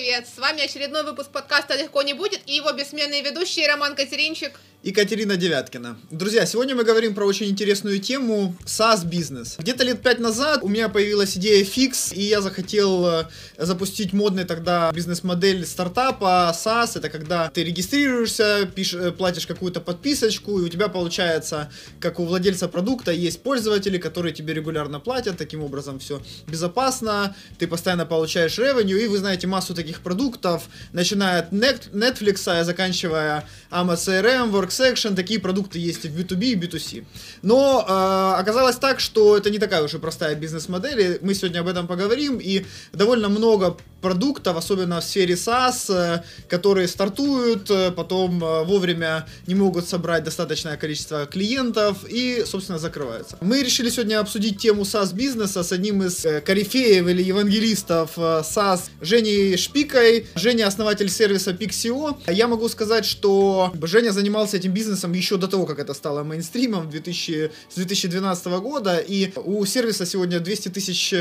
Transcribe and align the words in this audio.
привет! 0.00 0.26
С 0.34 0.38
вами 0.38 0.62
очередной 0.62 1.02
выпуск 1.02 1.30
подкаста 1.30 1.76
«Легко 1.76 2.00
не 2.00 2.14
будет» 2.14 2.40
и 2.46 2.54
его 2.54 2.72
бессменные 2.72 3.20
ведущие 3.20 3.68
Роман 3.68 3.94
Катеринчик 3.94 4.58
и 4.82 4.92
Катерина 4.92 5.36
Девяткина. 5.36 5.96
Друзья, 6.10 6.46
сегодня 6.46 6.74
мы 6.74 6.84
говорим 6.84 7.14
про 7.14 7.24
очень 7.24 7.46
интересную 7.46 8.00
тему 8.00 8.56
SaaS-бизнес. 8.64 9.56
Где-то 9.58 9.84
лет 9.84 10.02
пять 10.02 10.18
назад 10.18 10.60
у 10.62 10.68
меня 10.68 10.88
появилась 10.88 11.36
идея 11.36 11.64
фикс, 11.64 12.12
и 12.12 12.22
я 12.22 12.40
захотел 12.40 13.06
э, 13.06 13.24
запустить 13.58 14.12
модный 14.12 14.44
тогда 14.44 14.90
бизнес-модель 14.92 15.64
стартапа 15.64 16.52
SaaS. 16.54 16.92
Это 16.96 17.08
когда 17.10 17.50
ты 17.50 17.62
регистрируешься, 17.62 18.68
пиш, 18.74 18.94
э, 18.94 19.12
платишь 19.12 19.46
какую-то 19.46 19.80
подписочку, 19.80 20.58
и 20.58 20.62
у 20.62 20.68
тебя 20.68 20.88
получается, 20.88 21.70
как 22.00 22.18
у 22.18 22.24
владельца 22.24 22.66
продукта, 22.66 23.12
есть 23.12 23.42
пользователи, 23.42 23.98
которые 23.98 24.32
тебе 24.32 24.54
регулярно 24.54 24.98
платят. 24.98 25.36
Таким 25.36 25.62
образом 25.62 25.98
все 25.98 26.22
безопасно, 26.46 27.36
ты 27.58 27.66
постоянно 27.66 28.06
получаешь 28.06 28.58
ревеню, 28.58 28.98
и 28.98 29.06
вы 29.06 29.18
знаете 29.18 29.46
массу 29.46 29.74
таких 29.74 30.00
продуктов, 30.00 30.64
начиная 30.92 31.40
от 31.40 31.52
Netflix, 31.52 32.64
заканчивая 32.64 33.46
Amazon 33.70 34.00
CRM, 34.00 34.50
Worksection, 34.70 35.14
такие 35.14 35.40
продукты 35.40 35.78
есть 35.78 36.04
и 36.04 36.08
в 36.08 36.16
B2B, 36.16 36.44
и 36.44 36.54
B2C. 36.54 37.04
Но 37.42 37.84
э, 37.86 38.40
оказалось 38.40 38.76
так, 38.76 39.00
что 39.00 39.36
это 39.36 39.50
не 39.50 39.58
такая 39.58 39.82
уж 39.82 39.94
и 39.94 39.98
простая 39.98 40.34
бизнес-модель, 40.34 41.18
мы 41.22 41.34
сегодня 41.34 41.60
об 41.60 41.68
этом 41.68 41.86
поговорим, 41.86 42.38
и 42.38 42.64
довольно 42.92 43.28
много 43.28 43.76
продуктов, 44.00 44.56
особенно 44.56 45.00
в 45.00 45.04
сфере 45.04 45.34
SaaS, 45.34 45.92
э, 45.94 46.22
которые 46.48 46.88
стартуют, 46.88 47.70
э, 47.70 47.90
потом 47.90 48.42
э, 48.42 48.64
вовремя 48.64 49.26
не 49.46 49.54
могут 49.54 49.88
собрать 49.88 50.24
достаточное 50.24 50.76
количество 50.76 51.26
клиентов 51.26 51.98
и, 52.08 52.44
собственно, 52.46 52.78
закрываются. 52.78 53.36
Мы 53.40 53.62
решили 53.62 53.90
сегодня 53.90 54.20
обсудить 54.20 54.58
тему 54.58 54.82
SaaS-бизнеса 54.82 55.62
с 55.62 55.72
одним 55.72 56.02
из 56.02 56.26
корифеев 56.44 57.06
или 57.08 57.22
евангелистов 57.22 58.16
SaaS 58.16 58.82
Женей 59.00 59.56
Шпикой. 59.56 60.26
Женя 60.34 60.66
основатель 60.66 61.10
сервиса 61.10 61.52
Pixio. 61.52 62.16
Я 62.28 62.48
могу 62.48 62.68
сказать, 62.68 63.04
что 63.04 63.72
Женя 63.82 64.10
занимался 64.10 64.56
этим 64.56 64.72
бизнесом 64.72 65.12
еще 65.12 65.36
до 65.36 65.48
того, 65.48 65.66
как 65.66 65.78
это 65.78 65.94
стало 65.94 66.22
мейнстримом 66.22 66.90
2000, 66.90 67.50
с 67.68 67.74
2012 67.74 68.46
года, 68.60 68.98
и 68.98 69.32
у 69.36 69.64
сервиса 69.66 70.06
сегодня 70.06 70.40
200 70.40 70.68
тысяч 70.70 71.14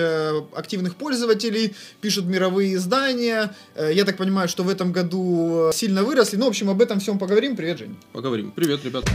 активных 0.55 0.95
пользователей, 0.95 1.73
пишут 2.01 2.25
мировые 2.25 2.68
издания. 2.75 3.55
Э, 3.75 3.91
я 3.93 4.05
так 4.05 4.17
понимаю, 4.17 4.47
что 4.49 4.63
в 4.63 4.69
этом 4.69 4.91
году 4.91 5.71
сильно 5.73 6.03
выросли. 6.03 6.37
Ну, 6.37 6.45
в 6.45 6.49
общем, 6.49 6.69
об 6.69 6.81
этом 6.81 6.99
всем 6.99 7.19
поговорим. 7.19 7.55
Привет, 7.55 7.79
Жень. 7.79 7.95
Поговорим. 8.13 8.51
Привет, 8.51 8.83
ребят. 8.85 9.05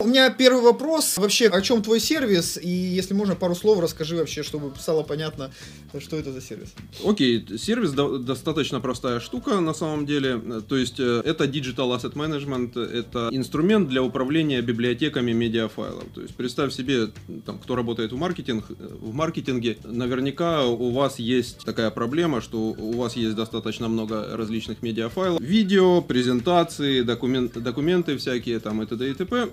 У 0.00 0.06
меня 0.06 0.30
первый 0.30 0.62
вопрос. 0.62 1.16
Вообще, 1.16 1.48
о 1.48 1.60
чем 1.60 1.82
твой 1.82 2.00
сервис? 2.00 2.58
И 2.62 2.68
если 2.68 3.14
можно, 3.14 3.34
пару 3.34 3.54
слов 3.54 3.80
расскажи 3.80 4.16
вообще, 4.16 4.42
чтобы 4.42 4.72
стало 4.78 5.02
понятно, 5.02 5.50
что 5.98 6.16
это 6.16 6.32
за 6.32 6.40
сервис. 6.40 6.74
Окей, 7.04 7.44
сервис 7.58 7.92
до- 7.92 8.18
достаточно 8.18 8.80
простая 8.80 9.20
штука 9.20 9.60
на 9.60 9.74
самом 9.74 10.06
деле. 10.06 10.40
То 10.68 10.76
есть, 10.76 11.00
э, 11.00 11.22
это 11.24 11.44
Digital 11.44 11.96
Asset 11.96 12.14
Management, 12.14 12.78
это 12.80 13.28
инструмент 13.32 13.88
для 13.88 14.02
управления 14.02 14.60
библиотеками 14.60 15.32
медиафайлов. 15.32 16.04
То 16.14 16.20
есть, 16.22 16.34
представь 16.34 16.72
себе, 16.72 17.08
там, 17.46 17.58
кто 17.58 17.74
работает 17.76 18.12
в, 18.12 18.16
маркетинг, 18.16 18.66
в 18.68 19.12
маркетинге, 19.12 19.76
наверняка 19.84 20.64
у 20.66 20.90
вас 20.90 21.18
есть 21.18 21.64
такая 21.64 21.90
проблема, 21.90 22.40
что 22.40 22.58
у 22.58 22.93
у 22.94 22.98
вас 22.98 23.16
есть 23.16 23.34
достаточно 23.34 23.88
много 23.88 24.36
различных 24.36 24.82
медиафайлов, 24.82 25.40
видео, 25.40 26.00
презентации, 26.00 27.02
документ, 27.02 27.62
документы 27.62 28.16
всякие 28.16 28.60
там 28.60 28.82
и 28.82 28.86
т.д. 28.86 29.10
и 29.10 29.14
т.п. 29.14 29.48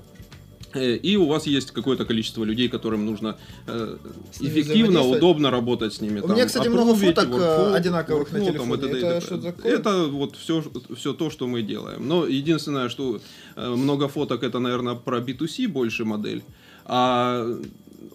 Э, 0.74 0.96
и 0.96 1.18
у 1.18 1.26
вас 1.26 1.48
есть 1.48 1.72
какое-то 1.72 2.06
количество 2.06 2.44
людей, 2.44 2.70
которым 2.70 3.06
нужно 3.06 3.38
э, 3.68 3.98
эффективно, 4.40 5.02
удобно 5.02 5.52
работать 5.52 5.94
с 5.94 6.02
ними. 6.02 6.20
У 6.20 6.28
там, 6.28 6.36
меня, 6.36 6.46
кстати, 6.46 6.70
много 6.70 6.96
фоток 6.96 7.26
э, 7.26 7.32
workflow, 7.32 7.76
одинаковых 7.76 8.32
workflow, 8.32 8.40
на 8.40 8.46
телефоне. 8.46 8.78
Там, 8.78 8.90
это, 8.90 9.08
это, 9.08 9.22
что 9.22 9.38
такое? 9.38 9.74
это 9.74 10.06
вот 10.06 10.36
все, 10.36 10.64
все 10.96 11.14
то, 11.14 11.30
что 11.30 11.48
мы 11.48 11.62
делаем. 11.62 12.08
Но 12.08 12.26
единственное, 12.26 12.90
что 12.90 13.20
э, 13.56 13.70
много 13.70 14.08
фоток, 14.08 14.44
это, 14.44 14.60
наверное, 14.60 14.96
про 14.96 15.20
B2C 15.20 15.68
больше 15.68 16.06
модель. 16.06 16.44
А 16.86 17.46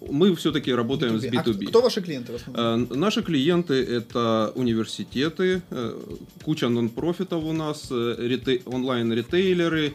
мы 0.09 0.35
все-таки 0.35 0.73
работаем 0.73 1.17
B2B. 1.17 1.21
с 1.21 1.25
B2B. 1.25 1.65
А 1.65 1.69
кто 1.69 1.83
ваши 1.83 2.03
клиенты 2.03 2.33
в 2.33 2.37
основном? 2.37 2.89
Э, 2.91 2.95
наши 2.95 3.23
клиенты 3.23 3.75
это 3.75 4.53
университеты, 4.55 5.63
э, 5.71 6.01
куча 6.43 6.69
нон-профитов 6.69 7.45
у 7.45 7.53
нас, 7.53 7.89
э, 7.91 8.17
рете- 8.19 8.63
онлайн-ритейлеры, 8.67 9.95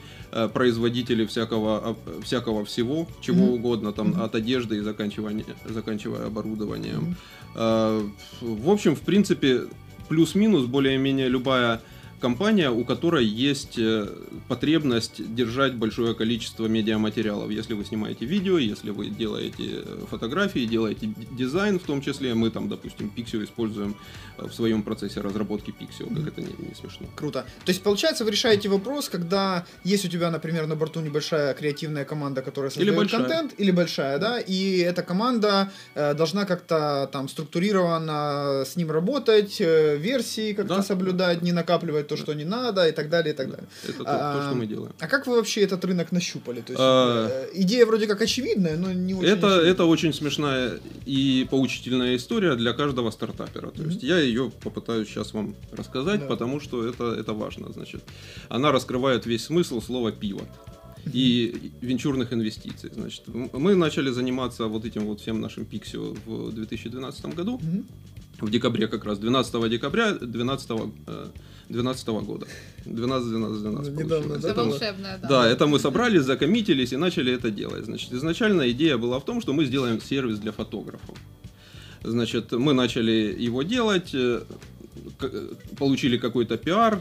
производители 0.54 1.26
всякого, 1.26 1.98
всякого 2.24 2.64
всего, 2.64 3.08
чего 3.22 3.48
mm-hmm. 3.48 3.56
угодно, 3.56 3.92
там 3.92 4.14
mm-hmm. 4.14 4.24
от 4.24 4.36
одежды 4.36 4.78
и 4.78 4.80
заканчивая, 4.80 5.44
заканчивая 5.66 6.28
оборудованием. 6.28 7.18
Mm-hmm. 7.56 8.12
В 8.42 8.70
общем, 8.70 8.96
в 8.96 9.02
принципе, 9.02 9.64
плюс-минус 10.08 10.66
более-менее 10.68 11.28
любая 11.28 11.82
компания, 12.22 12.70
у 12.70 12.86
которой 12.86 13.26
есть 13.26 13.78
э, 13.78 14.08
потребность 14.48 15.36
держать 15.36 15.76
большое 15.76 16.14
количество 16.14 16.68
медиаматериалов. 16.68 17.50
Если 17.50 17.74
вы 17.74 17.84
снимаете 17.84 18.26
видео, 18.26 18.58
если 18.58 18.92
вы 18.92 19.10
делаете 19.10 19.64
э, 19.86 20.06
фотографии, 20.10 20.66
делаете 20.66 21.14
дизайн 21.32 21.80
в 21.80 21.84
том 21.84 22.02
числе, 22.02 22.34
мы 22.34 22.50
там, 22.52 22.70
допустим, 22.70 23.12
Pixio 23.16 23.44
используем 23.44 23.96
э, 24.38 24.48
в 24.48 24.54
своем 24.54 24.84
процессе 24.84 25.22
разработки 25.22 25.72
Pixio, 25.72 26.16
как 26.16 26.28
это 26.28 26.42
не, 26.42 26.70
не 26.70 26.76
смешно. 26.76 27.08
Круто. 27.16 27.46
То 27.66 27.72
есть, 27.72 27.82
получается, 27.82 28.24
вы 28.24 28.32
решаете 28.32 28.70
вопрос, 28.70 29.10
когда 29.10 29.66
есть 29.84 30.06
у 30.06 30.08
тебя, 30.08 30.32
например, 30.32 30.68
на 30.68 30.76
борту 30.76 31.02
небольшая 31.02 31.54
креативная 31.54 32.06
команда, 32.06 32.42
которая 32.42 32.72
создает 32.72 32.98
или 32.98 33.08
контент, 33.08 33.54
или 33.58 33.72
большая, 33.72 34.20
да, 34.20 34.40
и 34.40 34.78
эта 34.78 35.02
команда 35.02 35.72
э, 35.96 36.14
должна 36.14 36.46
как-то 36.46 37.10
там 37.12 37.28
структурированно 37.28 38.64
с 38.66 38.76
ним 38.76 38.92
работать, 38.92 39.60
э, 39.60 39.98
версии 39.98 40.54
как-то 40.54 40.78
да. 40.78 40.84
соблюдать, 40.84 41.42
не 41.42 41.52
накапливать 41.52 42.11
то, 42.12 42.18
что 42.18 42.34
не 42.34 42.46
надо, 42.46 42.88
и 42.88 42.92
так 42.92 43.10
далее, 43.10 43.34
и 43.34 43.38
так 43.38 43.50
далее. 43.50 43.68
Это 43.88 44.04
а, 44.06 44.38
то, 44.38 44.48
что 44.48 44.56
мы 44.56 44.68
делаем. 44.68 44.94
А 45.00 45.08
как 45.08 45.28
вы 45.28 45.36
вообще 45.36 45.62
этот 45.62 45.86
рынок 45.86 46.12
нащупали? 46.12 46.62
То 46.62 46.74
есть, 46.74 46.82
а, 46.84 47.28
э, 47.30 47.50
идея 47.64 47.86
вроде 47.86 48.08
как 48.08 48.22
очевидная, 48.22 48.78
но 48.78 48.92
не 48.92 49.14
очень 49.14 49.30
это, 49.30 49.48
это 49.48 49.86
очень 49.86 50.14
смешная 50.14 50.80
и 51.06 51.48
поучительная 51.50 52.16
история 52.16 52.56
для 52.56 52.74
каждого 52.74 53.12
стартапера. 53.12 53.72
То 53.72 53.82
mm-hmm. 53.82 53.88
есть 53.88 54.04
я 54.04 54.20
ее 54.20 54.52
попытаюсь 54.64 55.08
сейчас 55.08 55.34
вам 55.34 55.56
рассказать, 55.72 56.22
да. 56.22 56.28
потому 56.28 56.60
что 56.60 56.86
это, 56.88 57.14
это 57.14 57.34
важно. 57.34 57.72
Значит, 57.72 58.04
она 58.50 58.72
раскрывает 58.72 59.26
весь 59.26 59.46
смысл 59.46 59.82
слова 59.82 60.12
пиво 60.12 60.42
и 61.14 61.72
венчурных 61.82 62.34
инвестиций. 62.34 62.92
Значит, 62.94 63.24
мы 63.28 63.76
начали 63.76 64.12
заниматься 64.12 64.68
вот 64.68 64.86
этим 64.86 65.06
вот 65.06 65.22
всем 65.22 65.42
нашим 65.42 65.66
пиксио 65.66 66.16
в 66.26 66.52
2012 66.52 67.26
году. 67.36 67.60
Mm-hmm. 67.60 67.84
В 68.42 68.50
декабре 68.50 68.88
как 68.88 69.06
раз, 69.06 69.20
12 69.20 69.70
декабря 69.70 70.14
2012 70.14 70.72
2012 71.72 72.08
года. 72.26 72.48
12, 72.86 73.30
12, 73.30 73.62
12 73.62 73.94
Недавно, 73.94 74.38
да? 74.38 74.50
Это 74.50 74.64
волшебное, 74.64 75.20
да. 75.22 75.28
Да, 75.28 75.48
это 75.48 75.68
мы 75.68 75.80
собрались, 75.80 76.24
закоммитились 76.24 76.94
и 76.94 76.98
начали 76.98 77.34
это 77.34 77.50
делать. 77.50 77.86
Значит, 77.86 78.14
изначально 78.14 78.70
идея 78.72 78.98
была 78.98 79.20
в 79.20 79.26
том, 79.26 79.42
что 79.42 79.54
мы 79.54 79.66
сделаем 79.66 80.02
сервис 80.02 80.40
для 80.40 80.52
фотографов. 80.52 81.18
Значит, 82.04 82.52
мы 82.52 82.74
начали 82.74 83.36
его 83.46 83.64
делать, 83.64 84.10
э, 84.14 84.42
получили 85.78 86.18
какой-то 86.18 86.58
пиар, 86.58 87.00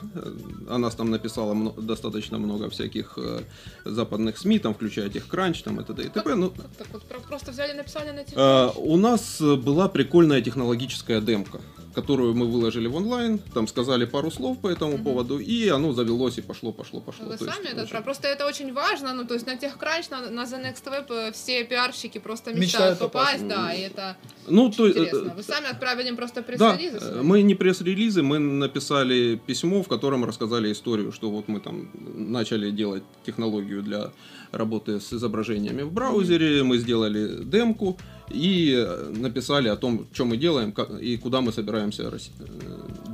о 0.68 0.78
нас 0.78 0.94
там 0.94 1.10
написала 1.10 1.54
много, 1.54 1.80
достаточно 1.80 2.38
много 2.38 2.68
всяких 2.68 3.14
э, 3.16 3.40
западных 3.84 4.36
СМИ, 4.36 4.58
там, 4.58 4.74
включая 4.74 5.08
TechCrunch, 5.08 5.62
там, 5.64 5.80
и 5.80 5.84
т.д. 5.84 6.02
и 6.02 6.08
т.п. 6.08 6.34
Ну, 6.34 6.52
так 6.78 6.86
вот, 6.92 7.02
просто 7.28 7.50
взяли, 7.50 7.72
написали 7.72 8.10
на. 8.10 8.20
Э, 8.20 8.70
у 8.76 8.96
нас 8.98 9.40
была 9.40 9.88
прикольная 9.88 10.42
технологическая 10.42 11.20
демка 11.22 11.60
которую 11.94 12.34
мы 12.34 12.46
выложили 12.46 12.86
в 12.86 12.96
онлайн, 12.96 13.38
там 13.54 13.66
сказали 13.66 14.04
пару 14.04 14.30
слов 14.30 14.58
по 14.58 14.68
этому 14.68 14.96
mm-hmm. 14.96 15.04
поводу, 15.04 15.38
и 15.38 15.68
оно 15.68 15.92
завелось 15.92 16.38
и 16.38 16.42
пошло, 16.42 16.72
пошло, 16.72 17.00
пошло. 17.00 17.26
Вы 17.26 17.36
то 17.36 17.44
сами 17.44 17.62
есть, 17.62 17.72
это 17.72 17.82
очень... 17.82 18.02
просто 18.02 18.28
это 18.28 18.46
очень 18.46 18.72
важно, 18.72 19.14
ну 19.14 19.24
то 19.24 19.34
есть 19.34 19.46
на 19.46 19.54
TechCrunch, 19.54 20.10
на, 20.10 20.30
на 20.30 20.44
The 20.44 20.62
Next 20.62 20.84
Web 20.84 21.06
э, 21.10 21.32
все 21.32 21.64
пиарщики 21.64 22.18
просто 22.18 22.52
мечтают, 22.52 22.62
мечтают 22.62 22.98
попасть, 22.98 23.42
попасть, 23.42 23.48
да, 23.48 23.72
и 23.72 23.80
это 23.80 24.16
ну, 24.46 24.70
то, 24.70 24.88
интересно. 24.88 25.34
Вы 25.36 25.42
сами 25.42 25.70
отправили 25.70 26.08
им 26.08 26.16
просто 26.16 26.42
пресс-релизы? 26.42 27.00
Да, 27.00 27.06
свои? 27.06 27.22
мы 27.22 27.42
не 27.42 27.54
пресс-релизы, 27.54 28.22
мы 28.22 28.38
написали 28.38 29.40
письмо, 29.46 29.82
в 29.82 29.88
котором 29.88 30.24
рассказали 30.24 30.72
историю, 30.72 31.12
что 31.12 31.30
вот 31.30 31.48
мы 31.48 31.60
там 31.60 31.90
начали 31.94 32.70
делать 32.70 33.02
технологию 33.24 33.82
для 33.82 34.10
работы 34.52 35.00
с 35.00 35.12
изображениями 35.12 35.82
в 35.82 35.92
браузере, 35.92 36.62
мы 36.62 36.78
сделали 36.78 37.44
демку, 37.44 37.96
и 38.30 38.74
э, 38.76 39.12
написали 39.16 39.68
о 39.68 39.76
том, 39.76 40.06
что 40.12 40.24
мы 40.24 40.36
делаем 40.36 40.72
как, 40.72 40.90
и 41.02 41.16
куда 41.16 41.40
мы 41.40 41.52
собираемся 41.52 42.02
э, 42.02 42.18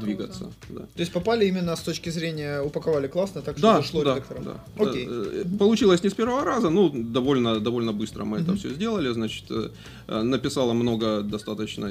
двигаться. 0.01 0.53
Да. 0.69 0.81
То 0.81 1.01
есть 1.01 1.13
попали 1.13 1.47
именно 1.47 1.75
с 1.75 1.81
точки 1.81 2.11
зрения, 2.11 2.61
упаковали 2.61 3.09
классно, 3.09 3.43
так 3.43 3.59
что 3.59 3.67
да, 3.67 3.77
зашло 3.77 4.05
да, 4.05 4.15
редакторам. 4.15 4.45
Да, 4.45 4.85
Окей. 4.85 5.07
Да. 5.07 5.13
Э, 5.13 5.45
получилось 5.59 6.03
не 6.03 6.11
с 6.11 6.15
первого 6.15 6.45
раза, 6.45 6.71
ну, 6.71 6.91
довольно, 6.91 7.61
довольно 7.61 7.93
быстро 7.93 8.25
мы 8.25 8.39
это 8.39 8.55
все 8.57 8.69
сделали, 8.69 9.13
значит, 9.13 9.45
написала 10.07 10.73
много 10.73 11.23
достаточно 11.23 11.91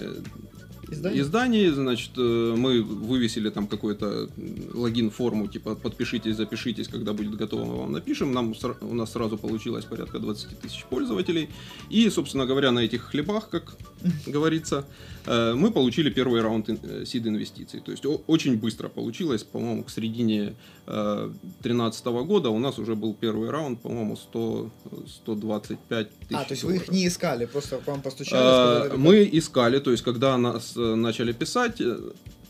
изданий. 0.91 1.21
изданий. 1.21 1.69
Значит, 1.69 2.11
э, 2.17 2.55
мы 2.57 2.81
вывесили 2.81 3.49
там 3.49 3.67
какой-то 3.67 4.29
логин-форму, 4.73 5.47
типа 5.47 5.75
подпишитесь, 5.75 6.35
запишитесь, 6.35 6.87
когда 6.87 7.13
будет 7.13 7.35
готово, 7.35 7.65
мы 7.65 7.77
вам 7.77 7.91
напишем. 7.91 8.33
Нам, 8.33 8.53
у 8.81 8.95
нас 8.95 9.11
сразу 9.11 9.37
получилось 9.37 9.85
порядка 9.85 10.19
20 10.19 10.59
тысяч 10.59 10.85
пользователей. 10.89 11.49
И, 11.89 12.09
собственно 12.09 12.45
говоря, 12.45 12.71
на 12.71 12.79
этих 12.79 13.03
хлебах, 13.03 13.49
как 13.49 13.77
говорится, 14.27 14.85
э, 15.25 15.53
мы 15.53 15.71
получили 15.71 16.09
первый 16.09 16.41
раунд 16.41 16.69
сид 17.05 17.27
инвестиций. 17.27 17.79
То 17.79 17.91
есть 17.91 18.05
очень 18.27 18.57
быстро 18.57 18.89
получилось, 18.89 19.43
по-моему, 19.43 19.83
к 19.83 19.89
середине 19.89 20.55
2013 20.85 22.05
года 22.05 22.49
у 22.49 22.59
нас 22.59 22.79
уже 22.79 22.95
был 22.95 23.13
первый 23.13 23.49
раунд, 23.49 23.81
по-моему, 23.81 24.15
100, 24.15 24.71
125 25.07 26.24
тысяч. 26.27 26.41
А, 26.41 26.43
то 26.43 26.53
есть 26.53 26.63
вы 26.63 26.75
их 26.75 26.91
не 26.91 27.07
искали, 27.07 27.45
просто 27.45 27.77
к 27.77 27.87
вам 27.87 28.01
постучали? 28.01 28.41
А, 28.43 28.79
сказали, 28.81 28.99
мы 28.99 29.29
искали, 29.31 29.79
то 29.79 29.91
есть 29.91 30.03
когда 30.03 30.37
нас 30.37 30.73
э, 30.75 30.95
начали 30.95 31.31
писать, 31.31 31.81
э, 31.81 31.97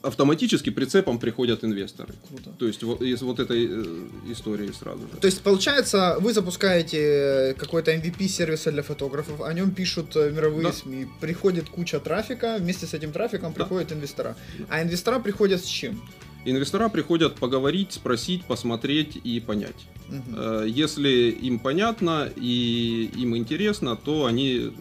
автоматически 0.01 0.69
прицепом 0.69 1.19
приходят 1.19 1.63
инвесторы. 1.63 2.13
Круто. 2.27 2.51
То 2.57 2.67
есть 2.67 2.83
вот 2.83 3.01
из 3.01 3.21
вот 3.21 3.39
этой 3.39 3.67
э, 3.69 4.31
истории 4.31 4.71
сразу 4.71 5.01
же. 5.01 5.19
То 5.19 5.27
есть 5.27 5.41
получается, 5.41 6.17
вы 6.19 6.33
запускаете 6.33 7.55
какой-то 7.57 7.93
MVP 7.93 8.27
сервиса 8.27 8.71
для 8.71 8.83
фотографов, 8.83 9.41
о 9.41 9.53
нем 9.53 9.71
пишут 9.71 10.15
мировые 10.15 10.67
да. 10.67 10.73
СМИ, 10.73 11.07
приходит 11.19 11.69
куча 11.69 11.99
трафика, 11.99 12.57
вместе 12.59 12.85
с 12.85 12.93
этим 12.93 13.11
трафиком 13.11 13.53
да. 13.53 13.63
приходят 13.63 13.91
инвестора. 13.91 14.35
А 14.69 14.81
инвестора 14.81 15.19
приходят 15.19 15.63
с 15.63 15.67
чем? 15.67 16.01
Инвестора 16.45 16.89
приходят 16.89 17.35
поговорить, 17.35 17.93
спросить, 17.93 18.45
посмотреть 18.45 19.15
и 19.23 19.39
понять. 19.39 19.87
Угу. 20.09 20.63
Если 20.65 21.31
им 21.31 21.59
понятно 21.59 22.29
и 22.35 23.09
им 23.15 23.35
интересно, 23.35 23.95
то 23.95 24.25
они 24.25 24.71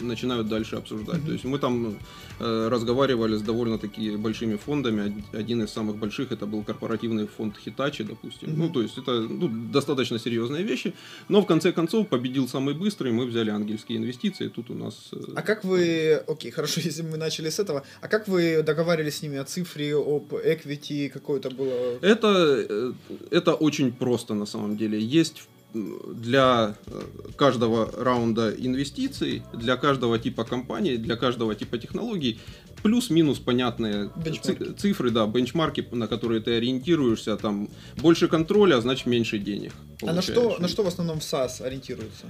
начинают 0.00 0.48
дальше 0.48 0.76
обсуждать. 0.76 1.18
Угу. 1.18 1.26
То 1.26 1.32
есть 1.32 1.44
мы 1.44 1.58
там 1.58 1.96
Э, 2.42 2.68
разговаривали 2.68 3.36
с 3.36 3.42
довольно-таки 3.42 4.16
большими 4.16 4.56
фондами. 4.56 5.22
Один 5.32 5.62
из 5.62 5.70
самых 5.70 5.96
больших 5.96 6.32
это 6.32 6.46
был 6.46 6.64
корпоративный 6.64 7.26
фонд 7.26 7.56
Hitachi, 7.66 8.02
допустим. 8.02 8.48
Mm-hmm. 8.48 8.56
Ну, 8.56 8.70
то 8.70 8.80
есть 8.80 8.96
это 8.96 9.10
ну, 9.20 9.48
достаточно 9.72 10.18
серьезные 10.18 10.62
вещи. 10.62 10.94
Но 11.28 11.42
в 11.42 11.46
конце 11.46 11.70
концов 11.72 12.08
победил 12.08 12.48
самый 12.48 12.72
быстрый, 12.72 13.12
мы 13.12 13.26
взяли 13.26 13.50
ангельские 13.50 13.98
инвестиции. 13.98 14.48
Тут 14.48 14.70
у 14.70 14.74
нас... 14.74 15.10
Э, 15.12 15.16
а 15.36 15.42
как 15.42 15.64
вы... 15.64 16.22
Окей, 16.26 16.50
хорошо, 16.50 16.80
если 16.84 17.02
мы 17.02 17.18
начали 17.18 17.50
с 17.50 17.58
этого. 17.58 17.82
А 18.00 18.08
как 18.08 18.26
вы 18.26 18.62
договаривались 18.62 19.16
с 19.16 19.22
ними 19.22 19.36
о 19.36 19.44
цифре, 19.44 19.94
об 19.94 20.32
equity, 20.32 21.10
какое-то 21.10 21.50
было... 21.50 21.98
Это, 22.00 22.94
это 23.30 23.52
очень 23.52 23.92
просто 23.92 24.32
на 24.32 24.46
самом 24.50 24.76
деле. 24.76 24.98
Есть 25.00 25.48
для 25.72 26.74
э, 26.86 27.02
каждого 27.36 27.90
раунда 27.92 28.50
инвестиций, 28.50 29.42
для 29.52 29.76
каждого 29.76 30.18
типа 30.18 30.44
компании, 30.44 30.96
для 30.96 31.16
каждого 31.16 31.54
типа 31.54 31.78
технологий 31.78 32.40
плюс-минус 32.82 33.38
понятные 33.38 34.10
бенчмарки. 34.16 34.72
цифры, 34.72 35.10
да, 35.10 35.26
бенчмарки, 35.26 35.86
на 35.92 36.08
которые 36.08 36.40
ты 36.40 36.56
ориентируешься, 36.56 37.36
там 37.36 37.68
больше 37.98 38.28
контроля, 38.28 38.80
значит 38.80 39.06
меньше 39.06 39.38
денег. 39.38 39.72
А 40.02 40.12
на 40.12 40.22
что, 40.22 40.56
на 40.58 40.68
что 40.68 40.82
в 40.82 40.86
основном 40.86 41.20
в 41.20 41.22
SaaS 41.22 41.62
ориентируется? 41.62 42.26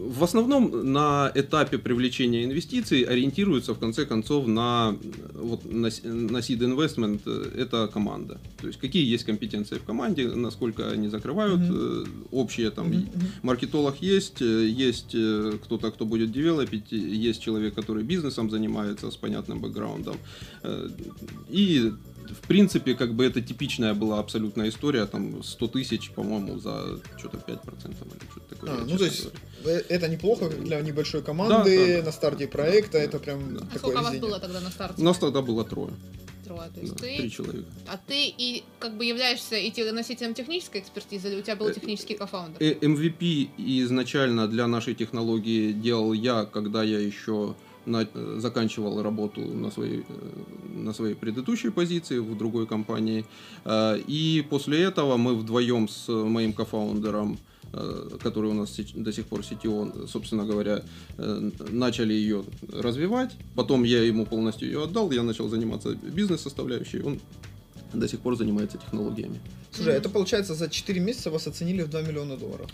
Э, 0.00 0.08
в 0.08 0.24
основном 0.24 0.92
на 0.92 1.30
этапе 1.34 1.78
привлечения 1.78 2.44
инвестиций 2.44 3.02
ориентируются 3.02 3.74
в 3.74 3.78
конце 3.78 4.06
концов 4.06 4.46
на, 4.46 4.96
вот, 5.34 5.64
на, 5.64 5.88
на 5.88 6.38
seed 6.38 6.58
investment 6.58 7.20
э, 7.26 7.62
это 7.62 7.88
команда. 7.88 8.40
То 8.60 8.66
есть 8.66 8.78
какие 8.78 9.04
есть 9.04 9.24
компетенции 9.24 9.76
в 9.76 9.84
команде, 9.84 10.28
насколько 10.28 10.90
они 10.90 11.08
закрывают 11.08 11.60
mm-hmm. 11.60 12.28
общие 12.30 12.70
там 12.70 12.90
mm-hmm. 12.90 13.22
маркетолог 13.42 13.96
есть, 14.00 14.40
есть 14.40 15.16
кто-то, 15.64 15.90
кто 15.90 16.04
будет 16.04 16.32
девелопить, 16.32 16.92
есть 16.92 17.42
человек, 17.42 17.74
который 17.74 18.02
бизнесом 18.02 18.50
занимается 18.50 19.10
с 19.10 19.16
понятным 19.16 19.60
бэкграундом. 19.60 20.16
И 21.48 21.92
в 22.30 22.40
принципе, 22.40 22.94
как 22.94 23.14
бы 23.14 23.24
это 23.24 23.40
типичная 23.40 23.94
была 23.94 24.18
абсолютная 24.18 24.68
история, 24.68 25.06
там 25.06 25.42
100 25.42 25.68
тысяч, 25.68 26.10
по-моему, 26.10 26.58
за 26.58 27.00
что-то 27.18 27.38
5% 27.38 27.46
или 27.46 28.30
что-то 28.30 28.54
такое. 28.54 28.70
А, 28.70 28.84
ну, 28.86 28.98
то 28.98 29.04
есть 29.04 29.28
говоря. 29.62 29.82
это 29.88 30.08
неплохо 30.08 30.48
для 30.48 30.80
небольшой 30.80 31.22
команды 31.22 31.94
да, 31.94 31.98
да, 31.98 32.06
на 32.06 32.12
старте 32.12 32.46
проекта, 32.46 32.92
да, 32.92 33.00
это 33.00 33.18
прям 33.18 33.56
да. 33.56 33.66
А 33.74 33.78
сколько 33.78 33.98
у 33.98 34.02
вас 34.02 34.16
было 34.16 34.38
тогда 34.40 34.60
на 34.60 34.70
старте? 34.70 35.00
У 35.00 35.04
нас 35.04 35.18
тогда 35.18 35.42
было 35.42 35.64
трое. 35.64 35.92
Трое, 36.44 36.70
то 36.74 36.80
есть 36.80 36.94
да, 36.94 36.98
ты... 36.98 37.16
Три 37.16 37.30
человека. 37.30 37.68
А 37.86 37.96
ты 37.96 38.26
и 38.26 38.64
как 38.78 38.96
бы 38.96 39.04
являешься 39.04 39.56
и 39.56 39.92
носителем 39.92 40.34
технической 40.34 40.80
экспертизы, 40.80 41.28
или 41.28 41.40
у 41.40 41.42
тебя 41.42 41.56
был 41.56 41.68
э, 41.68 41.74
технический 41.74 42.14
кофаундер? 42.14 42.60
MVP 42.60 43.50
изначально 43.56 44.48
для 44.48 44.66
нашей 44.66 44.94
технологии 44.94 45.72
делал 45.72 46.12
я, 46.12 46.44
когда 46.44 46.82
я 46.82 46.98
еще 46.98 47.54
на, 47.86 48.06
заканчивал 48.40 49.02
работу 49.02 49.40
на 49.40 49.70
своей, 49.70 50.04
э, 50.08 50.74
на 50.74 50.92
своей 50.92 51.14
предыдущей 51.14 51.70
позиции 51.70 52.18
в 52.18 52.36
другой 52.36 52.66
компании. 52.66 53.24
Э, 53.64 53.98
и 54.06 54.44
после 54.50 54.82
этого 54.82 55.16
мы 55.16 55.34
вдвоем 55.34 55.88
с 55.88 56.08
моим 56.08 56.52
кофаундером 56.52 57.38
э, 57.72 58.18
который 58.22 58.50
у 58.50 58.54
нас 58.54 58.80
до 58.94 59.12
сих 59.12 59.26
пор 59.26 59.40
CTO, 59.40 60.08
собственно 60.08 60.44
говоря, 60.44 60.82
начали 61.70 62.12
ее 62.12 62.44
развивать. 62.72 63.36
Потом 63.54 63.84
я 63.84 64.02
ему 64.02 64.26
полностью 64.26 64.68
ее 64.68 64.82
отдал, 64.82 65.12
я 65.12 65.22
начал 65.22 65.48
заниматься 65.48 65.94
бизнес-составляющей, 65.94 67.02
он 67.02 67.20
до 67.92 68.08
сих 68.08 68.20
пор 68.20 68.36
занимается 68.36 68.78
технологиями. 68.78 69.40
Слушай, 69.72 69.94
это 69.94 70.08
получается 70.08 70.54
за 70.54 70.68
4 70.68 71.00
месяца 71.00 71.30
вас 71.30 71.46
оценили 71.46 71.82
в 71.82 71.90
2 71.90 72.02
миллиона 72.02 72.36
долларов? 72.36 72.70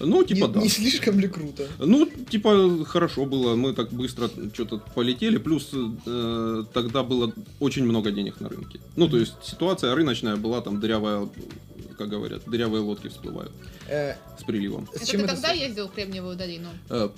Ну, 0.00 0.24
типа, 0.24 0.46
не, 0.46 0.52
да. 0.52 0.60
Не 0.60 0.68
слишком 0.68 1.18
ли 1.18 1.28
круто? 1.28 1.66
Ну, 1.78 2.06
типа, 2.06 2.84
хорошо 2.84 3.24
было. 3.24 3.54
Мы 3.54 3.72
так 3.72 3.90
быстро 3.92 4.28
что-то 4.52 4.78
полетели. 4.94 5.38
Плюс 5.38 5.70
э, 5.72 6.64
тогда 6.72 7.02
было 7.02 7.32
очень 7.60 7.84
много 7.84 8.10
денег 8.10 8.40
на 8.40 8.48
рынке. 8.48 8.80
Ну, 8.96 9.08
то 9.08 9.18
есть 9.18 9.34
ситуация 9.42 9.94
рыночная 9.94 10.36
была 10.36 10.60
там 10.60 10.80
дырявая, 10.80 11.28
как 11.98 12.08
говорят, 12.08 12.42
дырявые 12.46 12.82
лодки 12.82 13.08
всплывают 13.08 13.52
э, 13.88 14.14
с 14.38 14.44
приливом. 14.44 14.88
Это 14.94 15.06
ты 15.06 15.26
тогда 15.26 15.52
ездил 15.52 15.88
в 15.88 15.92
Кремниевую 15.92 16.36
долину? 16.36 16.68
Э, 16.90 17.08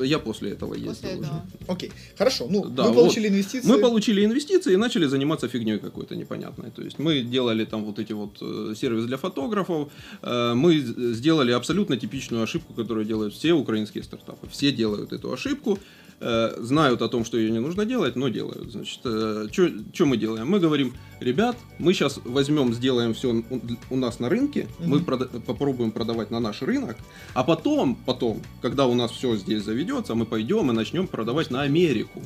я 0.00 0.18
после 0.18 0.50
этого 0.50 0.74
ездил 0.74 0.94
после 0.94 1.16
уже. 1.16 1.30
Окей, 1.66 1.92
хорошо. 2.16 2.46
Ну, 2.50 2.64
да, 2.64 2.84
мы 2.84 2.94
получили 2.94 3.28
вот. 3.28 3.34
инвестиции. 3.34 3.68
Мы 3.68 3.78
получили 3.78 4.24
инвестиции 4.24 4.72
и 4.72 4.76
начали 4.76 5.06
заниматься 5.06 5.48
фигней 5.48 5.78
какой-то 5.78 6.16
непонятной. 6.16 6.70
То 6.70 6.82
есть 6.82 6.98
мы 6.98 7.20
делали 7.22 7.64
там 7.64 7.84
вот 7.84 7.98
эти 7.98 8.12
вот 8.12 8.38
э, 8.40 8.74
сервис 8.76 9.06
для 9.06 9.16
фотографов. 9.16 9.88
Э, 10.22 10.54
мы 10.54 10.78
сделали 10.78 11.52
абсолютно 11.52 11.96
типичную 11.96 12.42
ошибку, 12.42 12.74
которую 12.74 13.06
делают 13.06 13.34
все 13.34 13.52
украинские 13.52 14.04
стартапы. 14.04 14.48
Все 14.48 14.72
делают 14.72 15.12
эту 15.12 15.32
ошибку. 15.32 15.78
Э, 16.20 16.56
знают 16.58 17.00
о 17.02 17.08
том, 17.08 17.24
что 17.24 17.38
ее 17.38 17.50
не 17.52 17.60
нужно 17.60 17.84
делать, 17.84 18.16
но 18.16 18.28
делают. 18.28 18.72
Значит, 18.72 19.00
э, 19.04 19.46
что 19.52 20.04
мы 20.04 20.16
делаем? 20.16 20.48
Мы 20.48 20.58
говорим, 20.58 20.92
ребят, 21.20 21.56
мы 21.78 21.94
сейчас 21.94 22.18
возьмем, 22.24 22.74
сделаем 22.74 23.14
все 23.14 23.44
у 23.88 23.96
нас 23.96 24.18
на 24.18 24.28
рынке, 24.28 24.62
mm-hmm. 24.62 24.86
мы 24.86 24.98
прода- 24.98 25.40
попробуем 25.40 25.92
продавать 25.92 26.32
на 26.32 26.40
наш 26.40 26.62
рынок, 26.62 26.96
а 27.34 27.44
потом, 27.44 27.96
потом, 28.04 28.42
когда 28.62 28.86
у 28.86 28.94
нас 28.94 29.12
все 29.12 29.36
здесь 29.36 29.62
заведется, 29.62 30.16
мы 30.16 30.26
пойдем 30.26 30.72
и 30.72 30.74
начнем 30.74 31.06
продавать 31.06 31.52
на 31.52 31.62
Америку. 31.62 32.20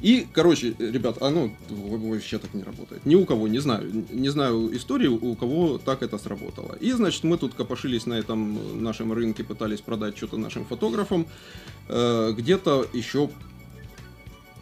И, 0.00 0.26
короче, 0.32 0.74
ребят, 0.78 1.22
оно 1.22 1.50
вообще 1.68 2.38
так 2.38 2.54
не 2.54 2.62
работает. 2.62 3.04
Ни 3.06 3.14
у 3.14 3.24
кого, 3.24 3.48
не 3.48 3.58
знаю. 3.58 4.04
Не 4.12 4.28
знаю 4.28 4.74
истории, 4.76 5.08
у 5.08 5.34
кого 5.34 5.78
так 5.78 6.02
это 6.02 6.18
сработало. 6.18 6.76
И, 6.80 6.92
значит, 6.92 7.24
мы 7.24 7.38
тут 7.38 7.54
копошились 7.54 8.06
на 8.06 8.14
этом 8.14 8.82
нашем 8.82 9.12
рынке, 9.12 9.44
пытались 9.44 9.80
продать 9.80 10.16
что-то 10.16 10.36
нашим 10.36 10.64
фотографам. 10.64 11.26
Э, 11.88 12.32
где-то 12.36 12.86
еще 12.92 13.30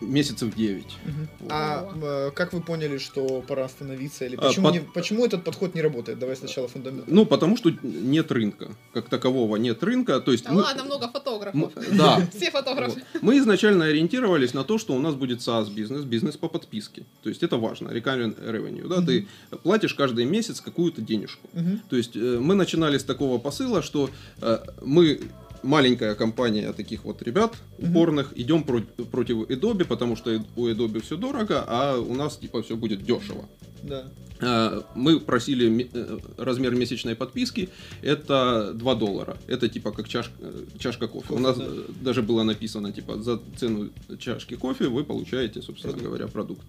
месяцев 0.07 0.55
9. 0.55 0.85
Угу. 0.85 1.49
А 1.51 1.89
э, 2.03 2.31
как 2.35 2.53
вы 2.53 2.61
поняли, 2.61 2.99
что 2.99 3.43
пора 3.43 3.65
остановиться? 3.65 4.25
Или 4.25 4.37
почему, 4.37 4.69
а, 4.69 4.73
под... 4.73 4.81
не, 4.81 4.87
почему 4.93 5.25
этот 5.25 5.45
подход 5.45 5.75
не 5.75 5.83
работает? 5.83 6.19
Давай 6.19 6.37
сначала 6.37 6.69
фундамент. 6.69 7.05
Ну, 7.09 7.27
потому 7.27 7.57
что 7.57 7.71
нет 7.83 8.31
рынка. 8.33 8.69
Как 8.93 9.09
такового 9.09 9.57
нет 9.57 9.83
рынка. 9.83 10.21
То 10.21 10.33
есть 10.33 10.45
да 10.45 10.53
мы... 10.53 10.63
ладно, 10.63 10.85
много 10.85 11.09
фотографов. 11.09 11.73
Мы... 11.77 11.97
Да. 11.97 12.27
Все 12.37 12.51
фотографы. 12.51 13.03
Вот. 13.13 13.23
Мы 13.23 13.39
изначально 13.39 13.87
ориентировались 13.87 14.55
на 14.55 14.65
то, 14.65 14.79
что 14.79 14.95
у 14.95 14.99
нас 14.99 15.15
будет 15.15 15.41
SaaS-бизнес, 15.41 16.05
бизнес 16.05 16.37
по 16.37 16.49
подписке. 16.49 17.05
То 17.23 17.29
есть 17.29 17.43
это 17.43 17.57
важно, 17.57 17.89
recurring 17.89 18.35
revenue. 18.39 18.89
Да? 18.89 18.97
Угу. 18.97 19.07
Ты 19.07 19.27
платишь 19.63 19.95
каждый 19.95 20.25
месяц 20.25 20.61
какую-то 20.61 21.01
денежку. 21.01 21.49
Угу. 21.53 21.81
То 21.91 21.97
есть 21.97 22.17
э, 22.17 22.39
мы 22.41 22.55
начинали 22.55 22.99
с 22.99 23.05
такого 23.05 23.39
посыла, 23.39 23.83
что 23.83 24.11
э, 24.41 24.59
мы 24.83 25.21
маленькая 25.65 26.15
компания 26.15 26.73
таких 26.73 27.05
вот 27.05 27.23
ребят 27.23 27.57
упорных, 27.79 28.33
mm-hmm. 28.33 28.43
идем 28.43 28.65
про- 28.65 29.05
против 29.11 29.37
Adobe, 29.49 29.85
потому 29.85 30.17
что 30.17 30.31
у 30.57 30.69
Adobe 30.69 31.01
все 31.03 31.17
дорого, 31.17 31.65
а 31.67 31.99
у 31.99 32.15
нас 32.15 32.37
типа 32.37 32.63
все 32.63 32.77
будет 32.77 33.05
дешево. 33.05 33.49
Да. 33.83 34.05
А, 34.41 34.85
мы 34.95 35.21
просили 35.21 35.89
э, 35.93 36.19
размер 36.37 36.75
месячной 36.75 37.15
подписки, 37.15 37.69
это 38.03 38.73
2 38.75 38.95
доллара. 38.95 39.37
Это 39.47 39.69
типа 39.69 39.93
как 39.93 40.09
чаш, 40.09 40.31
э, 40.41 40.65
чашка 40.79 41.07
кофе. 41.09 41.29
кофе 41.29 41.41
у 41.41 41.43
нас 41.43 41.57
да. 41.57 41.67
даже 42.01 42.23
было 42.23 42.43
написано, 42.43 42.93
типа, 42.93 43.23
за 43.23 43.41
цену 43.57 43.91
чашки 44.19 44.55
кофе 44.57 44.89
вы 44.89 45.05
получаете, 45.05 45.63
собственно 45.63 45.93
продукт. 45.93 46.07
говоря, 46.07 46.29
продукт. 46.29 46.63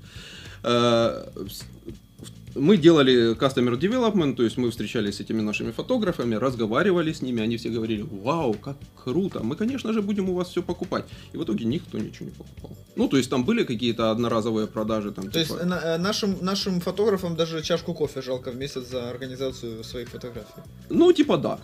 Мы 2.56 2.78
делали 2.78 3.36
customer 3.36 3.78
development, 3.78 4.36
то 4.36 4.44
есть 4.44 4.58
мы 4.58 4.70
встречались 4.72 5.16
с 5.16 5.20
этими 5.20 5.42
нашими 5.42 5.72
фотографами, 5.72 6.36
разговаривали 6.36 7.12
с 7.12 7.22
ними, 7.22 7.44
они 7.44 7.58
все 7.58 7.70
говорили, 7.70 8.02
вау, 8.02 8.54
как 8.54 8.78
круто, 9.04 9.44
мы, 9.44 9.58
конечно 9.58 9.94
же, 9.94 10.02
будем 10.02 10.30
у 10.30 10.34
вас 10.34 10.50
все 10.50 10.64
покупать. 10.64 11.06
И 11.34 11.38
в 11.38 11.44
итоге 11.44 11.66
никто 11.66 11.98
ничего 11.98 12.26
не 12.26 12.32
покупал. 12.32 12.72
Ну, 12.96 13.08
то 13.10 13.18
есть 13.18 13.30
там 13.30 13.44
были 13.44 13.66
какие-то 13.66 14.10
одноразовые 14.10 14.68
продажи. 14.68 15.12
Там, 15.12 15.26
то 15.26 15.44
типа... 15.44 15.54
есть 15.54 15.66
на, 15.66 15.98
нашим, 15.98 16.38
нашим 16.42 16.80
фотографам 16.80 17.36
даже 17.36 17.62
чашку 17.62 17.94
кофе 17.94 18.22
жалко 18.22 18.52
в 18.52 18.56
месяц 18.56 18.88
за 18.90 19.10
организацию 19.10 19.84
своих 19.84 20.10
фотографий? 20.10 20.62
Ну, 20.90 21.12
типа 21.12 21.38
да. 21.38 21.60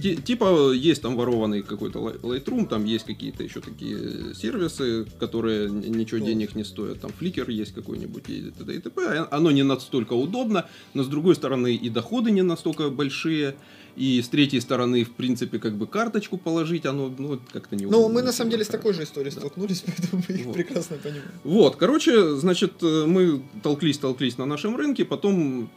Типа 0.00 0.72
есть 0.72 1.02
там 1.02 1.16
ворованный 1.16 1.62
какой-то 1.62 2.00
Lightroom, 2.00 2.66
там 2.66 2.84
есть 2.84 3.04
какие-то 3.04 3.44
еще 3.44 3.60
такие 3.60 4.34
сервисы, 4.34 5.06
которые 5.20 5.70
ничего 5.70 6.18
ну. 6.18 6.26
денег 6.26 6.56
не 6.56 6.64
стоят. 6.64 7.00
Там 7.00 7.12
Flickr 7.18 7.50
есть 7.50 7.72
какой-нибудь 7.74 8.28
и 8.28 8.50
т.д. 8.50 8.74
и 8.74 8.78
т.п. 8.80 9.28
Оно 9.30 9.52
не 9.52 9.62
настолько 9.62 10.14
удобно, 10.14 10.66
но 10.94 11.04
с 11.04 11.06
другой 11.06 11.36
стороны 11.36 11.74
и 11.74 11.90
доходы 11.90 12.32
не 12.32 12.42
настолько 12.42 12.90
большие. 12.90 13.54
И 13.96 14.20
с 14.20 14.28
третьей 14.28 14.60
стороны, 14.60 15.04
в 15.04 15.12
принципе, 15.12 15.60
как 15.60 15.76
бы 15.76 15.86
карточку 15.86 16.36
положить, 16.36 16.84
оно 16.84 17.14
ну, 17.16 17.38
как-то 17.52 17.76
не 17.76 17.86
Ну, 17.86 18.08
мы 18.08 18.22
на 18.22 18.32
самом 18.32 18.50
деле 18.50 18.64
с 18.64 18.68
такой 18.68 18.92
же 18.92 19.04
историей 19.04 19.32
да. 19.32 19.40
столкнулись, 19.40 19.84
поэтому 19.86 20.22
мы 20.28 20.34
их 20.34 20.46
вот. 20.46 20.54
прекрасно 20.54 20.96
понимаем. 20.96 21.30
Вот, 21.44 21.76
короче, 21.76 22.34
значит, 22.34 22.82
э, 22.82 23.04
мы 23.06 23.42
толклись-толклись 23.62 24.36
на 24.38 24.46
нашем 24.46 24.74
рынке, 24.74 25.04
потом 25.04 25.70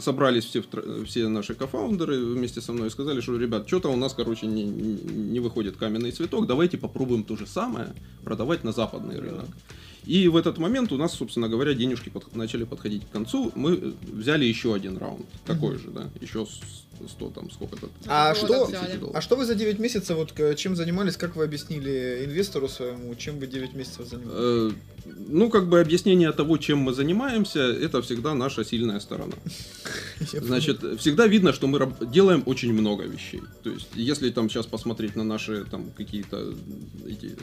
собрались 0.00 0.44
все, 0.44 0.62
все 1.04 1.28
наши 1.28 1.54
кофаундеры 1.54 2.18
вместе 2.18 2.60
со 2.60 2.72
мной 2.72 2.88
и 2.88 2.90
сказали, 2.90 3.20
что, 3.20 3.36
ребят, 3.36 3.66
что-то 3.66 3.88
у 3.88 3.96
нас, 3.96 4.14
короче, 4.14 4.46
не, 4.46 4.64
не 4.64 5.40
выходит 5.40 5.76
каменный 5.76 6.12
цветок, 6.12 6.46
давайте 6.46 6.78
попробуем 6.78 7.24
то 7.24 7.36
же 7.36 7.46
самое 7.46 7.94
продавать 8.24 8.64
на 8.64 8.72
западный 8.72 9.18
рынок. 9.18 9.48
И 10.04 10.28
в 10.28 10.36
этот 10.36 10.58
момент 10.58 10.92
у 10.92 10.96
нас, 10.96 11.12
собственно 11.14 11.48
говоря, 11.48 11.74
денежки 11.74 12.08
под, 12.08 12.34
начали 12.34 12.64
подходить 12.64 13.06
к 13.06 13.10
концу. 13.10 13.52
Мы 13.54 13.94
взяли 14.02 14.44
еще 14.44 14.74
один 14.74 14.96
раунд, 14.96 15.26
такой 15.44 15.78
же, 15.78 15.90
да, 15.90 16.08
еще 16.20 16.46
100 17.08 17.30
там 17.30 17.50
сколько-то. 17.50 17.88
А 18.06 18.34
что, 18.34 18.70
а 19.14 19.20
что 19.20 19.36
вы 19.36 19.44
за 19.44 19.54
9 19.54 19.78
месяцев, 19.78 20.16
вот 20.16 20.56
чем 20.56 20.76
занимались, 20.76 21.16
как 21.16 21.36
вы 21.36 21.44
объяснили 21.44 22.24
инвестору 22.24 22.68
своему, 22.68 23.14
чем 23.14 23.38
вы 23.38 23.46
9 23.46 23.74
месяцев 23.74 24.06
занимались? 24.06 24.34
Э, 24.36 24.70
ну, 25.28 25.50
как 25.50 25.68
бы 25.68 25.80
объяснение 25.80 26.32
того, 26.32 26.58
чем 26.58 26.78
мы 26.78 26.92
занимаемся, 26.92 27.60
это 27.60 28.02
всегда 28.02 28.34
наша 28.34 28.64
сильная 28.64 29.00
сторона. 29.00 29.34
Значит, 30.20 30.80
всегда 30.98 31.26
видно, 31.26 31.52
что 31.52 31.66
мы 31.66 31.94
делаем 32.00 32.42
очень 32.46 32.72
много 32.72 33.04
вещей. 33.04 33.42
То 33.62 33.70
есть, 33.70 33.88
если 33.94 34.30
там 34.30 34.50
сейчас 34.50 34.66
посмотреть 34.66 35.16
на 35.16 35.24
наши 35.24 35.64
там 35.64 35.90
какие-то 35.96 36.54
эти 37.06 37.36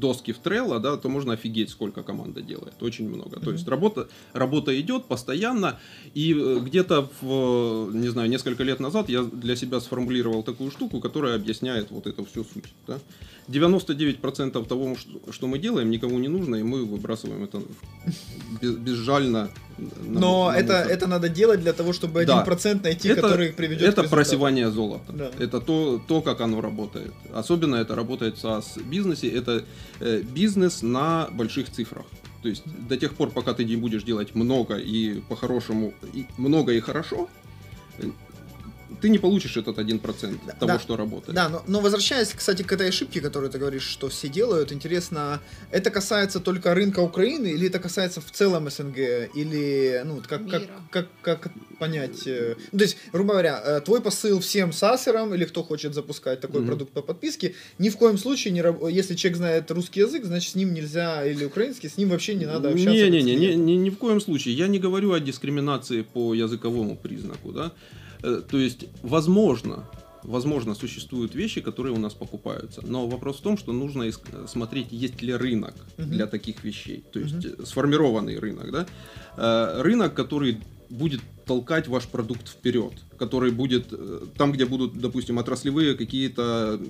доски 0.00 0.32
в 0.32 0.40
Trello, 0.40 0.80
да, 0.80 0.96
то 0.96 1.08
можно 1.08 1.34
офигеть, 1.34 1.70
сколько 1.70 2.02
команда 2.02 2.40
делает. 2.42 2.82
Очень 2.82 3.08
много. 3.08 3.36
Mm-hmm. 3.36 3.44
То 3.44 3.52
есть 3.52 3.68
работа, 3.68 4.08
работа 4.32 4.80
идет 4.80 5.04
постоянно. 5.04 5.78
И 6.14 6.34
э, 6.34 6.58
где-то 6.60 7.08
в, 7.20 7.90
не 7.94 8.08
знаю, 8.08 8.28
несколько 8.28 8.64
лет 8.64 8.80
назад 8.80 9.08
я 9.08 9.22
для 9.22 9.56
себя 9.56 9.80
сформулировал 9.80 10.42
такую 10.42 10.70
штуку, 10.70 11.00
которая 11.00 11.36
объясняет 11.36 11.90
вот 11.90 12.06
эту 12.06 12.24
всю 12.24 12.44
суть. 12.44 12.72
Да? 12.86 12.98
99% 13.48 14.66
того, 14.66 14.96
что 15.30 15.46
мы 15.46 15.58
делаем, 15.58 15.90
никому 15.90 16.18
не 16.18 16.28
нужно, 16.28 16.56
и 16.56 16.62
мы 16.62 16.84
выбрасываем 16.84 17.44
это 17.44 17.62
безжально. 18.62 19.50
Но 20.06 20.52
это, 20.54 20.74
это 20.74 21.06
надо 21.06 21.28
делать 21.28 21.60
для 21.60 21.72
того, 21.72 21.92
чтобы 21.92 22.22
1% 22.22 22.26
да. 22.26 22.80
найти, 22.82 23.08
это, 23.08 23.22
который 23.22 23.52
приведет 23.52 23.88
Это 23.88 24.04
к 24.04 24.10
просевание 24.10 24.70
золота. 24.70 25.12
Да. 25.12 25.30
Это 25.38 25.60
то, 25.60 26.00
то, 26.06 26.20
как 26.20 26.40
оно 26.40 26.60
работает. 26.60 27.12
Особенно 27.32 27.76
это 27.76 27.94
работает 27.94 28.36
в 28.36 28.44
SaaS-бизнесе. 28.44 29.28
Это 29.28 29.64
э, 30.00 30.22
бизнес 30.22 30.82
на 30.82 31.28
больших 31.32 31.70
цифрах. 31.70 32.06
То 32.42 32.48
есть 32.48 32.62
до 32.88 32.96
тех 32.96 33.14
пор, 33.14 33.30
пока 33.30 33.52
ты 33.52 33.64
не 33.64 33.76
будешь 33.76 34.02
делать 34.02 34.34
много 34.34 34.76
и 34.76 35.20
по-хорошему, 35.28 35.92
и 36.14 36.26
много 36.38 36.72
и 36.72 36.80
хорошо, 36.80 37.28
ты 39.00 39.08
не 39.08 39.18
получишь 39.18 39.56
этот 39.56 39.78
1% 39.78 40.38
да, 40.46 40.52
того, 40.52 40.72
да, 40.72 40.78
что 40.78 40.96
работает. 40.96 41.34
Да, 41.34 41.48
но, 41.48 41.62
но 41.66 41.80
возвращаясь, 41.80 42.28
кстати, 42.28 42.62
к 42.62 42.72
этой 42.72 42.88
ошибке, 42.88 43.20
которую 43.20 43.50
ты 43.50 43.58
говоришь, 43.58 43.86
что 43.86 44.08
все 44.08 44.28
делают, 44.28 44.72
интересно, 44.72 45.40
это 45.70 45.90
касается 45.90 46.40
только 46.40 46.74
рынка 46.74 47.00
Украины 47.00 47.48
или 47.48 47.68
это 47.68 47.78
касается 47.78 48.20
в 48.20 48.30
целом 48.30 48.70
СНГ? 48.70 48.98
Или, 49.34 50.02
ну, 50.04 50.22
как, 50.26 50.48
как, 50.48 50.62
как, 50.90 51.08
как 51.22 51.52
понять? 51.78 52.26
Э, 52.26 52.56
ну, 52.72 52.78
то 52.78 52.84
есть, 52.84 52.96
грубо 53.12 53.32
говоря, 53.32 53.62
э, 53.64 53.80
твой 53.80 54.00
посыл 54.00 54.40
всем 54.40 54.72
сасерам 54.72 55.34
или 55.34 55.44
кто 55.44 55.62
хочет 55.62 55.94
запускать 55.94 56.40
такой 56.40 56.62
mm-hmm. 56.62 56.66
продукт 56.66 56.92
по 56.92 57.02
подписке, 57.02 57.54
ни 57.78 57.88
в 57.88 57.96
коем 57.96 58.18
случае, 58.18 58.52
не, 58.52 58.62
если 58.92 59.14
человек 59.14 59.36
знает 59.36 59.70
русский 59.70 60.00
язык, 60.00 60.24
значит, 60.24 60.52
с 60.52 60.54
ним 60.54 60.74
нельзя, 60.74 61.24
или 61.24 61.44
украинский, 61.44 61.88
с 61.88 61.96
ним 61.96 62.10
вообще 62.10 62.34
не 62.34 62.46
надо 62.46 62.68
общаться. 62.68 62.90
Не-не-не, 62.90 63.34
ни, 63.34 63.46
ни, 63.54 63.72
ни 63.72 63.90
в 63.90 63.96
коем 63.96 64.20
случае. 64.20 64.54
Я 64.54 64.68
не 64.68 64.78
говорю 64.78 65.12
о 65.12 65.20
дискриминации 65.20 66.02
по 66.02 66.34
языковому 66.34 66.96
признаку, 66.96 67.52
да. 67.52 67.72
Э, 68.22 68.42
то 68.48 68.58
есть, 68.58 68.86
возможно, 69.02 69.84
возможно, 70.22 70.74
существуют 70.74 71.34
вещи, 71.34 71.60
которые 71.60 71.94
у 71.94 71.98
нас 71.98 72.14
покупаются. 72.14 72.82
Но 72.86 73.06
вопрос 73.06 73.38
в 73.38 73.42
том, 73.42 73.56
что 73.56 73.72
нужно 73.72 74.10
смотреть, 74.46 74.88
есть 74.90 75.22
ли 75.22 75.34
рынок 75.34 75.74
uh-huh. 75.96 76.04
для 76.04 76.26
таких 76.26 76.64
вещей. 76.64 77.04
То 77.12 77.20
есть 77.20 77.34
uh-huh. 77.34 77.66
сформированный 77.66 78.38
рынок, 78.38 78.70
да? 78.70 78.86
Э, 79.36 79.82
рынок, 79.82 80.14
который 80.14 80.58
будет 80.90 81.20
толкать 81.46 81.88
ваш 81.88 82.06
продукт 82.06 82.48
вперед, 82.48 82.92
который 83.16 83.52
будет 83.52 83.92
там, 84.36 84.52
где 84.52 84.66
будут, 84.66 84.98
допустим, 84.98 85.38
отраслевые 85.38 85.94
какие-то 85.94 86.80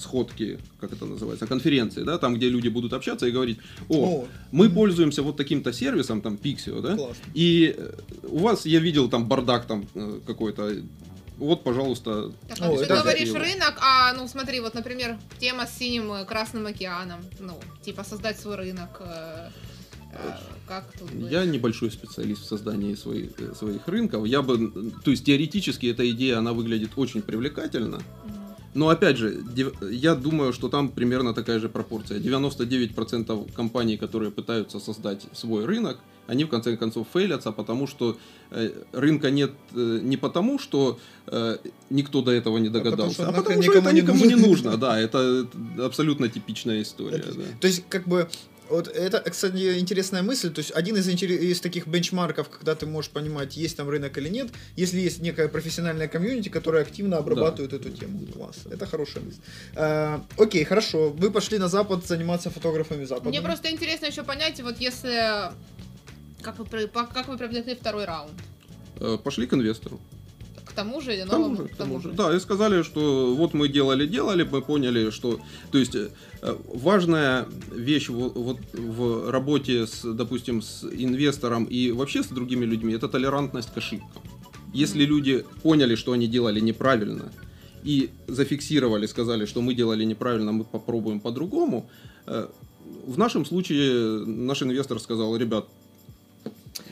сходки, 0.00 0.58
как 0.80 0.92
это 0.92 1.06
называется, 1.06 1.46
конференции, 1.46 2.02
да, 2.02 2.18
там, 2.18 2.34
где 2.34 2.48
люди 2.48 2.68
будут 2.68 2.92
общаться 2.92 3.26
и 3.26 3.30
говорить, 3.30 3.58
о, 3.88 3.94
о. 3.94 4.28
мы 4.52 4.66
mm-hmm. 4.66 4.74
пользуемся 4.74 5.22
вот 5.22 5.36
таким-то 5.36 5.72
сервисом, 5.72 6.20
там, 6.20 6.38
Pixio, 6.42 6.80
да, 6.80 6.96
Классно. 6.96 7.24
и 7.34 7.74
э, 7.76 7.92
у 8.22 8.38
вас, 8.38 8.66
я 8.66 8.80
видел 8.80 9.08
там 9.08 9.26
бардак 9.26 9.66
там 9.66 9.86
э, 9.94 10.20
какой-то, 10.26 10.74
вот, 11.38 11.64
пожалуйста. 11.64 12.32
Так, 12.48 12.58
а 12.60 12.76
ты 12.76 12.86
говоришь 12.86 13.28
его. 13.28 13.38
рынок, 13.38 13.78
а, 13.80 14.12
ну, 14.14 14.28
смотри, 14.28 14.60
вот, 14.60 14.74
например, 14.74 15.18
тема 15.38 15.66
с 15.66 15.76
синим 15.78 16.12
э, 16.12 16.24
Красным 16.24 16.66
океаном, 16.66 17.20
ну, 17.38 17.58
типа 17.82 18.04
создать 18.04 18.38
свой 18.38 18.56
рынок, 18.56 19.02
как 20.66 20.92
тут 20.98 21.08
быть? 21.12 21.30
Я 21.30 21.44
небольшой 21.44 21.90
специалист 21.92 22.42
в 22.42 22.44
создании 22.44 22.96
своих, 22.96 23.30
своих 23.56 23.86
рынков. 23.86 24.26
Я 24.26 24.42
бы, 24.42 24.92
то 25.04 25.12
есть 25.12 25.24
теоретически 25.24 25.86
эта 25.86 26.08
идея, 26.10 26.38
она 26.38 26.52
выглядит 26.52 26.90
очень 26.96 27.22
привлекательно. 27.22 27.96
Mm. 27.96 28.39
Но 28.74 28.88
опять 28.88 29.16
же, 29.16 29.42
я 29.90 30.14
думаю, 30.14 30.52
что 30.52 30.68
там 30.68 30.88
примерно 30.88 31.34
такая 31.34 31.58
же 31.58 31.68
пропорция. 31.68 32.20
99% 32.20 33.52
компаний, 33.52 33.96
которые 33.96 34.30
пытаются 34.30 34.78
создать 34.78 35.26
свой 35.32 35.64
рынок, 35.64 35.98
они 36.28 36.44
в 36.44 36.48
конце 36.48 36.76
концов 36.76 37.08
фейлятся, 37.12 37.50
потому 37.50 37.88
что 37.88 38.16
э, 38.52 38.70
рынка 38.92 39.30
нет 39.30 39.50
э, 39.74 39.98
не 40.02 40.16
потому, 40.16 40.60
что 40.60 40.98
э, 41.26 41.56
никто 41.90 42.22
до 42.22 42.30
этого 42.30 42.58
не 42.58 42.68
догадался, 42.68 43.28
а 43.28 43.32
потому 43.32 43.40
что, 43.40 43.40
а 43.40 43.42
потому 43.42 43.62
что 43.62 43.72
это 43.72 43.92
никому 43.92 44.24
не 44.24 44.36
нужно. 44.36 44.76
Да, 44.76 45.00
это 45.00 45.48
абсолютно 45.78 46.28
типичная 46.28 46.82
история. 46.82 47.24
То 47.60 47.66
есть, 47.66 47.84
как 47.88 48.06
бы 48.06 48.28
вот 48.70 48.88
это, 48.88 49.20
кстати, 49.30 49.78
интересная 49.78 50.22
мысль. 50.22 50.50
То 50.50 50.60
есть 50.60 50.70
один 50.72 50.96
из, 50.96 51.08
из 51.08 51.60
таких 51.60 51.86
бенчмарков, 51.86 52.48
когда 52.48 52.74
ты 52.74 52.86
можешь 52.86 53.10
понимать, 53.10 53.56
есть 53.56 53.76
там 53.76 53.88
рынок 53.88 54.16
или 54.18 54.28
нет, 54.28 54.48
если 54.76 55.00
есть 55.00 55.20
некая 55.20 55.48
профессиональная 55.48 56.08
комьюнити, 56.08 56.48
которая 56.48 56.82
активно 56.82 57.18
обрабатывает 57.18 57.70
да. 57.70 57.76
эту 57.76 57.90
тему. 57.90 58.26
Класс. 58.32 58.60
Это 58.70 58.86
хорошая 58.86 59.24
мысль. 59.24 59.40
А, 59.74 60.24
окей, 60.38 60.64
хорошо. 60.64 61.10
Вы 61.10 61.30
пошли 61.30 61.58
на 61.58 61.68
Запад 61.68 62.06
заниматься 62.06 62.50
фотографами 62.50 63.04
Запада. 63.04 63.28
Мне 63.28 63.42
просто 63.42 63.70
интересно 63.70 64.06
еще 64.06 64.22
понять, 64.22 64.60
вот 64.60 64.78
если... 64.78 65.52
Как 66.42 66.58
вы, 66.58 66.64
как 66.88 67.28
вы 67.28 67.36
привлекли 67.36 67.74
второй 67.74 68.06
раунд? 68.06 68.32
Э, 68.98 69.18
пошли 69.22 69.46
к 69.46 69.52
инвестору. 69.52 70.00
К 70.70 70.72
тому 70.72 71.00
же 71.00 71.14
или 71.14 71.22
новому? 71.22 71.56
К 71.56 71.58
тому 71.58 71.68
же, 71.68 71.74
к 71.74 71.76
тому 71.76 72.00
же. 72.00 72.12
Да, 72.12 72.36
и 72.36 72.40
сказали, 72.40 72.82
что 72.82 73.34
вот 73.34 73.54
мы 73.54 73.68
делали-делали, 73.68 74.44
мы 74.44 74.62
поняли, 74.62 75.10
что... 75.10 75.40
То 75.72 75.78
есть 75.78 75.94
э, 75.96 76.08
важная 76.74 77.46
вещь 77.72 78.08
вот, 78.08 78.36
вот 78.36 78.58
в 78.72 79.30
работе, 79.30 79.86
с, 79.86 80.02
допустим, 80.04 80.62
с 80.62 80.84
инвестором 80.84 81.64
и 81.64 81.90
вообще 81.92 82.22
с 82.22 82.28
другими 82.28 82.64
людьми, 82.64 82.94
это 82.94 83.08
толерантность 83.08 83.72
к 83.74 83.78
ошибкам. 83.78 84.22
Если 84.72 85.04
люди 85.04 85.44
поняли, 85.62 85.96
что 85.96 86.12
они 86.12 86.28
делали 86.28 86.60
неправильно, 86.60 87.32
и 87.82 88.10
зафиксировали, 88.28 89.06
сказали, 89.06 89.46
что 89.46 89.62
мы 89.62 89.74
делали 89.74 90.04
неправильно, 90.04 90.52
мы 90.52 90.64
попробуем 90.64 91.20
по-другому, 91.20 91.88
э, 92.26 92.48
в 93.06 93.18
нашем 93.18 93.44
случае 93.44 94.24
наш 94.26 94.62
инвестор 94.62 95.00
сказал, 95.00 95.36
ребят, 95.36 95.66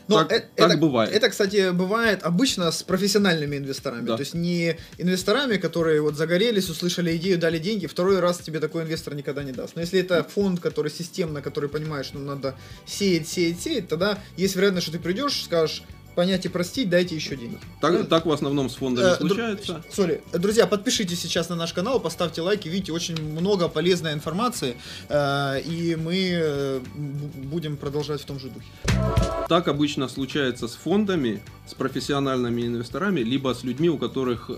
но 0.08 0.24
так, 0.24 0.32
это, 0.32 0.68
так 0.68 0.80
бывает. 0.80 1.12
Это, 1.12 1.28
кстати, 1.28 1.70
бывает 1.70 2.22
обычно 2.22 2.70
с 2.70 2.82
профессиональными 2.82 3.56
инвесторами. 3.56 4.06
Да. 4.06 4.16
То 4.16 4.20
есть 4.20 4.34
не 4.34 4.76
инвесторами, 4.96 5.56
которые 5.56 6.00
вот 6.00 6.16
загорелись, 6.16 6.68
услышали 6.70 7.16
идею, 7.16 7.38
дали 7.38 7.58
деньги, 7.58 7.86
второй 7.86 8.20
раз 8.20 8.38
тебе 8.38 8.58
такой 8.58 8.84
инвестор 8.84 9.14
никогда 9.14 9.42
не 9.42 9.52
даст. 9.52 9.76
Но 9.76 9.82
если 9.82 10.00
это 10.00 10.24
фонд, 10.24 10.60
который 10.60 10.90
системно, 10.90 11.42
который 11.42 11.68
понимает, 11.68 12.06
что 12.06 12.18
надо 12.18 12.56
сеять, 12.86 13.28
сеять, 13.28 13.60
сеять, 13.60 13.88
тогда 13.88 14.18
есть 14.36 14.56
вероятность, 14.56 14.86
что 14.86 14.96
ты 14.96 15.02
придешь, 15.02 15.44
скажешь, 15.44 15.82
понять 16.14 16.44
и 16.46 16.48
простить, 16.48 16.88
дайте 16.88 17.14
еще 17.14 17.36
деньги. 17.36 17.58
Так, 17.80 17.92
ну, 17.92 18.04
так 18.04 18.26
в 18.26 18.32
основном 18.32 18.68
с 18.68 18.74
фондами 18.74 19.06
э, 19.06 19.16
случается. 19.16 19.84
Сори, 19.90 20.20
друзья, 20.32 20.66
подпишитесь 20.66 21.20
сейчас 21.20 21.48
на 21.48 21.56
наш 21.56 21.72
канал, 21.72 22.00
поставьте 22.00 22.42
лайки, 22.42 22.68
видите, 22.68 22.92
очень 22.92 23.20
много 23.20 23.68
полезной 23.68 24.12
информации, 24.12 24.76
э, 25.08 25.60
и 25.60 25.96
мы 25.96 26.30
э, 26.32 26.80
будем 27.50 27.76
продолжать 27.76 28.20
в 28.20 28.24
том 28.24 28.38
же 28.40 28.48
духе. 28.48 28.66
Так 29.48 29.68
обычно 29.68 30.08
случается 30.08 30.66
с 30.66 30.74
фондами, 30.74 31.42
с 31.66 31.74
профессиональными 31.74 32.62
инвесторами, 32.62 33.20
либо 33.20 33.54
с 33.54 33.62
людьми, 33.62 33.88
у 33.88 33.98
которых 33.98 34.50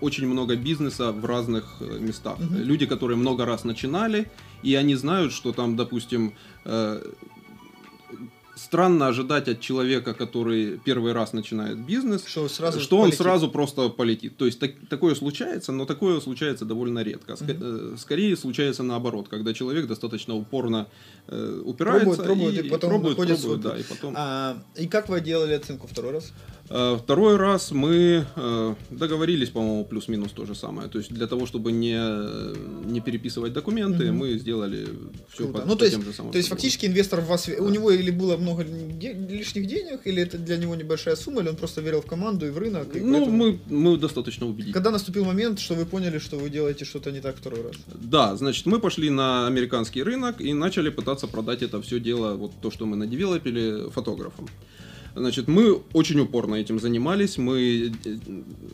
очень 0.00 0.26
много 0.26 0.56
бизнеса 0.56 1.12
в 1.12 1.24
разных 1.24 1.80
местах. 1.80 2.38
Угу. 2.38 2.54
Люди, 2.54 2.86
которые 2.86 3.16
много 3.16 3.44
раз 3.44 3.64
начинали, 3.64 4.30
и 4.62 4.74
они 4.74 4.94
знают, 4.94 5.32
что 5.32 5.52
там, 5.52 5.76
допустим, 5.76 6.34
странно 8.54 9.08
ожидать 9.08 9.48
от 9.48 9.60
человека, 9.60 10.14
который 10.14 10.78
первый 10.78 11.12
раз 11.12 11.32
начинает 11.32 11.78
бизнес, 11.78 12.24
что, 12.26 12.48
сразу 12.48 12.80
что 12.80 12.98
он 12.98 13.12
сразу 13.12 13.48
просто 13.48 13.88
полетит. 13.88 14.36
То 14.36 14.46
есть 14.46 14.58
так, 14.58 14.72
такое 14.88 15.14
случается, 15.14 15.72
но 15.72 15.86
такое 15.86 16.20
случается 16.20 16.64
довольно 16.64 17.02
редко. 17.02 17.32
Угу. 17.32 17.96
Скорее 17.98 18.36
случается 18.36 18.82
наоборот, 18.82 19.28
когда 19.28 19.54
человек 19.54 19.86
достаточно 19.86 20.34
упорно 20.34 20.88
э, 21.28 21.62
упирается 21.64 22.22
пробует, 22.22 22.26
пробует, 22.26 22.64
и, 22.64 22.66
и 22.66 22.70
потом 22.70 22.90
пробует, 22.90 23.16
пробует, 23.16 23.40
пробует, 23.40 23.60
да, 23.60 23.78
и 23.78 23.82
потом. 23.82 24.14
А, 24.16 24.62
и 24.76 24.86
как 24.86 25.08
вы 25.08 25.20
делали 25.20 25.54
оценку 25.54 25.86
второй 25.86 26.12
раз? 26.12 26.32
Э, 26.68 26.98
второй 27.02 27.36
раз 27.36 27.70
мы 27.70 28.26
э, 28.34 28.74
договорились, 28.90 29.50
по-моему, 29.50 29.84
плюс-минус 29.84 30.32
то 30.32 30.46
же 30.46 30.54
самое. 30.54 30.88
То 30.88 30.98
есть 30.98 31.12
для 31.12 31.26
того, 31.26 31.46
чтобы 31.46 31.72
не, 31.72 31.98
не 32.90 33.00
переписывать 33.00 33.52
документы, 33.52 34.10
угу. 34.10 34.18
мы 34.18 34.38
сделали 34.38 34.88
все 35.32 35.44
Круто. 35.44 35.60
по, 35.60 35.66
ну, 35.66 35.72
по 35.72 35.78
то 35.78 35.84
есть, 35.84 35.96
тем 35.96 36.04
же 36.04 36.12
самым. 36.12 36.32
То 36.32 36.38
есть 36.38 36.48
фактически 36.48 36.86
инвестор 36.86 37.20
в 37.20 37.26
вас, 37.26 37.46
да. 37.46 37.62
у 37.62 37.68
него 37.68 37.90
или 37.90 38.10
было 38.10 38.36
много 38.42 38.64
лишних 38.64 39.66
денег, 39.66 40.00
или 40.06 40.22
это 40.22 40.38
для 40.38 40.56
него 40.56 40.74
небольшая 40.74 41.16
сумма, 41.16 41.40
или 41.40 41.48
он 41.48 41.56
просто 41.56 41.80
верил 41.80 42.02
в 42.02 42.06
команду 42.06 42.46
и 42.46 42.50
в 42.50 42.58
рынок? 42.58 42.94
И 42.96 43.00
ну, 43.00 43.12
поэтому... 43.12 43.36
мы, 43.36 43.58
мы 43.68 43.96
достаточно 43.96 44.46
убедительны. 44.46 44.74
Когда 44.74 44.90
наступил 44.90 45.24
момент, 45.24 45.58
что 45.58 45.74
вы 45.74 45.86
поняли, 45.86 46.18
что 46.18 46.36
вы 46.36 46.50
делаете 46.50 46.84
что-то 46.84 47.10
не 47.10 47.20
так 47.20 47.36
второй 47.36 47.62
раз? 47.62 47.76
Да, 47.86 48.36
значит, 48.36 48.66
мы 48.66 48.80
пошли 48.80 49.10
на 49.10 49.46
американский 49.46 50.02
рынок 50.02 50.40
и 50.40 50.52
начали 50.52 50.90
пытаться 50.90 51.26
продать 51.26 51.62
это 51.62 51.80
все 51.82 52.00
дело, 52.00 52.34
вот 52.34 52.52
то, 52.60 52.70
что 52.70 52.86
мы 52.86 52.96
надевелопили, 52.96 53.90
фотографам. 53.90 54.48
Значит, 55.14 55.46
мы 55.48 55.74
очень 55.92 56.18
упорно 56.20 56.54
этим 56.54 56.80
занимались. 56.80 57.36
Мы 57.36 57.92
э, 58.04 58.16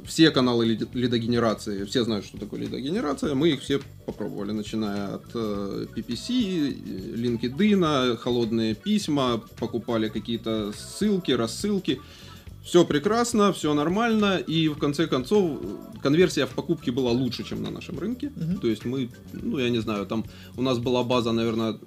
все 0.07 0.31
каналы 0.31 0.67
лидогенерации, 0.67 1.85
все 1.85 2.05
знают, 2.05 2.25
что 2.25 2.39
такое 2.39 2.61
лидогенерация, 2.61 3.35
мы 3.35 3.51
их 3.51 3.61
все 3.61 3.81
попробовали, 4.07 4.53
начиная 4.53 5.15
от 5.17 5.27
э, 5.35 5.87
PPC, 5.95 7.15
LinkedIn, 7.17 8.17
холодные 8.19 8.75
письма, 8.75 9.43
покупали 9.59 10.09
какие-то 10.09 10.73
ссылки, 10.73 11.33
рассылки. 11.33 12.01
Все 12.63 12.85
прекрасно, 12.85 13.53
все 13.53 13.73
нормально, 13.73 14.37
и 14.37 14.69
в 14.69 14.77
конце 14.77 15.07
концов 15.07 15.59
конверсия 16.03 16.45
в 16.45 16.51
покупке 16.51 16.91
была 16.91 17.13
лучше, 17.13 17.43
чем 17.43 17.63
на 17.63 17.71
нашем 17.71 17.99
рынке. 17.99 18.27
Uh-huh. 18.27 18.59
То 18.59 18.69
есть 18.69 18.85
мы, 18.85 19.09
ну 19.33 19.59
я 19.59 19.71
не 19.71 19.79
знаю, 19.79 20.05
там 20.07 20.27
у 20.57 20.63
нас 20.63 20.79
была 20.79 21.03
база, 21.03 21.33
наверное, 21.33 21.79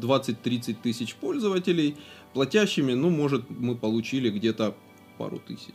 20-30 0.00 0.76
тысяч 0.82 1.14
пользователей, 1.14 1.96
платящими, 2.32 2.92
ну, 2.92 3.10
может, 3.10 3.48
мы 3.50 3.74
получили 3.74 4.30
где-то 4.30 4.74
пару 5.18 5.38
тысяч. 5.38 5.74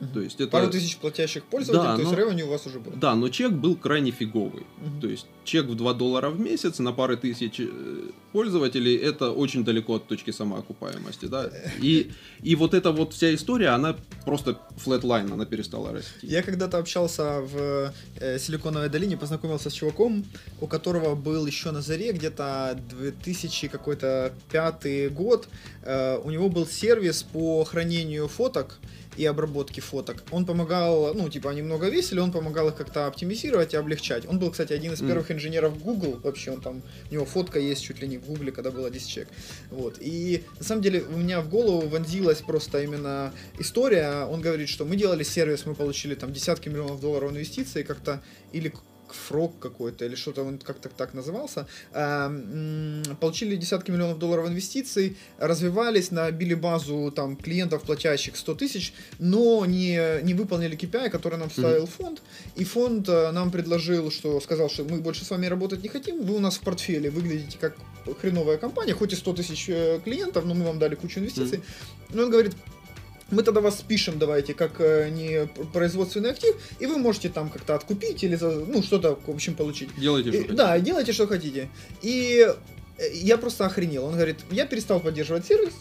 Угу. 0.00 0.06
То 0.14 0.20
есть 0.20 0.40
это... 0.40 0.50
Пару 0.50 0.70
тысяч 0.70 0.96
платящих 0.96 1.44
пользователей, 1.44 1.84
да, 1.84 1.96
то 1.96 2.02
но... 2.02 2.08
есть 2.08 2.18
revenue 2.18 2.46
у 2.46 2.50
вас 2.50 2.66
уже 2.66 2.80
был. 2.80 2.92
Да, 2.96 3.14
но 3.14 3.28
чек 3.28 3.52
был 3.52 3.76
крайне 3.76 4.10
фиговый. 4.10 4.64
Угу. 4.80 5.00
То 5.00 5.08
есть 5.08 5.26
чек 5.44 5.66
в 5.66 5.74
2 5.74 5.94
доллара 5.94 6.30
в 6.30 6.38
месяц 6.40 6.78
на 6.78 6.92
пары 6.92 7.16
тысяч 7.16 7.60
э, 7.60 8.10
пользователей, 8.32 8.96
это 8.96 9.30
очень 9.30 9.64
далеко 9.64 9.94
от 9.94 10.06
точки 10.06 10.30
самоокупаемости. 10.32 11.26
Да? 11.26 11.50
И, 11.80 12.10
и 12.42 12.54
вот 12.56 12.74
эта 12.74 12.92
вот 12.92 13.14
вся 13.14 13.34
история, 13.34 13.68
она 13.68 13.96
просто 14.24 14.58
flatline, 14.76 15.32
она 15.32 15.46
перестала 15.46 15.92
расти. 15.92 16.10
Я 16.22 16.42
когда-то 16.42 16.78
общался 16.78 17.40
в 17.40 17.92
э, 18.20 18.38
Силиконовой 18.38 18.88
долине, 18.88 19.16
познакомился 19.16 19.70
с 19.70 19.72
чуваком, 19.72 20.24
у 20.60 20.66
которого 20.66 21.14
был 21.14 21.46
еще 21.46 21.70
на 21.70 21.80
заре 21.80 22.12
где-то 22.12 22.78
2000 22.90 23.68
какой-то 23.68 24.32
пятый 24.50 25.08
год. 25.08 25.48
Э, 25.82 26.18
у 26.22 26.30
него 26.30 26.48
был 26.48 26.66
сервис 26.66 27.22
по 27.22 27.64
хранению 27.64 28.28
фоток, 28.28 28.78
и 29.16 29.24
обработки 29.24 29.80
фоток. 29.80 30.24
Он 30.30 30.44
помогал, 30.44 31.14
ну, 31.14 31.28
типа, 31.28 31.50
они 31.50 31.62
много 31.62 31.88
весили, 31.88 32.20
он 32.20 32.32
помогал 32.32 32.68
их 32.68 32.76
как-то 32.76 33.06
оптимизировать 33.06 33.74
и 33.74 33.76
облегчать. 33.76 34.26
Он 34.26 34.38
был, 34.38 34.50
кстати, 34.50 34.72
один 34.72 34.92
из 34.92 35.00
первых 35.00 35.30
mm. 35.30 35.34
инженеров 35.34 35.82
Google, 35.82 36.18
вообще, 36.22 36.52
он 36.52 36.60
там, 36.60 36.82
у 37.10 37.14
него 37.14 37.24
фотка 37.24 37.58
есть 37.58 37.82
чуть 37.82 38.00
ли 38.00 38.08
не 38.08 38.18
в 38.18 38.26
Google, 38.26 38.52
когда 38.52 38.70
было 38.70 38.90
10 38.90 39.08
человек. 39.08 39.32
Вот. 39.70 39.96
И, 40.00 40.44
на 40.58 40.64
самом 40.64 40.82
деле, 40.82 41.02
у 41.02 41.16
меня 41.16 41.40
в 41.40 41.48
голову 41.48 41.88
вонзилась 41.88 42.40
просто 42.40 42.82
именно 42.82 43.32
история. 43.58 44.24
Он 44.24 44.40
говорит, 44.40 44.68
что 44.68 44.84
мы 44.84 44.96
делали 44.96 45.22
сервис, 45.22 45.66
мы 45.66 45.74
получили 45.74 46.14
там 46.14 46.32
десятки 46.32 46.68
миллионов 46.68 47.00
долларов 47.00 47.32
инвестиций, 47.32 47.84
как-то, 47.84 48.22
или 48.52 48.72
фрог 49.14 49.58
какой-то 49.58 50.04
или 50.04 50.14
что-то 50.14 50.42
он 50.42 50.58
как-то 50.58 50.88
так 50.88 51.14
назывался, 51.14 51.66
эм, 51.92 53.02
получили 53.20 53.56
десятки 53.56 53.90
миллионов 53.90 54.18
долларов 54.18 54.48
инвестиций, 54.48 55.16
развивались, 55.38 56.10
набили 56.10 56.54
базу 56.54 57.12
там 57.14 57.36
клиентов, 57.36 57.82
платящих 57.82 58.36
100 58.36 58.54
тысяч, 58.54 58.92
но 59.18 59.64
не, 59.66 60.22
не 60.22 60.34
выполнили 60.34 60.76
KPI, 60.76 61.10
который 61.10 61.38
нам 61.38 61.50
ставил 61.50 61.84
mm-hmm. 61.84 62.02
фонд, 62.02 62.22
и 62.54 62.64
фонд 62.64 63.08
э, 63.08 63.30
нам 63.32 63.50
предложил, 63.50 64.10
что 64.10 64.40
сказал, 64.40 64.68
что 64.68 64.84
мы 64.84 65.00
больше 65.00 65.24
с 65.24 65.30
вами 65.30 65.46
работать 65.46 65.82
не 65.82 65.88
хотим, 65.88 66.22
вы 66.22 66.36
у 66.36 66.40
нас 66.40 66.56
в 66.56 66.60
портфеле 66.60 67.10
выглядите 67.10 67.58
как 67.58 67.76
хреновая 68.20 68.56
компания, 68.58 68.94
хоть 68.94 69.12
и 69.12 69.16
100 69.16 69.32
тысяч 69.34 69.66
э, 69.68 70.00
клиентов, 70.04 70.44
но 70.44 70.54
мы 70.54 70.64
вам 70.64 70.78
дали 70.78 70.94
кучу 70.94 71.20
инвестиций. 71.20 71.58
Mm-hmm. 71.58 72.14
Но 72.14 72.22
он 72.22 72.30
говорит, 72.30 72.54
мы 73.30 73.42
тогда 73.42 73.60
вас 73.60 73.78
спишем, 73.78 74.18
давайте, 74.18 74.54
как 74.54 74.80
э, 74.80 75.08
не 75.10 75.46
производственный 75.72 76.30
актив, 76.30 76.54
и 76.78 76.86
вы 76.86 76.98
можете 76.98 77.28
там 77.28 77.50
как-то 77.50 77.74
откупить 77.74 78.22
или, 78.22 78.36
ну, 78.36 78.82
что-то, 78.82 79.18
в 79.26 79.30
общем, 79.30 79.54
получить. 79.54 79.90
Делайте, 79.96 80.30
что 80.30 80.38
и, 80.38 80.42
хотите. 80.42 80.56
Да, 80.56 80.78
делайте, 80.78 81.12
что 81.12 81.26
хотите. 81.26 81.68
И 82.02 82.46
э, 82.98 83.02
я 83.14 83.36
просто 83.36 83.66
охренел. 83.66 84.04
Он 84.04 84.14
говорит, 84.14 84.38
я 84.50 84.66
перестал 84.66 85.00
поддерживать 85.00 85.46
сервис, 85.46 85.74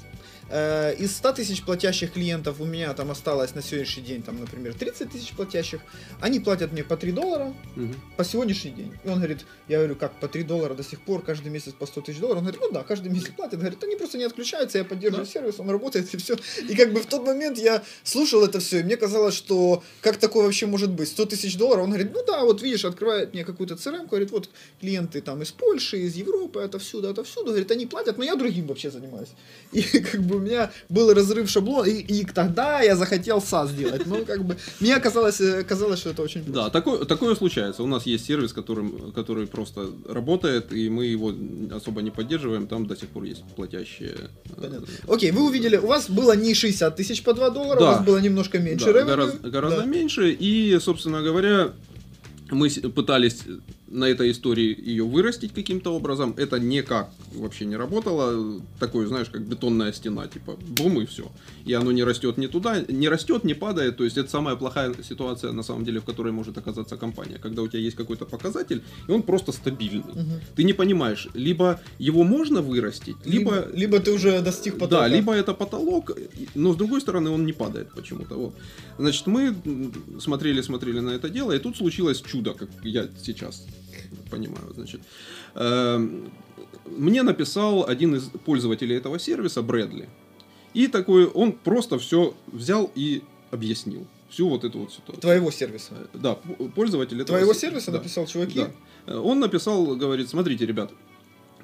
из 0.49 1.15
100 1.17 1.33
тысяч 1.33 1.63
платящих 1.63 2.13
клиентов 2.13 2.59
у 2.59 2.65
меня 2.65 2.93
там 2.93 3.09
осталось 3.09 3.55
на 3.55 3.61
сегодняшний 3.63 4.03
день, 4.03 4.21
там, 4.21 4.39
например, 4.39 4.75
30 4.75 5.11
тысяч 5.11 5.31
платящих. 5.31 5.81
Они 6.21 6.39
платят 6.39 6.71
мне 6.71 6.83
по 6.83 6.97
3 6.97 7.11
доллара 7.11 7.53
угу. 7.75 7.93
по 8.15 8.23
сегодняшний 8.23 8.71
день. 8.71 8.93
И 9.03 9.07
он 9.07 9.15
говорит, 9.15 9.45
я 9.67 9.77
говорю, 9.77 9.95
как 9.95 10.19
по 10.19 10.27
3 10.27 10.43
доллара 10.43 10.75
до 10.75 10.83
сих 10.83 11.01
пор, 11.01 11.23
каждый 11.23 11.49
месяц 11.49 11.73
по 11.73 11.87
100 11.87 12.01
тысяч 12.01 12.19
долларов. 12.19 12.39
Он 12.39 12.43
говорит, 12.43 12.61
ну 12.61 12.71
да, 12.71 12.83
каждый 12.83 13.11
месяц 13.11 13.29
платят. 13.35 13.59
Говорит, 13.59 13.83
они 13.83 13.95
просто 13.95 14.17
не 14.17 14.23
отключаются, 14.23 14.77
я 14.77 14.85
поддерживаю 14.85 15.25
да. 15.25 15.31
сервис, 15.31 15.59
он 15.59 15.69
работает 15.69 16.13
и 16.13 16.17
все. 16.17 16.37
И 16.69 16.75
как 16.75 16.93
бы 16.93 17.01
в 17.01 17.07
тот 17.07 17.25
момент 17.25 17.57
я 17.57 17.83
слушал 18.03 18.43
это 18.43 18.59
все, 18.59 18.79
и 18.79 18.83
мне 18.83 18.97
казалось, 18.97 19.33
что 19.33 19.83
как 20.01 20.17
такое 20.17 20.45
вообще 20.45 20.67
может 20.67 20.91
быть? 20.91 21.09
100 21.09 21.25
тысяч 21.25 21.57
долларов? 21.57 21.85
Он 21.85 21.89
говорит, 21.89 22.11
ну 22.13 22.23
да, 22.25 22.43
вот 22.43 22.61
видишь, 22.61 22.85
открывает 22.85 23.33
мне 23.33 23.43
какую-то 23.43 23.75
CRM, 23.75 24.07
говорит, 24.07 24.31
вот 24.31 24.49
клиенты 24.79 25.21
там 25.21 25.41
из 25.41 25.51
Польши, 25.51 25.97
из 25.97 26.15
Европы, 26.15 26.61
отовсюду, 26.61 27.09
отовсюду. 27.09 27.47
Говорит, 27.47 27.71
они 27.71 27.85
платят, 27.85 28.17
но 28.17 28.23
я 28.23 28.35
другим 28.35 28.67
вообще 28.67 28.91
занимаюсь. 28.91 29.29
И 29.71 29.81
как 29.81 30.21
бы 30.21 30.34
у 30.35 30.39
меня 30.39 30.71
было 30.89 31.13
разрыв 31.13 31.49
шаблона, 31.49 31.87
и, 31.87 32.01
и 32.01 32.25
тогда 32.25 32.81
я 32.81 32.95
захотел 32.95 33.39
SaaS 33.39 33.69
сделать. 33.69 34.05
Ну, 34.05 34.25
как 34.25 34.43
бы, 34.43 34.57
мне 34.79 34.99
казалось, 34.99 35.41
э, 35.41 35.63
казалось, 35.63 35.99
что 35.99 36.11
это 36.11 36.21
очень 36.21 36.43
просто. 36.43 36.63
Да, 36.63 36.69
такое, 36.69 37.05
такое 37.05 37.35
случается. 37.35 37.83
У 37.83 37.87
нас 37.87 38.05
есть 38.05 38.25
сервис, 38.25 38.53
который, 38.53 39.11
который 39.13 39.47
просто 39.47 39.89
работает, 40.07 40.73
и 40.73 40.89
мы 40.89 41.05
его 41.05 41.33
особо 41.75 42.01
не 42.01 42.11
поддерживаем, 42.11 42.67
там 42.67 42.85
до 42.85 42.95
сих 42.95 43.09
пор 43.09 43.23
есть 43.23 43.43
платящие. 43.55 44.15
Э, 44.57 44.61
Понятно. 44.61 44.87
Окей, 45.07 45.31
вы 45.31 45.45
увидели, 45.45 45.77
у 45.77 45.87
вас 45.87 46.09
было 46.09 46.35
не 46.35 46.53
60 46.53 46.95
тысяч 46.95 47.23
по 47.23 47.33
2 47.33 47.49
доллара, 47.49 47.79
да. 47.79 47.85
у 47.85 47.93
вас 47.93 48.05
было 48.05 48.17
немножко 48.17 48.59
меньше 48.59 48.93
да, 48.93 49.03
гораздо, 49.03 49.49
гораздо 49.49 49.81
да. 49.81 49.85
меньше, 49.85 50.31
и, 50.31 50.77
собственно 50.79 51.21
говоря, 51.21 51.71
мы 52.51 52.69
пытались 52.69 53.43
на 53.95 54.05
этой 54.05 54.31
истории 54.31 54.77
ее 54.89 55.03
вырастить 55.03 55.53
каким-то 55.53 55.95
образом. 55.95 56.33
Это 56.37 56.59
никак 56.59 57.09
вообще 57.33 57.65
не 57.65 57.77
работало. 57.77 58.61
Такое, 58.79 59.07
знаешь, 59.07 59.29
как 59.29 59.41
бетонная 59.41 59.93
стена, 59.93 60.27
типа 60.27 60.57
бум 60.67 61.01
и 61.01 61.05
все. 61.05 61.31
И 61.65 61.73
оно 61.73 61.91
не 61.91 62.03
растет 62.03 62.37
ни 62.37 62.47
туда, 62.47 62.83
не 62.87 63.09
растет, 63.09 63.43
не 63.43 63.53
падает. 63.53 63.97
То 63.97 64.03
есть 64.03 64.17
это 64.17 64.29
самая 64.29 64.55
плохая 64.55 64.93
ситуация, 65.03 65.51
на 65.53 65.63
самом 65.63 65.85
деле, 65.85 65.99
в 65.99 66.03
которой 66.03 66.31
может 66.31 66.57
оказаться 66.57 66.97
компания. 66.97 67.39
Когда 67.39 67.61
у 67.61 67.67
тебя 67.67 67.79
есть 67.79 67.95
какой-то 67.95 68.25
показатель, 68.25 68.81
и 69.07 69.11
он 69.11 69.21
просто 69.21 69.51
стабильный. 69.51 70.01
Угу. 70.01 70.55
Ты 70.55 70.63
не 70.63 70.73
понимаешь, 70.73 71.27
либо 71.33 71.79
его 71.97 72.23
можно 72.23 72.61
вырастить, 72.61 73.15
либо... 73.25 73.65
Либо, 73.65 73.77
либо 73.77 73.99
ты 73.99 74.11
уже 74.11 74.41
достиг 74.41 74.73
потолка. 74.73 75.07
Да, 75.07 75.15
либо 75.15 75.33
это 75.33 75.53
потолок, 75.53 76.11
но 76.55 76.73
с 76.73 76.75
другой 76.75 77.01
стороны 77.01 77.29
он 77.29 77.45
не 77.45 77.53
падает 77.53 77.87
почему-то. 77.95 78.35
Вот. 78.35 78.55
Значит, 78.97 79.27
мы 79.27 79.55
смотрели, 80.19 80.61
смотрели 80.61 80.99
на 80.99 81.11
это 81.11 81.29
дело, 81.29 81.53
и 81.53 81.59
тут 81.59 81.77
случилось 81.77 82.21
чудо, 82.21 82.53
как 82.53 82.69
я 82.83 83.07
сейчас 83.23 83.65
понимаю, 84.29 84.73
значит. 84.73 85.01
Эм, 85.55 86.31
мне 86.85 87.23
написал 87.23 87.87
один 87.87 88.15
из 88.15 88.23
пользователей 88.45 88.95
этого 88.95 89.19
сервиса, 89.19 89.61
Брэдли. 89.61 90.09
И 90.73 90.87
такой, 90.87 91.25
он 91.25 91.53
просто 91.53 91.97
все 91.97 92.35
взял 92.47 92.91
и 92.95 93.23
объяснил. 93.51 94.05
Всю 94.29 94.49
вот 94.49 94.63
эту 94.63 94.79
вот 94.79 94.91
ситуацию. 94.91 95.21
Твоего 95.21 95.51
сервиса? 95.51 95.93
Э, 96.13 96.17
да, 96.17 96.35
пользователь 96.75 97.21
этого 97.21 97.37
Твоего 97.37 97.53
сервиса 97.53 97.91
да. 97.91 97.99
написал 97.99 98.27
чуваки? 98.27 98.59
Да. 98.59 98.71
Э, 99.07 99.17
он 99.17 99.39
написал, 99.39 99.95
говорит, 99.95 100.29
смотрите, 100.29 100.65
ребят, 100.65 100.91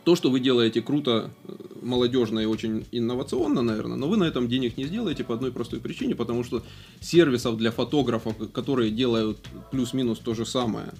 то, 0.03 0.15
что 0.15 0.31
вы 0.31 0.39
делаете 0.39 0.81
круто, 0.81 1.29
э, 1.47 1.53
молодежно 1.81 2.39
и 2.39 2.45
очень 2.45 2.85
инновационно, 2.91 3.61
наверное, 3.61 3.97
но 3.97 4.07
вы 4.07 4.17
на 4.17 4.23
этом 4.23 4.47
денег 4.47 4.77
не 4.77 4.85
сделаете 4.85 5.23
по 5.23 5.35
одной 5.35 5.51
простой 5.51 5.79
причине, 5.79 6.15
потому 6.15 6.43
что 6.43 6.63
сервисов 7.01 7.57
для 7.57 7.71
фотографов, 7.71 8.35
которые 8.51 8.91
делают 8.91 9.37
плюс-минус 9.71 10.19
то 10.19 10.33
же 10.33 10.45
самое, 10.45 10.93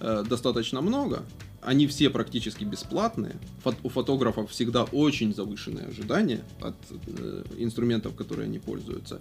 э, 0.00 0.24
достаточно 0.28 0.80
много. 0.80 1.24
Они 1.62 1.86
все 1.86 2.08
практически 2.08 2.64
бесплатные. 2.64 3.36
у 3.82 3.88
фотографов 3.88 4.50
всегда 4.50 4.84
очень 4.84 5.34
завышенные 5.34 5.86
ожидания 5.86 6.42
от 6.60 6.76
э, 6.90 7.44
инструментов, 7.58 8.14
которые 8.14 8.46
они 8.46 8.58
пользуются 8.58 9.20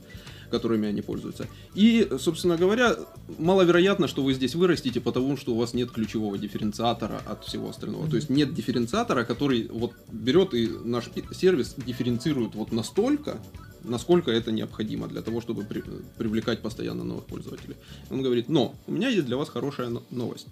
которыми 0.50 0.88
они 0.88 1.02
пользуются. 1.02 1.48
И, 1.76 2.10
собственно 2.20 2.58
говоря, 2.58 2.96
маловероятно, 3.38 4.08
что 4.08 4.24
вы 4.24 4.34
здесь 4.34 4.56
вырастете, 4.56 5.00
потому 5.00 5.38
что 5.38 5.54
у 5.54 5.58
вас 5.58 5.74
нет 5.74 5.92
ключевого 5.92 6.38
дифференциатора 6.38 7.22
от 7.26 7.46
всего 7.46 7.70
остального. 7.70 8.10
То 8.10 8.18
есть 8.18 8.30
нет 8.30 8.54
дифференциатора, 8.54 9.24
который 9.24 9.68
вот 9.72 9.94
берет 10.12 10.54
и 10.54 10.68
наш 10.84 11.06
сервис 11.32 11.76
дифференцирует 11.78 12.56
вот 12.56 12.72
настолько, 12.72 13.40
насколько 13.84 14.32
это 14.32 14.52
необходимо 14.52 15.08
для 15.08 15.22
того, 15.22 15.42
чтобы 15.42 15.64
при, 15.64 15.84
привлекать 16.18 16.62
постоянно 16.62 17.04
новых 17.04 17.26
пользователей. 17.26 17.76
Он 18.10 18.22
говорит, 18.22 18.50
но 18.50 18.76
у 18.88 18.92
меня 18.92 19.10
есть 19.10 19.26
для 19.26 19.38
вас 19.38 19.50
хорошая 19.50 19.92
новость. 20.10 20.48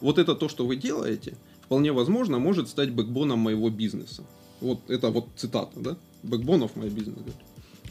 Вот 0.00 0.18
это 0.18 0.34
то, 0.34 0.48
что 0.48 0.66
вы 0.66 0.76
делаете, 0.76 1.34
вполне 1.64 1.92
возможно, 1.92 2.38
может 2.38 2.68
стать 2.68 2.90
бэкбоном 2.90 3.38
моего 3.38 3.70
бизнеса. 3.70 4.24
Вот 4.60 4.80
это 4.88 5.10
вот 5.10 5.28
цитата, 5.36 5.72
да? 5.80 5.96
Of 6.22 6.72
my 6.76 6.88
business. 6.88 7.32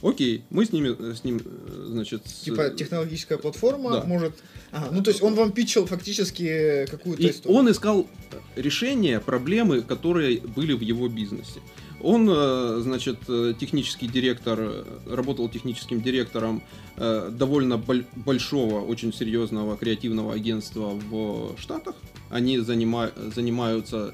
Окей, 0.02 0.44
мы 0.50 0.66
с 0.66 0.72
ними, 0.72 0.96
э, 0.98 1.14
с 1.16 1.24
ним, 1.24 1.42
э, 1.44 1.86
значит... 1.90 2.26
С... 2.26 2.42
Типа 2.42 2.70
технологическая 2.70 3.38
платформа 3.38 3.92
да. 3.92 4.04
может... 4.04 4.34
Ага, 4.72 4.90
ну 4.92 5.04
то 5.04 5.12
есть 5.12 5.22
он 5.22 5.36
вам 5.36 5.52
питчил 5.52 5.86
фактически 5.86 6.88
какую-то 6.90 7.30
историю. 7.30 7.60
он 7.60 7.72
искал 7.72 8.08
решение 8.56 9.20
проблемы, 9.20 9.82
которые 9.82 10.40
были 10.40 10.74
в 10.74 10.82
его 10.82 11.08
бизнесе. 11.08 11.60
Он, 12.04 12.28
э, 12.30 12.80
значит, 12.82 13.20
технический 13.60 14.08
директор, 14.08 14.86
работал 15.08 15.50
техническим 15.50 16.02
директором 16.02 16.62
довольно 16.98 17.82
большого, 18.16 18.82
очень 18.82 19.14
серьезного 19.14 19.78
креативного 19.78 20.34
агентства 20.34 20.90
в 20.90 21.56
Штатах. 21.58 21.96
Они 22.30 22.60
занима 22.60 23.12
занимаются 23.34 24.14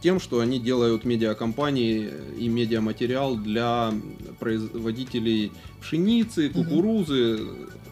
тем, 0.00 0.20
что 0.20 0.40
они 0.40 0.58
делают 0.58 1.04
медиакомпании 1.04 2.10
и 2.38 2.48
медиаматериал 2.48 3.36
для 3.36 3.92
производителей 4.38 5.52
пшеницы, 5.80 6.48
кукурузы, 6.48 7.40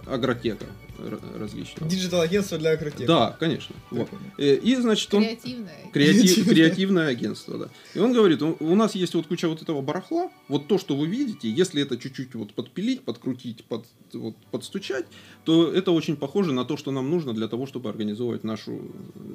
агротека 0.06 0.66
различного. 0.98 1.90
Диджитал-агентство 1.90 2.58
для 2.58 2.70
агротеха. 2.70 3.06
Да, 3.06 3.36
конечно. 3.38 3.74
Вот. 3.90 4.08
Э, 4.38 4.54
и, 4.54 4.76
значит, 4.76 5.12
он... 5.14 5.22
Креативное. 5.22 5.90
Креатив, 5.92 6.48
креативное 6.48 7.08
агентство, 7.08 7.58
да. 7.58 7.68
И 7.94 7.98
он 7.98 8.12
говорит, 8.12 8.42
у 8.42 8.74
нас 8.74 8.94
есть 8.94 9.14
вот 9.14 9.26
куча 9.26 9.48
вот 9.48 9.62
этого 9.62 9.82
барахла, 9.82 10.30
вот 10.48 10.68
то, 10.68 10.78
что 10.78 10.96
вы 10.96 11.06
видите, 11.06 11.50
если 11.50 11.82
это 11.82 11.96
чуть-чуть 11.96 12.34
вот 12.34 12.54
подпилить, 12.54 13.02
подкрутить, 13.02 13.64
под, 13.64 13.86
вот, 14.12 14.36
подстучать, 14.50 15.06
то 15.44 15.72
это 15.72 15.90
очень 15.92 16.16
похоже 16.16 16.52
на 16.52 16.64
то, 16.64 16.76
что 16.76 16.90
нам 16.90 17.10
нужно 17.10 17.32
для 17.34 17.48
того, 17.48 17.66
чтобы 17.66 17.88
организовывать 17.90 18.44
нашу 18.44 18.72
э, 18.72 18.78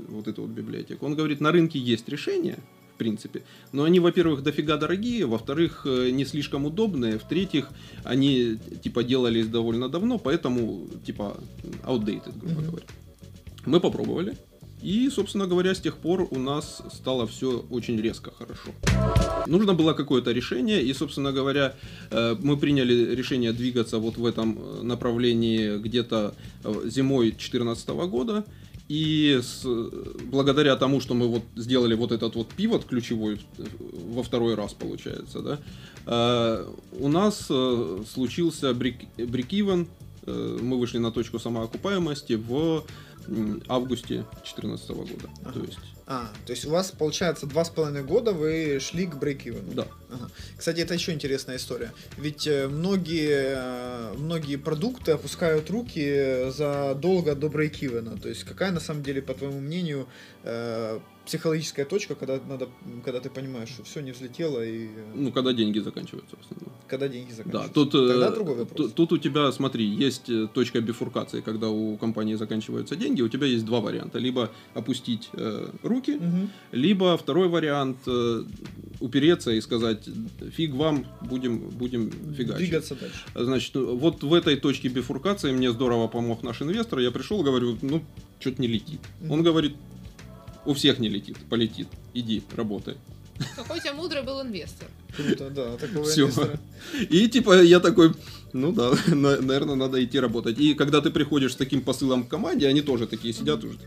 вот 0.10 0.28
эту 0.28 0.43
вот 0.43 0.52
библиотеку. 0.52 1.06
Он 1.06 1.15
говорит, 1.15 1.41
на 1.41 1.52
рынке 1.52 1.80
есть 1.80 2.08
решение, 2.10 2.60
в 2.98 3.00
принципе. 3.00 3.42
Но 3.72 3.84
они, 3.84 4.00
во-первых, 4.00 4.42
дофига 4.42 4.78
дорогие, 4.78 5.26
во-вторых, 5.26 5.86
э, 5.86 6.10
не 6.10 6.26
слишком 6.26 6.66
удобные, 6.66 7.18
в-третьих, 7.18 7.70
они, 8.04 8.58
типа, 8.84 9.04
делались 9.04 9.48
довольно 9.48 9.88
давно, 9.88 10.18
поэтому, 10.18 10.88
типа, 11.06 11.38
outdated, 11.84 12.34
грубо 12.40 12.62
mm-hmm. 12.62 12.66
говоря. 12.66 12.86
Мы 13.66 13.80
попробовали, 13.80 14.36
и, 14.82 15.10
собственно 15.10 15.48
говоря, 15.48 15.76
с 15.76 15.80
тех 15.80 15.98
пор 15.98 16.28
у 16.32 16.40
нас 16.40 16.82
стало 16.94 17.26
все 17.28 17.66
очень 17.70 18.02
резко 18.02 18.32
хорошо. 18.32 18.72
Нужно 19.48 19.74
было 19.74 19.94
какое-то 19.94 20.32
решение, 20.32 20.82
и, 20.82 20.94
собственно 20.94 21.32
говоря, 21.32 21.74
э, 22.10 22.36
мы 22.42 22.58
приняли 22.58 23.16
решение 23.16 23.54
двигаться 23.54 24.00
вот 24.00 24.18
в 24.18 24.26
этом 24.26 24.58
э, 24.58 24.84
направлении 24.84 25.78
где-то 25.78 26.34
зимой 26.86 27.30
2014 27.30 27.90
года. 28.10 28.44
И 28.89 29.39
с, 29.43 29.65
благодаря 30.23 30.76
тому, 30.78 31.02
что 31.02 31.13
мы 31.13 31.28
вот 31.28 31.43
сделали 31.56 31.93
вот 31.93 32.13
этот 32.13 32.36
вот 32.36 32.47
пивот 32.50 32.86
ключевой 32.86 33.41
во 33.58 34.23
второй 34.23 34.56
раз, 34.56 34.73
получается, 34.73 35.41
да, 35.41 35.60
э, 36.06 36.65
у 36.97 37.08
нас 37.10 37.47
э, 37.50 38.04
случился 38.10 38.73
брик-ивен, 38.73 39.88
э, 40.26 40.60
мы 40.62 40.80
вышли 40.80 41.00
на 41.00 41.12
точку 41.12 41.38
самоокупаемости 41.38 42.34
в 42.34 42.86
августе 43.68 44.26
2014 44.44 44.90
года. 44.90 45.30
Ага. 45.44 45.54
То 45.54 45.60
есть 45.62 45.80
а, 46.10 46.32
то 46.46 46.52
есть 46.52 46.63
у 46.63 46.70
вас, 46.70 46.92
получается, 46.92 47.48
два 47.48 47.66
с 47.66 47.70
половиной 47.70 48.02
года 48.02 48.32
вы 48.32 48.80
шли 48.80 49.06
к 49.08 49.16
брейк-ивену. 49.16 49.74
Да. 49.74 49.88
Ага. 50.10 50.30
Кстати, 50.56 50.80
это 50.80 50.94
еще 50.94 51.12
интересная 51.12 51.58
история. 51.58 51.92
Ведь 52.16 52.48
э, 52.48 52.70
многие, 52.70 53.56
э, 53.58 54.13
многие 54.16 54.56
продукты 54.56 55.12
опускают 55.12 55.70
руки 55.70 56.50
задолго 56.52 57.36
до 57.36 57.50
брейк-ивена. 57.50 58.18
То 58.22 58.30
есть 58.30 58.46
какая, 58.46 58.72
на 58.72 58.80
самом 58.80 59.04
деле, 59.04 59.22
по 59.22 59.34
твоему 59.34 59.60
мнению, 59.60 60.08
э, 60.44 61.02
психологическая 61.28 61.86
точка, 61.86 62.16
когда 62.16 62.40
надо, 62.50 62.68
когда 63.06 63.20
ты 63.20 63.30
понимаешь, 63.30 63.70
что 63.70 63.84
все 63.84 64.02
не 64.02 64.12
взлетело 64.12 64.66
и. 64.66 64.88
Ну, 65.13 65.32
когда 65.32 65.54
деньги 65.54 65.80
заканчиваются 65.80 66.36
в 66.36 66.40
основном. 66.40 66.74
Когда 66.88 67.08
деньги 67.08 67.32
заканчиваются. 67.32 67.68
Да, 67.68 67.74
тут, 67.74 67.92
Тогда 67.92 68.32
другой 68.32 68.56
вопрос. 68.56 68.78
Тут, 68.78 68.96
тут 68.96 69.12
у 69.12 69.18
тебя, 69.18 69.52
смотри, 69.52 69.86
есть 69.86 70.32
точка 70.54 70.82
бифуркации, 70.82 71.42
когда 71.42 71.70
у 71.70 71.98
компании 71.98 72.36
заканчиваются 72.36 72.96
деньги, 72.96 73.22
у 73.22 73.30
тебя 73.30 73.46
есть 73.46 73.66
два 73.66 73.82
варианта: 73.82 74.18
либо 74.20 74.50
опустить 74.74 75.30
э, 75.34 75.70
руки 75.84 75.98
руки, 75.98 76.16
угу. 76.16 76.50
либо 76.72 77.18
второй 77.18 77.48
вариант 77.48 77.98
э, 78.08 78.44
упереться 79.00 79.52
и 79.52 79.62
сказать, 79.62 80.08
фиг 80.56 80.74
вам, 80.74 81.06
будем, 81.22 81.70
будем 81.70 82.12
фигачить. 82.34 82.58
Двигаться 82.58 82.96
дальше. 82.96 83.20
Значит, 83.36 83.76
вот 83.76 84.24
в 84.24 84.34
этой 84.34 84.56
точке 84.56 84.88
бифуркации 84.90 85.52
мне 85.52 85.72
здорово 85.72 86.08
помог 86.08 86.44
наш 86.44 86.62
инвестор. 86.62 87.00
Я 87.00 87.12
пришел, 87.12 87.44
говорю, 87.44 87.78
ну, 87.82 88.04
что-то 88.40 88.62
не 88.62 88.68
летит. 88.68 89.00
Угу. 89.22 89.34
Он 89.34 89.44
говорит, 89.44 89.76
у 90.67 90.73
всех 90.73 90.99
не 90.99 91.10
летит, 91.10 91.38
полетит. 91.49 91.88
Иди, 92.13 92.43
работай. 92.56 92.95
Какой 93.56 93.77
у 93.77 93.82
тебя 93.82 93.93
мудрый 93.93 94.23
был 94.23 94.41
инвестор. 94.41 94.88
Круто, 95.15 95.49
да, 95.49 95.77
такого 95.77 96.06
Все. 96.06 96.23
инвестора. 96.23 96.60
И 97.10 97.27
типа 97.27 97.62
я 97.62 97.80
такой, 97.80 98.13
ну 98.53 98.71
да, 98.71 98.93
наверное, 99.08 99.75
надо 99.75 100.03
идти 100.03 100.19
работать. 100.19 100.60
И 100.60 100.73
когда 100.73 101.01
ты 101.01 101.10
приходишь 101.12 101.53
с 101.53 101.56
таким 101.56 101.82
посылом 101.82 102.25
к 102.25 102.30
команде, 102.30 102.67
они 102.67 102.82
тоже 102.82 103.08
такие 103.08 103.34
сидят 103.34 103.63
уже 103.63 103.77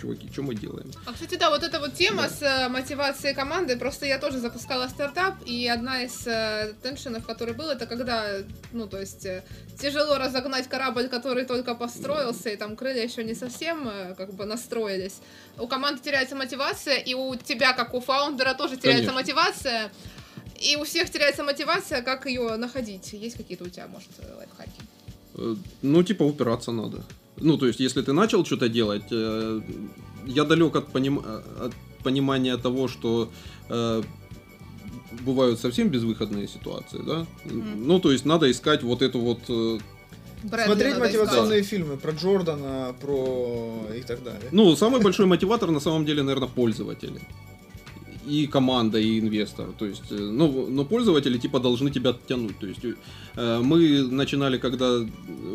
чуваки, 0.00 0.28
что 0.32 0.42
мы 0.42 0.54
делаем? 0.54 0.90
А, 1.06 1.12
кстати, 1.12 1.36
да, 1.36 1.50
вот 1.50 1.62
эта 1.62 1.80
вот 1.80 1.94
тема 1.94 2.22
да. 2.22 2.28
с 2.28 2.42
э, 2.42 2.68
мотивацией 2.68 3.34
команды, 3.34 3.76
просто 3.76 4.06
я 4.06 4.18
тоже 4.18 4.38
запускала 4.38 4.88
стартап, 4.88 5.34
и 5.46 5.66
одна 5.68 6.02
из 6.02 6.26
э, 6.26 6.74
теншенов, 6.82 7.26
который 7.26 7.54
был, 7.54 7.68
это 7.70 7.86
когда, 7.86 8.24
ну, 8.72 8.86
то 8.86 9.00
есть, 9.00 9.26
э, 9.26 9.42
тяжело 9.80 10.18
разогнать 10.18 10.68
корабль, 10.68 11.08
который 11.08 11.44
только 11.44 11.74
построился, 11.74 12.50
и 12.50 12.56
там 12.56 12.76
крылья 12.76 13.02
еще 13.02 13.24
не 13.24 13.34
совсем, 13.34 13.88
э, 13.88 14.14
как 14.16 14.34
бы, 14.34 14.44
настроились. 14.44 15.20
У 15.58 15.66
команды 15.66 16.00
теряется 16.02 16.36
мотивация, 16.36 16.96
и 16.96 17.14
у 17.14 17.34
тебя, 17.36 17.72
как 17.72 17.94
у 17.94 18.00
фаундера, 18.00 18.54
тоже 18.54 18.76
теряется 18.76 19.10
Конечно. 19.10 19.14
мотивация. 19.14 19.92
И 20.60 20.76
у 20.76 20.84
всех 20.84 21.10
теряется 21.10 21.42
мотивация, 21.42 22.02
как 22.02 22.26
ее 22.26 22.56
находить? 22.56 23.12
Есть 23.12 23.36
какие-то 23.36 23.64
у 23.64 23.68
тебя, 23.68 23.86
может, 23.86 24.08
лайфхаки? 24.36 25.64
Ну, 25.82 26.02
типа, 26.02 26.22
упираться 26.22 26.72
надо. 26.72 27.04
Ну, 27.36 27.58
то 27.58 27.66
есть, 27.66 27.80
если 27.80 28.02
ты 28.02 28.12
начал 28.12 28.44
что-то 28.44 28.68
делать, 28.68 29.04
э, 29.10 29.60
я 30.26 30.44
далек 30.44 30.76
от, 30.76 30.92
поним... 30.92 31.18
от 31.18 31.72
понимания 32.02 32.56
того, 32.56 32.88
что 32.88 33.30
э, 33.68 34.02
бывают 35.24 35.58
совсем 35.58 35.88
безвыходные 35.88 36.48
ситуации, 36.48 37.00
да. 37.04 37.26
Mm-hmm. 37.44 37.84
Ну, 37.86 37.98
то 37.98 38.12
есть, 38.12 38.24
надо 38.24 38.50
искать 38.50 38.82
вот 38.82 39.02
эту 39.02 39.20
вот 39.20 39.40
э, 39.48 39.78
Брэдли 40.44 40.66
Смотреть 40.66 40.98
мотивационные 40.98 41.60
искать. 41.62 41.70
фильмы 41.70 41.96
про 41.96 42.12
Джордана, 42.12 42.94
про 43.00 43.86
и 43.96 44.02
так 44.02 44.22
далее. 44.22 44.48
Ну, 44.52 44.76
самый 44.76 45.00
большой 45.00 45.26
мотиватор 45.26 45.70
на 45.70 45.80
самом 45.80 46.04
деле, 46.04 46.22
наверное, 46.22 46.48
пользователи 46.48 47.20
и 48.26 48.46
команда, 48.46 48.98
и 48.98 49.18
инвестор. 49.18 49.66
То 49.78 49.86
есть, 49.86 50.10
э, 50.10 50.16
ну, 50.16 50.66
но 50.70 50.84
пользователи 50.84 51.38
типа 51.38 51.60
должны 51.60 51.90
тебя 51.90 52.14
тянуть. 52.28 52.58
То 52.58 52.66
есть 52.66 52.80
э, 53.36 53.60
мы 53.62 54.02
начинали, 54.02 54.58
когда 54.58 55.06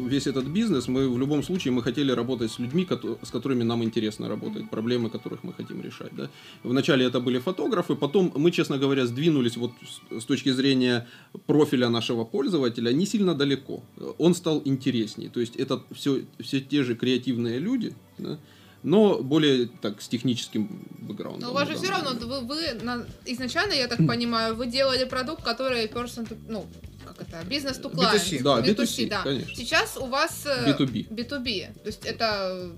весь 0.08 0.28
этот 0.28 0.46
бизнес, 0.46 0.88
мы 0.88 1.10
в 1.10 1.18
любом 1.18 1.44
случае 1.44 1.72
мы 1.72 1.84
хотели 1.84 2.12
работать 2.12 2.52
с 2.52 2.60
людьми, 2.60 2.88
с 3.22 3.32
которыми 3.32 3.64
нам 3.64 3.84
интересно 3.84 4.28
работать, 4.30 4.70
проблемы 4.70 5.10
которых 5.10 5.44
мы 5.44 5.54
хотим 5.54 5.82
решать. 5.82 6.12
Да? 6.16 6.30
Вначале 6.64 7.06
это 7.06 7.20
были 7.20 7.40
фотографы, 7.40 7.96
потом 7.96 8.32
мы, 8.36 8.52
честно 8.52 8.78
говоря, 8.78 9.06
сдвинулись 9.06 9.58
вот 9.58 9.72
с 10.12 10.26
точки 10.26 10.52
зрения 10.52 11.08
профиля 11.48 11.90
нашего 11.90 12.26
пользователя 12.26 12.92
не 12.92 13.06
сильно 13.06 13.36
далеко. 13.36 13.84
Он 14.18 14.34
стал 14.34 14.62
интересней. 14.66 15.30
То 15.30 15.40
есть 15.40 15.56
это 15.56 15.82
все, 15.92 16.22
все 16.40 16.62
те 16.62 16.84
же 16.84 16.96
креативные 16.96 17.60
люди, 17.60 17.94
да, 18.18 18.38
но 18.84 19.20
более 19.20 19.68
так 19.82 20.02
с 20.02 20.08
техническим 20.08 20.88
бэкграундом. 21.00 21.42
Но 21.42 21.52
у 21.52 21.54
вас 21.54 21.68
же 21.68 21.76
все 21.76 21.90
равно, 21.90 22.12
вы, 22.12 22.42
вы 22.42 22.74
на, 22.82 23.06
изначально, 23.26 23.74
я 23.74 23.88
так 23.88 24.06
понимаю, 24.06 24.56
вы 24.56 24.68
делали 24.68 25.04
продукт, 25.04 25.44
который 25.44 25.86
person 25.88 26.28
to, 26.28 26.38
ну, 26.48 26.66
как 27.06 27.22
это, 27.22 27.44
бизнес 27.46 27.80
to 27.80 27.92
client. 27.92 28.16
B2C. 28.16 28.44
Да, 28.44 28.60
B2C, 28.62 28.76
B2C 28.76 29.10
да. 29.10 29.22
Конечно. 29.24 29.56
Сейчас 29.56 29.98
у 29.98 30.06
вас 30.06 30.46
B2B. 30.46 31.08
Э, 31.10 31.14
B2B. 31.14 31.74
То 31.82 31.88
есть 31.88 32.06
это 32.06 32.72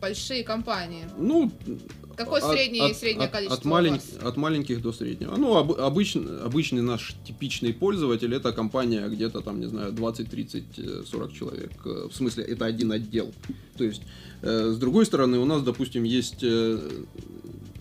большие 0.00 0.42
компании? 0.42 1.06
Ну, 1.16 1.52
Какое 2.16 2.40
среднее 2.40 2.90
и 2.90 2.94
среднее 2.94 3.26
от, 3.26 3.32
количество 3.32 3.58
от, 3.58 3.66
у 3.66 3.68
малень- 3.68 3.92
вас? 3.92 4.18
от 4.22 4.36
маленьких 4.36 4.82
до 4.82 4.92
среднего. 4.92 5.36
Ну, 5.36 5.56
об- 5.56 5.72
обычно, 5.72 6.42
обычный 6.44 6.82
наш 6.82 7.14
типичный 7.26 7.72
пользователь 7.72 8.34
это 8.34 8.52
компания 8.52 9.08
где-то 9.08 9.40
там, 9.40 9.60
не 9.60 9.66
знаю, 9.66 9.92
20, 9.92 10.28
30, 10.30 10.64
э, 10.78 11.02
40 11.10 11.32
человек. 11.32 11.72
Э, 11.84 12.08
В 12.10 12.14
смысле, 12.14 12.44
это 12.44 12.64
один 12.66 12.92
отдел. 12.92 13.32
То 13.76 13.84
есть, 13.84 14.02
э, 14.42 14.72
с 14.74 14.78
другой 14.78 15.06
стороны, 15.06 15.38
у 15.38 15.44
нас, 15.44 15.62
допустим, 15.62 16.04
есть 16.04 16.42
э, 16.42 16.78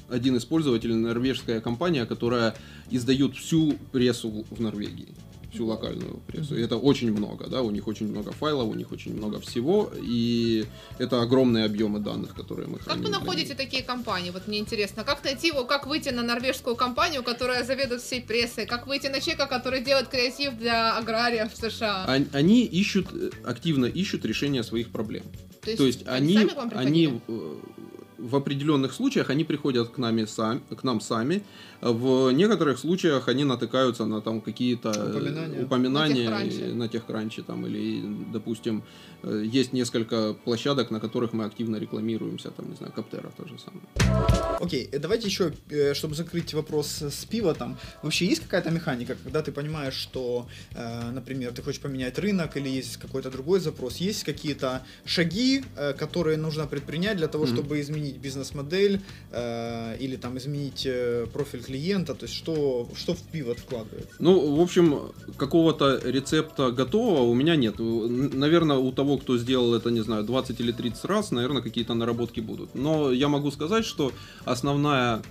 один 0.09 0.35
из 0.37 0.45
пользователей, 0.45 0.95
норвежская 0.95 1.61
компания, 1.61 2.05
которая 2.05 2.55
издает 2.89 3.35
всю 3.35 3.73
прессу 3.91 4.29
в- 4.29 4.55
в 4.55 4.61
Норвегии. 4.61 5.09
Всю 5.53 5.65
локальную 5.65 6.21
прессу. 6.27 6.55
И 6.55 6.62
это 6.62 6.77
очень 6.77 7.12
много, 7.12 7.47
да, 7.47 7.62
у 7.62 7.71
них 7.71 7.88
очень 7.88 8.07
много 8.07 8.31
файлов, 8.31 8.69
у 8.69 8.73
них 8.75 8.91
очень 8.91 9.15
много 9.15 9.39
всего, 9.39 9.91
и 9.95 10.65
это 10.99 11.21
огромные 11.21 11.65
объемы 11.65 11.99
данных, 11.99 12.35
которые 12.35 12.67
мы 12.67 12.77
Как 12.77 12.83
храним. 12.88 13.03
вы 13.03 13.09
для 13.09 13.19
находите 13.19 13.55
такие 13.55 13.81
компании? 13.83 14.29
Вот 14.29 14.47
мне 14.47 14.59
интересно, 14.59 15.03
как 15.03 15.23
найти 15.23 15.47
его, 15.47 15.65
как 15.65 15.88
выйти 15.88 16.09
на 16.09 16.21
норвежскую 16.21 16.75
компанию, 16.75 17.23
которая 17.23 17.63
заведует 17.63 18.01
всей 18.01 18.21
прессой? 18.21 18.65
Как 18.65 18.85
выйти 18.88 19.07
на 19.07 19.19
человека, 19.21 19.47
который 19.47 19.81
делает 19.83 20.07
креатив 20.09 20.57
для 20.57 20.95
аграриев 20.97 21.51
в 21.53 21.57
США? 21.57 22.05
Он- 22.07 22.27
Они 22.33 22.63
ищут, 22.65 23.07
э, 23.13 23.31
активно 23.43 23.85
ищут 23.85 24.25
решение 24.25 24.63
своих 24.63 24.91
проблем. 24.91 25.23
То 25.62 25.85
есть 25.85 26.03
они, 26.07 26.35
вам 26.55 26.69
приходили? 26.69 27.07
они 27.07 27.21
э, 27.27 27.55
в 28.21 28.36
определенных 28.36 28.93
случаях 28.93 29.29
они 29.29 29.43
приходят 29.43 29.89
к, 29.89 29.97
нами 29.97 30.25
сами, 30.25 30.62
к 30.75 30.84
нам 30.84 31.01
сами. 31.01 31.41
В 31.82 32.32
некоторых 32.32 32.77
случаях 32.79 33.27
они 33.29 33.45
натыкаются 33.45 34.05
на 34.05 34.21
там 34.21 34.41
какие-то 34.41 34.89
э, 34.89 35.10
Упоминания. 35.12 35.63
упоминания 35.63 36.29
На 36.29 36.41
техкранче. 36.43 36.73
на 36.73 36.88
техкранче 36.88 37.41
там 37.43 37.65
или, 37.67 38.03
допустим, 38.34 38.84
э, 39.23 39.43
есть 39.45 39.73
несколько 39.73 40.34
площадок, 40.43 40.91
на 40.91 40.99
которых 40.99 41.32
мы 41.34 41.45
активно 41.45 41.77
рекламируемся, 41.77 42.51
там, 42.51 42.69
не 42.69 42.75
знаю, 42.75 42.91
Каптера 42.93 43.32
то 43.38 43.47
же 43.47 43.55
самое. 43.60 43.84
Окей, 44.60 44.89
э, 44.91 44.99
давайте 44.99 45.27
еще, 45.27 45.53
чтобы 45.93 46.15
закрыть 46.15 46.53
вопрос 46.53 47.01
с 47.01 47.25
пивотом. 47.25 47.77
Вообще 48.03 48.25
есть 48.25 48.41
какая-то 48.41 48.71
механика, 48.71 49.15
когда 49.23 49.41
ты 49.41 49.51
понимаешь, 49.51 49.93
что, 49.93 50.47
например, 51.13 51.51
ты 51.53 51.62
хочешь 51.62 51.79
поменять 51.82 52.19
рынок 52.19 52.58
или 52.58 52.67
есть 52.69 52.97
какой-то 52.97 53.29
другой 53.32 53.60
запрос, 53.60 53.97
есть 53.97 54.23
какие-то 54.23 54.82
шаги, 55.05 55.63
которые 55.97 56.38
нужно 56.38 56.67
предпринять 56.67 57.17
для 57.17 57.27
того, 57.27 57.45
Мгм. 57.45 57.53
чтобы 57.55 57.79
изменить 57.79 58.08
бизнес-модель 58.17 59.01
э, 59.31 59.97
или 59.99 60.15
там 60.15 60.37
изменить 60.37 60.85
э, 60.85 61.27
профиль 61.31 61.63
клиента, 61.63 62.13
то 62.13 62.25
есть 62.25 62.35
что, 62.35 62.89
что 62.95 63.13
в 63.13 63.21
пивот 63.31 63.59
вкладывается? 63.59 64.15
Ну, 64.19 64.55
в 64.55 64.61
общем, 64.61 65.11
какого-то 65.37 66.01
рецепта 66.03 66.71
готового 66.71 67.23
у 67.23 67.33
меня 67.33 67.55
нет. 67.55 67.75
Наверное, 67.79 68.77
у 68.77 68.91
того, 68.91 69.17
кто 69.17 69.37
сделал 69.37 69.73
это, 69.73 69.91
не 69.91 70.01
знаю, 70.01 70.23
20 70.23 70.59
или 70.59 70.71
30 70.71 71.05
раз, 71.05 71.31
наверное, 71.31 71.61
какие-то 71.61 71.93
наработки 71.93 72.39
будут. 72.39 72.75
Но 72.75 73.11
я 73.11 73.27
могу 73.27 73.51
сказать, 73.51 73.85
что 73.85 74.11
основная 74.45 75.21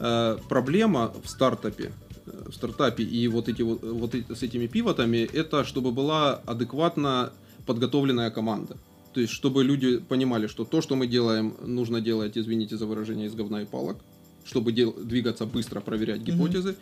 э, 0.00 0.38
проблема 0.48 1.12
в 1.24 1.28
стартапе, 1.28 1.92
э, 2.26 2.48
в 2.50 2.54
стартапе 2.54 3.04
и 3.04 3.28
вот, 3.28 3.48
эти, 3.48 3.62
вот, 3.62 3.82
вот 3.82 4.14
с 4.14 4.42
этими 4.42 4.66
пивотами, 4.66 5.28
это 5.32 5.64
чтобы 5.64 5.92
была 5.92 6.34
адекватно 6.46 7.32
подготовленная 7.66 8.30
команда. 8.30 8.76
То 9.16 9.22
есть, 9.22 9.32
чтобы 9.32 9.64
люди 9.64 9.96
понимали, 9.96 10.46
что 10.46 10.64
то, 10.66 10.82
что 10.82 10.94
мы 10.94 11.06
делаем, 11.06 11.54
нужно 11.64 12.02
делать, 12.02 12.36
извините 12.36 12.76
за 12.76 12.84
выражение, 12.84 13.28
из 13.28 13.34
говна 13.34 13.62
и 13.62 13.64
палок, 13.64 13.96
чтобы 14.44 14.72
дел- 14.72 14.92
двигаться 14.92 15.46
быстро, 15.46 15.80
проверять 15.80 16.20
гипотезы. 16.20 16.74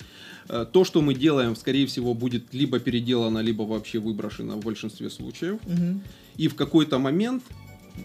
Э, 0.49 0.66
То, 0.73 0.85
что 0.85 1.01
мы 1.01 1.14
делаем, 1.14 1.55
скорее 1.55 1.87
всего, 1.87 2.12
будет 2.12 2.53
либо 2.53 2.81
переделано, 2.81 3.38
либо 3.38 3.62
вообще 3.62 4.01
выброшено 4.01 4.57
в 4.57 4.64
большинстве 4.64 5.11
случаев. 5.11 5.61
Мгм. 5.64 6.03
И 6.37 6.49
в 6.49 6.57
какой-то 6.57 6.99
момент, 6.99 7.44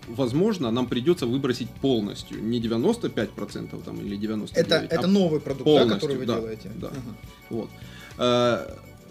возможно, 0.07 0.69
нам 0.69 0.85
придется 0.85 1.25
выбросить 1.25 1.69
полностью. 1.81 2.37
Не 2.39 2.59
95% 2.59 3.83
там, 3.83 3.99
или 3.99 4.15
99%. 4.15 4.51
Это, 4.53 4.75
это 4.75 5.05
а 5.05 5.07
новый 5.07 5.39
продукт, 5.39 5.65
да, 5.65 5.85
который 5.95 6.17
вы 6.17 6.25
да, 6.27 6.35
делаете? 6.35 6.71
да. 6.75 6.87
Ага. 6.89 7.15
Вот. 7.49 7.69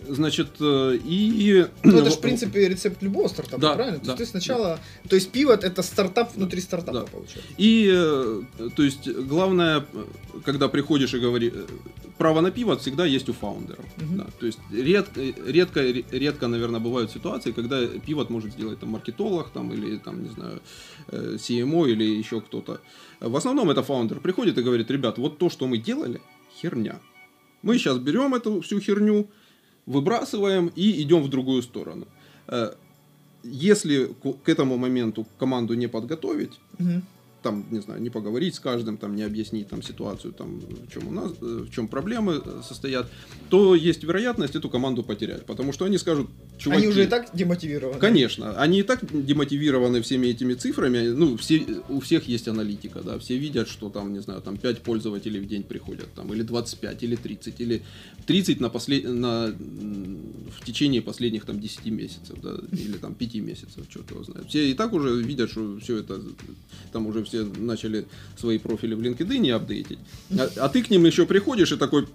Значит, 0.07 0.49
э, 0.61 0.99
и... 1.05 1.67
Ну, 1.83 1.99
это 1.99 2.11
же, 2.11 2.17
в 2.17 2.21
принципе, 2.23 2.69
рецепт 2.69 3.03
любого 3.03 3.29
стартапа, 3.29 3.61
Да, 3.61 3.75
правильно? 3.75 3.99
То 3.99 4.07
да, 4.07 4.13
есть 4.13 4.19
ты 4.19 4.27
сначала... 4.27 4.79
То 5.09 5.17
есть 5.17 5.31
пивот 5.31 5.65
это 5.65 5.83
стартап 5.83 6.35
внутри 6.35 6.61
стартапа, 6.61 7.01
Да. 7.01 7.07
получается. 7.07 7.53
И, 7.59 7.91
э, 7.93 8.43
то 8.75 8.83
есть, 8.83 9.09
главное, 9.09 9.85
э, 9.93 10.05
когда 10.45 10.69
приходишь 10.69 11.15
и 11.15 11.19
говоришь, 11.19 11.53
право 12.17 12.41
на 12.41 12.51
пиво 12.51 12.77
всегда 12.77 13.05
есть 13.07 13.29
у 13.29 13.33
фаундеров. 13.33 13.85
Мгм. 13.97 14.19
Да, 14.19 14.27
то 14.39 14.47
есть, 14.47 14.59
редко, 14.73 15.21
редко, 15.47 15.81
редко, 16.13 16.47
наверное, 16.49 16.81
бывают 16.81 17.11
ситуации, 17.11 17.53
когда 17.53 17.87
пивот 17.87 18.31
может 18.31 18.53
сделать 18.53 18.81
там 18.81 18.91
маркетолог, 18.91 19.51
там, 19.51 19.73
или, 19.73 19.99
там, 19.99 20.23
не 20.23 20.31
знаю, 20.31 20.61
CMO 21.11 21.89
или 21.91 22.05
еще 22.05 22.41
кто-то. 22.41 22.81
В 23.21 23.37
основном 23.37 23.71
это 23.71 23.83
фаундер 23.83 24.21
приходит 24.21 24.59
и 24.59 24.63
говорит, 24.63 24.91
ребят, 24.91 25.19
вот 25.19 25.39
то, 25.39 25.51
что 25.51 25.67
мы 25.67 25.79
делали, 25.79 26.21
херня. 26.61 27.01
Мы 27.63 27.79
сейчас 27.79 27.99
берем 27.99 28.35
эту 28.35 28.61
всю 28.61 28.81
херню, 28.81 29.29
выбрасываем 29.93 30.71
и 30.77 31.03
идем 31.03 31.23
в 31.23 31.29
другую 31.29 31.63
сторону. 31.63 32.07
Э, 32.49 32.73
Если 33.45 34.09
к 34.45 34.49
этому 34.49 34.77
моменту 34.77 35.25
команду 35.39 35.75
не 35.75 35.89
подготовить, 35.89 36.59
Мгм. 36.79 37.03
там, 37.43 37.65
не 37.71 37.81
знаю, 37.81 38.03
не 38.03 38.11
поговорить 38.11 38.55
с 38.55 38.61
каждым, 38.61 38.97
там, 38.97 39.15
не 39.17 39.23
объяснить 39.27 39.69
там 39.69 39.83
ситуацию, 39.83 40.33
там, 40.33 40.59
в 40.59 40.93
чем 40.93 41.09
у 41.09 41.13
нас, 41.13 41.33
э, 41.43 41.65
в 41.67 41.71
чем 41.71 41.87
проблемы 41.89 42.33
э, 42.45 42.63
состоят, 42.69 43.07
то 43.49 43.75
есть 43.77 44.05
вероятность 44.05 44.57
эту 44.57 44.69
команду 44.69 45.03
потерять, 45.03 45.47
потому 45.47 45.73
что 45.73 45.85
они 45.85 45.99
скажут, 45.99 46.29
чуваки, 46.59 46.83
Они 46.83 46.89
уже 46.89 47.05
и 47.05 47.07
так 47.07 47.29
демотивированы. 47.33 47.99
Конечно, 47.99 48.61
они 48.61 48.81
и 48.81 48.83
так 48.83 49.01
демотивированы 49.11 50.03
всеми 50.03 50.27
этими 50.27 50.55
цифрами. 50.55 51.09
Ну, 51.09 51.37
все, 51.37 51.65
у 51.89 52.01
всех 52.01 52.29
есть 52.29 52.49
аналитика, 52.49 53.01
да, 53.03 53.19
все 53.19 53.37
видят, 53.37 53.69
что 53.69 53.89
там, 53.89 54.13
не 54.13 54.21
знаю, 54.21 54.41
там 54.41 54.57
5 54.57 54.83
пользователей 54.83 55.41
в 55.41 55.49
день 55.49 55.63
приходят, 55.63 56.13
там, 56.15 56.33
или 56.33 56.43
25, 56.43 57.03
или 57.03 57.17
30, 57.17 57.61
или 57.61 57.83
30 58.27 58.61
на 58.61 58.69
послед... 58.69 59.05
на... 59.05 59.47
в 59.49 60.65
течение 60.65 61.03
последних 61.03 61.45
там 61.45 61.61
10 61.61 61.87
месяцев, 61.87 62.39
да, 62.43 62.57
или 62.73 62.97
там 62.99 63.15
5 63.15 63.35
месяцев, 63.37 63.89
черт 63.89 64.11
его 64.11 64.25
знает. 64.25 64.49
Все 64.49 64.71
и 64.71 64.75
так 64.75 64.93
уже 64.93 65.23
видят, 65.23 65.51
что 65.51 65.79
все 65.81 65.99
это, 65.99 66.21
там 66.93 67.07
уже 67.07 67.25
все 67.25 67.45
начали 67.45 68.05
свои 68.37 68.59
профили 68.59 68.95
в 68.95 69.01
LinkedIn 69.01 69.51
апдейтить. 69.53 69.99
А, 70.31 70.49
а 70.57 70.69
ты 70.69 70.83
к 70.83 70.91
ним 70.91 71.07
еще 71.07 71.27
приходишь 71.27 71.73
и 71.73 71.77
такой, 71.77 72.07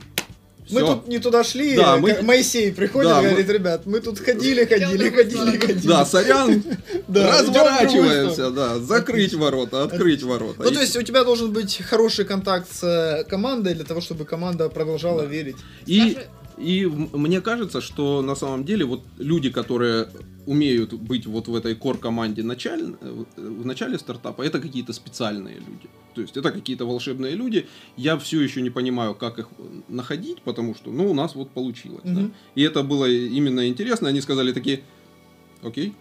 Мы 0.69 0.82
«Всё, 0.82 0.88
тут 0.95 1.08
не 1.08 1.19
туда 1.19 1.43
шли, 1.43 1.76
Да, 1.76 1.97
мы- 1.97 2.12
как 2.12 2.21
Моисей 2.23 2.71
приходит 2.71 3.12
Да, 3.12 3.19
и 3.19 3.23
мы- 3.23 3.30
говорит, 3.32 3.49
ребят, 3.49 3.86
мы 3.86 3.99
тут 3.99 4.19
ходили, 4.19 4.65
ходили, 4.65 5.10
ходили, 5.10 5.36
сторону». 5.36 5.60
ходили. 5.60 5.88
Да, 5.88 6.06
сорян, 6.06 6.63
Да, 7.08 7.41
разворачиваемся, 7.41 8.49
да, 8.52 8.80
закрыть 8.80 9.34
ворота, 9.34 9.84
открыть 9.84 10.23
ворота. 10.23 10.63
Ну, 10.63 10.71
то 10.71 10.80
есть 10.82 10.95
у 10.95 11.02
тебя 11.02 11.23
должен 11.23 11.52
быть 11.52 11.82
хороший 11.84 12.26
контакт 12.26 12.67
с 12.71 12.84
э, 12.84 13.23
командой 13.30 13.73
для 13.73 13.84
того, 13.84 14.02
чтобы 14.02 14.26
команда 14.26 14.69
продолжала 14.69 15.23
верить. 15.23 15.58
И, 15.86 16.17
и 16.63 16.86
мне 16.86 17.41
кажется, 17.41 17.82
что 17.82 18.21
на 18.21 18.36
самом 18.36 18.63
деле 18.63 18.86
вот 18.86 19.02
люди, 19.19 19.49
которые 19.49 20.08
умеют 20.45 20.93
быть 20.93 21.26
вот 21.26 21.47
в 21.47 21.56
этой 21.56 21.76
core 21.76 21.99
команде 21.99 22.41
началь- 22.41 22.95
э, 23.02 23.23
в 23.38 23.65
начале 23.65 23.97
стартапа, 23.97 24.41
это 24.41 24.60
какие-то 24.60 24.93
специальные 24.93 25.56
люди. 25.56 25.88
То 26.15 26.21
есть 26.21 26.38
это 26.38 26.52
какие-то 26.52 26.86
волшебные 26.86 27.36
люди. 27.36 27.65
Я 27.97 28.17
все 28.17 28.41
еще 28.41 28.62
не 28.62 28.69
понимаю, 28.69 29.15
как 29.15 29.39
их 29.39 29.47
находить, 29.89 30.41
потому 30.41 30.76
что, 30.76 30.91
ну, 30.91 31.10
у 31.12 31.13
нас 31.13 31.36
вот 31.36 31.49
получилось. 31.52 32.02
да. 32.04 32.12
Мгм. 32.21 32.34
И 32.56 32.62
это 32.62 32.84
было 32.84 33.10
именно 33.10 33.67
интересно. 33.67 34.10
Они 34.10 34.21
сказали 34.21 34.52
такие, 34.54 34.84
окей, 35.63 35.93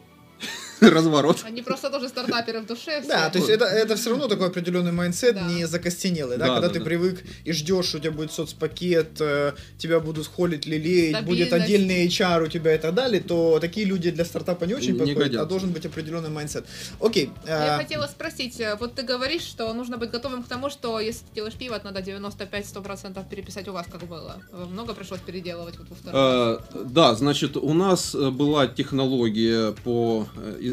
разворот. 0.90 1.42
Они 1.44 1.62
просто 1.62 1.90
тоже 1.90 2.08
стартаперы 2.08 2.60
в 2.60 2.66
душе. 2.66 3.00
все. 3.00 3.08
Да, 3.08 3.30
то 3.30 3.38
есть 3.38 3.50
это, 3.50 3.64
это 3.64 3.96
все 3.96 4.10
равно 4.10 4.28
такой 4.28 4.48
определенный 4.48 4.92
mindset, 4.92 5.34
Да. 5.34 5.42
не 5.48 5.66
закостенелый, 5.66 6.36
да, 6.38 6.46
Да, 6.46 6.54
когда 6.54 6.68
да, 6.68 6.74
ты 6.74 6.78
да. 6.80 6.84
привык 6.84 7.22
и 7.44 7.52
ждешь, 7.52 7.94
у 7.94 7.98
тебя 7.98 8.10
будет 8.10 8.32
соцпакет, 8.32 9.20
э, 9.20 9.52
тебя 9.78 10.00
будут 10.00 10.26
холить, 10.26 10.66
лелеять, 10.66 11.24
будет 11.24 11.52
отдельный 11.52 12.06
HR 12.06 12.44
у 12.44 12.46
тебя 12.48 12.74
и 12.74 12.78
так 12.78 12.94
далее, 12.94 13.20
то 13.20 13.58
такие 13.60 13.86
люди 13.86 14.10
для 14.10 14.24
стартапа 14.24 14.64
не 14.64 14.74
очень 14.74 14.92
Не 14.92 14.98
подходят, 14.98 15.18
а 15.18 15.24
годятся. 15.24 15.46
должен 15.46 15.70
быть 15.72 15.86
определенный 15.86 16.30
mindset. 16.30 16.64
Окей. 17.00 17.30
Я 17.46 17.76
э, 17.76 17.82
хотела 17.82 18.06
спросить, 18.06 18.60
э, 18.60 18.76
вот 18.78 18.94
ты 18.94 19.02
говоришь, 19.02 19.42
что 19.42 19.72
нужно 19.72 19.96
быть 19.98 20.10
готовым 20.10 20.42
к 20.42 20.48
тому, 20.48 20.70
что 20.70 21.00
если 21.00 21.20
ты 21.26 21.34
делаешь 21.36 21.54
pivot, 21.54 21.80
надо 21.84 22.00
95-100% 22.00 23.28
переписать 23.28 23.68
у 23.68 23.72
вас, 23.72 23.86
как 23.90 24.02
было. 24.06 24.36
Э, 24.52 24.64
Много 24.70 24.94
пришлось 24.94 25.20
переделывать 25.20 25.76
вот 25.78 25.88
во 25.90 25.96
втором. 25.96 26.20
Э, 26.74 26.84
Да, 26.84 27.14
значит, 27.14 27.56
у 27.56 27.72
нас 27.74 28.14
э, 28.14 28.30
была 28.30 28.66
технология 28.66 29.72
по 29.84 30.26
э, 30.36 30.58
э, 30.62 30.71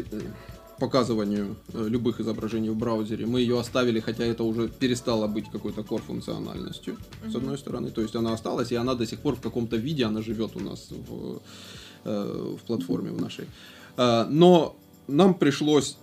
показыванию 0.78 1.56
э, 1.74 1.88
любых 1.88 2.20
изображений 2.20 2.70
в 2.70 2.76
браузере. 2.76 3.26
Мы 3.26 3.40
ее 3.40 3.60
оставили, 3.60 4.00
хотя 4.00 4.24
это 4.24 4.44
уже 4.44 4.68
перестало 4.68 5.26
быть 5.26 5.50
какой-то 5.52 5.82
core 5.82 6.02
функциональностью, 6.06 6.96
с 7.22 7.28
Мгм. 7.28 7.36
одной 7.36 7.58
стороны. 7.58 7.90
То 7.90 8.00
есть 8.00 8.16
она 8.16 8.32
осталась, 8.32 8.72
и 8.72 8.76
она 8.76 8.94
до 8.94 9.06
сих 9.06 9.18
пор 9.20 9.34
в 9.36 9.40
каком-то 9.40 9.76
виде, 9.76 10.04
она 10.06 10.22
живет 10.22 10.56
у 10.56 10.60
нас 10.60 10.88
в, 10.90 11.40
э, 12.04 12.56
в 12.58 12.66
платформе 12.66 13.10
в 13.10 13.20
нашей. 13.20 13.44
Э, 13.98 14.24
Но 14.30 14.74
нам 15.08 15.34
пришлось 15.34 15.96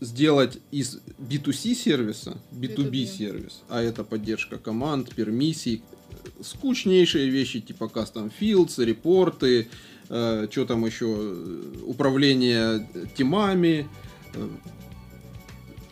сделать 0.00 0.58
из 0.72 0.98
B2C 1.18 1.74
сервиса 1.74 2.36
B2B, 2.52 2.90
B2B. 2.90 3.06
сервис, 3.06 3.60
а 3.68 3.80
это 3.80 4.04
поддержка 4.04 4.58
команд, 4.58 5.14
пермиссий, 5.14 5.82
скучнейшие 6.42 7.28
вещи 7.30 7.60
типа 7.60 7.84
custom 7.84 8.30
fields, 8.40 8.84
репорты, 8.84 9.68
что 10.08 10.64
там 10.66 10.84
еще, 10.86 11.06
э, 11.06 11.82
управление 11.84 12.88
тимами, 13.14 13.88
э, 14.34 14.48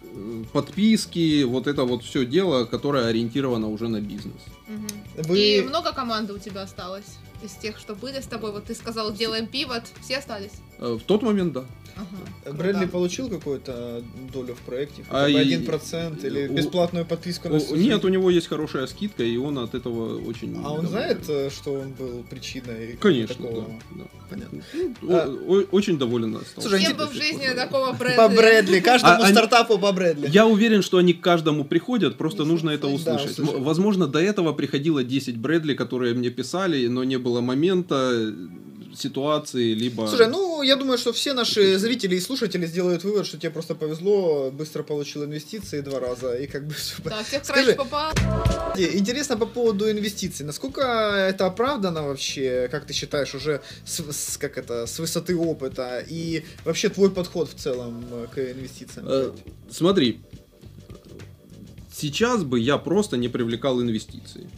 э, 0.03 0.45
подписки, 0.53 1.45
вот 1.45 1.67
это 1.67 1.85
вот 1.85 2.03
все 2.03 2.25
дело, 2.25 2.65
которое 2.65 3.07
ориентировано 3.07 3.69
уже 3.69 3.89
на 3.89 4.01
бизнес. 4.01 4.41
Мгм. 4.69 4.89
Вы... 5.25 5.39
И 5.39 5.63
много 5.63 5.93
команды 5.93 6.33
у 6.33 6.39
тебя 6.39 6.63
осталось? 6.63 7.19
Из 7.43 7.53
тех, 7.53 7.79
что 7.79 7.95
были 7.95 8.21
с 8.21 8.27
тобой, 8.27 8.53
вот 8.53 8.65
ты 8.65 8.75
сказал, 8.75 9.13
делаем 9.13 9.47
пивот, 9.47 9.83
все 10.03 10.17
остались? 10.19 10.53
Э, 10.79 10.99
В 11.01 11.03
тот 11.05 11.23
момент, 11.23 11.53
да. 11.53 11.65
Ага. 11.99 12.53
Брэдли 12.53 12.81
круто. 12.81 12.93
получил 12.93 13.29
какую-то 13.31 14.03
долю 14.31 14.55
в 14.55 14.59
проекте? 14.61 15.03
А 15.09 15.25
один 15.25 15.65
процент 15.65 16.23
или 16.25 16.47
у- 16.47 16.53
бесплатную 16.53 17.07
подписку 17.07 17.49
всю 17.59 17.75
Нет, 17.75 18.05
у 18.05 18.09
него 18.09 18.29
есть 18.31 18.49
хорошая 18.49 18.87
скидка, 18.87 19.23
и 19.25 19.35
он 19.39 19.59
от 19.59 19.75
этого 19.75 20.21
очень... 20.29 20.53
А 20.63 20.73
он 20.73 20.83
доволен. 20.83 20.89
знает, 20.91 21.19
э, 21.29 21.49
что 21.51 21.73
он 21.73 21.93
был 21.93 22.23
причиной 22.29 22.99
Конечно, 23.01 23.35
такого? 23.37 23.63
да, 23.63 23.75
да. 23.97 24.05
Понятно. 24.29 24.63
Ну, 25.01 25.17
о- 25.17 25.67
Очень 25.73 25.97
доволен 25.99 26.37
остался. 26.37 26.69
Слушай, 26.69 26.81
Кем 26.85 26.97
Кем 26.97 27.07
бы 27.07 27.07
в 27.13 27.15
жизни 27.15 27.47
такого 27.57 27.93
По 27.93 27.97
Брэдли? 28.29 28.37
Брэдли, 28.37 28.81
каждому 28.81 29.15
А 29.15 29.25
они- 29.25 29.33
стартапу 29.35 29.79
по 29.79 29.91
Брэдли. 29.93 30.29
Я 30.31 30.47
уверен, 30.47 30.83
что 30.83 30.99
они 30.99 31.15
к 31.15 31.23
каждому 31.23 31.65
приходят, 31.65 32.19
просто 32.19 32.45
Ну, 32.45 32.53
нужно 32.53 32.71
это 32.71 32.89
да, 32.89 32.93
услышать. 32.93 33.31
услышать. 33.31 33.55
М- 33.55 33.65
Возможно, 33.65 34.07
до 34.07 34.19
этого 34.19 34.53
приходило 34.53 35.03
10 35.03 35.39
Брэдли, 35.39 35.73
которые 35.73 36.13
мне 36.13 36.29
писали, 36.29 36.87
но 36.89 37.05
не 37.05 37.17
было 37.17 37.41
момента, 37.41 38.35
ситуации, 38.99 39.75
либо... 39.75 40.07
Слушай, 40.09 40.29
ну, 40.29 40.63
я 40.63 40.77
думаю, 40.77 40.99
что 40.99 41.13
все 41.13 41.33
наши 41.33 41.79
зрители 41.79 42.17
и 42.17 42.21
слушатели 42.21 42.67
сделают 42.67 43.05
вывод, 43.05 43.27
что 43.27 43.37
тебе 43.39 43.51
просто 43.51 43.75
повезло, 43.75 44.51
быстро 44.51 44.83
получил 44.83 45.25
инвестиции 45.25 45.81
два 45.81 46.01
раза, 46.01 46.35
и 46.35 46.47
как 46.47 46.67
бы 46.67 46.75
все. 46.75 46.95
Да, 47.05 47.23
всех 47.23 47.45
Скажи, 47.45 47.75
попал. 47.75 48.13
Интересно 48.77 49.37
по 49.37 49.47
поводу 49.47 49.91
инвестиций. 49.91 50.47
Насколько 50.47 50.83
это 50.83 51.47
оправдано 51.47 52.03
вообще, 52.07 52.69
как 52.71 52.87
ты 52.87 52.93
считаешь, 52.95 53.35
уже 53.35 53.61
с, 53.85 54.01
с- 54.01 54.37
как 54.39 54.59
это, 54.59 54.87
с 54.87 54.99
высоты 54.99 55.37
опыта 55.37 56.05
и 56.09 56.45
вообще 56.65 56.89
твой 56.89 57.11
подход 57.11 57.49
в 57.51 57.55
целом 57.55 58.05
э, 58.11 58.27
к 58.35 58.39
инвестициям? 58.39 59.07
Э, 59.09 59.33
Смотри, 59.71 60.21
сейчас 61.95 62.45
бы 62.45 62.59
я 62.61 62.79
просто 62.79 63.17
не 63.17 63.29
привлекал 63.29 63.81
инвестиции. 63.81 64.49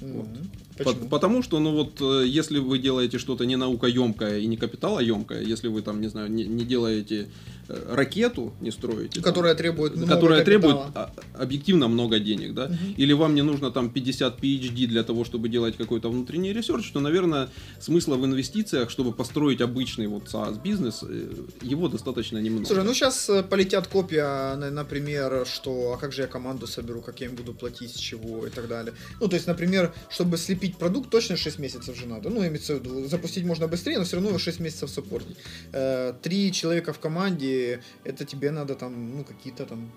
Мгм. 0.00 0.24
По- 0.24 0.67
Почему? 0.84 1.08
Потому 1.08 1.42
что, 1.42 1.58
ну 1.60 1.72
вот, 1.72 2.00
э, 2.00 2.26
если 2.26 2.58
вы 2.58 2.78
делаете 2.78 3.18
что-то 3.18 3.44
не 3.46 3.56
наукоемкое 3.56 4.38
и 4.38 4.46
не 4.46 4.56
капиталоемкое, 4.56 5.42
если 5.42 5.68
вы 5.68 5.82
там, 5.82 6.00
не 6.00 6.08
знаю, 6.08 6.30
не, 6.30 6.44
не 6.44 6.64
делаете 6.64 7.28
э, 7.68 7.94
ракету, 7.94 8.52
не 8.60 8.70
строите, 8.70 9.14
там, 9.20 9.22
Которая 9.22 9.54
требует 9.54 9.96
много 9.96 10.14
которая 10.14 10.44
требует 10.44 10.76
капитала. 10.76 11.12
а, 11.34 11.42
объективно 11.42 11.88
много 11.88 12.18
денег, 12.18 12.54
да, 12.54 12.66
Мгм. 12.68 12.94
или 12.96 13.12
вам 13.12 13.34
не 13.34 13.42
нужно 13.42 13.70
там 13.70 13.90
50 13.90 14.40
PhD 14.40 14.86
для 14.86 15.02
того, 15.02 15.24
чтобы 15.24 15.48
делать 15.50 15.76
какой-то 15.76 16.08
внутренний 16.10 16.52
research, 16.54 16.90
то, 16.92 17.00
наверное, 17.00 17.48
смысла 17.80 18.16
в 18.16 18.24
инвестициях, 18.24 18.90
чтобы 18.90 19.12
построить 19.12 19.60
обычный 19.60 20.06
вот 20.06 20.24
SaaS 20.24 20.62
бизнес, 20.62 21.02
э, 21.02 21.26
его 21.62 21.88
достаточно 21.88 22.38
немного. 22.38 22.66
Слушай, 22.66 22.84
ну 22.84 22.94
сейчас 22.94 23.30
полетят 23.50 23.86
копия, 23.86 24.56
на- 24.56 24.70
например, 24.70 25.44
что 25.46 25.92
а 25.92 25.96
как 25.98 26.12
же 26.12 26.22
я 26.22 26.26
команду 26.28 26.66
соберу, 26.66 27.00
как 27.02 27.20
я 27.20 27.26
им 27.26 27.34
буду 27.34 27.52
платить, 27.52 27.90
с 27.90 27.98
чего 27.98 28.46
и 28.46 28.50
так 28.50 28.68
далее. 28.68 28.94
Ну, 29.20 29.28
то 29.28 29.36
есть, 29.36 29.46
например, 29.46 29.92
чтобы 30.08 30.38
слепить 30.38 30.67
продукт, 30.76 31.10
точно 31.10 31.36
6 31.36 31.58
месяцев 31.58 31.96
же 31.96 32.06
надо. 32.06 32.30
Ну, 32.30 32.46
имеется 32.46 32.74
в 32.74 32.78
виду, 32.84 33.08
запустить 33.08 33.44
можно 33.44 33.68
быстрее, 33.68 33.98
но 33.98 34.04
все 34.04 34.16
равно 34.16 34.28
его 34.30 34.38
6 34.38 34.60
месяцев 34.60 34.90
саппортить. 34.90 35.36
Э, 35.72 36.12
Три 36.22 36.52
человека 36.52 36.92
в 36.92 36.98
команде, 36.98 37.82
это 38.04 38.24
тебе 38.24 38.50
надо 38.50 38.74
там, 38.74 39.16
ну, 39.16 39.24
какие-то 39.24 39.64
там 39.66 39.90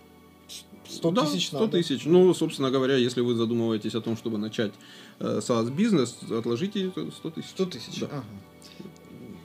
100 0.90 1.12
да, 1.12 1.26
тысяч 1.26 1.48
100 1.48 1.60
надо. 1.60 1.72
тысяч. 1.72 2.06
Ну, 2.06 2.34
собственно 2.34 2.72
говоря, 2.72 2.96
если 2.96 3.22
вы 3.22 3.36
задумываетесь 3.36 3.96
о 3.96 4.02
том, 4.02 4.18
чтобы 4.18 4.38
начать 4.38 4.74
э, 5.20 5.40
SaaS-бизнес, 5.42 6.18
отложите 6.32 6.88
это 6.88 7.12
100 7.12 7.30
тысяч. 7.32 7.50
100 7.50 7.66
тысяч. 7.66 8.00
Да. 8.00 8.08
Ага. 8.08 8.26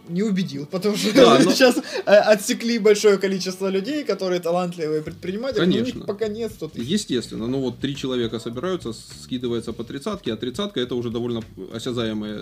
Не 0.09 0.23
убедил, 0.23 0.66
потому 0.66 0.97
что 0.97 1.12
Да, 1.14 1.38
но- 1.45 1.51
сейчас 1.51 1.77
э, 1.77 2.11
отсекли 2.11 2.79
большое 2.79 3.19
количество 3.19 3.69
людей, 3.69 4.05
которые 4.05 4.40
талантливые 4.40 5.03
предприниматели, 5.03 5.61
но 5.61 5.66
у 5.66 5.73
Конечно. 5.73 5.99
них 5.99 6.07
пока 6.07 6.29
нет 6.29 6.53
100 6.53 6.69
тысяч. 6.69 6.87
Естественно, 6.87 7.47
ну 7.47 7.61
вот 7.61 7.79
три 7.79 7.95
человека 7.97 8.38
собираются, 8.38 8.92
скидывается 8.92 9.73
по 9.73 9.85
тридцатке, 9.85 10.33
а 10.33 10.37
тридцатка 10.37 10.81
это 10.81 10.95
уже 10.95 11.11
довольно 11.11 11.42
осязаемые 11.73 12.40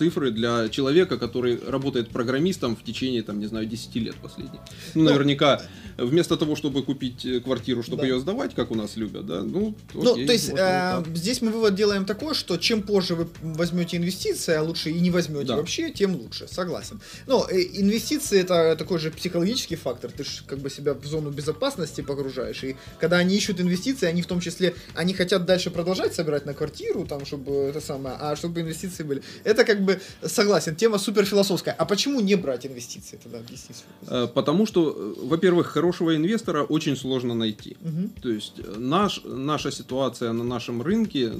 цифры 0.00 0.30
для 0.30 0.68
человека, 0.70 1.18
который 1.18 1.58
работает 1.70 2.08
программистом 2.08 2.74
в 2.74 2.82
течение, 2.82 3.22
там, 3.22 3.38
не 3.38 3.46
знаю, 3.46 3.66
10 3.66 3.96
лет 3.96 4.14
последних. 4.22 4.60
Ну, 4.94 5.02
Ну, 5.02 5.10
наверняка, 5.10 5.60
вместо 5.98 6.36
того, 6.36 6.56
чтобы 6.56 6.82
купить 6.82 7.26
э, 7.26 7.40
квартиру, 7.40 7.82
чтобы 7.82 8.02
Да. 8.02 8.08
ее 8.08 8.20
сдавать, 8.20 8.54
как 8.54 8.70
у 8.70 8.74
нас 8.74 8.96
любят, 8.96 9.26
да, 9.26 9.42
ну, 9.42 9.74
Ну, 9.94 10.12
окей, 10.12 10.26
то 10.26 10.32
есть, 10.32 10.50
э, 10.56 11.02
вот 11.06 11.16
здесь 11.18 11.42
мы 11.42 11.50
вывод 11.50 11.74
делаем 11.74 12.04
такой, 12.04 12.34
что 12.34 12.56
чем 12.56 12.82
позже 12.82 13.14
вы 13.14 13.26
возьмете 13.42 13.96
инвестиции, 13.96 14.54
а 14.54 14.62
лучше 14.62 14.90
и 14.90 15.00
не 15.00 15.10
возьмете 15.10 15.46
Да. 15.48 15.56
вообще, 15.56 15.90
тем 15.90 16.16
лучше. 16.16 16.46
Согласен. 16.48 17.00
Но 17.26 17.46
э, 17.50 17.60
инвестиции 17.82 18.40
это 18.40 18.76
такой 18.76 18.98
же 18.98 19.10
психологический 19.10 19.76
фактор. 19.76 20.10
Ты 20.10 20.24
же 20.24 20.30
как 20.46 20.58
бы 20.58 20.70
себя 20.70 20.92
в 20.94 21.04
зону 21.06 21.30
безопасности 21.30 22.02
погружаешь. 22.02 22.64
И 22.64 22.76
когда 23.00 23.16
они 23.18 23.36
ищут 23.36 23.60
инвестиции, 23.60 24.08
они 24.08 24.22
в 24.22 24.26
том 24.26 24.40
числе, 24.40 24.72
они 24.94 25.12
хотят 25.14 25.44
дальше 25.44 25.70
продолжать 25.70 26.14
собирать 26.14 26.46
на 26.46 26.54
квартиру, 26.54 27.06
там, 27.06 27.26
чтобы 27.26 27.50
это 27.70 27.80
самое, 27.80 28.16
а 28.20 28.36
чтобы 28.36 28.60
инвестиции 28.60 29.04
были. 29.04 29.20
Это 29.44 29.64
как 29.64 29.80
бы 29.84 29.89
согласен, 30.24 30.76
тема 30.76 30.98
супер 30.98 31.24
философская. 31.24 31.74
А 31.78 31.84
почему 31.84 32.20
не 32.20 32.36
брать 32.36 32.66
инвестиции 32.66 33.18
тогда? 33.22 33.38
Объясни. 33.38 33.74
Э, 34.08 34.26
Потому 34.34 34.66
что, 34.66 34.90
э, 34.90 35.26
во-первых, 35.26 35.66
хорошего 35.66 36.14
инвестора 36.16 36.62
очень 36.64 36.96
сложно 36.96 37.34
найти. 37.34 37.76
Мгм. 37.80 38.10
То 38.22 38.28
есть 38.30 38.54
э, 38.58 38.74
наш, 38.78 39.22
наша 39.24 39.70
ситуация 39.70 40.32
на 40.32 40.44
нашем 40.44 40.82
рынке, 40.82 41.32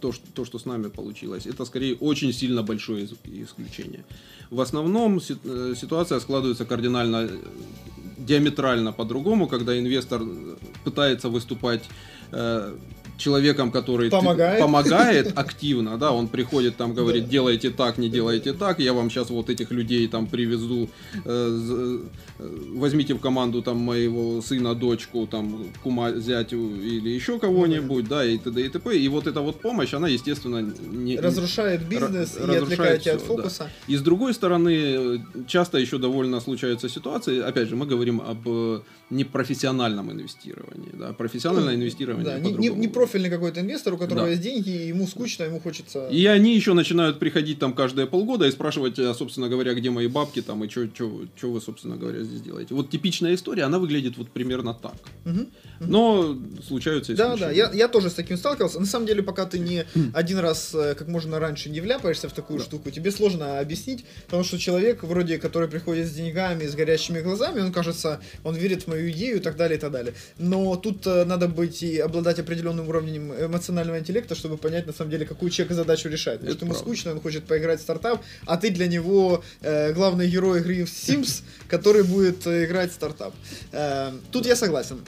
то 0.00 0.12
что, 0.12 0.24
то, 0.34 0.44
что 0.44 0.58
с 0.58 0.64
нами 0.66 0.88
получилось, 0.88 1.46
это 1.46 1.64
скорее 1.64 1.94
очень 2.00 2.32
сильно 2.32 2.62
большое 2.62 3.08
исключение. 3.24 4.04
В 4.50 4.60
основном 4.60 5.20
си- 5.20 5.36
ситуация 5.80 6.20
складывается 6.20 6.64
кардинально, 6.64 7.28
диаметрально 8.18 8.92
по-другому, 8.92 9.46
когда 9.48 9.78
инвестор 9.78 10.22
пытается 10.84 11.28
выступать 11.28 11.82
человеком, 13.16 13.70
который 13.70 14.10
Помогает. 14.10 14.60
помогает 14.60 15.32
активно, 15.38 15.98
да, 15.98 16.12
он 16.12 16.28
приходит 16.28 16.76
там, 16.76 16.94
говорит, 16.94 17.28
делайте 17.28 17.70
так, 17.70 17.98
не 17.98 18.08
делайте 18.08 18.52
так, 18.52 18.78
я 18.78 18.92
вам 18.92 19.10
сейчас 19.10 19.30
вот 19.30 19.50
этих 19.50 19.70
людей 19.70 20.06
там 20.08 20.26
привезу, 20.26 20.88
э, 21.14 21.20
э, 21.24 21.98
возьмите 22.74 23.14
в 23.14 23.20
команду 23.20 23.62
там 23.62 23.78
моего 23.78 24.42
сына, 24.42 24.74
дочку, 24.74 25.26
там 25.26 25.66
кума, 25.82 26.12
зятю 26.12 26.58
или 26.76 27.10
еще 27.10 27.38
кого-нибудь, 27.38 28.08
да, 28.08 28.24
и 28.24 28.38
т.д. 28.38 28.60
и 28.60 28.68
т.п. 28.68 28.96
И 28.96 29.08
вот 29.08 29.26
эта 29.26 29.40
вот 29.40 29.60
помощь, 29.60 29.94
она, 29.94 30.08
естественно, 30.08 30.60
не... 30.80 31.18
Разрушает 31.18 31.82
бизнес 31.88 32.36
и 32.36 32.54
отвлекает 32.56 33.02
тебя 33.02 33.14
от 33.14 33.22
всё, 33.22 33.36
да. 33.36 33.42
фокуса. 33.42 33.70
И 33.88 33.96
с 33.96 34.02
другой 34.02 34.34
стороны, 34.34 34.70
э, 34.70 35.18
часто 35.46 35.78
еще 35.78 35.98
довольно 35.98 36.40
случаются 36.40 36.88
ситуации, 36.88 37.40
опять 37.40 37.68
же, 37.68 37.76
мы 37.76 37.86
говорим 37.86 38.20
об 38.20 38.46
непрофессиональном 39.10 40.10
инвестировании, 40.10 40.90
да, 40.92 41.12
профессиональное 41.12 41.74
инвестирование 41.76 42.24
Да, 42.24 42.38
не, 42.40 42.68
не, 42.68 42.88
профильный 42.88 43.30
какой-то 43.30 43.60
инвестор, 43.60 43.94
у 43.94 43.98
которого 43.98 44.24
Да. 44.26 44.30
есть 44.30 44.42
деньги, 44.42 44.68
и 44.70 44.88
ему 44.88 45.06
скучно, 45.06 45.44
ему 45.44 45.60
хочется... 45.60 46.08
И 46.08 46.26
они 46.26 46.56
еще 46.56 46.72
начинают 46.72 47.18
приходить 47.18 47.58
там 47.58 47.72
каждые 47.72 48.06
полгода 48.06 48.46
и 48.46 48.50
спрашивать, 48.50 48.98
а, 48.98 49.14
собственно 49.14 49.48
говоря, 49.48 49.74
где 49.74 49.90
мои 49.90 50.08
бабки 50.08 50.42
там 50.42 50.64
и 50.64 50.68
что 50.68 50.88
вы, 51.42 51.60
собственно 51.60 51.96
говоря, 51.96 52.22
здесь 52.24 52.40
делаете. 52.40 52.74
Вот 52.74 52.90
типичная 52.90 53.34
история, 53.34 53.64
она 53.64 53.78
выглядит 53.78 54.16
вот 54.16 54.30
примерно 54.30 54.74
так. 54.74 54.96
Мгм. 55.24 55.48
Но 55.80 56.36
случаются 56.66 57.14
Да, 57.14 57.34
исключения. 57.34 57.48
да, 57.48 57.52
я, 57.52 57.70
я 57.72 57.88
тоже 57.88 58.10
с 58.10 58.14
таким 58.14 58.36
сталкивался. 58.36 58.80
На 58.80 58.86
самом 58.86 59.06
деле, 59.06 59.22
пока 59.22 59.46
ты 59.46 59.58
не 59.58 59.84
один 60.14 60.38
раз 60.38 60.74
э, 60.74 60.94
как 60.94 61.08
можно 61.08 61.38
раньше 61.38 61.70
не 61.70 61.80
вляпаешься 61.80 62.28
в 62.28 62.32
такую 62.32 62.58
Да. 62.58 62.64
штуку, 62.64 62.90
тебе 62.90 63.10
сложно 63.10 63.60
объяснить, 63.60 64.04
потому 64.26 64.42
что 64.42 64.58
человек, 64.58 65.02
вроде, 65.04 65.38
который 65.38 65.68
приходит 65.68 66.08
с 66.08 66.10
деньгами, 66.12 66.66
с 66.66 66.74
горящими 66.74 67.20
глазами, 67.20 67.60
он 67.60 67.72
кажется, 67.72 68.20
он 68.42 68.56
верит 68.56 68.82
в 68.84 68.86
мою 68.88 68.95
идею 69.10 69.36
и 69.36 69.40
так 69.40 69.56
далее, 69.56 69.78
и 69.78 69.80
так 69.80 69.92
далее. 69.92 70.14
Но 70.38 70.76
тут 70.76 71.06
э, 71.06 71.24
надо 71.24 71.48
быть 71.48 71.82
и 71.82 71.98
обладать 71.98 72.38
определенным 72.38 72.88
уровнем 72.88 73.32
эмоционального 73.32 73.98
интеллекта, 73.98 74.34
чтобы 74.34 74.56
понять, 74.56 74.86
на 74.86 74.92
самом 74.92 75.10
деле, 75.10 75.26
какую 75.26 75.50
человек 75.50 75.76
задачу 75.76 76.08
решает. 76.08 76.40
Потому 76.40 76.56
что 76.56 76.66
ему 76.66 76.74
скучно, 76.74 77.12
он 77.12 77.20
хочет 77.20 77.44
поиграть 77.44 77.80
в 77.80 77.82
стартап, 77.82 78.22
а 78.46 78.56
ты 78.56 78.70
для 78.70 78.86
него 78.86 79.42
э, 79.62 79.92
главный 79.92 80.28
герой 80.28 80.60
игры 80.60 80.84
в 80.84 80.88
Sims, 80.88 81.42
который 81.68 82.02
будет 82.02 82.46
э, 82.46 82.64
играть 82.64 82.90
в 82.90 82.94
стартап. 82.94 83.34
Э, 83.72 84.12
тут 84.30 84.46
я 84.46 84.56
согласен. 84.56 85.00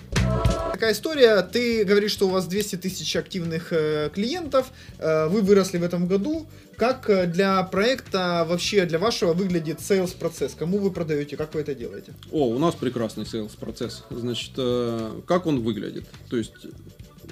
Такая 0.72 0.92
история, 0.92 1.42
ты 1.42 1.84
говоришь, 1.84 2.12
что 2.12 2.28
у 2.28 2.30
вас 2.30 2.46
200 2.46 2.76
тысяч 2.76 3.16
активных 3.16 3.72
э, 3.72 4.10
клиентов, 4.14 4.70
э, 4.98 5.26
вы 5.26 5.42
выросли 5.42 5.78
в 5.78 5.82
этом 5.82 6.06
году. 6.06 6.46
Как 6.78 7.10
э, 7.10 7.26
для 7.26 7.60
проекта, 7.64 8.46
вообще 8.48 8.86
для 8.86 9.00
вашего 9.00 9.32
выглядит 9.32 9.80
sales 9.80 10.16
процесс? 10.16 10.54
Кому 10.54 10.78
вы 10.78 10.92
продаете, 10.92 11.36
как 11.36 11.52
вы 11.54 11.60
это 11.62 11.74
делаете? 11.74 12.14
О, 12.30 12.48
у 12.48 12.58
нас 12.58 12.76
прекрасный 12.76 13.26
sales 13.26 13.56
процесс. 13.56 14.04
Значит, 14.10 14.52
э, 14.56 15.20
как 15.26 15.46
он 15.46 15.60
выглядит? 15.64 16.06
То 16.30 16.36
есть 16.36 16.52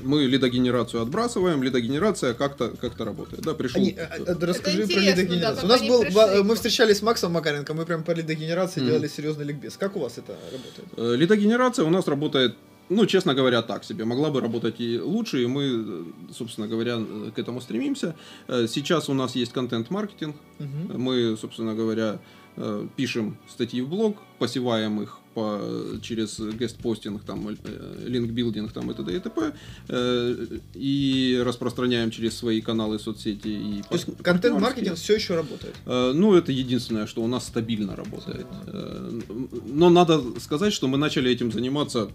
мы 0.03 0.25
лидогенерацию 0.25 1.01
отбрасываем, 1.01 1.63
лидогенерация 1.63 2.35
как-то 2.35 2.71
как 2.71 2.99
работает. 2.99 3.43
Да, 3.45 3.55
пришел. 3.55 3.81
Они, 3.81 3.97
э, 3.97 4.35
расскажи 4.41 4.83
Это 4.83 4.93
про 4.93 5.01
лидогенерацию. 5.01 5.61
да, 5.69 5.75
у 5.75 5.79
нас 5.79 5.89
был, 5.89 6.03
пришли. 6.03 6.43
мы 6.43 6.55
встречались 6.57 6.99
с 6.99 7.03
Максом 7.03 7.33
Макаренко, 7.33 7.73
мы 7.73 7.87
прям 7.87 8.03
по 8.03 8.11
лидогенерации 8.11 8.81
Мгм. 8.81 8.89
делали 8.91 9.07
серьезный 9.09 9.45
ликбез. 9.45 9.77
Как 9.77 9.95
у 9.97 10.01
вас 10.01 10.19
это 10.19 10.37
работает? 10.53 11.21
Лидогенерация 11.21 11.85
у 11.85 11.91
нас 11.91 12.09
работает, 12.09 12.57
ну, 12.88 13.07
честно 13.07 13.35
говоря, 13.35 13.62
так 13.62 13.85
себе. 13.85 14.05
Могла 14.05 14.31
бы 14.31 14.40
работать 14.40 14.81
и 14.81 15.01
лучше, 15.01 15.42
и 15.42 15.46
мы, 15.46 16.05
собственно 16.33 16.68
говоря, 16.68 16.99
к 17.35 17.38
этому 17.38 17.61
стремимся. 17.61 18.14
Э, 18.49 18.66
Сейчас 18.68 19.09
у 19.09 19.14
нас 19.14 19.35
есть 19.37 19.53
контент-маркетинг. 19.53 20.37
Мгм. 20.59 21.01
Мы, 21.01 21.37
собственно 21.37 21.75
говоря, 21.75 22.18
э, 22.57 22.87
пишем 22.97 23.37
статьи 23.49 23.80
в 23.80 23.89
блог, 23.89 24.18
посеваем 24.39 25.03
их 25.03 25.18
по, 25.34 25.61
через 26.01 26.39
гест-постинг, 26.39 27.22
там, 27.24 27.49
э, 27.49 27.55
линк-билдинг 28.07 28.72
там, 28.72 28.91
и 28.91 28.95
т.д. 28.95 29.16
и 29.16 29.20
т.п. 29.20 29.53
И 30.74 31.43
распространяем 31.45 32.11
через 32.11 32.39
свои 32.39 32.61
каналы 32.61 32.99
соцсети. 32.99 33.49
И 33.49 33.82
То 33.82 33.95
есть 33.95 34.07
контент-маркетинг 34.22 34.97
все 34.97 35.16
еще 35.16 35.34
работает. 35.34 35.74
Ну, 35.84 36.34
это 36.34 36.53
единственное, 36.53 37.07
что 37.07 37.22
у 37.22 37.26
нас 37.26 37.47
стабильно 37.47 37.97
работает. 37.97 38.47
Но 39.66 39.91
надо 39.91 40.22
сказать, 40.41 40.72
что 40.72 40.89
мы 40.89 40.99
начали 40.99 41.30
этим 41.30 41.53
заниматься 41.53 42.11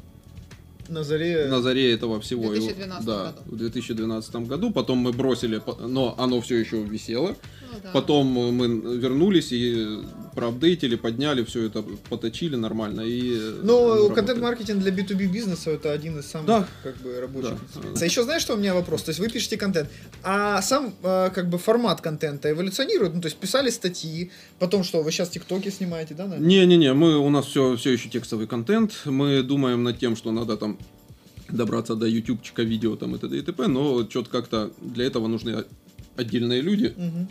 На 0.89 1.03
заре... 1.03 1.47
на 1.47 1.61
заре 1.61 1.91
этого 1.93 2.19
всего. 2.21 2.49
В 2.49 2.53
2012 2.53 3.05
да, 3.05 3.23
году. 3.25 3.41
в 3.45 3.57
2012 3.57 4.36
году. 4.47 4.71
Потом 4.71 4.97
мы 4.99 5.11
бросили, 5.11 5.61
но 5.79 6.15
оно 6.17 6.41
все 6.41 6.57
еще 6.57 6.82
висело. 6.82 7.36
Ну 7.71 7.77
да. 7.84 7.89
Потом 7.93 8.27
мы 8.27 8.97
вернулись 8.97 9.51
и 9.51 9.99
проапдейтили, 10.36 10.95
подняли, 10.95 11.43
все 11.43 11.65
это 11.65 11.84
поточили 12.09 12.55
нормально. 12.55 13.01
И 13.01 13.38
оно 13.38 13.63
Но 13.63 13.89
работает. 13.89 14.15
контент-маркетинг 14.15 14.79
для 14.82 14.91
B2B 14.91 15.27
бизнеса 15.27 15.71
это 15.71 15.91
один 15.91 16.19
из 16.19 16.25
самых 16.25 16.47
Да. 16.47 16.67
как 16.84 16.97
бы 16.97 17.19
рабочих. 17.19 17.51
Да. 17.75 17.82
А 17.99 18.05
еще 18.05 18.23
знаешь, 18.23 18.41
что 18.41 18.53
у 18.55 18.57
меня 18.57 18.73
вопрос? 18.73 19.03
То 19.03 19.09
есть 19.09 19.19
вы 19.19 19.29
пишете 19.29 19.57
контент, 19.57 19.89
а 20.23 20.61
сам 20.61 20.93
э, 21.03 21.29
как 21.34 21.49
бы 21.49 21.57
формат 21.57 22.01
контента 22.01 22.49
эволюционирует? 22.51 23.13
Ну, 23.15 23.21
то 23.21 23.27
есть 23.27 23.38
писали 23.38 23.69
статьи, 23.69 24.32
потом 24.59 24.84
что, 24.84 25.01
вы 25.01 25.11
сейчас 25.11 25.29
тиктоки 25.29 25.69
снимаете, 25.69 26.13
да? 26.13 26.27
Не-не-не, 26.27 26.93
мы, 26.93 27.17
у 27.17 27.29
нас 27.29 27.45
все, 27.45 27.75
все 27.77 27.91
еще 27.91 28.09
текстовый 28.09 28.47
контент. 28.47 29.01
Мы 29.05 29.43
думаем 29.43 29.84
над 29.84 29.99
тем, 29.99 30.15
что 30.15 30.32
надо 30.32 30.57
там 30.57 30.77
добраться 31.52 31.95
до 31.95 32.08
ютубчика, 32.08 32.64
видео 32.64 32.95
там 32.95 33.16
и 33.16 33.20
т.д. 33.20 33.38
и 33.38 33.41
т.п. 33.41 33.68
Но 33.68 34.08
что-то 34.10 34.30
как-то 34.30 34.72
для 34.82 35.06
этого 35.06 35.28
нужны 35.28 35.66
отдельные 36.16 36.62
люди. 36.62 36.93
Мгм. 36.95 37.28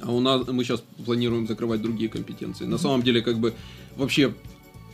А 0.00 0.12
у 0.12 0.20
нас 0.20 0.46
мы 0.48 0.64
сейчас 0.64 0.82
планируем 1.04 1.46
закрывать 1.46 1.82
другие 1.82 2.08
компетенции. 2.08 2.64
На 2.64 2.78
самом 2.78 3.02
деле, 3.02 3.20
как 3.20 3.38
бы 3.38 3.52
вообще 3.96 4.34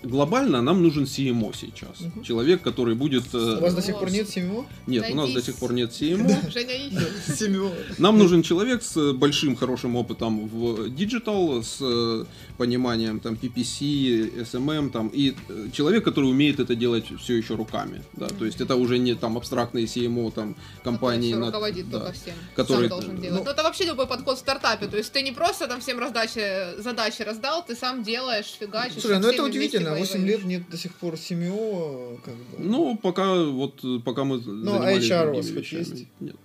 глобально 0.03 0.63
нам 0.63 0.83
нужен 0.83 1.05
CMO 1.05 1.55
сейчас. 1.57 2.01
Мгм. 2.01 2.23
Человек, 2.23 2.63
который 2.63 2.95
будет... 2.95 3.25
э, 3.35 3.57
У 3.59 3.61
вас 3.61 3.75
до 3.75 3.83
сих 3.83 3.99
пор 3.99 4.11
нет 4.11 4.29
CMO? 4.29 4.65
Нет, 4.87 5.07
у 5.11 5.15
нас 5.15 5.33
до 5.33 5.43
сих 5.43 5.57
пор 5.57 5.73
нет 5.73 5.91
CMO. 5.91 6.51
Женя. 6.51 7.71
Нам 7.99 8.19
нужен 8.19 8.43
человек 8.43 8.83
с 8.83 9.13
большим 9.13 9.57
хорошим 9.57 9.97
опытом 9.97 10.49
в 10.49 10.89
digital, 10.89 11.63
с 11.63 11.79
э, 11.81 12.25
пониманием 12.57 13.21
там 13.21 13.35
PPC, 13.35 14.45
SMM 14.45 14.91
там 14.91 15.09
и 15.09 15.35
э, 15.49 15.69
человек, 15.73 16.05
который 16.05 16.31
умеет 16.31 16.61
это 16.61 16.75
делать 16.75 17.07
все 17.21 17.37
еще 17.37 17.55
руками, 17.55 18.03
да, 18.13 18.29
то 18.29 18.45
есть 18.45 18.61
это 18.61 18.77
уже 18.77 18.99
не 18.99 19.15
там 19.15 19.37
абстрактные 19.37 19.85
CMO 19.87 20.33
там 20.33 20.57
компании, 20.85 21.33
Который 21.33 21.47
руководит 21.47 21.91
да, 21.91 21.99
только 21.99 22.13
всем. 22.13 22.35
который- 22.57 22.89
сам 22.89 22.89
должен 22.89 23.15
ну, 23.17 23.23
делать. 23.23 23.45
Ну, 23.45 23.51
это 23.51 23.63
вообще 23.63 23.85
любой 23.85 24.07
подход 24.07 24.37
в 24.37 24.41
стартапе. 24.41 24.87
То 24.87 24.97
есть 24.97 25.13
ты 25.13 25.23
не 25.23 25.33
просто 25.33 25.67
там 25.67 25.81
всем 25.81 25.99
раздачи, 25.99 26.81
задачи 26.81 27.23
раздал, 27.23 27.65
ты 27.65 27.75
сам 27.75 28.03
делаешь, 28.03 28.57
фигачишь. 28.59 29.01
Слушай, 29.01 29.21
ну 29.21 29.29
это 29.29 29.49
всеми 29.51 29.88
удивительно, 29.93 29.99
8 29.99 30.21
воюешь. 30.23 30.39
лет 30.39 30.45
нет 30.47 30.71
до 30.71 30.77
сих 30.77 30.95
пор 30.95 31.17
семьи, 31.17 32.19
как 32.25 32.35
бы. 32.35 32.43
Ну, 32.59 32.97
пока 32.97 33.45
вот 33.45 33.81
э, 33.85 33.99
пока 34.05 34.25
мы 34.25 34.39
занимались 34.39 35.11
HR 35.11 35.31
у 35.33 35.37
вас 35.37 35.51
хоть 35.51 35.73
есть? 35.73 36.07
Нет. 36.21 36.37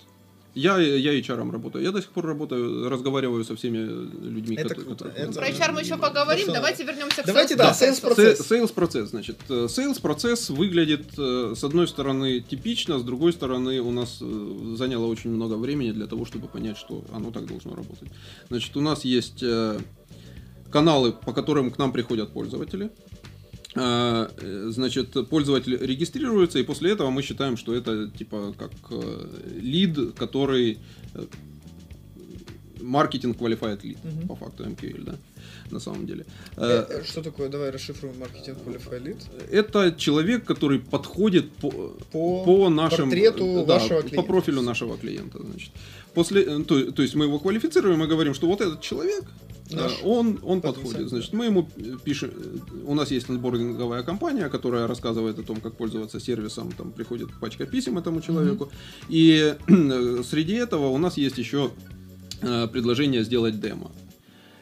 Я, 0.56 0.78
я 0.78 1.20
HR 1.20 1.50
работаю. 1.52 1.84
Я 1.84 1.92
до 1.92 2.00
сих 2.00 2.12
пор 2.12 2.28
работаю, 2.28 2.88
разговариваю 2.88 3.44
со 3.44 3.56
всеми 3.56 3.80
людьми, 3.80 4.56
Это 4.56 4.70
которые... 4.76 4.86
круто, 4.96 5.08
это- 5.16 5.34
Про 5.34 5.50
HR 5.50 5.72
мы 5.72 5.82
еще 5.82 5.98
поговорим, 5.98 6.46
Да. 6.46 6.54
давайте 6.54 6.84
вернемся 6.84 7.24
к 7.24 7.26
Давайте, 7.26 7.56
sales 7.56 7.58
да, 7.58 7.64
процессу. 7.70 8.02
sales 8.06 8.14
процесс. 8.16 8.48
Sales 8.48 8.72
процесс, 8.72 9.10
значит, 9.10 9.38
sales 9.48 9.98
процесс 9.98 10.50
выглядит 10.52 11.08
э, 11.18 11.54
с 11.58 11.64
одной 11.64 11.88
стороны 11.88 12.40
типично, 12.40 13.00
с 13.00 13.04
другой 13.04 13.34
стороны 13.34 13.82
у 13.82 13.90
нас 13.90 14.20
э, 14.22 14.76
заняло 14.78 15.08
очень 15.08 15.32
много 15.32 15.56
времени 15.56 15.92
для 15.92 16.06
того, 16.06 16.24
чтобы 16.24 16.48
понять, 16.48 16.78
что 16.78 17.04
оно 17.12 17.32
так 17.32 17.48
должно 17.48 17.74
работать. 17.74 18.10
Значит, 18.50 18.78
у 18.78 18.82
нас 18.82 19.04
есть 19.06 19.42
э, 19.42 19.80
каналы, 20.72 21.14
по 21.14 21.34
которым 21.34 21.72
к 21.72 21.80
нам 21.80 21.92
приходят 21.92 22.32
пользователи. 22.32 22.92
А, 23.76 24.30
э, 24.38 24.68
Значит, 24.70 25.30
пользователь 25.30 25.78
регистрируется, 25.78 26.60
и 26.60 26.64
после 26.64 26.92
этого 26.92 27.10
мы 27.10 27.22
считаем, 27.24 27.58
что 27.58 27.74
это 27.74 28.08
типа 28.10 28.54
как 28.58 28.72
э, 28.92 29.28
лид, 29.62 29.98
который 30.16 30.78
э, 31.16 31.26
маркетинг 32.82 33.38
qualified 33.38 33.82
lead, 33.82 33.98
Мгм. 34.04 34.28
по 34.28 34.36
факту 34.36 34.64
MQL, 34.66 35.04
да, 35.04 35.16
на 35.72 35.80
самом 35.80 36.06
деле. 36.06 36.26
Что 37.06 37.22
такое? 37.24 37.50
Давай 37.50 37.72
расшифруем 37.72 38.20
маркетинг 38.20 38.58
Qualified 38.66 39.04
Lead. 39.04 39.50
это 39.52 39.94
человек, 39.98 40.44
который 40.44 40.80
подходит 40.80 41.52
по, 41.54 41.72
По, 42.12 42.44
по 42.44 42.70
нашим 42.70 43.10
портрету 43.10 43.64
да, 43.66 43.80
вашего 43.80 44.02
по 44.02 44.08
клиента. 44.10 44.28
профилю 44.28 44.62
нашего 44.62 44.98
клиента, 44.98 45.40
значит. 45.42 45.72
После, 46.14 46.44
то, 46.64 46.92
то 46.92 47.02
есть 47.02 47.16
мы 47.16 47.26
его 47.26 47.40
квалифицируем 47.40 48.04
и 48.04 48.08
говорим, 48.08 48.34
что 48.34 48.48
вот 48.48 48.62
этот 48.62 48.82
человек, 48.82 49.24
Наш 49.72 50.00
он, 50.04 50.40
он 50.44 50.62
подходит. 50.62 51.10
Значит, 51.10 51.34
мы 51.34 51.46
ему 51.46 51.70
пишем, 52.04 52.32
э, 52.36 52.58
у 52.86 52.94
нас 52.94 53.12
есть 53.12 53.30
онбординговая 53.30 54.04
компания, 54.04 54.50
которая 54.50 54.88
рассказывает 54.88 55.40
о 55.40 55.44
том, 55.44 55.62
как 55.62 55.78
пользоваться 55.78 56.20
сервисом, 56.20 56.72
там 56.72 56.92
приходит 56.92 57.30
пачка 57.40 57.66
писем 57.66 57.98
этому 57.98 58.22
человеку, 58.22 58.72
и 59.10 59.56
э, 59.68 60.24
среди 60.30 60.54
этого 60.54 60.88
у 60.88 60.98
нас 60.98 61.18
есть 61.18 61.38
еще 61.38 61.72
э, 62.42 62.68
предложение 62.68 63.24
сделать 63.24 63.60
демо. 63.60 63.92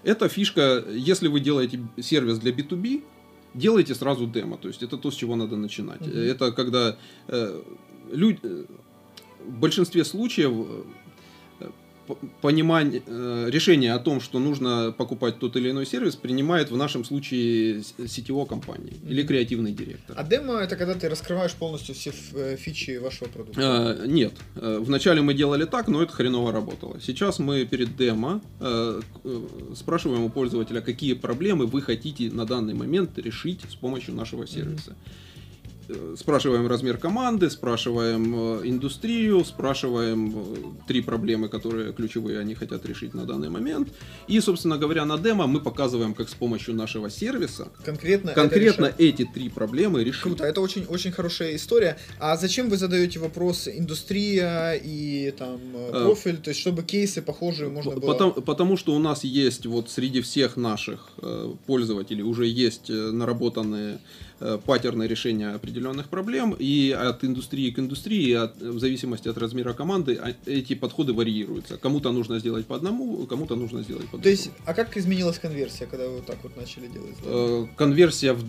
Эта 0.03 0.29
фишка, 0.29 0.83
если 0.91 1.27
вы 1.27 1.39
делаете 1.39 1.79
сервис 1.99 2.39
для 2.39 2.51
B2B, 2.51 3.03
делайте 3.53 3.95
сразу 3.95 4.27
демо. 4.27 4.57
То 4.57 4.67
есть 4.67 4.83
это 4.83 4.97
то, 4.97 5.11
с 5.11 5.15
чего 5.15 5.35
надо 5.35 5.57
начинать. 5.57 6.01
Мгм. 6.01 6.17
Это 6.17 6.51
когда 6.51 6.97
э, 7.27 7.61
люди, 8.11 8.39
в 9.45 9.59
большинстве 9.59 10.05
случаев 10.05 10.85
понимание, 12.41 13.01
э, 13.05 13.47
решение 13.49 13.93
о 13.93 13.99
том, 13.99 14.21
что 14.21 14.39
нужно 14.39 14.93
покупать 14.97 15.39
тот 15.39 15.55
или 15.55 15.71
иной 15.71 15.85
сервис, 15.85 16.15
принимает 16.15 16.71
в 16.71 16.77
нашем 16.77 17.03
случае 17.03 17.83
сетевой 18.07 18.45
компании 18.45 18.93
или 19.07 19.23
креативный 19.23 19.71
директор. 19.71 20.15
А 20.17 20.23
демо 20.23 20.55
это 20.55 20.75
когда 20.75 20.93
ты 20.95 21.09
раскрываешь 21.09 21.53
полностью 21.53 21.95
все 21.95 22.11
э, 22.33 22.55
фичи 22.57 22.97
вашего 22.97 23.27
продукта. 23.27 23.97
Э, 23.99 24.07
нет. 24.07 24.33
Э, 24.55 24.79
Вначале 24.81 25.21
мы 25.21 25.33
делали 25.33 25.65
так, 25.65 25.87
но 25.87 26.01
это 26.01 26.13
хреново 26.13 26.51
работало. 26.51 26.99
Сейчас 27.01 27.39
мы 27.39 27.65
перед 27.65 27.95
демо 27.95 28.41
спрашиваем 29.75 30.23
у 30.23 30.29
пользователя, 30.29 30.81
какие 30.81 31.13
проблемы 31.13 31.65
вы 31.65 31.81
хотите 31.81 32.31
на 32.31 32.45
данный 32.45 32.73
момент 32.73 33.17
решить 33.17 33.61
с 33.69 33.75
помощью 33.75 34.15
нашего 34.15 34.47
сервиса. 34.47 34.91
Э, 34.91 35.30
Спрашиваем 36.17 36.67
размер 36.67 36.97
команды, 36.97 37.49
спрашиваем 37.49 38.33
э, 38.35 38.61
индустрию, 38.67 39.45
спрашиваем 39.45 40.33
э, 40.35 40.55
три 40.87 41.01
проблемы, 41.01 41.49
которые 41.49 41.93
ключевые 41.93 42.39
они 42.39 42.55
хотят 42.55 42.85
решить 42.85 43.13
на 43.13 43.25
данный 43.25 43.49
момент. 43.49 43.89
И, 44.27 44.39
собственно 44.39 44.77
говоря, 44.77 45.05
на 45.05 45.17
демо 45.17 45.47
мы 45.47 45.59
показываем, 45.59 46.13
как 46.13 46.29
с 46.29 46.33
помощью 46.33 46.73
нашего 46.73 47.09
сервиса 47.09 47.67
Конкретно, 47.85 48.33
конкретно 48.33 48.91
эти 48.97 49.25
три 49.25 49.49
проблемы 49.49 50.03
решить. 50.03 50.23
Круто, 50.23 50.45
это 50.45 50.61
очень, 50.61 50.85
очень 50.85 51.11
хорошая 51.11 51.55
история. 51.55 51.97
А 52.19 52.37
зачем 52.37 52.69
вы 52.69 52.77
задаете 52.77 53.19
вопрос 53.19 53.67
индустрия 53.67 54.73
и 54.73 55.31
там 55.37 55.59
э, 55.73 55.91
Э, 55.91 56.05
профиль, 56.05 56.37
то 56.37 56.49
есть 56.49 56.59
чтобы 56.59 56.83
кейсы 56.83 57.21
похожие 57.21 57.69
можно 57.69 57.91
было... 57.91 58.13
Потому, 58.13 58.33
потому 58.33 58.77
что 58.77 58.95
у 58.95 58.99
нас 58.99 59.23
есть 59.23 59.65
вот 59.65 59.89
среди 59.89 60.21
всех 60.21 60.57
наших 60.57 61.09
э, 61.21 61.53
пользователей 61.65 62.23
уже 62.23 62.45
есть 62.45 62.89
э, 62.89 62.93
наработанные 62.93 63.95
э, 63.95 63.99
паттерны 64.65 65.03
решения 65.07 65.49
определенных 65.55 66.09
проблем, 66.09 66.55
и 66.59 66.91
от 66.91 67.23
индустрии 67.23 67.69
к 67.71 67.79
индустрии, 67.79 68.33
от- 68.33 68.57
в 68.61 68.79
зависимости 68.79 69.27
от 69.29 69.37
размера 69.37 69.73
команды, 69.73 70.15
а- 70.15 70.33
эти 70.45 70.73
подходы 70.75 71.13
варьируются. 71.13 71.77
Кому-то 71.77 72.11
нужно 72.11 72.39
сделать 72.39 72.65
по 72.65 72.75
одному, 72.75 73.25
кому-то 73.27 73.55
нужно 73.55 73.83
сделать 73.83 74.07
по 74.09 74.17
То 74.17 74.29
есть, 74.29 74.45
другому. 74.45 74.63
а 74.67 74.73
как 74.73 74.97
изменилась 74.97 75.39
конверсия, 75.39 75.85
когда 75.85 76.07
вы 76.07 76.15
вот 76.15 76.25
так 76.25 76.37
вот 76.43 76.57
начали 76.57 76.87
делать? 76.87 77.15
Э, 77.23 77.67
Конверсия 77.77 78.33
в- 78.33 78.43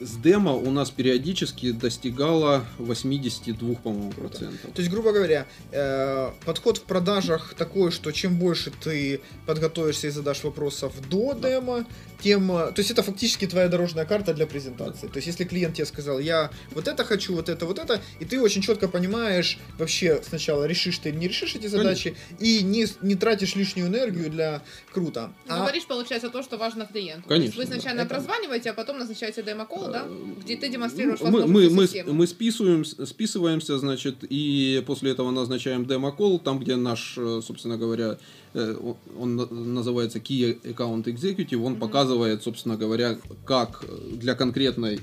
с 0.00 0.16
демо 0.16 0.52
у 0.52 0.70
нас 0.70 0.90
периодически 0.90 1.72
достигала 1.72 2.64
82, 2.78 3.74
по-моему, 3.74 4.12
процентов. 4.12 4.70
То 4.74 4.80
есть, 4.82 4.90
грубо 4.90 5.12
говоря, 5.12 5.46
э, 5.72 6.30
подход 6.46 6.78
в 6.78 6.82
продажах 6.82 7.54
такой, 7.54 7.90
что 7.90 8.12
чем 8.12 8.38
больше 8.38 8.70
ты 8.70 9.20
подготовишься 9.46 10.06
и 10.08 10.10
задашь 10.10 10.44
вопросов 10.44 10.92
до 11.10 11.34
демо, 11.34 11.84
тем... 12.22 12.50
э, 12.52 12.72
То 12.72 12.80
есть, 12.80 12.90
это 12.90 13.02
фактически 13.02 13.46
твоя 13.46 13.68
дорожная 13.68 14.04
карта 14.04 14.34
для 14.34 14.46
презентации. 14.46 15.08
То 15.18 15.20
есть, 15.20 15.26
если 15.26 15.42
клиент 15.42 15.74
тебе 15.74 15.84
сказал, 15.84 16.20
я 16.20 16.52
вот 16.70 16.86
это 16.86 17.02
хочу, 17.04 17.34
вот 17.34 17.48
это, 17.48 17.66
вот 17.66 17.80
это, 17.80 18.00
и 18.20 18.24
ты 18.24 18.40
очень 18.40 18.62
четко 18.62 18.86
понимаешь, 18.86 19.58
вообще 19.76 20.22
сначала 20.22 20.62
решишь 20.64 20.98
ты 20.98 21.08
или 21.08 21.16
не 21.16 21.26
решишь 21.26 21.56
эти 21.56 21.66
задачи, 21.66 22.14
и 22.38 22.62
не, 22.62 22.86
не 23.02 23.16
тратишь 23.16 23.56
лишнюю 23.56 23.88
энергию 23.88 24.30
для... 24.30 24.62
Круто. 24.92 25.32
А- 25.48 25.58
Говоришь, 25.58 25.86
получается, 25.86 26.30
то, 26.30 26.40
что 26.44 26.56
важно 26.56 26.86
клиенту. 26.86 27.28
Конечно, 27.28 27.60
вы 27.60 27.66
да. 27.66 27.72
сначала 27.74 27.96
Это- 27.96 28.06
прозваниваете, 28.08 28.70
а 28.70 28.74
потом 28.74 28.98
назначаете 28.98 29.42
демо-колл, 29.42 29.90
да? 29.90 30.06
Где 30.44 30.56
ты 30.56 30.68
демонстрируешь 30.68 31.18
Ну, 31.18 31.30
мы, 31.30 31.46
мы, 31.48 31.68
мы, 31.68 31.82
системы. 31.86 32.12
мы 32.12 32.26
списываем, 32.28 32.84
списываемся, 32.84 33.76
значит, 33.78 34.18
и 34.22 34.84
после 34.86 35.10
этого 35.10 35.32
назначаем 35.32 35.84
демо-колл, 35.84 36.38
там, 36.38 36.60
где 36.60 36.76
наш, 36.76 37.14
э, 37.18 37.40
собственно 37.44 37.76
говоря, 37.76 38.18
э, 38.47 38.47
он- 38.58 38.96
он 39.18 39.36
на- 39.36 39.46
называется 39.46 40.18
Key 40.18 40.60
Account 40.62 41.04
Executive, 41.04 41.62
он 41.64 41.76
показывает, 41.76 42.42
собственно 42.42 42.76
говоря, 42.76 43.18
как 43.44 43.84
для 44.12 44.34
конкретной 44.34 45.00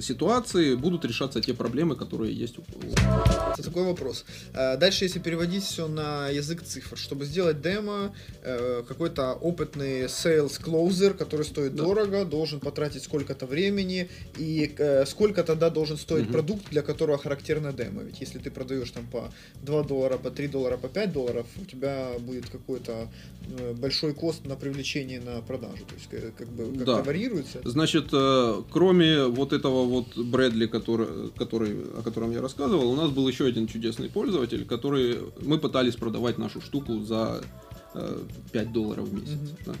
ситуации 0.00 0.74
будут 0.74 1.04
решаться 1.04 1.40
те 1.40 1.54
проблемы, 1.54 1.96
которые 1.96 2.32
есть 2.42 2.58
у 2.58 2.62
Это 3.52 3.62
такой 3.62 3.84
вопрос. 3.84 4.24
Э, 4.54 4.76
Дальше, 4.76 5.04
если 5.04 5.18
переводить 5.20 5.64
все 5.64 5.88
на 5.88 6.28
язык 6.28 6.62
цифр, 6.62 6.96
чтобы 6.96 7.24
сделать 7.24 7.60
демо, 7.62 8.14
э, 8.42 8.82
какой-то 8.88 9.32
опытный 9.32 10.04
sales 10.06 10.60
closer, 10.62 11.14
который 11.14 11.44
стоит 11.44 11.74
Да. 11.74 11.84
дорого, 11.84 12.24
должен 12.24 12.60
потратить 12.60 13.02
сколько-то 13.02 13.46
времени, 13.46 14.08
и 14.38 14.74
э, 14.78 15.06
сколько 15.06 15.42
тогда 15.42 15.70
должен 15.70 15.96
стоить 15.96 16.24
Мгм. 16.24 16.32
продукт, 16.32 16.70
для 16.70 16.82
которого 16.82 17.18
характерно 17.18 17.72
демо. 17.72 18.02
Ведь 18.02 18.20
если 18.20 18.38
ты 18.38 18.50
продаешь 18.50 18.90
там 18.90 19.06
по 19.06 19.30
2 19.62 19.82
доллара, 19.82 20.18
по 20.18 20.30
3 20.30 20.48
доллара, 20.48 20.76
по 20.76 20.88
5 20.88 21.12
долларов, 21.12 21.46
у 21.60 21.64
тебя 21.64 22.08
будет 22.20 22.48
какой-то 22.50 23.08
большой 23.80 24.12
кост 24.14 24.44
на 24.46 24.56
привлечение 24.56 25.20
на 25.20 25.40
продажу. 25.40 25.84
То 25.88 25.94
есть 25.94 26.36
как 26.36 26.48
бы 26.48 26.64
как-то 26.64 26.84
Да. 26.84 27.02
варьируется. 27.02 27.60
Значит, 27.64 28.10
кроме 28.70 29.24
вот 29.26 29.52
этого 29.52 29.75
вот 29.84 30.16
Брэдли, 30.16 30.66
который, 30.66 31.30
который, 31.36 31.84
о 31.98 32.02
котором 32.02 32.32
я 32.32 32.40
рассказывал, 32.40 32.90
у 32.90 32.96
нас 32.96 33.10
был 33.10 33.28
еще 33.28 33.46
один 33.46 33.66
чудесный 33.66 34.08
пользователь, 34.08 34.64
который 34.64 35.18
мы 35.42 35.58
пытались 35.58 35.96
продавать 35.96 36.38
нашу 36.38 36.60
штуку 36.60 37.00
за 37.00 37.42
э, 37.94 38.18
5 38.52 38.72
долларов 38.72 39.08
в 39.08 39.14
месяц. 39.14 39.34
Мгм. 39.34 39.56
да. 39.66 39.74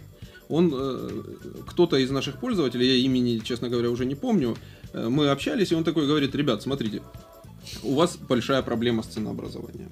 Он, 0.48 0.72
э, 0.74 1.22
кто-то 1.66 1.96
из 1.96 2.10
наших 2.10 2.38
пользователей, 2.38 2.86
я 2.86 2.94
имени, 3.04 3.38
честно 3.38 3.68
говоря, 3.68 3.90
уже 3.90 4.04
не 4.04 4.14
помню, 4.14 4.56
э, 4.92 5.08
мы 5.08 5.28
общались, 5.28 5.72
и 5.72 5.74
он 5.74 5.84
такой 5.84 6.06
говорит, 6.06 6.34
ребят, 6.34 6.62
смотрите, 6.62 7.02
у 7.82 7.94
вас 7.94 8.16
большая 8.16 8.62
проблема 8.62 9.02
с 9.02 9.06
ценообразованием. 9.06 9.90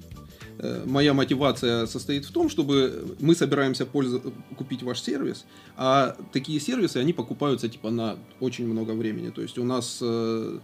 Э, 0.65 0.83
Моя 0.85 1.13
мотивация 1.13 1.85
состоит 1.87 2.25
в 2.25 2.31
том, 2.31 2.49
чтобы 2.49 3.15
мы 3.19 3.35
собираемся 3.35 3.85
пользу- 3.85 4.21
купить 4.57 4.83
ваш 4.83 5.01
сервис, 5.01 5.45
а 5.77 6.15
такие 6.33 6.59
сервисы, 6.59 6.97
они 6.97 7.13
покупаются 7.13 7.67
типа 7.69 7.89
на 7.91 8.15
очень 8.39 8.67
много 8.67 8.91
времени. 8.91 9.29
То 9.31 9.41
есть 9.41 9.57
у 9.57 9.63
нас 9.63 9.99
э, 10.01 10.59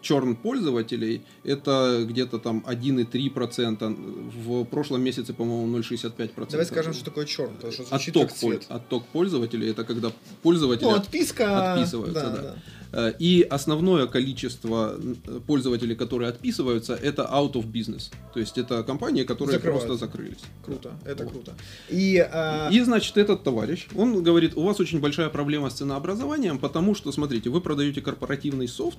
черн 0.00 0.36
пользователей 0.36 1.20
это 1.44 2.04
где-то 2.08 2.38
там 2.38 2.64
1,3%, 2.66 4.30
в 4.46 4.64
прошлом 4.64 5.02
месяце, 5.02 5.32
по-моему, 5.34 5.78
0,65%. 5.78 6.50
Давай 6.50 6.66
скажем, 6.66 6.92
что 6.94 7.04
такое 7.04 7.24
черт, 7.26 7.50
потому 7.56 7.72
что 7.72 7.84
звучит 7.84 8.16
Отток, 8.16 8.28
как 8.28 8.36
цвет. 8.38 8.62
отток 8.68 9.04
пользователей 9.12 9.70
это 9.70 9.84
когда 9.84 10.12
пользователи 10.42 10.84
Ну, 10.88 10.94
отписка. 10.96 11.72
отписываются, 11.74 12.20
да, 12.22 12.30
да. 12.30 12.42
да. 12.42 12.56
Э, 12.92 13.12
И 13.18 13.42
основное 13.50 14.06
количество 14.06 14.94
э, 15.26 15.40
пользователей, 15.46 15.96
которые 15.96 16.28
отписываются, 16.30 16.94
это 16.94 17.22
out 17.22 17.52
of 17.54 17.70
business. 17.72 18.10
То 18.34 18.40
есть 18.40 18.58
это 18.58 18.82
компании, 18.82 19.24
которые 19.24 19.56
Закрываются. 19.56 19.86
просто 19.88 20.06
закрылись. 20.06 20.40
Круто, 20.64 20.90
это 21.04 21.24
Вот. 21.24 21.32
круто. 21.32 21.52
И, 21.88 22.18
а, 22.18 22.68
И, 22.70 22.80
значит, 22.80 23.16
этот 23.16 23.42
товарищ, 23.44 23.86
он 23.96 24.22
говорит, 24.22 24.52
у 24.56 24.62
вас 24.62 24.80
очень 24.80 25.00
большая 25.00 25.30
проблема 25.30 25.70
с 25.70 25.74
ценообразованием, 25.74 26.58
потому 26.58 26.94
что, 26.94 27.12
смотрите, 27.12 27.50
вы 27.50 27.60
продаете 27.60 28.00
корпоративный 28.02 28.68
софт 28.68 28.98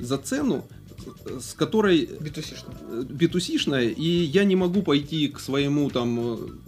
за 0.00 0.18
цену, 0.18 0.64
с 1.40 1.54
которой 1.54 2.08
битусишно. 2.20 2.72
э, 2.90 3.04
B2C-шная, 3.08 3.88
и 3.88 4.02
я 4.24 4.44
не 4.44 4.56
могу 4.56 4.82
пойти 4.82 5.28
к 5.28 5.40
своему 5.40 5.90
там 5.90 6.60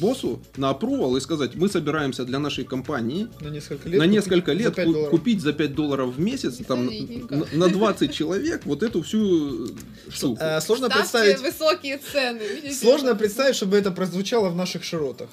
боссу 0.00 0.40
на 0.56 0.70
approval 0.72 1.16
и 1.16 1.20
сказать, 1.20 1.54
мы 1.54 1.68
собираемся 1.68 2.24
для 2.24 2.38
нашей 2.38 2.64
компании 2.64 3.28
На 3.40 3.48
несколько 3.48 3.88
лет. 3.88 3.98
на 3.98 4.04
купить 4.06 4.14
несколько 4.14 4.52
за 4.52 4.58
лет 4.58 4.74
5 4.74 4.86
ку- 4.86 4.92
долларов. 4.92 5.10
купить 5.10 5.40
за 5.40 5.52
5 5.52 5.74
долларов 5.74 6.14
в 6.16 6.20
месяц 6.20 6.58
там, 6.66 6.86
на, 7.30 7.46
на 7.52 7.68
20 7.68 8.12
человек 8.12 8.62
вот 8.64 8.82
эту 8.82 9.02
всю 9.02 9.66
э, 9.66 9.68
штуку. 10.10 10.38
Э, 10.40 10.60
Сложно 10.60 10.86
Ставьте 10.86 11.02
представить, 11.02 11.40
высокие 11.40 11.98
цены. 11.98 12.72
сложно 12.72 13.14
представить, 13.14 13.56
чтобы 13.56 13.76
это 13.76 13.90
прозвучало 13.90 14.48
в 14.50 14.56
наших 14.56 14.84
широтах. 14.84 15.28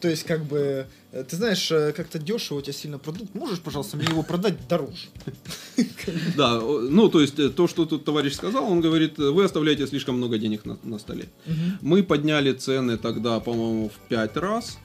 То 0.00 0.08
есть, 0.08 0.24
как 0.24 0.44
бы, 0.44 0.86
э, 1.12 1.24
ты 1.24 1.36
знаешь, 1.36 1.70
э, 1.70 1.92
как-то 1.92 2.18
дешево 2.18 2.58
у 2.58 2.60
тебя 2.60 2.72
сильно 2.72 2.98
продукт. 2.98 3.34
Можешь, 3.34 3.60
пожалуйста, 3.60 3.96
мне 3.96 4.06
его 4.06 4.22
продать 4.22 4.68
дороже? 4.68 5.08
Да, 6.36 6.60
ну 6.60 7.08
то 7.08 7.20
есть 7.20 7.38
э, 7.38 7.48
то, 7.48 7.66
что 7.66 7.84
тут 7.86 8.04
товарищ 8.04 8.34
сказал, 8.34 8.70
он 8.70 8.80
говорит, 8.80 9.18
вы 9.18 9.44
оставляете 9.44 9.86
слишком 9.86 10.16
много 10.16 10.38
денег 10.38 10.64
на, 10.64 10.78
на 10.82 10.98
столе. 10.98 11.28
Мы 11.80 12.02
подняли 12.02 12.52
цены 12.52 12.96
тогда, 12.96 13.40
по-моему, 13.40 13.88
в 13.88 14.08
5 14.08 14.36
раз, 14.36 14.78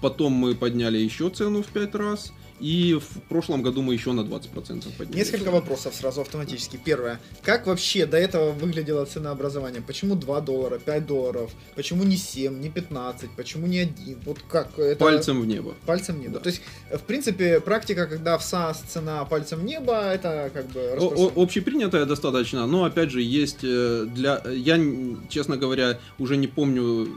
потом 0.00 0.32
мы 0.32 0.54
подняли 0.54 0.98
еще 0.98 1.30
цену 1.30 1.62
в 1.62 1.66
5 1.66 1.94
раз, 1.94 2.32
и 2.60 2.94
в 2.94 3.20
прошлом 3.28 3.62
году 3.62 3.82
мы 3.82 3.94
еще 3.94 4.12
на 4.12 4.20
20% 4.20 4.96
подняли. 4.96 5.16
Несколько 5.16 5.50
вопросов 5.50 5.94
сразу 5.94 6.20
автоматически. 6.20 6.78
Первое. 6.82 7.20
Как 7.42 7.66
вообще 7.66 8.06
до 8.06 8.16
этого 8.16 8.52
выглядело 8.52 9.04
ценообразование? 9.04 9.82
Почему 9.82 10.14
2 10.14 10.40
доллара, 10.40 10.78
5 10.78 11.06
долларов? 11.06 11.50
Почему 11.74 12.04
не 12.04 12.16
7, 12.16 12.60
не 12.60 12.70
15? 12.70 13.30
Почему 13.30 13.66
не 13.66 13.80
1? 13.80 14.20
Вот 14.24 14.38
как 14.48 14.78
это... 14.78 15.04
Пальцем 15.04 15.40
в 15.40 15.46
небо. 15.46 15.74
Пальцем 15.84 16.16
в 16.16 16.18
небо. 16.20 16.34
Да. 16.34 16.40
То 16.40 16.48
есть, 16.48 16.62
в 16.90 17.02
принципе, 17.02 17.60
практика, 17.60 18.06
когда 18.06 18.38
в 18.38 18.42
SaaS 18.42 18.76
цена 18.86 19.24
пальцем 19.24 19.60
в 19.60 19.64
небо, 19.64 20.00
это 20.00 20.50
как 20.52 20.66
бы 20.66 20.94
распространено. 20.94 21.42
Общепринятая 21.42 22.06
достаточно, 22.06 22.66
но 22.66 22.84
опять 22.84 23.10
же 23.10 23.20
есть 23.20 23.60
э, 23.62 24.06
для... 24.14 24.42
Я, 24.48 24.80
честно 25.28 25.56
говоря, 25.56 25.98
уже 26.18 26.36
не 26.36 26.46
помню 26.46 27.08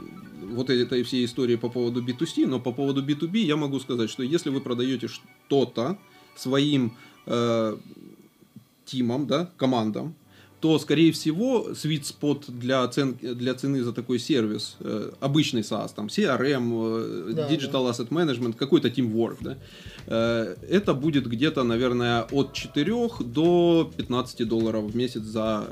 вот 0.50 0.70
этой 0.70 1.02
всей 1.02 1.24
истории 1.24 1.56
по 1.56 1.68
поводу 1.68 2.02
B2C, 2.02 2.46
но 2.46 2.60
по 2.60 2.72
поводу 2.72 3.02
B2B 3.04 3.38
я 3.38 3.56
могу 3.56 3.80
сказать, 3.80 4.10
что 4.10 4.22
если 4.22 4.50
вы 4.50 4.60
продаете 4.60 5.08
что-то 5.08 5.98
своим 6.36 6.96
э, 7.26 7.76
тимам, 8.84 9.26
да, 9.26 9.50
командам, 9.56 10.14
то, 10.60 10.78
скорее 10.78 11.12
всего, 11.12 11.68
sweet 11.70 12.02
spot 12.02 12.44
для, 12.48 12.86
цен, 12.88 13.16
для 13.20 13.54
цены 13.54 13.82
за 13.84 13.92
такой 13.92 14.18
сервис, 14.18 14.76
э, 14.80 15.12
обычный 15.20 15.62
SaaS, 15.62 15.92
там, 15.94 16.06
CRM, 16.08 17.30
э, 17.30 17.32
Да, 17.32 17.48
Digital 17.48 17.90
Asset 17.90 18.08
Management, 18.08 18.54
какой-то 18.54 18.88
teamwork, 18.88 19.36
да, 19.40 19.58
э, 20.06 20.56
это 20.68 20.94
будет 20.94 21.28
где-то, 21.28 21.62
наверное, 21.62 22.22
от 22.32 22.52
4 22.54 23.08
до 23.20 23.90
15 23.96 24.48
долларов 24.48 24.84
в 24.84 24.96
месяц 24.96 25.22
за 25.22 25.68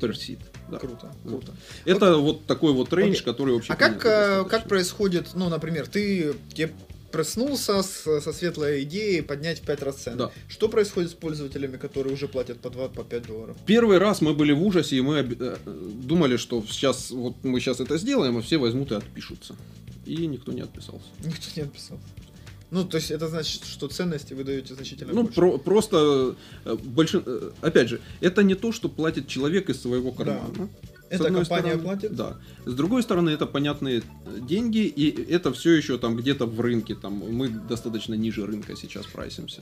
per 0.00 0.12
seat. 0.12 0.38
Да. 0.70 0.78
Круто, 0.78 1.12
круто. 1.24 1.52
Это 1.84 2.16
вот 2.16 2.46
такой 2.46 2.72
вот 2.72 2.92
рейндж, 2.92 3.16
Окей. 3.16 3.24
который 3.24 3.54
вообще 3.54 3.72
А 3.72 3.76
как, 3.76 4.00
принятый 4.00 4.08
э, 4.10 4.18
достаточно. 4.26 4.48
как 4.58 4.68
происходит, 4.68 5.26
ну, 5.34 5.48
например, 5.48 5.86
ты 5.86 6.34
тебе 6.54 6.72
проснулся 7.10 7.82
с- 7.82 8.20
со 8.22 8.32
светлой 8.32 8.84
идеей 8.84 9.20
поднять 9.20 9.58
в 9.60 9.66
5 9.66 9.82
раз 9.82 9.96
цены. 9.96 10.16
Да. 10.16 10.30
Что 10.48 10.68
происходит 10.70 11.10
с 11.10 11.14
пользователями, 11.14 11.76
которые 11.76 12.14
уже 12.14 12.26
платят 12.26 12.58
по 12.60 12.70
2, 12.70 12.88
по 12.88 13.04
5 13.04 13.26
долларов? 13.26 13.56
Первый 13.66 13.98
раз 13.98 14.22
мы 14.22 14.32
были 14.32 14.52
в 14.52 14.62
ужасе, 14.62 14.96
и 14.96 15.02
мы 15.02 15.16
э, 15.18 15.56
думали, 15.66 16.38
что 16.38 16.64
сейчас 16.66 17.10
вот 17.10 17.34
мы 17.42 17.60
сейчас 17.60 17.80
это 17.80 17.98
сделаем, 17.98 18.38
и 18.38 18.42
все 18.42 18.56
возьмут 18.56 18.92
и 18.92 18.94
отпишутся. 18.94 19.56
И 20.06 20.26
никто 20.26 20.52
не 20.52 20.62
отписался. 20.62 21.04
Никто 21.22 21.48
не 21.54 21.62
отписал. 21.62 21.98
Ну, 22.72 22.84
то 22.84 22.96
есть 22.96 23.10
это 23.10 23.28
значит, 23.28 23.64
что 23.64 23.86
ценности 23.86 24.32
вы 24.32 24.44
даете 24.44 24.74
значительно 24.74 25.12
Ну, 25.12 25.22
больше. 25.24 25.34
про- 25.34 25.58
просто 25.58 26.34
э, 26.64 26.72
большин- 26.96 27.22
э, 27.26 27.50
опять 27.60 27.88
же, 27.90 28.00
это 28.22 28.42
не 28.42 28.54
то, 28.54 28.72
что 28.72 28.88
платит 28.88 29.28
человек 29.28 29.68
из 29.68 29.80
своего 29.82 30.10
кармана. 30.10 30.68
С 31.10 31.14
Эта 31.16 31.26
одной 31.26 31.42
компания 31.42 31.72
стороны, 31.74 31.82
платит? 31.82 32.16
Да. 32.16 32.36
С 32.64 32.72
другой 32.72 33.02
стороны, 33.02 33.28
это 33.28 33.44
понятные 33.46 33.98
э, 33.98 34.38
деньги, 34.40 34.78
и 34.86 35.34
это 35.34 35.52
все 35.52 35.72
еще 35.74 35.98
там 35.98 36.16
где-то 36.16 36.46
в 36.46 36.58
рынке. 36.62 36.94
Там 36.94 37.12
мы 37.12 37.48
достаточно 37.48 38.14
ниже 38.14 38.46
рынка 38.46 38.74
сейчас 38.76 39.04
прайсимся. 39.04 39.60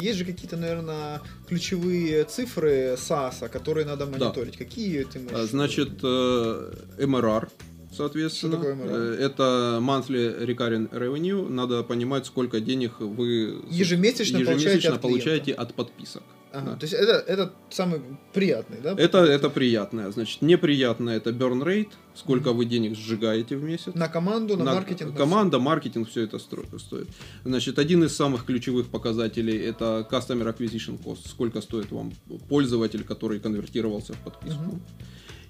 Есть 0.00 0.18
же 0.18 0.24
какие-то, 0.24 0.56
наверное, 0.56 1.20
ключевые 1.48 2.22
цифры 2.24 2.94
SaaS, 2.96 3.48
которые 3.48 3.84
надо 3.86 4.06
мониторить. 4.06 4.56
Какие 4.56 5.02
ты 5.02 5.18
можешь? 5.18 5.50
Значит, 5.50 6.00
MRR, 6.04 7.48
соответственно. 7.96 8.56
Что 8.58 8.64
такое? 8.74 8.88
Э, 8.88 9.16
Это 9.20 9.78
monthly 9.82 10.44
recurring 10.46 10.90
revenue. 10.90 11.48
Надо 11.48 11.82
понимать, 11.82 12.26
сколько 12.26 12.60
денег 12.60 13.00
вы 13.00 13.58
Ежемесячно 13.70 14.38
получаете 14.38 14.64
ежемесячно 14.64 14.94
от 14.94 15.00
получаете 15.02 15.44
клиента. 15.44 15.62
от 15.62 15.74
подписок. 15.74 16.22
Ага, 16.52 16.70
Да. 16.70 16.76
То 16.76 16.84
есть 16.84 16.94
это, 16.94 17.12
это 17.26 17.52
самый 17.70 18.00
приятный, 18.32 18.78
да? 18.82 18.94
Это, 18.96 19.18
это 19.18 19.50
приятное. 19.50 20.10
Значит, 20.10 20.42
неприятное 20.42 21.16
это 21.16 21.30
burn 21.30 21.62
rate, 21.62 21.90
сколько 22.14 22.52
вы 22.52 22.64
денег 22.64 22.96
сжигаете 22.96 23.56
в 23.56 23.62
месяц. 23.62 23.94
На 23.94 24.08
команду, 24.08 24.56
на, 24.56 24.74
маркетинг. 24.74 25.12
на 25.12 25.18
команда, 25.18 25.58
маркетинг, 25.58 26.08
все 26.08 26.22
это 26.22 26.38
стоит. 26.38 27.08
Значит, 27.44 27.78
один 27.78 28.04
из 28.04 28.16
самых 28.16 28.44
ключевых 28.46 28.86
показателей 28.88 29.58
это 29.58 30.06
customer 30.10 30.56
acquisition 30.56 30.98
cost, 31.02 31.28
сколько 31.28 31.60
стоит 31.60 31.90
вам 31.90 32.12
пользователь, 32.48 33.04
который 33.04 33.38
конвертировался 33.40 34.12
в 34.14 34.18
подписку. 34.18 34.62
Мгм. 34.62 34.80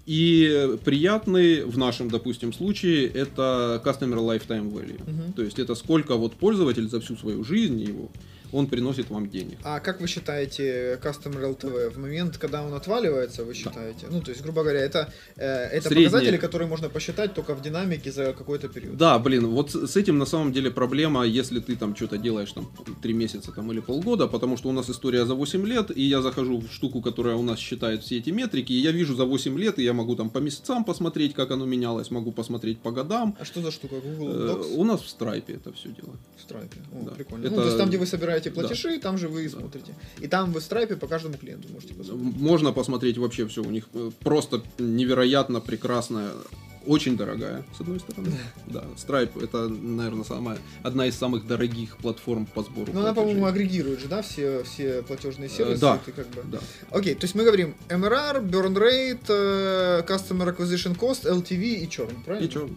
И 0.06 0.78
приятный 0.84 1.64
в 1.64 1.76
нашем, 1.76 2.08
допустим, 2.08 2.52
случае 2.52 3.08
это 3.08 3.82
customer 3.84 4.18
lifetime 4.18 4.72
value. 4.72 5.00
Мгм. 5.04 5.32
То 5.32 5.42
есть 5.42 5.58
это 5.58 5.74
сколько 5.74 6.14
вот 6.14 6.34
пользователь 6.34 6.88
за 6.88 7.00
всю 7.00 7.16
свою 7.16 7.42
жизнь 7.42 7.80
его 7.80 8.08
он 8.52 8.66
приносит 8.66 9.10
вам 9.10 9.28
денег. 9.28 9.58
А 9.64 9.80
как 9.80 10.00
вы 10.00 10.06
считаете 10.08 10.98
Customer 11.02 11.56
LTV? 11.56 11.90
В 11.90 11.98
момент, 11.98 12.38
когда 12.38 12.62
он 12.62 12.74
отваливается, 12.74 13.44
вы 13.44 13.54
считаете? 13.54 14.06
Ну, 14.10 14.20
то 14.20 14.30
есть, 14.30 14.42
грубо 14.42 14.62
говоря, 14.62 14.80
это, 14.80 15.12
э, 15.36 15.46
это 15.46 15.88
Среднее. 15.88 16.08
показатели, 16.10 16.36
которые 16.36 16.68
можно 16.68 16.88
посчитать 16.88 17.34
только 17.34 17.54
в 17.54 17.62
динамике 17.62 18.10
за 18.12 18.32
какой-то 18.32 18.68
период. 18.68 18.96
Да, 18.96 19.18
блин, 19.18 19.46
вот 19.48 19.70
с 19.74 19.96
этим 19.96 20.18
на 20.18 20.26
самом 20.26 20.52
деле 20.52 20.70
проблема, 20.70 21.24
если 21.24 21.60
ты 21.60 21.76
там 21.76 21.94
что-то 21.96 22.18
делаешь 22.18 22.52
там 22.52 22.70
3 23.02 23.12
месяца 23.14 23.52
там, 23.52 23.72
или 23.72 23.80
полгода, 23.80 24.26
потому 24.26 24.56
что 24.56 24.68
у 24.68 24.72
нас 24.72 24.90
история 24.90 25.24
за 25.26 25.34
8 25.34 25.66
лет, 25.66 25.90
и 25.96 26.02
я 26.02 26.22
захожу 26.22 26.58
в 26.60 26.72
штуку, 26.72 27.00
которая 27.02 27.36
у 27.36 27.42
нас 27.42 27.58
считает 27.58 28.02
все 28.02 28.18
эти 28.18 28.30
метрики, 28.30 28.72
и 28.72 28.78
я 28.80 28.92
вижу 28.92 29.14
за 29.16 29.24
8 29.24 29.58
лет, 29.58 29.78
и 29.78 29.82
я 29.84 29.92
могу 29.92 30.14
там 30.16 30.30
по 30.30 30.38
месяцам 30.38 30.84
посмотреть, 30.84 31.34
как 31.34 31.50
оно 31.50 31.66
менялось, 31.66 32.10
могу 32.10 32.32
посмотреть 32.32 32.78
по 32.80 32.90
годам. 32.92 33.34
А 33.40 33.44
что 33.44 33.60
за 33.62 33.70
штука? 33.70 33.96
Google 34.00 34.28
Э, 34.30 34.48
Docs? 34.50 34.74
У 34.76 34.84
нас 34.84 35.00
в 35.00 35.06
Stripe 35.06 35.54
это 35.54 35.72
все 35.72 35.88
дело. 35.88 36.16
В 36.36 36.50
Stripe. 36.50 36.72
О, 36.92 37.04
да. 37.04 37.10
прикольно. 37.12 37.46
Это- 37.46 37.54
Ну, 37.54 37.60
то 37.62 37.66
есть 37.66 37.78
там, 37.78 37.88
где 37.88 37.98
вы 37.98 38.06
собираете 38.06 38.35
нажимаете 38.36 38.50
платежи, 38.50 38.98
там 38.98 39.18
же 39.18 39.28
вы 39.28 39.44
и 39.44 39.48
смотрите. 39.48 39.94
И 40.20 40.28
там 40.28 40.52
в 40.52 40.56
Stripe 40.56 40.96
по 40.96 41.06
каждому 41.06 41.34
клиенту 41.36 41.68
можете 41.72 41.94
посмотреть. 41.94 42.36
Можно 42.36 42.72
посмотреть 42.72 43.18
вообще 43.18 43.46
все 43.46 43.62
у 43.62 43.70
них. 43.70 43.84
э, 43.94 44.10
Просто 44.20 44.62
невероятно 44.78 45.60
прекрасная. 45.60 46.30
Очень 46.86 47.16
дорогая, 47.16 47.64
с 47.76 47.80
одной 47.80 47.98
стороны. 47.98 48.30
Да, 48.68 48.84
Stripe 48.96 49.42
это, 49.42 49.66
наверное, 49.68 50.22
самая, 50.24 50.58
одна 50.84 51.06
из 51.06 51.16
самых 51.16 51.44
дорогих 51.44 51.96
платформ 51.96 52.46
по 52.46 52.62
сбору 52.62 52.92
Ну, 52.94 53.00
она, 53.00 53.12
по-моему, 53.12 53.44
агрегирует 53.46 53.98
же, 53.98 54.06
да, 54.06 54.22
все, 54.22 54.62
все 54.62 55.02
платежные 55.02 55.48
сервисы. 55.48 55.78
Э, 55.78 55.80
да. 55.80 56.00
и 56.06 56.10
как 56.12 56.28
бы... 56.28 56.42
Да. 56.44 56.58
Окей, 56.90 57.14
то 57.16 57.24
есть 57.24 57.34
мы 57.34 57.42
говорим 57.42 57.74
MRR, 57.88 58.40
burn 58.48 58.74
rate, 58.76 59.26
э, 59.28 60.02
customer 60.06 60.56
acquisition 60.56 60.96
cost, 60.96 61.24
LTV 61.24 61.58
и 61.74 61.86
churn, 61.86 62.12
правильно? 62.24 62.46
И 62.46 62.48
чё? 62.48 62.70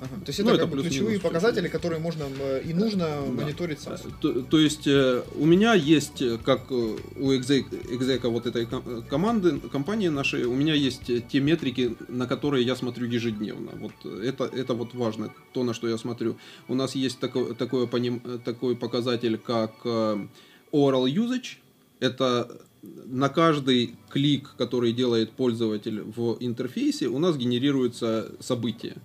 Ага, 0.00 0.20
То 0.24 0.28
есть 0.30 0.38
Ну, 0.44 0.50
это, 0.50 0.64
это 0.64 0.70
как 0.70 0.82
ключевые 0.82 1.18
показатели, 1.20 1.68
которые 1.68 2.00
можно 2.00 2.24
э, 2.40 2.62
и 2.64 2.74
нужно 2.74 3.06
Да. 3.26 3.32
мониторить 3.32 3.80
сам. 3.80 3.96
То, 4.20 4.42
то 4.42 4.58
есть 4.58 4.86
э, 4.86 5.22
у 5.36 5.46
меня 5.46 5.74
есть, 5.74 6.20
э, 6.22 6.38
как 6.38 6.70
э, 6.70 6.96
у 7.16 7.34
экзек, 7.34 7.66
экзека 7.90 8.28
вот 8.28 8.46
этой 8.46 8.66
ком- 8.66 8.82
э, 8.86 9.02
команды, 9.08 9.58
компании 9.72 10.08
нашей, 10.08 10.44
у 10.44 10.54
меня 10.54 10.74
есть 10.74 11.08
э, 11.08 11.22
те 11.26 11.40
метрики, 11.40 11.96
на 12.08 12.26
которые 12.26 12.64
я 12.64 12.76
смотрю 12.76 13.06
ежедневно. 13.06 13.72
Вот 13.80 13.92
э, 14.04 14.28
это, 14.28 14.44
это 14.44 14.74
вот 14.74 14.94
важно, 14.94 15.32
то, 15.52 15.64
на 15.64 15.72
что 15.72 15.88
я 15.88 15.96
смотрю. 15.98 16.36
У 16.68 16.74
нас 16.74 16.94
есть 16.94 17.18
такой, 17.18 17.52
э, 17.52 18.38
такой 18.44 18.76
показатель, 18.76 19.38
как 19.38 19.72
э, 19.84 20.26
overall 20.72 21.06
usage. 21.06 21.56
Это 22.00 22.60
на 23.06 23.28
каждый 23.28 23.96
клик, 24.10 24.54
который 24.58 24.92
делает 24.92 25.32
пользователь 25.32 26.02
в 26.02 26.36
интерфейсе, 26.40 27.06
у 27.08 27.18
нас 27.18 27.36
генерируется 27.36 28.32
событие. 28.40 28.96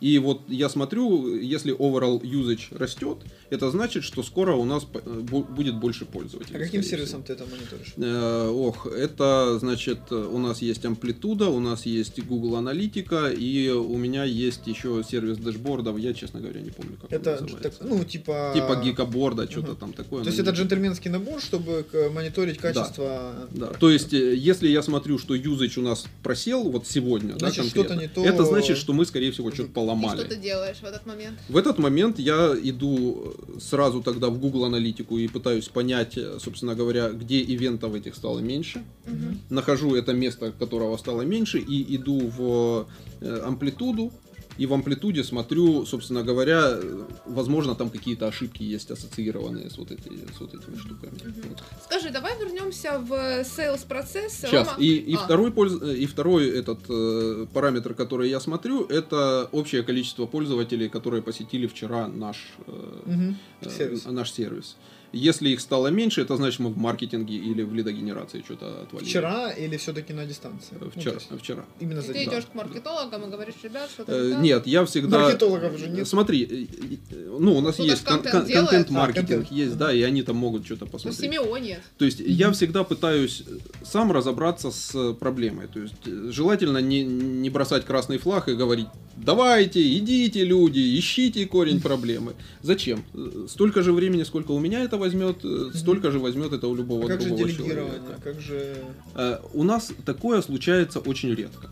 И 0.00 0.18
вот 0.18 0.40
я 0.48 0.68
смотрю, 0.68 1.36
если 1.36 1.74
overall 1.76 2.20
usage 2.22 2.76
растет, 2.78 3.18
это 3.50 3.70
значит, 3.70 4.02
что 4.04 4.22
скоро 4.22 4.54
у 4.54 4.64
нас 4.64 4.84
бу- 4.84 5.46
будет 5.46 5.76
больше 5.76 6.04
пользователей. 6.06 6.56
А 6.56 6.58
каким 6.58 6.82
сервисом 6.82 7.22
ты 7.22 7.34
это 7.34 7.44
мониторишь? 7.44 7.92
Э, 7.96 8.48
Ох, 8.50 8.86
это 8.86 9.58
значит, 9.58 10.10
у 10.10 10.38
нас 10.38 10.62
есть 10.62 10.84
амплитуда, 10.84 11.48
у 11.48 11.60
нас 11.60 11.84
есть 11.86 12.18
Google 12.24 12.56
Аналитика, 12.56 13.28
и 13.30 13.68
у 13.70 13.96
меня 13.98 14.24
есть 14.24 14.66
еще 14.66 15.02
сервис 15.08 15.36
дэшбордов, 15.38 15.98
я, 15.98 16.14
честно 16.14 16.40
говоря, 16.40 16.60
не 16.60 16.70
помню, 16.70 16.96
как 17.00 17.12
Это, 17.12 17.36
он 17.36 17.42
называется. 17.44 17.78
так, 17.80 17.88
ну, 17.90 18.04
типа... 18.04 18.52
Типа 18.54 18.80
гикоборда, 18.82 19.50
что-то 19.50 19.72
Мгм. 19.72 19.76
там 19.76 19.92
такое. 19.92 20.22
То 20.22 20.28
есть 20.30 20.38
это 20.38 20.50
джентльменский 20.52 21.10
набор, 21.10 21.40
чтобы 21.40 21.84
к- 21.90 22.10
мониторить 22.10 22.58
качество... 22.58 23.34
Да, 23.50 23.66
то 23.66 23.90
есть, 23.90 24.12
э, 24.14 24.34
если 24.34 24.68
я 24.68 24.82
смотрю, 24.82 25.18
что 25.18 25.34
юзач 25.34 25.76
у 25.78 25.82
нас 25.82 26.06
просел 26.22 26.64
вот 26.70 26.86
сегодня, 26.86 27.32
да, 27.34 27.38
Значит, 27.50 27.64
конкретно, 27.64 27.94
что-то 27.96 28.00
не 28.00 28.08
то- 28.08 28.24
это 28.24 28.44
значит, 28.44 28.78
что 28.78 28.92
мы, 28.92 29.04
скорее 29.04 29.30
всего, 29.32 29.50
что-то 29.50 29.70
И 29.90 30.00
поломали. 30.00 30.20
что 30.20 30.28
ты 30.28 30.36
делаешь 30.36 30.78
в 30.80 30.84
этот 30.84 31.06
момент? 31.06 31.38
В 31.48 31.56
этот 31.56 31.78
момент 31.78 32.18
я 32.18 32.54
иду 32.62 33.34
сразу 33.60 34.02
тогда 34.02 34.28
в 34.28 34.38
Google 34.38 34.64
Аналитику 34.64 35.18
и 35.18 35.28
пытаюсь 35.28 35.68
понять, 35.68 36.16
э, 36.16 36.38
собственно 36.40 36.74
говоря, 36.74 37.10
где 37.10 37.40
ивентов 37.42 37.94
этих 37.94 38.14
стало 38.14 38.40
меньше. 38.40 38.84
Мгм. 39.06 39.40
Нахожу 39.50 39.94
это 39.94 40.12
место, 40.12 40.52
которого 40.52 40.96
стало 40.96 41.22
меньше, 41.22 41.58
и 41.58 41.96
иду 41.96 42.28
в 42.28 42.86
э, 43.20 43.42
амплитуду. 43.44 44.12
И 44.60 44.66
в 44.66 44.74
амплитуде 44.74 45.24
смотрю, 45.24 45.86
собственно 45.86 46.22
говоря, 46.22 46.78
возможно, 47.24 47.74
там 47.74 47.88
какие-то 47.88 48.26
ошибки 48.28 48.62
есть 48.62 48.90
ассоциированные 48.90 49.70
с 49.70 49.78
вот, 49.78 49.90
эти, 49.90 50.08
с 50.36 50.40
вот 50.40 50.52
этими 50.54 50.76
штуками. 50.76 51.12
Вот. 51.48 51.62
Скажи, 51.84 52.10
давай 52.10 52.38
вернемся 52.38 52.98
в 52.98 53.10
sales 53.40 53.86
процесс. 53.88 54.34
Сейчас. 54.34 54.68
Рома- 54.68 54.76
И, 54.78 54.96
и 55.12 55.14
А, 55.14 55.18
второй, 55.18 55.50
польз- 55.50 55.82
и 55.96 56.04
второй 56.06 56.50
этот 56.50 56.78
э, 56.90 57.46
параметр, 57.54 57.94
который 57.94 58.28
я 58.28 58.38
смотрю, 58.38 58.84
это 58.84 59.48
общее 59.52 59.82
количество 59.82 60.26
пользователей, 60.26 60.90
которые 60.90 61.22
посетили 61.22 61.66
вчера 61.66 62.06
наш, 62.08 62.36
э, 62.66 63.32
э, 63.62 63.70
Сервис. 63.70 64.04
наш 64.04 64.30
сервис. 64.30 64.76
Если 65.12 65.48
их 65.50 65.60
стало 65.60 65.88
меньше, 65.88 66.20
это 66.22 66.36
значит 66.36 66.60
мы 66.60 66.70
в 66.70 66.76
маркетинге 66.78 67.34
или 67.34 67.62
в 67.62 67.74
лидогенерации 67.74 68.42
что-то 68.44 68.82
отвалили. 68.82 69.08
Вчера 69.08 69.50
или 69.50 69.76
все-таки 69.76 70.12
на 70.12 70.24
дистанции? 70.24 70.76
Э, 70.80 70.84
Ну, 70.84 70.90
Вчера. 70.90 71.12
то 71.14 71.18
есть 71.34 71.42
вчера. 71.42 71.64
именно 71.80 71.98
и 71.98 72.02
за 72.02 72.12
ты 72.12 72.18
день. 72.20 72.28
идешь 72.28 72.44
к 72.46 72.54
маркетологам 72.54 73.24
и 73.24 73.30
говоришь, 73.30 73.54
ребят, 73.62 73.90
что-то 73.90 74.12
Э. 74.12 74.40
Нет, 74.40 74.66
я 74.66 74.84
всегда... 74.84 75.20
Маркетологов 75.20 75.78
же 75.78 75.88
нет. 75.88 76.06
Смотри, 76.06 76.44
э, 76.44 76.96
э, 77.14 77.36
ну, 77.40 77.56
у 77.56 77.60
нас 77.60 77.74
Кто-то 77.74 77.90
есть 77.90 78.04
кон- 78.04 78.22
контент 78.22 78.46
кон- 78.46 78.52
контент-маркетинг, 78.66 79.30
А, 79.30 79.34
контент. 79.36 79.52
есть, 79.52 79.76
да, 79.76 79.92
и 79.92 80.02
они 80.02 80.22
там 80.22 80.36
могут 80.36 80.64
что-то 80.64 80.86
То 80.86 80.92
посмотреть. 80.92 81.20
CMO 81.20 81.58
нет. 81.58 81.80
То 81.98 82.04
есть 82.04 82.20
я 82.20 82.52
всегда 82.52 82.84
пытаюсь 82.84 83.42
сам 83.82 84.12
разобраться 84.12 84.70
с 84.70 85.12
проблемой. 85.14 85.66
То 85.66 85.80
есть 85.80 85.94
желательно 86.32 86.78
не, 86.78 87.02
не 87.02 87.50
бросать 87.50 87.84
красный 87.84 88.18
флаг 88.18 88.48
и 88.48 88.54
говорить, 88.54 88.86
давайте, 89.16 89.96
идите, 89.98 90.44
люди, 90.44 90.98
ищите 90.98 91.46
корень 91.46 91.80
проблемы. 91.80 92.34
Зачем? 92.62 93.04
Столько 93.48 93.82
же 93.82 93.92
времени, 93.92 94.22
сколько 94.22 94.52
у 94.52 94.58
меня 94.58 94.84
это 94.84 94.99
возьмет, 95.00 95.44
э, 95.44 95.70
столько 95.74 96.10
же 96.12 96.18
возьмет 96.20 96.52
это 96.52 96.68
у 96.68 96.74
любого 96.76 97.04
А 97.06 97.08
как 97.08 97.20
же 97.20 97.28
другого 97.28 97.48
делегирование? 97.48 97.94
человека. 97.98 98.20
Как 98.22 98.40
же... 98.40 98.76
Э, 99.16 99.38
У 99.52 99.64
нас 99.64 99.92
такое 100.06 100.40
случается 100.42 101.00
очень 101.00 101.34
редко. 101.34 101.68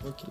Окей. 0.00 0.28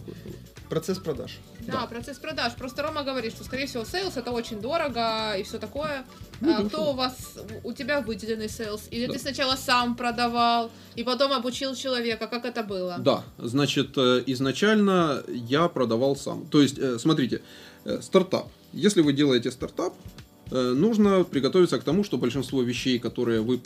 Процесс 0.69 0.99
продаж. 0.99 1.37
Да, 1.67 1.85
процесс 1.85 2.17
продаж. 2.17 2.53
Просто 2.55 2.81
Рома 2.81 3.03
говорит, 3.03 3.33
что, 3.33 3.43
скорее 3.43 3.65
всего, 3.67 3.83
sales 3.83 4.15
это 4.15 4.31
очень 4.31 4.61
дорого 4.61 5.33
и 5.37 5.43
все 5.43 5.57
такое. 5.59 6.05
Ну, 6.39 6.53
А 6.55 6.61
да, 6.61 6.69
кто 6.69 6.77
что? 6.77 6.91
у 6.91 6.93
вас, 6.93 7.37
у 7.65 7.73
тебя 7.73 7.99
выделенный 7.99 8.47
sales? 8.49 8.83
Или 8.89 9.07
Да. 9.07 9.13
ты 9.13 9.19
сначала 9.19 9.55
сам 9.57 9.95
продавал 9.97 10.71
и 10.95 11.03
потом 11.03 11.33
обучил 11.33 11.75
человека? 11.75 12.27
Как 12.27 12.45
это 12.45 12.63
было? 12.63 12.97
Да, 12.99 13.23
значит, 13.37 13.97
э, 13.97 14.23
изначально 14.27 15.23
я 15.27 15.67
продавал 15.67 16.15
сам. 16.15 16.45
То 16.47 16.61
есть, 16.61 16.79
смотрите, 17.01 17.41
стартап. 18.01 18.47
Если 18.71 19.01
вы 19.01 19.11
делаете 19.11 19.51
стартап, 19.51 19.93
нужно 20.51 21.23
приготовиться 21.23 21.79
к 21.79 21.83
тому, 21.83 22.03
что 22.03 22.17
большинство 22.17 22.61
вещей, 22.61 22.99
которые 22.99 23.41
вы 23.41 23.59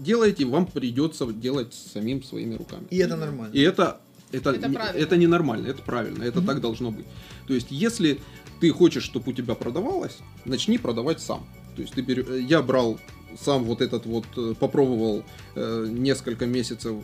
делаете, 0.00 0.44
вам 0.44 0.66
придется 0.66 1.26
делать 1.26 1.74
самим 1.74 2.22
своими 2.22 2.56
руками. 2.56 2.86
И 2.90 2.98
это 2.98 3.16
нормально. 3.16 3.52
И 3.54 3.60
это 3.60 4.00
это, 4.32 4.50
Это 4.50 4.68
не- 4.68 4.76
это 5.02 5.16
ненормально, 5.16 5.66
это 5.68 5.82
правильно, 5.82 6.22
это 6.22 6.40
так 6.40 6.60
должно 6.60 6.90
быть. 6.92 7.04
То 7.48 7.54
есть, 7.54 7.66
если 7.70 8.20
ты 8.60 8.70
хочешь, 8.70 9.02
чтобы 9.02 9.32
у 9.32 9.34
тебя 9.34 9.54
продавалось, 9.54 10.18
начни 10.44 10.78
продавать 10.78 11.20
сам. 11.20 11.44
То 11.74 11.82
есть, 11.82 11.94
ты 11.94 12.02
берё- 12.02 12.24
э, 12.36 12.40
я 12.40 12.62
брал 12.62 12.98
сам 13.40 13.64
вот 13.64 13.80
этот 13.80 14.06
вот, 14.06 14.24
э, 14.36 14.54
попробовал 14.60 15.24
э, 15.56 15.86
несколько 15.90 16.46
месяцев 16.46 16.94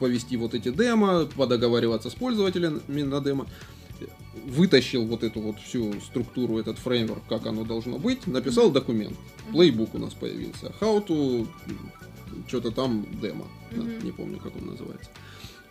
повести 0.00 0.36
вот 0.36 0.54
эти 0.54 0.70
демо, 0.70 1.24
подоговариваться 1.36 2.10
с 2.10 2.14
пользователями 2.14 3.02
на 3.02 3.20
демо, 3.20 3.46
вытащил 4.46 5.04
вот 5.04 5.22
эту 5.22 5.40
вот 5.40 5.58
всю 5.60 6.00
структуру, 6.00 6.58
этот 6.58 6.78
фреймворк, 6.78 7.26
как 7.28 7.46
оно 7.46 7.64
должно 7.64 7.98
быть, 7.98 8.26
написал 8.26 8.70
документ. 8.70 9.16
Плейбук 9.52 9.94
у 9.94 9.98
нас 9.98 10.14
появился. 10.14 10.72
How 10.80 11.04
to 11.06 11.46
что-то 12.46 12.70
там 12.70 13.06
демо. 13.20 13.46
да, 13.72 13.82
не 14.04 14.12
помню, 14.12 14.38
как 14.38 14.56
он 14.56 14.66
называется. 14.66 15.10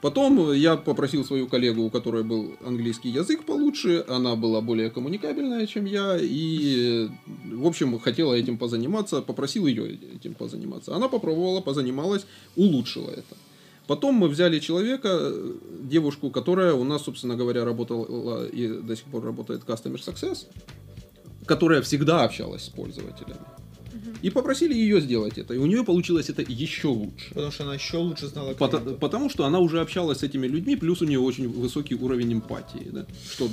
Потом 0.02 0.54
я 0.54 0.76
попросил 0.78 1.26
свою 1.26 1.48
коллегу, 1.48 1.84
у 1.84 1.90
которой 1.90 2.24
был 2.24 2.52
английский 2.64 3.10
язык 3.10 3.44
получше, 3.44 4.06
она 4.08 4.36
была 4.36 4.62
более 4.62 4.92
коммуникабельная, 4.92 5.66
чем 5.66 5.86
я, 5.86 6.18
и, 6.22 7.10
в 7.52 7.66
общем, 7.66 7.98
хотела 7.98 8.36
этим 8.36 8.60
позаниматься, 8.60 9.22
попросил 9.22 9.66
ее 9.66 9.98
этим 10.16 10.36
позаниматься. 10.36 10.96
Она 10.96 11.08
попробовала, 11.08 11.60
позанималась, 11.62 12.28
улучшила 12.56 13.10
это. 13.10 13.36
Потом 13.88 14.16
мы 14.16 14.28
взяли 14.28 14.60
человека, 14.60 15.10
э, 15.12 15.54
девушку, 15.84 16.32
которая 16.32 16.74
у 16.74 16.84
нас, 16.84 17.04
собственно 17.04 17.36
говоря, 17.36 17.66
работала 17.66 18.46
и 18.46 18.68
до 18.68 18.96
сих 18.96 19.06
пор 19.06 19.24
работает 19.24 19.62
Customer 19.64 19.96
Success, 20.04 20.46
которая 21.46 21.82
всегда 21.82 22.24
общалась 22.24 22.64
с 22.64 22.70
пользователями. 22.70 23.40
И 24.22 24.32
попросили 24.32 24.74
ее 24.74 25.02
сделать 25.02 25.38
это. 25.38 25.54
И 25.54 25.58
у 25.58 25.66
нее 25.68 25.84
получилось 25.84 26.30
это 26.30 26.42
еще 26.42 26.88
лучше. 26.88 27.30
Потому 27.30 27.52
что 27.52 27.64
она 27.64 27.76
еще 27.76 27.98
лучше 27.98 28.28
знала 28.28 28.54
Пото- 28.54 28.78
клиентов. 28.78 29.00
потому 29.00 29.30
что 29.30 29.46
она 29.46 29.60
уже 29.60 29.82
общалась 29.82 30.20
с 30.20 30.24
этими 30.24 30.48
людьми, 30.48 30.76
плюс 30.76 31.02
у 31.02 31.06
нее 31.06 31.20
очень 31.20 31.48
высокий 31.48 31.94
уровень 31.96 32.34
эмпатии, 32.34 32.88
да, 32.92 33.06
что 33.32 33.48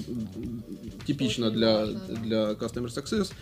типично 1.07 1.47
Очень 1.49 1.57
для, 1.59 1.79
важно, 1.81 2.01
для 2.23 2.39
Customer 2.53 2.87
Success. 2.87 3.33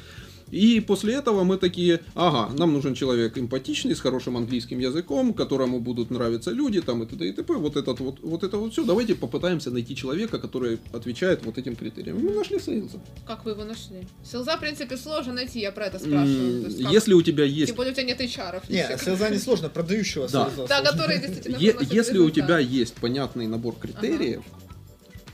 И 0.50 0.80
после 0.80 1.14
этого 1.14 1.44
мы 1.44 1.56
такие, 1.56 2.00
ага, 2.14 2.52
нам 2.56 2.72
нужен 2.72 2.94
человек 2.94 3.38
эмпатичный, 3.38 3.94
с 3.94 4.00
хорошим 4.00 4.36
английским 4.36 4.78
языком, 4.78 5.32
которому 5.32 5.80
будут 5.80 6.10
нравиться 6.10 6.50
люди, 6.50 6.80
там 6.80 7.02
и 7.02 7.06
т.д. 7.06 7.28
и 7.28 7.32
т.п. 7.32 7.54
Вот, 7.54 7.76
этот 7.76 8.00
вот, 8.00 8.18
вот 8.22 8.42
это 8.42 8.56
вот 8.56 8.72
все. 8.72 8.84
Давайте 8.84 9.14
попытаемся 9.14 9.70
найти 9.70 9.94
человека, 9.94 10.38
который 10.38 10.78
отвечает 10.92 11.44
вот 11.44 11.58
этим 11.58 11.76
критериям. 11.76 12.18
Мы 12.18 12.32
нашли 12.32 12.58
сейлза. 12.58 12.98
Как 13.26 13.44
вы 13.44 13.52
его 13.52 13.64
нашли? 13.64 14.06
Сейлза, 14.24 14.56
в 14.56 14.60
принципе, 14.60 14.96
сложно 14.96 15.34
найти, 15.34 15.60
я 15.60 15.72
про 15.72 15.86
это 15.86 15.98
спрашиваю. 15.98 16.64
Есть 16.64 16.82
как- 16.82 16.92
Если 16.92 17.14
у 17.14 17.22
тебя 17.22 17.44
есть 17.44 17.66
Тем 17.68 17.76
более 17.76 17.92
у 17.92 17.94
тебя 17.94 18.04
нет 18.04 18.20
HR. 18.20 18.62
Не, 18.68 18.98
селза 18.98 19.30
не 19.30 19.38
сложно, 19.38 19.68
продающего 19.68 20.28
Да. 20.28 20.50
селза 20.50 20.66
Да, 20.68 20.82
которые 20.82 21.20
действительно 21.20 21.56
если 21.58 22.18
у 22.18 22.30
тебя 22.30 22.58
есть 22.58 22.94
понятный 22.94 23.46
набор 23.46 23.74
критериев, 23.80 24.42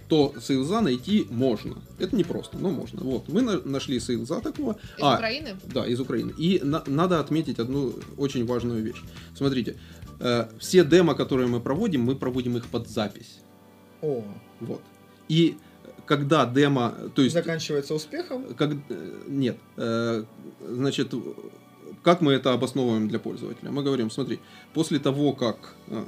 то 0.09 0.33
сейлза 0.41 0.81
найти 0.81 1.27
можно. 1.31 1.75
Это 1.99 2.17
не 2.17 2.25
просто, 2.25 2.59
но 2.59 2.71
можно. 2.71 3.01
Вот, 3.03 3.29
мы 3.29 3.43
на- 3.43 3.61
нашли 3.65 4.01
сейлза 4.01 4.41
такого. 4.41 4.73
Из 4.99 5.03
А, 5.05 5.15
Украины? 5.17 5.57
Да, 5.75 5.85
из 5.87 6.01
Украины. 6.01 6.33
И 6.39 6.61
на- 6.65 6.85
надо 6.87 7.19
отметить 7.21 7.59
одну 7.59 7.93
очень 8.17 8.47
важную 8.47 8.83
вещь. 8.85 9.03
Смотрите, 9.35 9.77
э, 10.21 10.47
все 10.59 10.85
демо, 10.85 11.15
которые 11.15 11.49
мы 11.49 11.61
проводим, 11.61 12.03
мы 12.03 12.15
проводим 12.15 12.57
их 12.57 12.67
под 12.67 12.89
запись. 12.89 13.41
О, 14.03 14.23
Вот. 14.61 14.81
И 15.29 15.57
когда 16.07 16.47
демо, 16.47 16.95
то 17.15 17.23
есть 17.23 17.35
заканчивается 17.35 17.95
успехом. 17.95 18.55
как, 18.55 18.71
э, 18.89 19.23
нет, 19.29 19.57
э, 19.77 20.25
значит, 20.69 21.13
как 22.03 22.21
мы 22.21 22.33
это 22.33 22.53
обосновываем 22.53 23.09
для 23.09 23.19
пользователя? 23.19 23.71
Мы 23.73 23.83
говорим, 23.83 24.11
смотри, 24.11 24.39
после 24.73 24.99
того, 24.99 25.33
как 25.33 25.75
э, 25.89 26.05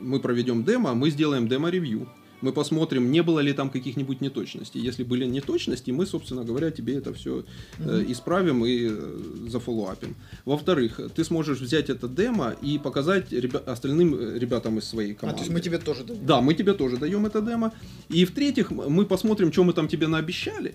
мы 0.00 0.20
проведем 0.20 0.62
демо, 0.64 0.94
мы 0.94 1.10
сделаем 1.10 1.48
демо-ревью 1.48 2.06
мы 2.40 2.52
посмотрим, 2.52 3.10
не 3.10 3.22
было 3.22 3.40
ли 3.40 3.52
там 3.52 3.70
каких-нибудь 3.70 4.20
неточностей. 4.20 4.80
Если 4.80 5.04
были 5.04 5.24
неточности, 5.24 5.90
мы, 5.90 6.06
собственно 6.06 6.44
говоря, 6.44 6.70
тебе 6.70 6.96
это 6.96 7.12
все 7.14 7.44
э, 7.78 8.04
исправим 8.08 8.64
и 8.64 8.88
э, 8.90 9.48
зафоллоуапим. 9.48 10.14
Во-вторых, 10.44 11.00
ты 11.14 11.24
сможешь 11.24 11.60
взять 11.60 11.90
это 11.90 12.08
демо 12.08 12.54
и 12.62 12.78
показать 12.78 13.32
ребя- 13.32 13.64
остальным 13.64 14.14
э, 14.14 14.38
ребятам 14.38 14.78
из 14.78 14.84
своей 14.84 15.14
команды. 15.14 15.36
А, 15.36 15.38
то 15.38 15.44
есть 15.44 15.52
мы 15.54 15.60
тебе 15.60 15.78
тоже 15.78 16.04
даем. 16.04 16.26
Да, 16.26 16.40
мы 16.40 16.54
тебе 16.54 16.74
тоже 16.74 16.96
даем 16.96 17.26
это 17.26 17.40
демо. 17.40 17.72
И 18.08 18.24
в-третьих, 18.24 18.70
мы 18.70 19.06
посмотрим, 19.06 19.52
что 19.52 19.64
мы 19.64 19.72
там 19.72 19.88
тебе 19.88 20.06
наобещали. 20.06 20.74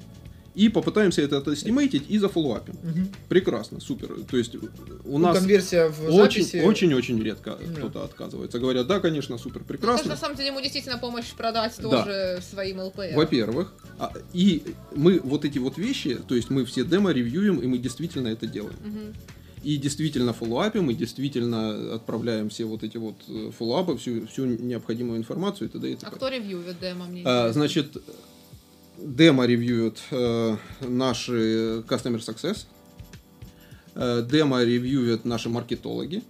И 0.59 0.67
попытаемся 0.67 1.21
это 1.21 1.37
отестимейтить 1.37 2.03
и 2.09 2.17
зафоллоуапим. 2.17 2.75
Мгм. 2.83 3.07
Прекрасно, 3.29 3.79
супер. 3.79 4.09
То 4.29 4.35
есть 4.35 4.55
у 4.55 4.59
Ну, 5.05 5.17
нас 5.19 5.37
конверсия 5.39 5.87
в 5.87 6.13
очень, 6.13 6.43
записи. 6.43 6.61
очень, 6.65 6.93
очень 6.93 7.23
редко 7.23 7.57
Да. 7.65 7.75
кто-то 7.77 8.03
отказывается. 8.03 8.59
Говорят, 8.59 8.85
да, 8.85 8.99
конечно, 8.99 9.37
супер, 9.37 9.61
Ну, 9.61 9.65
прекрасно. 9.67 10.09
на 10.09 10.17
самом 10.17 10.35
деле, 10.35 10.49
ему 10.49 10.59
действительно 10.59 10.97
помощь 10.97 11.31
продать 11.31 11.75
Да. 11.77 11.83
тоже 11.83 12.39
своим 12.41 12.81
ЛПР. 12.81 13.15
Во-первых, 13.15 13.73
а, 13.99 14.11
и 14.33 14.61
мы 14.93 15.21
вот 15.23 15.45
эти 15.45 15.59
вот 15.59 15.77
вещи, 15.77 16.15
то 16.27 16.35
есть 16.35 16.49
мы 16.49 16.65
все 16.65 16.83
демо 16.83 17.11
ревьюем, 17.13 17.59
и 17.59 17.65
мы 17.65 17.77
действительно 17.77 18.27
это 18.27 18.45
делаем. 18.45 18.75
Мгм. 18.83 19.13
И 19.63 19.77
действительно 19.77 20.33
фоллоуапим, 20.33 20.89
и 20.89 20.93
действительно 20.93 21.95
отправляем 21.95 22.49
все 22.49 22.65
вот 22.65 22.83
эти 22.83 22.97
вот 22.97 23.15
э, 23.29 23.51
фоллоуапы, 23.57 23.95
всю, 23.97 24.27
всю 24.27 24.45
необходимую 24.45 25.17
информацию 25.19 25.69
и 25.69 25.71
т.д. 25.71 25.91
и 25.91 25.95
т.п. 25.95 26.07
А 26.07 26.11
кто 26.11 26.27
ревьюет 26.27 26.79
демо, 26.81 27.05
мне 27.05 27.23
А, 27.25 27.51
значит, 27.53 27.95
демо 29.03 29.45
ревьюют 29.45 29.99
э, 30.11 30.57
наши 30.81 31.83
Customer 31.87 32.19
Success, 32.19 32.65
э, 33.95 34.25
демо 34.29 34.63
ревьюют 34.63 35.25
наши 35.25 35.49
маркетологи, 35.49 36.23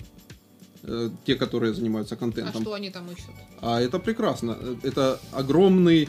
э, 0.83 1.09
те, 1.25 1.35
которые 1.35 1.73
занимаются 1.73 2.15
А 2.15 2.17
контентом. 2.17 2.61
что 2.61 2.73
они 2.73 2.89
там 2.89 3.09
ищут? 3.11 3.31
А 3.61 3.81
это 3.81 3.99
прекрасно. 3.99 4.57
Это 4.83 5.19
огромный 5.31 6.03
э, 6.03 6.07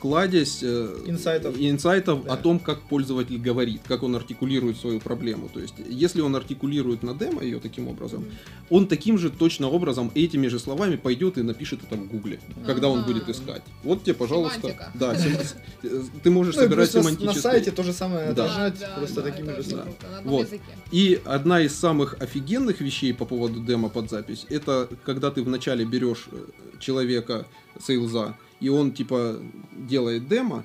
кладезь 0.00 0.60
э, 0.62 1.02
Инсайтов. 1.06 1.56
инсайтов 1.58 2.24
Да. 2.24 2.34
о 2.34 2.36
том, 2.36 2.58
как 2.58 2.80
пользователь 2.82 3.38
говорит, 3.38 3.80
как 3.88 4.02
он 4.02 4.14
артикулирует 4.14 4.76
свою 4.78 5.00
проблему. 5.00 5.48
То 5.52 5.60
есть, 5.60 5.74
если 5.88 6.20
он 6.20 6.36
артикулирует 6.36 7.02
на 7.02 7.14
демо 7.14 7.42
ее 7.42 7.58
таким 7.58 7.88
образом, 7.88 8.24
он 8.70 8.86
таким 8.86 9.18
же 9.18 9.30
точно 9.30 9.68
образом, 9.68 10.10
этими 10.14 10.46
же 10.48 10.58
словами 10.58 10.96
пойдет 10.96 11.36
и 11.38 11.42
напишет 11.42 11.80
это 11.82 11.96
в 11.96 12.06
Гугле, 12.08 12.38
когда 12.64 12.88
он 12.88 13.04
будет 13.04 13.28
искать. 13.28 13.62
Вот 13.82 14.02
тебе, 14.04 14.14
пожалуйста. 14.14 14.60
Семантика. 14.60 14.90
Да, 14.94 15.16
сем- 15.18 15.36
э, 15.82 16.02
ты 16.22 16.30
можешь 16.30 16.54
Ну, 16.54 16.62
собирать 16.62 16.90
семантические... 16.90 17.26
На 17.34 17.40
сайте 17.40 17.70
то 17.72 17.82
же 17.82 17.92
самое 17.92 18.32
Да. 18.32 18.44
отражать, 18.44 18.78
Да, 18.78 18.94
просто 18.98 19.22
да, 19.22 19.30
такими 19.30 19.52
же 19.56 19.62
словами. 19.64 19.94
Вот. 20.24 20.46
языке. 20.46 20.62
И 20.92 21.20
одна 21.24 21.60
из 21.60 21.74
самых 21.74 22.14
офигенных 22.20 22.80
вещей 22.80 23.12
по 23.12 23.24
поводу 23.24 23.60
демо 23.60 23.88
под 23.88 24.10
запись, 24.10 24.46
это 24.48 24.88
когда 25.04 25.30
ты 25.30 25.42
вначале 25.42 25.84
берешь 25.84 26.28
э, 26.30 26.36
человека, 26.78 27.46
сейлза, 27.84 28.36
и 28.60 28.68
он 28.68 28.92
типа 28.92 29.40
делает 29.88 30.28
демо, 30.28 30.64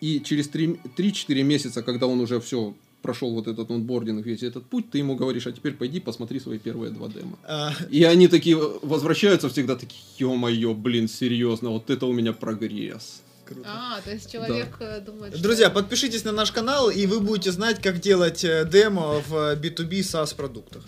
и 0.00 0.20
через 0.20 0.48
три- 0.48 0.78
3-4 0.96 1.42
месяца, 1.42 1.82
когда 1.82 2.06
он 2.06 2.20
уже 2.20 2.40
все 2.40 2.74
прошел 3.02 3.32
вот 3.34 3.48
этот 3.48 3.70
онбординг, 3.70 4.24
весь 4.24 4.42
этот 4.44 4.64
путь, 4.66 4.90
ты 4.90 4.98
ему 4.98 5.16
говоришь, 5.16 5.46
а 5.46 5.52
теперь 5.52 5.72
пойди 5.72 5.98
посмотри 6.00 6.38
свои 6.40 6.58
первые 6.58 6.90
два 6.92 7.08
демо. 7.08 7.36
А, 7.44 7.72
И 7.90 8.04
они 8.04 8.28
такие 8.28 8.56
возвращаются 8.82 9.48
всегда 9.48 9.74
такие, 9.76 10.00
ё-моё, 10.18 10.72
блин, 10.74 11.08
серьезно, 11.08 11.70
вот 11.70 11.90
это 11.90 12.06
у 12.06 12.12
меня 12.12 12.32
прогресс. 12.32 13.22
Круто. 13.54 13.68
А, 13.70 14.00
то 14.00 14.10
есть 14.10 14.30
человек 14.30 14.68
э, 14.80 15.00
думает, 15.00 15.34
что- 15.34 15.42
Друзья, 15.42 15.70
подпишитесь 15.70 16.24
на 16.24 16.32
наш 16.32 16.50
канал, 16.52 16.90
и 16.90 17.06
вы 17.06 17.20
будете 17.20 17.52
знать, 17.52 17.80
как 17.82 18.00
делать 18.00 18.44
э, 18.44 18.64
демо 18.70 19.22
в 19.28 19.54
B2B 19.56 20.00
SaaS 20.00 20.34
продуктах. 20.34 20.82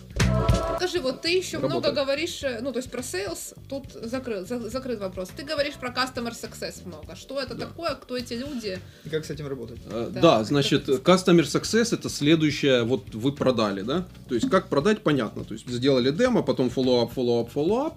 Скажи, 0.77 0.99
вот 0.99 1.21
ты 1.21 1.29
еще 1.29 1.57
много 1.59 1.75
Работает. 1.75 1.95
говоришь, 1.95 2.43
э, 2.43 2.59
ну, 2.61 2.71
то 2.73 2.79
есть 2.79 2.91
про 2.91 3.01
sales, 3.01 3.55
тут 3.69 3.85
закрыл, 3.93 4.45
за- 4.45 4.69
закрыт 4.69 4.99
вопрос. 4.99 5.29
Ты 5.35 5.43
говоришь 5.43 5.75
про 5.75 5.89
customer 5.89 6.31
success 6.31 6.85
много. 6.85 7.15
Что 7.15 7.39
это 7.39 7.53
Да. 7.55 7.65
такое, 7.65 7.95
кто 7.95 8.17
эти 8.17 8.33
люди? 8.33 8.79
И 9.05 9.09
как 9.09 9.25
с 9.25 9.29
этим 9.29 9.47
работать? 9.47 9.79
Э, 9.89 10.09
Да. 10.11 10.21
Да, 10.21 10.43
значит, 10.43 10.87
Customer 10.89 11.43
Success 11.43 11.93
это 11.93 12.09
следующее, 12.09 12.83
вот 12.83 13.13
вы 13.15 13.31
продали, 13.31 13.81
да? 13.81 14.05
То 14.27 14.35
есть 14.35 14.49
как 14.49 14.67
продать, 14.67 15.01
понятно. 15.03 15.43
То 15.45 15.53
есть 15.53 15.67
сделали 15.69 16.11
демо, 16.11 16.41
потом 16.43 16.67
follow-up, 16.67 17.11
follow-up, 17.15 17.49
follow-up, 17.53 17.93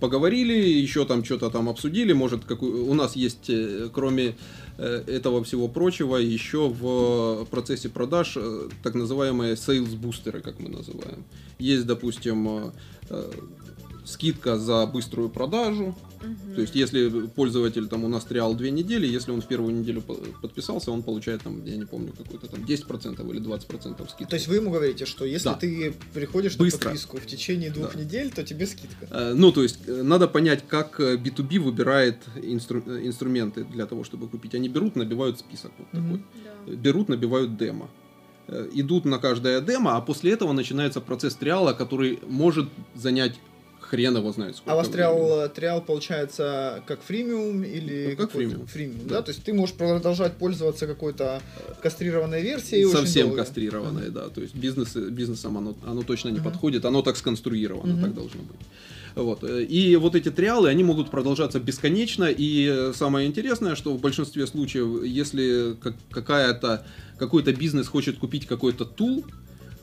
поговорили, 0.00 0.52
еще 0.52 1.04
там 1.04 1.24
что-то 1.24 1.50
там 1.50 1.68
обсудили, 1.68 2.12
может, 2.12 2.44
какой... 2.44 2.70
у 2.70 2.94
нас 2.94 3.16
есть, 3.16 3.48
э, 3.48 3.88
кроме 3.92 4.34
э, 4.78 5.02
этого 5.06 5.42
всего 5.44 5.68
прочего, 5.68 6.16
еще 6.16 6.68
в 6.68 7.46
процессе 7.50 7.88
продаж 7.88 8.36
э, 8.36 8.68
так 8.82 8.94
называемые 8.94 9.54
sales 9.54 9.96
бустеры, 9.96 10.40
как 10.40 10.60
мы 10.60 10.68
называем. 10.68 11.24
Есть, 11.58 11.86
допустим, 11.86 12.48
э, 12.48 12.70
э, 13.10 13.32
скидка 14.04 14.58
за 14.58 14.86
быструю 14.86 15.28
продажу, 15.28 15.94
Мгм. 16.22 16.54
то 16.54 16.60
есть, 16.60 16.74
если 16.74 17.08
пользователь 17.26 17.86
там 17.86 18.04
у 18.04 18.08
нас 18.08 18.24
триал 18.24 18.54
две 18.54 18.70
недели, 18.70 19.06
если 19.06 19.30
он 19.32 19.40
в 19.40 19.46
первую 19.46 19.74
неделю 19.74 20.00
по- 20.02 20.14
подписался, 20.42 20.90
он 20.90 21.02
получает 21.02 21.42
там, 21.42 21.64
я 21.64 21.76
не 21.76 21.84
помню, 21.84 22.12
какой-то 22.16 22.46
там 22.48 22.64
10% 22.64 23.30
или 23.30 23.40
20% 23.40 24.10
скидки. 24.10 24.30
То 24.30 24.36
есть 24.36 24.48
вы 24.48 24.56
ему 24.56 24.70
говорите, 24.70 25.06
что 25.06 25.24
если 25.24 25.48
Да. 25.48 25.54
ты 25.54 25.94
приходишь 26.14 26.56
Быстро. 26.56 26.84
на 26.84 26.90
подписку 26.90 27.16
в 27.18 27.26
течение 27.26 27.70
двух 27.70 27.94
Да. 27.94 28.00
недель, 28.00 28.30
то 28.30 28.42
тебе 28.42 28.66
скидка. 28.66 29.06
Э, 29.10 29.34
Ну, 29.34 29.52
то 29.52 29.62
есть, 29.62 29.78
э, 29.86 30.02
надо 30.02 30.28
понять, 30.28 30.64
как 30.68 31.00
э, 31.00 31.16
B2B 31.16 31.58
выбирает 31.58 32.16
инстру- 32.36 32.82
э, 32.86 33.06
инструменты 33.06 33.64
для 33.64 33.86
того, 33.86 34.04
чтобы 34.04 34.28
купить. 34.28 34.54
Они 34.54 34.68
берут, 34.68 34.96
набивают 34.96 35.38
список 35.38 35.72
вот 35.78 35.92
Мгм. 35.92 36.04
такой. 36.04 36.24
Да. 36.66 36.72
Берут, 36.74 37.08
набивают 37.08 37.56
демо. 37.56 37.88
Э, 38.48 38.68
Идут 38.74 39.04
на 39.06 39.18
каждое 39.18 39.60
демо, 39.60 39.96
а 39.96 40.00
после 40.00 40.32
этого 40.32 40.52
начинается 40.52 41.00
процесс 41.00 41.34
триала, 41.34 41.72
который 41.72 42.18
может 42.28 42.68
занять 42.94 43.34
хрен 43.84 44.16
его 44.16 44.32
знает 44.32 44.56
сколько 44.56 44.72
А 44.72 44.74
у 44.74 44.78
вас 44.78 44.88
триал, 44.88 45.48
триал 45.48 45.80
получается 45.82 46.82
как 46.86 47.02
фримиум 47.02 47.62
или 47.62 48.08
Ну, 48.10 48.16
как 48.16 48.32
фримиум. 48.32 48.66
фримиум, 48.66 49.06
Да. 49.08 49.16
да? 49.16 49.22
То 49.22 49.30
есть 49.32 49.44
ты 49.44 49.52
можешь 49.52 49.74
продолжать 49.74 50.34
пользоваться 50.34 50.86
какой-то 50.86 51.40
кастрированной 51.82 52.42
версией 52.42 52.86
Совсем 52.90 53.28
долго. 53.28 53.42
кастрированное, 53.42 54.10
да. 54.10 54.28
То 54.28 54.40
есть 54.40 54.54
бизнес, 54.54 54.94
бизнесом 54.96 55.58
оно, 55.58 55.76
оно 55.86 56.02
точно 56.02 56.28
не 56.30 56.36
Мгм. 56.40 56.44
подходит, 56.44 56.84
оно 56.84 57.02
так 57.02 57.16
сконструировано, 57.16 57.92
Мгм. 57.94 58.02
так 58.02 58.14
должно 58.14 58.40
быть. 58.42 58.56
Вот. 59.14 59.44
И 59.48 59.94
вот 59.96 60.16
эти 60.16 60.30
триалы, 60.30 60.68
они 60.68 60.82
могут 60.82 61.08
продолжаться 61.10 61.60
бесконечно. 61.60 62.24
И 62.36 62.90
самое 62.94 63.28
интересное, 63.28 63.76
что 63.76 63.92
в 63.92 64.00
большинстве 64.00 64.44
случаев, 64.46 65.04
если 65.04 65.76
как- 65.80 65.94
какая-то, 66.10 66.84
какой-то 67.16 67.52
бизнес 67.52 67.86
хочет 67.86 68.18
купить 68.18 68.46
какой-то 68.46 68.84
tool, 68.84 69.24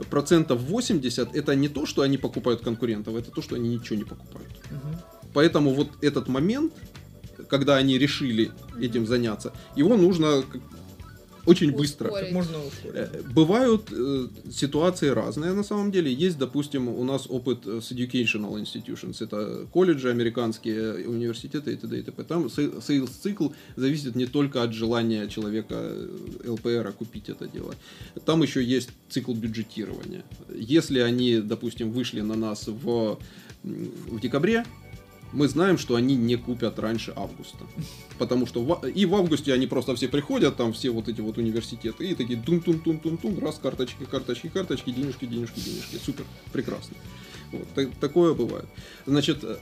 процентов 0.09 0.61
80 0.61 1.35
это 1.35 1.55
не 1.55 1.69
то, 1.69 1.85
что 1.85 2.01
они 2.01 2.17
покупают 2.17 2.61
конкурентов, 2.61 3.15
это 3.15 3.31
то, 3.31 3.41
что 3.41 3.55
они 3.55 3.69
ничего 3.75 3.97
не 3.97 4.03
покупают. 4.03 4.49
Мгм. 4.69 4.99
Поэтому 5.33 5.73
вот 5.73 5.89
этот 6.01 6.27
момент, 6.27 6.73
когда 7.49 7.75
они 7.77 7.97
решили 7.97 8.51
этим 8.79 9.05
заняться, 9.07 9.53
его 9.75 9.97
нужно 9.97 10.43
очень 11.45 11.71
быстро. 11.71 12.07
Ускорить. 12.07 12.33
Можно 12.33 12.57
ускорить. 12.65 12.95
Э, 12.95 13.21
Бывают 13.33 13.91
э, 13.91 14.27
ситуации 14.51 15.09
разные 15.09 15.53
на 15.53 15.63
самом 15.63 15.91
деле. 15.91 16.11
Есть, 16.11 16.37
допустим, 16.37 16.87
у 16.87 17.03
нас 17.03 17.25
опыт 17.29 17.65
э, 17.65 17.79
с 17.81 17.91
educational 17.91 18.61
institutions. 18.61 19.23
Это 19.23 19.65
колледжи 19.71 20.09
американские, 20.09 21.03
э, 21.03 21.07
университеты 21.07 21.73
и 21.73 21.75
т.д. 21.75 21.99
и 21.99 22.01
т.п. 22.01 22.23
Там 22.23 22.49
sales 22.49 23.11
цикл 23.11 23.49
зависит 23.75 24.15
не 24.15 24.25
только 24.25 24.63
от 24.63 24.73
желания 24.73 25.27
человека 25.27 25.95
ЛПР 26.45 26.93
купить 26.97 27.29
это 27.29 27.47
дело. 27.47 27.73
Там 28.25 28.43
еще 28.43 28.63
есть 28.63 28.89
цикл 29.09 29.33
бюджетирования. 29.33 30.23
Если 30.53 30.99
они, 30.99 31.37
допустим, 31.37 31.91
вышли 31.91 32.21
на 32.21 32.35
нас 32.35 32.67
в, 32.67 33.19
в 33.63 34.19
декабре, 34.19 34.65
мы 35.33 35.47
знаем, 35.47 35.77
что 35.77 35.95
они 35.95 36.15
не 36.15 36.35
купят 36.35 36.77
раньше 36.79 37.13
августа. 37.15 37.65
Потому 38.17 38.45
что 38.45 38.61
в- 38.61 38.85
и 38.87 39.05
в 39.05 39.15
августе 39.15 39.53
они 39.53 39.67
просто 39.67 39.95
все 39.95 40.07
приходят, 40.07 40.55
там 40.57 40.73
все 40.73 40.89
вот 40.89 41.07
эти 41.07 41.21
вот 41.21 41.37
университеты, 41.37 42.05
и 42.09 42.15
такие 42.15 42.39
тун-тун-тун-тун-тун, 42.41 43.39
раз, 43.39 43.59
карточки, 43.61 44.05
карточки, 44.05 44.49
карточки, 44.49 44.91
денежки, 44.91 45.25
денежки, 45.25 45.59
денежки. 45.59 45.97
Супер, 46.03 46.25
прекрасно. 46.51 46.95
Вот, 47.51 47.67
та- 47.75 47.89
такое 47.99 48.33
бывает. 48.33 48.65
Значит, 49.05 49.43
э, 49.43 49.57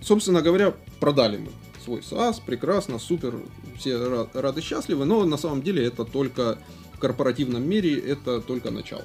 собственно 0.00 0.42
говоря, 0.42 0.74
продали 1.00 1.38
мы 1.38 1.48
свой 1.84 2.00
SaaS, 2.00 2.40
прекрасно, 2.44 2.98
супер, 2.98 3.40
все 3.78 3.90
ра- 3.92 4.28
рады, 4.34 4.60
счастливы, 4.60 5.04
но 5.06 5.24
на 5.24 5.36
самом 5.36 5.62
деле 5.62 5.84
это 5.84 6.04
только 6.04 6.58
в 6.94 6.98
корпоративном 6.98 7.66
мире, 7.68 7.98
это 7.98 8.40
только 8.40 8.70
начало. 8.70 9.04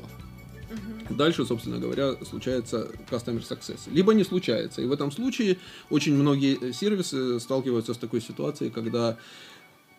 Дальше, 1.10 1.45
собственно 1.45 1.78
говоря, 1.80 2.16
случается 2.26 2.89
customer 3.10 3.41
success. 3.47 3.80
Либо 3.91 4.14
не 4.14 4.24
случается. 4.24 4.82
И 4.82 4.86
в 4.86 4.91
этом 4.91 5.12
случае 5.12 5.58
очень 5.89 6.16
многие 6.16 6.58
э, 6.62 6.74
сервисы 6.74 7.39
сталкиваются 7.39 7.93
с 7.93 7.97
такой 7.97 8.22
ситуацией, 8.22 8.72
когда 8.72 9.18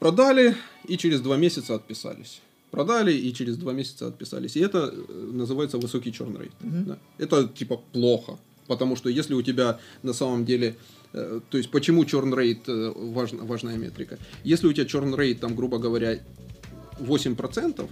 продали 0.00 0.56
и 0.88 0.96
через 0.96 1.20
два 1.20 1.36
месяца 1.36 1.74
отписались. 1.74 2.40
Продали 2.70 3.12
и 3.12 3.32
через 3.32 3.56
два 3.56 3.72
месяца 3.72 4.08
отписались. 4.08 4.56
И 4.56 4.60
это 4.60 4.92
э, 4.92 5.30
называется 5.32 5.78
высокий 5.78 6.12
черн 6.12 6.36
рейт. 6.36 6.52
Мгм. 6.60 6.84
Да. 6.84 6.98
Это 7.18 7.46
типа 7.46 7.80
плохо. 7.92 8.38
Потому 8.66 8.96
что 8.96 9.08
если 9.08 9.34
у 9.34 9.42
тебя 9.42 9.78
на 10.02 10.12
самом 10.12 10.44
деле... 10.44 10.76
э, 11.12 11.40
То 11.50 11.58
есть 11.58 11.70
почему 11.70 12.04
черн 12.04 12.34
рейт 12.34 12.66
важна, 12.66 13.44
важная 13.44 13.76
метрика? 13.78 14.18
Если 14.44 14.66
у 14.66 14.72
тебя 14.72 14.86
черн 14.86 15.14
рейт, 15.14 15.40
там, 15.40 15.54
грубо 15.54 15.78
говоря, 15.78 16.18
8%, 16.98 17.88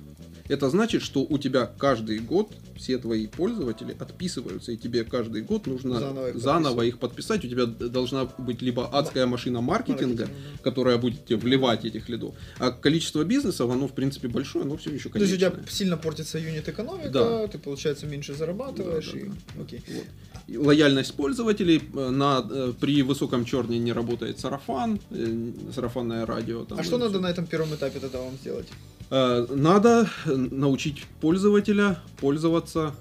Это 0.49 0.68
значит, 0.68 1.03
что 1.03 1.20
у 1.22 1.38
тебя 1.38 1.66
каждый 1.66 2.18
год 2.18 2.53
все 2.76 2.99
твои 2.99 3.26
пользователи 3.26 3.97
отписываются, 3.99 4.72
и 4.72 4.76
тебе 4.76 5.05
каждый 5.05 5.42
год 5.42 5.66
нужно 5.66 5.99
Заново 6.01 6.38
заново 6.38 6.82
их 6.82 6.95
их, 6.95 6.99
подписать. 7.01 7.45
У 7.45 7.49
тебя 7.49 7.66
должна 7.66 8.26
быть 8.38 8.61
либо 8.62 8.86
адская 8.86 9.26
машина 9.26 9.61
маркетинга, 9.61 10.24
Маркетинга, 10.24 10.61
которая 10.62 10.99
будет 10.99 11.24
тебе 11.24 11.38
вливать 11.38 11.84
этих 11.84 12.09
лидов, 12.09 12.34
а 12.59 12.70
количество 12.70 13.24
бизнесов, 13.24 13.70
оно 13.70 13.88
в 13.88 13.92
принципе 13.92 14.28
большое, 14.28 14.64
но 14.64 14.76
все 14.76 14.90
еще 14.90 15.09
То 15.09 15.18
есть 15.18 15.32
у 15.34 15.38
конечное. 15.38 15.62
тебя 15.62 15.70
сильно 15.70 15.97
портится 15.97 16.38
юнит 16.38 16.68
экономика, 16.68 17.11
Да. 17.11 17.47
ты, 17.49 17.59
получается, 17.59 18.07
меньше 18.07 18.34
зарабатываешь. 18.34 19.07
Да, 19.07 19.12
да, 19.12 19.18
и... 19.18 19.28
да. 19.28 19.62
Окей. 19.62 19.82
Вот. 19.88 20.05
Лояльность 20.49 21.14
пользователей 21.14 21.82
э, 21.95 22.11
на, 22.11 22.47
э, 22.51 22.72
при 22.78 23.03
высоком 23.03 23.45
черне 23.45 23.78
не 23.78 23.92
работает 23.92 24.38
сарафан, 24.38 25.01
э, 25.11 25.51
сарафанное 25.74 26.26
радио. 26.26 26.64
там 26.64 26.78
А 26.78 26.84
что 26.84 26.99
надо 26.99 27.18
на 27.20 27.28
этом 27.28 27.47
первом 27.47 27.74
этапе 27.74 27.99
тогда 28.01 28.20
вам 28.20 28.34
сделать? 28.40 28.68
Надо 29.11 30.09
научить 30.26 31.05
пользователя 31.20 31.99
пользоваться, 32.20 32.95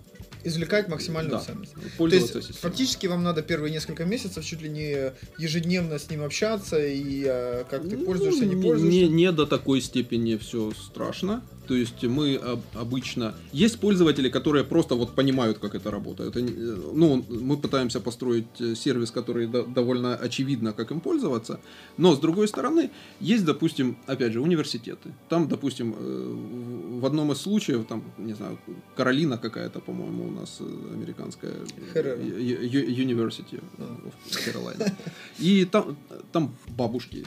Извлекать 0.45 0.89
максимальную 0.89 1.37
да, 1.37 1.39
ценность. 1.39 1.71
То 1.73 1.79
пользоваться 1.97 2.39
есть, 2.39 2.49
системой. 2.49 2.71
фактически 2.71 3.07
вам 3.07 3.23
надо 3.23 3.41
первые 3.41 3.71
несколько 3.71 4.03
месяцев 4.03 4.43
чуть 4.43 4.61
ли 4.61 4.67
не 4.67 5.13
ежедневно 5.37 5.97
с 5.97 6.09
ним 6.09 6.21
общаться, 6.21 6.85
и 6.85 7.23
э, 7.25 7.63
как 7.69 7.87
ты 7.87 7.95
Ну, 7.95 8.05
пользуешься, 8.05 8.45
не- 8.45 8.61
пользуешься. 8.61 8.99
Не, 8.99 9.07
не 9.07 9.31
до 9.31 9.45
такой 9.45 9.79
степени 9.79 10.35
все 10.35 10.73
страшно. 10.73 11.41
То 11.68 11.76
есть 11.76 12.03
мы 12.03 12.36
об- 12.36 12.61
обычно... 12.76 13.34
Есть 13.53 13.80
пользователи, 13.80 14.30
которые 14.30 14.64
просто 14.64 14.95
вот 14.95 15.16
понимают, 15.16 15.57
как 15.59 15.76
это 15.76 15.91
работает. 15.91 16.36
Они, 16.38 16.51
э, 16.51 16.78
ну, 16.93 17.24
мы 17.30 17.55
пытаемся 17.57 17.99
построить 18.01 18.45
э, 18.59 18.76
сервис, 18.76 19.11
который 19.11 19.47
до- 19.47 19.64
довольно 19.64 20.16
очевидно, 20.16 20.74
как 20.74 20.91
им 20.91 20.99
пользоваться. 20.99 21.59
Но, 21.97 22.14
с 22.16 22.20
другой 22.20 22.47
стороны, 22.47 22.89
есть, 23.22 23.45
допустим, 23.45 23.95
опять 24.07 24.34
же, 24.34 24.41
университеты. 24.41 25.14
Там, 25.30 25.47
допустим, 25.47 25.95
э, 25.97 26.99
в- 26.99 27.05
одном 27.05 27.32
из 27.32 27.38
случаев, 27.38 27.86
там, 27.88 28.03
не 28.18 28.34
знаю, 28.34 28.57
Каролина 28.97 29.38
какая-то, 29.38 29.80
по-моему, 29.80 30.28
у 30.28 30.32
нас 30.32 30.59
американская 30.93 31.53
University 31.93 33.61
of 33.78 34.14
Carolina. 34.45 34.91
И 35.39 35.66
там, 35.66 35.95
там 36.32 36.55
бабушки 36.78 37.26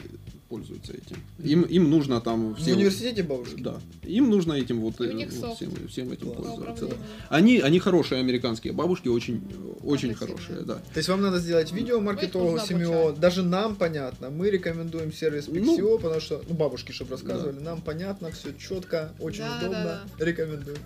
пользуются 0.49 0.93
этим. 0.93 1.17
Им, 1.43 1.61
им 1.63 1.89
нужно 1.89 2.21
там 2.21 2.53
В 2.53 2.57
все... 2.57 2.73
университете 2.73 3.23
бабушки? 3.23 3.61
Да. 3.61 3.79
Им 4.03 4.29
нужно 4.29 4.53
этим 4.53 4.79
вот, 4.81 4.99
э, 5.01 5.13
вот 5.41 5.55
всем, 5.55 5.71
всем 5.87 6.11
этим 6.11 6.31
Класс. 6.31 6.47
пользоваться. 6.55 6.87
да. 6.87 6.95
Они, 7.29 7.59
они 7.59 7.79
хорошие 7.79 8.19
американские 8.19 8.73
бабушки, 8.73 9.07
очень, 9.07 9.41
очень 9.83 10.13
хорошие, 10.13 10.61
да. 10.61 10.75
То 10.75 10.97
есть 10.97 11.09
вам 11.09 11.21
надо 11.21 11.39
сделать 11.39 11.71
видео 11.71 11.99
маркетологу 11.99 12.59
семью. 12.59 13.13
Даже 13.17 13.43
нам 13.43 13.75
понятно. 13.75 14.29
Мы 14.29 14.49
рекомендуем 14.49 15.11
сервис 15.13 15.47
Ну, 15.47 15.55
Pixio, 15.55 15.99
потому 16.01 16.21
что, 16.21 16.41
ну, 16.47 16.55
бабушки, 16.55 16.91
чтобы 16.91 17.11
рассказывали, 17.11 17.59
нам 17.59 17.81
понятно, 17.81 18.31
все 18.31 18.53
четко, 18.57 19.11
очень 19.19 19.39
Да, 19.41 19.57
удобно. 19.59 20.01
да, 20.17 20.25
Рекомендуем. 20.25 20.77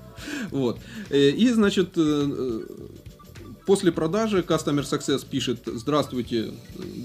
Вот. 0.52 0.80
Э, 1.10 1.30
И, 1.30 1.50
значит, 1.50 1.92
э, 1.98 2.62
после 3.66 3.92
продажи 3.92 4.40
Customer 4.42 4.82
Success 4.84 5.26
пишет 5.30 5.60
«Здравствуйте, 5.66 6.52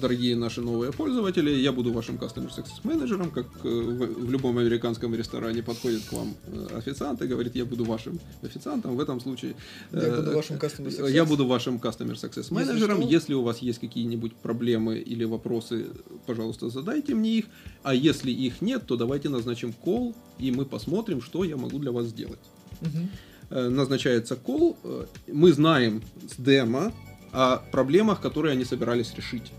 дорогие 0.01 0.37
наши 0.37 0.61
новые 0.61 0.93
пользователи, 0.93 1.51
я 1.51 1.73
буду 1.73 1.93
вашим 1.93 2.17
Customer 2.17 2.49
Success 2.49 2.81
менеджером», 2.85 3.31
как 3.31 3.47
э, 3.65 3.69
в 3.69 4.31
любом 4.31 4.59
американском 4.59 5.15
ресторане 5.15 5.63
подходит 5.63 6.03
к 6.05 6.13
вам 6.13 6.35
э, 6.47 6.77
официант 6.79 7.23
и 7.23 7.27
говорит 7.27 7.55
«Я 7.57 7.65
буду 7.65 7.85
вашим 7.85 8.19
официантом». 8.43 8.97
В 8.97 9.01
этом 9.01 9.21
случае 9.21 9.55
Я 9.93 9.99
э, 10.01 10.17
буду 10.17 10.35
вашим 10.35 10.57
Customer 10.57 10.89
Success. 10.89 11.11
Я 11.11 11.25
буду 11.25 11.47
вашим 11.47 11.77
Customer 11.77 12.15
Success 12.15 12.53
менеджером. 12.53 13.03
что- 13.03 13.11
Если 13.11 13.35
у 13.35 13.43
вас 13.43 13.59
есть 13.59 13.79
какие-нибудь 13.79 14.35
проблемы 14.35 14.99
или 14.99 15.25
вопросы, 15.25 15.87
пожалуйста, 16.27 16.71
задайте 16.71 17.15
мне 17.15 17.39
их. 17.39 17.45
А 17.83 17.95
если 17.95 18.31
их 18.31 18.61
нет, 18.63 18.87
то 18.87 18.97
давайте 18.97 19.29
назначим 19.29 19.73
кол, 19.73 20.15
и 20.39 20.51
мы 20.51 20.65
посмотрим, 20.65 21.21
что 21.23 21.45
я 21.45 21.57
могу 21.57 21.79
для 21.79 21.93
вас 21.93 22.07
сделать. 22.07 22.41
Мгм. 22.81 23.09
Э, 23.51 23.69
Назначается 23.69 24.37
кол. 24.37 24.77
э, 24.83 25.05
Мы 25.33 25.53
знаем 25.53 26.03
с 26.31 26.41
демо 26.41 26.93
о 27.33 27.57
проблемах, 27.57 28.21
которые 28.21 28.53
они 28.53 28.65
собирались 28.65 29.15
решить. 29.15 29.53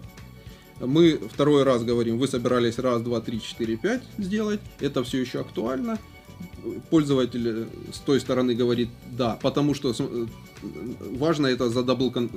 Мы 0.79 1.19
второй 1.33 1.63
раз 1.63 1.83
говорим, 1.83 2.19
вы 2.19 2.27
собирались 2.27 2.77
раз, 2.79 3.01
два, 3.01 3.19
три, 3.21 3.41
четыре, 3.41 3.77
пять 3.77 4.03
сделать. 4.17 4.59
Это 4.79 5.03
все 5.03 5.19
еще 5.19 5.41
актуально. 5.41 5.97
Пользователь 6.89 7.47
э, 7.47 7.65
с 7.93 7.99
той 7.99 8.19
стороны 8.19 8.53
говорит 8.55 8.89
да, 9.11 9.37
потому 9.41 9.73
что 9.73 9.93
важно 10.61 11.47
это 11.47 11.69
за 11.69 11.79
double, 11.79 12.11
con- 12.13 12.29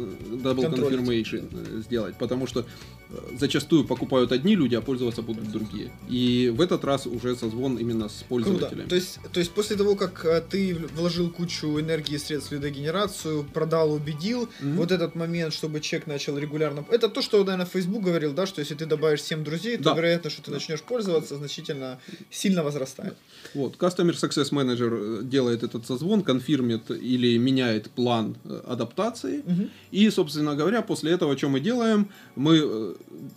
double 0.42 0.70
confirmation 0.74 1.48
э, 1.52 1.82
сделать, 1.82 2.14
потому 2.18 2.46
что 2.46 2.60
э, 2.60 3.14
зачастую 3.38 3.84
покупают 3.84 4.32
одни 4.32 4.54
люди, 4.56 4.74
а 4.74 4.80
пользоваться 4.80 5.22
будут 5.22 5.50
другие. 5.50 5.90
И 6.08 6.52
в 6.54 6.60
этот 6.60 6.84
раз 6.84 7.06
уже 7.06 7.36
созвон 7.36 7.76
именно 7.78 8.08
с 8.08 8.24
Круто. 8.28 8.28
пользователями. 8.28 8.88
То 8.88 8.94
есть, 8.96 9.18
то 9.32 9.40
есть 9.40 9.52
после 9.52 9.76
того, 9.76 9.96
как 9.96 10.24
э, 10.24 10.42
ты 10.48 10.74
вложил 10.96 11.30
кучу 11.30 11.66
энергии 11.80 12.14
и 12.14 12.18
средств 12.18 12.50
в 12.50 12.54
лидогенерацию, 12.54 13.44
продал, 13.54 13.92
убедил, 13.92 14.48
Мгм. 14.60 14.76
вот 14.76 14.92
этот 14.92 15.14
момент, 15.14 15.52
чтобы 15.54 15.80
человек 15.80 16.06
начал 16.06 16.38
регулярно... 16.38 16.84
Это 16.90 17.08
то, 17.08 17.22
что, 17.22 17.38
наверное, 17.44 17.66
Facebook 17.66 18.02
говорил, 18.02 18.32
да, 18.32 18.46
что 18.46 18.60
если 18.60 18.74
ты 18.74 18.86
добавишь 18.86 19.22
7 19.22 19.44
друзей, 19.44 19.76
то 19.76 19.84
Да. 19.84 19.94
вероятность, 19.94 20.36
что 20.36 20.44
ты 20.44 20.50
начнешь 20.50 20.82
пользоваться, 20.82 21.36
значительно 21.36 21.98
сильно 22.30 22.62
возрастает. 22.62 23.14
Вот, 23.54 23.76
Customer 23.76 24.12
Success 24.12 24.50
Manager 24.52 25.22
делает 25.24 25.62
этот 25.62 25.86
созвон, 25.86 26.22
конфирмит 26.22 26.90
или 26.90 27.38
меняет 27.38 27.90
план 27.90 28.09
э, 28.44 28.60
адаптации. 28.66 29.42
Мгм. 29.46 29.70
И, 29.90 30.10
собственно 30.10 30.54
говоря, 30.54 30.82
после 30.82 31.12
этого, 31.12 31.36
что 31.36 31.48
мы 31.48 31.60
делаем? 31.60 32.08
Мы 32.36 32.60
э, 32.62 32.94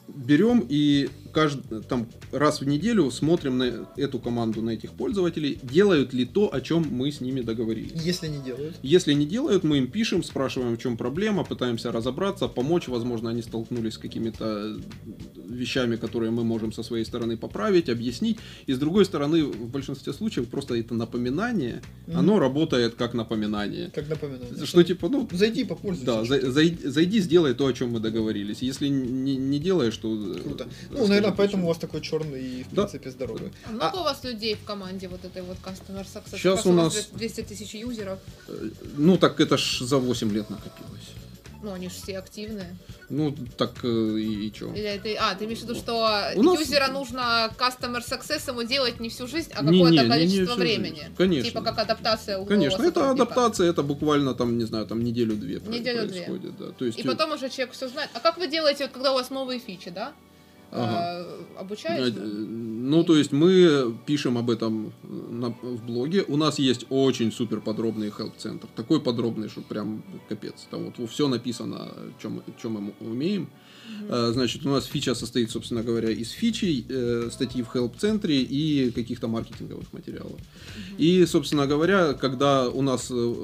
берем 0.08 0.66
и 0.70 1.10
кажд- 1.34 1.84
там, 1.88 2.08
раз 2.32 2.62
в 2.62 2.68
неделю 2.68 3.10
смотрим 3.12 3.58
на 3.58 3.88
эту 3.98 4.20
команду, 4.20 4.62
на 4.62 4.72
этих 4.72 4.92
пользователей, 4.92 5.60
делают 5.64 6.14
ли 6.14 6.26
то, 6.26 6.54
о 6.54 6.62
чем 6.62 6.86
мы 6.90 7.12
с 7.12 7.22
ними 7.22 7.42
договорились. 7.42 7.92
Если 8.04 8.28
не 8.28 8.40
делают. 8.40 8.76
Если 8.84 9.14
не 9.14 9.26
делают, 9.26 9.64
мы 9.64 9.78
им 9.80 9.88
пишем, 9.88 10.24
спрашиваем, 10.24 10.76
в 10.78 10.82
чем 10.82 10.98
проблема, 10.98 11.44
пытаемся 11.44 11.92
разобраться, 11.92 12.48
помочь. 12.48 12.88
Возможно, 12.88 13.30
они 13.30 13.42
столкнулись 13.42 13.94
с 13.94 13.98
какими-то 13.98 14.78
вещами, 15.50 15.96
которые 15.96 16.32
мы 16.32 16.44
можем 16.44 16.72
со 16.72 16.84
своей 16.84 17.06
стороны 17.06 17.38
поправить, 17.38 17.90
объяснить. 17.90 18.38
И 18.68 18.74
с 18.74 18.78
другой 18.78 19.06
стороны, 19.06 19.44
в 19.46 19.70
большинстве 19.70 20.14
случаев 20.14 20.48
просто 20.48 20.76
это 20.76 20.94
напоминание, 20.94 21.82
Мгм. 22.08 22.18
оно 22.18 22.40
работает 22.40 22.96
как 22.96 23.14
напоминание. 23.14 23.92
Как 23.94 24.10
напоминаю. 24.10 24.66
Что 24.66 24.84
типа, 24.84 25.10
ну, 25.10 25.28
Зайди, 25.32 25.64
попользуйся. 25.64 26.06
да, 26.06 26.22
зай- 26.24 26.88
зайди, 26.88 27.20
сделай 27.20 27.54
то, 27.54 27.66
о 27.68 27.74
чем 27.74 27.92
мы 27.92 28.00
договорились. 28.00 28.62
Если 28.62 28.88
не, 28.88 29.36
не 29.36 29.60
делаешь, 29.60 29.98
то... 29.98 30.08
э, 30.14 30.40
Круто. 30.42 30.66
расскажи, 30.66 31.02
Ну, 31.02 31.08
наверное, 31.08 31.23
почему. 31.32 31.38
поэтому 31.38 31.64
у 31.66 31.68
вас 31.68 31.78
такой 31.78 32.02
черный 32.02 32.42
и, 32.42 32.64
в 32.64 32.70
Да. 32.74 32.84
принципе, 32.84 33.12
здоровый. 33.12 33.52
А 33.66 33.72
много 33.72 33.98
у 33.98 34.04
вас 34.04 34.24
людей 34.24 34.56
в 34.56 34.64
команде 34.66 35.08
вот 35.08 35.24
этой 35.26 35.42
вот 35.42 35.58
Customer 35.64 36.06
Success? 36.06 36.44
Раз 36.50 36.66
у 36.66 36.72
нас- 36.74 37.10
200 37.14 37.42
тысяч 37.42 37.74
юзеров. 37.76 38.20
Э, 38.48 38.70
Ну, 38.98 39.18
так 39.18 39.40
это 39.40 39.58
ж 39.58 39.80
за 39.82 39.98
8 39.98 40.32
лет 40.34 40.50
накопилось. 40.50 41.10
Ну, 41.66 41.72
они 41.72 41.88
же 41.88 41.96
все 41.96 42.18
активные. 42.20 42.76
Ну, 43.10 43.34
так 43.58 43.72
э, 43.86 43.88
и, 43.88 44.48
и 44.50 44.80
это... 44.80 45.10
А, 45.22 45.34
ты 45.34 45.46
имеешь 45.46 45.60
в 45.60 45.64
виду, 45.64 45.76
что 45.76 45.94
У 46.36 46.44
нас- 46.44 46.60
юзера 46.60 46.90
нужно 46.90 47.50
Customer 47.58 48.02
Success 48.06 48.50
ему 48.50 48.64
делать 48.64 49.00
не 49.00 49.08
всю 49.08 49.28
жизнь, 49.28 49.50
а 49.54 49.60
какое-то 49.64 49.72
не- 49.90 49.98
не- 49.98 50.04
не 50.04 50.10
количество 50.10 50.56
времени? 50.56 50.96
жизнь. 51.00 51.16
Конечно. 51.18 51.50
Типа 51.50 51.62
как 51.62 51.80
адаптация 51.80 52.38
у 52.38 52.46
Конечно, 52.46 52.84
это 52.84 52.86
сотрудника. 53.00 53.24
адаптация, 53.24 53.70
это 53.70 53.82
буквально 53.82 54.34
там, 54.34 54.58
не 54.58 54.66
знаю, 54.66 54.86
там 54.88 55.02
неделю-две 55.06 55.62
Неделю-две. 55.62 56.24
происходит, 56.24 56.58
да. 56.58 56.72
То 56.72 56.84
есть, 56.84 57.00
И 57.00 57.04
потом 57.04 57.32
уже 57.32 57.50
человек 57.50 57.74
все 57.74 57.88
знает. 57.88 58.10
А 58.14 58.20
как 58.20 58.38
вы 58.38 58.48
делаете, 58.50 58.84
вот, 58.84 58.92
когда 58.94 59.12
у 59.12 59.16
вас 59.16 59.30
новые 59.30 59.60
фичи, 59.60 59.90
да? 59.90 60.12
Ага. 60.74 61.26
Э, 61.56 61.60
обучаете? 61.60 62.20
ну, 62.20 63.04
то 63.04 63.16
есть 63.16 63.32
мы 63.32 63.96
пишем 64.06 64.38
об 64.38 64.50
этом 64.50 64.92
на- 65.04 65.50
в 65.62 65.86
блоге. 65.86 66.24
У 66.28 66.38
нас 66.38 66.60
есть 66.60 66.86
очень 66.90 67.32
супер 67.32 67.62
подробный 67.62 68.10
help-центр. 68.10 68.68
Такой 68.76 69.00
подробный, 69.00 69.50
что 69.50 69.62
прям 69.62 70.04
капец. 70.30 70.68
Там 70.72 70.86
вот 70.86 71.10
все 71.10 71.28
написано, 71.28 71.94
чем, 72.22 72.42
мы 72.62 72.94
умеем. 73.00 73.48
А, 74.10 74.32
Значит, 74.34 74.66
у 74.66 74.70
нас 74.70 74.86
фича 74.86 75.16
состоит, 75.16 75.52
собственно 75.52 75.84
говоря, 75.84 76.10
из 76.10 76.30
фичей, 76.32 76.86
э, 76.90 77.30
статьи 77.32 77.62
в 77.64 77.74
help-центре 77.76 78.42
и 78.42 78.92
каких-то 78.92 79.28
маркетинговых 79.28 79.94
материалов. 79.94 80.40
И, 80.98 81.26
собственно 81.26 81.68
говоря, 81.68 82.14
когда 82.14 82.70
у 82.70 82.82
нас 82.82 83.08
э, 83.12 83.36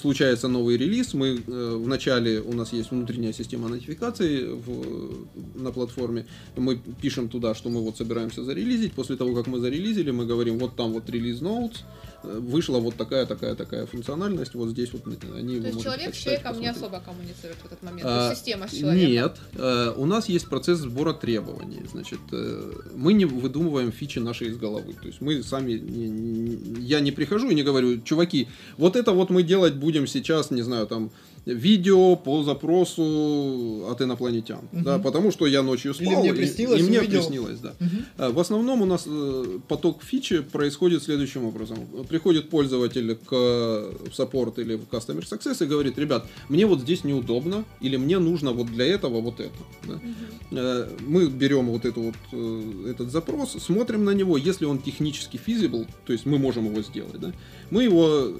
случается 0.00 0.48
новый 0.48 0.76
релиз, 0.76 1.14
мы 1.14 1.40
э, 1.46 1.76
вначале 1.84 2.40
у 2.40 2.52
нас 2.52 2.72
есть 2.72 2.90
внутренняя 2.90 3.32
система 3.32 3.68
нотификаций 3.68 4.46
в- 4.48 5.26
на 5.54 5.70
платформе, 5.72 6.26
мы 6.56 6.80
пишем 7.02 7.28
туда, 7.28 7.54
что 7.54 7.70
мы 7.70 7.80
вот 7.80 7.96
собираемся 7.96 8.44
зарелизить. 8.44 8.92
После 8.92 9.16
того, 9.16 9.34
как 9.34 9.46
мы 9.46 9.60
зарелизили, 9.60 10.10
мы 10.10 10.26
говорим, 10.26 10.58
вот 10.58 10.76
там 10.76 10.92
вот 10.92 11.08
релиз 11.10 11.40
notes, 11.40 11.78
вышла 12.22 12.78
вот 12.78 12.96
такая, 12.96 13.26
такая, 13.26 13.54
такая 13.54 13.86
функциональность, 13.86 14.54
вот 14.54 14.70
здесь 14.70 14.92
вот 14.92 15.02
они 15.06 15.60
То 15.60 15.66
есть 15.68 15.82
человек 15.82 16.14
с 16.14 16.18
человеком 16.18 16.60
не 16.60 16.68
посмотреть. 16.68 16.76
особо 16.76 17.00
коммуницирует 17.04 17.58
в 17.62 17.66
этот 17.66 17.82
момент. 17.82 18.02
А, 18.04 18.34
система 18.34 18.68
с 18.68 18.72
человеком. 18.72 19.10
Нет, 19.12 19.36
э, 19.54 19.92
у 19.96 20.06
нас 20.06 20.28
есть 20.28 20.48
процесс 20.48 20.78
сбора 20.80 21.12
требований. 21.12 21.80
Значит, 21.90 22.20
э, 22.32 22.72
мы 22.94 23.12
не 23.12 23.24
выдумываем 23.24 23.92
фичи 23.92 24.18
наши 24.18 24.46
из 24.46 24.56
головы. 24.56 24.94
То 25.00 25.06
есть 25.06 25.20
мы 25.20 25.42
сами, 25.42 25.72
не- 25.72 26.08
не- 26.08 26.80
я 26.82 27.00
не 27.00 27.12
прихожу 27.12 27.50
и 27.50 27.54
не 27.54 27.62
говорю, 27.62 28.00
чуваки, 28.02 28.48
вот 28.76 28.96
это 28.96 29.12
вот 29.12 29.30
мы 29.30 29.42
делать 29.42 29.74
будем 29.74 30.06
сейчас, 30.06 30.50
не 30.50 30.62
знаю, 30.62 30.86
там 30.86 31.10
видео 31.46 32.16
по 32.16 32.42
запросу 32.42 33.86
от 33.90 34.00
инопланетян. 34.02 34.60
Мгм. 34.72 34.82
Да, 34.84 34.98
потому 34.98 35.30
что 35.32 35.46
я 35.46 35.62
ночью 35.62 35.94
Или 35.98 36.04
спал, 36.10 36.20
мне 36.20 36.30
и- 36.30 36.34
приснилось, 36.34 36.80
и, 36.80 36.82
мне 36.84 36.98
увидел. 37.00 37.20
приснилось, 37.20 37.58
да. 37.60 37.72
Э, 38.18 38.30
В 38.30 38.38
основном 38.38 38.82
у 38.82 38.84
нас 38.86 39.04
э, 39.06 39.58
поток 39.68 40.02
фичи 40.02 40.40
происходит 40.42 41.02
следующим 41.02 41.44
образом. 41.44 41.78
Приходит 42.08 42.50
пользователь 42.50 43.14
к 43.16 43.30
в 43.32 44.14
саппорт 44.14 44.58
или 44.58 44.74
в 44.76 44.82
Customer 44.90 45.22
Success 45.22 45.64
и 45.64 45.66
говорит, 45.66 45.98
ребят, 45.98 46.26
мне 46.48 46.66
вот 46.66 46.80
здесь 46.80 47.04
неудобно, 47.04 47.64
или 47.80 47.96
мне 47.96 48.18
нужно 48.18 48.52
вот 48.52 48.66
для 48.66 48.84
этого 48.86 49.20
вот 49.20 49.40
это. 49.40 49.58
да». 49.86 50.00
Э, 50.52 50.88
Мы 51.06 51.28
берем 51.28 51.66
вот, 51.70 51.84
эту 51.84 52.00
вот 52.02 52.14
э, 52.32 52.90
этот 52.90 53.10
запрос, 53.10 53.52
смотрим 53.60 54.04
на 54.04 54.10
него, 54.14 54.36
если 54.36 54.66
он 54.66 54.78
технически 54.78 55.40
feasible, 55.44 55.86
то 56.06 56.12
есть 56.12 56.26
мы 56.26 56.38
можем 56.38 56.66
его 56.66 56.82
сделать, 56.82 57.18
да, 57.20 57.32
мы 57.70 57.84
его 57.84 58.32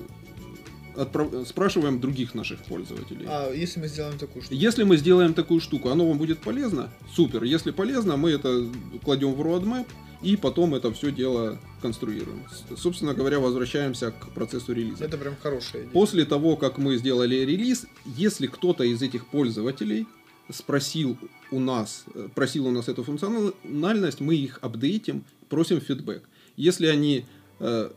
отправ- 0.97 1.47
спрашиваем 1.47 2.01
других 2.01 2.35
наших 2.35 2.61
пользователей. 2.61 3.27
А 3.29 3.53
если 3.53 3.81
мы 3.81 3.89
сделаем 3.89 4.19
такую 4.19 4.43
штуку? 4.43 4.55
Если 4.55 4.85
мы 4.85 4.97
сделаем 4.97 5.35
такую 5.35 5.61
штуку, 5.61 5.89
оно 5.91 6.07
вам 6.09 6.19
будет 6.19 6.39
полезно, 6.39 6.91
супер. 7.15 7.45
Если 7.45 7.71
полезно, 7.71 8.17
мы 8.17 8.31
это 8.31 8.67
кладем 9.05 9.35
в 9.35 9.41
roadmap 9.41 9.87
и 10.23 10.37
потом 10.37 10.75
это 10.75 10.93
все 10.93 11.11
дело 11.11 11.59
конструируем. 11.81 12.45
Собственно 12.77 13.15
говоря, 13.15 13.39
возвращаемся 13.41 14.11
к 14.11 14.29
процессу 14.31 14.73
релиза. 14.73 15.05
Это 15.05 15.17
прям 15.17 15.35
хорошая 15.43 15.83
идея. 15.83 15.93
После 15.93 16.25
того, 16.25 16.57
как 16.57 16.79
мы 16.79 16.97
сделали 16.97 17.37
релиз, 17.37 17.87
если 18.05 18.47
кто-то 18.47 18.85
из 18.85 19.01
этих 19.01 19.27
пользователей 19.27 20.07
спросил 20.51 21.17
у 21.51 21.59
нас, 21.59 22.05
э, 22.15 22.29
просил 22.35 22.67
у 22.67 22.71
нас 22.71 22.89
эту 22.89 23.03
функциональность, 23.05 24.21
мы 24.21 24.35
их 24.35 24.59
апдейтим, 24.63 25.25
просим 25.49 25.81
фидбэк. 25.81 26.23
Если 26.57 26.87
они 26.87 27.25
э, 27.61 27.91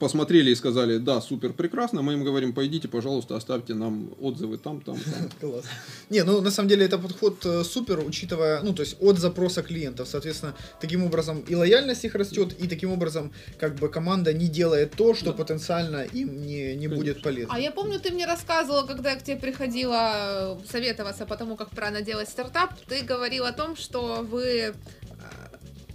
посмотрели 0.00 0.50
и 0.50 0.54
сказали, 0.54 0.98
да, 0.98 1.20
супер, 1.20 1.52
прекрасно, 1.52 2.02
мы 2.02 2.14
им 2.14 2.24
говорим, 2.24 2.52
пойдите, 2.52 2.88
пожалуйста, 2.88 3.36
оставьте 3.36 3.74
нам 3.74 4.10
отзывы 4.20 4.58
там, 4.58 4.80
там, 4.80 4.96
там. 4.96 5.30
Класс. 5.50 5.64
Не, 6.08 6.24
ну 6.24 6.40
на 6.40 6.50
самом 6.50 6.68
деле 6.68 6.86
это 6.86 6.98
подход 6.98 7.44
э, 7.46 7.62
супер, 7.64 8.00
учитывая, 8.00 8.62
ну 8.62 8.72
то 8.72 8.82
есть 8.82 8.96
от 9.00 9.18
запроса 9.18 9.62
клиентов, 9.62 10.08
соответственно, 10.08 10.54
таким 10.80 11.04
образом 11.04 11.40
и 11.50 11.54
лояльность 11.54 12.04
их 12.04 12.14
растет, 12.14 12.54
и 12.58 12.66
таким 12.66 12.90
образом 12.92 13.30
как 13.58 13.76
бы 13.76 13.88
команда 13.88 14.32
не 14.32 14.48
делает 14.48 14.92
то, 14.92 15.14
что 15.14 15.26
Да. 15.26 15.32
потенциально 15.32 16.02
им 16.02 16.46
не, 16.46 16.74
не 16.76 16.88
будет 16.88 17.22
полезно. 17.22 17.54
А 17.54 17.60
я 17.60 17.70
помню, 17.70 18.00
ты 18.00 18.10
мне 18.10 18.26
рассказывала, 18.26 18.86
когда 18.86 19.10
я 19.10 19.16
к 19.16 19.22
тебе 19.22 19.36
приходила 19.36 20.56
э, 20.62 20.66
советоваться 20.66 21.26
по 21.26 21.36
тому, 21.36 21.56
как 21.56 21.68
правильно 21.70 22.00
делать 22.00 22.28
стартап, 22.28 22.70
ты 22.88 23.02
говорил 23.02 23.44
о 23.44 23.52
том, 23.52 23.76
что 23.76 24.26
вы 24.30 24.74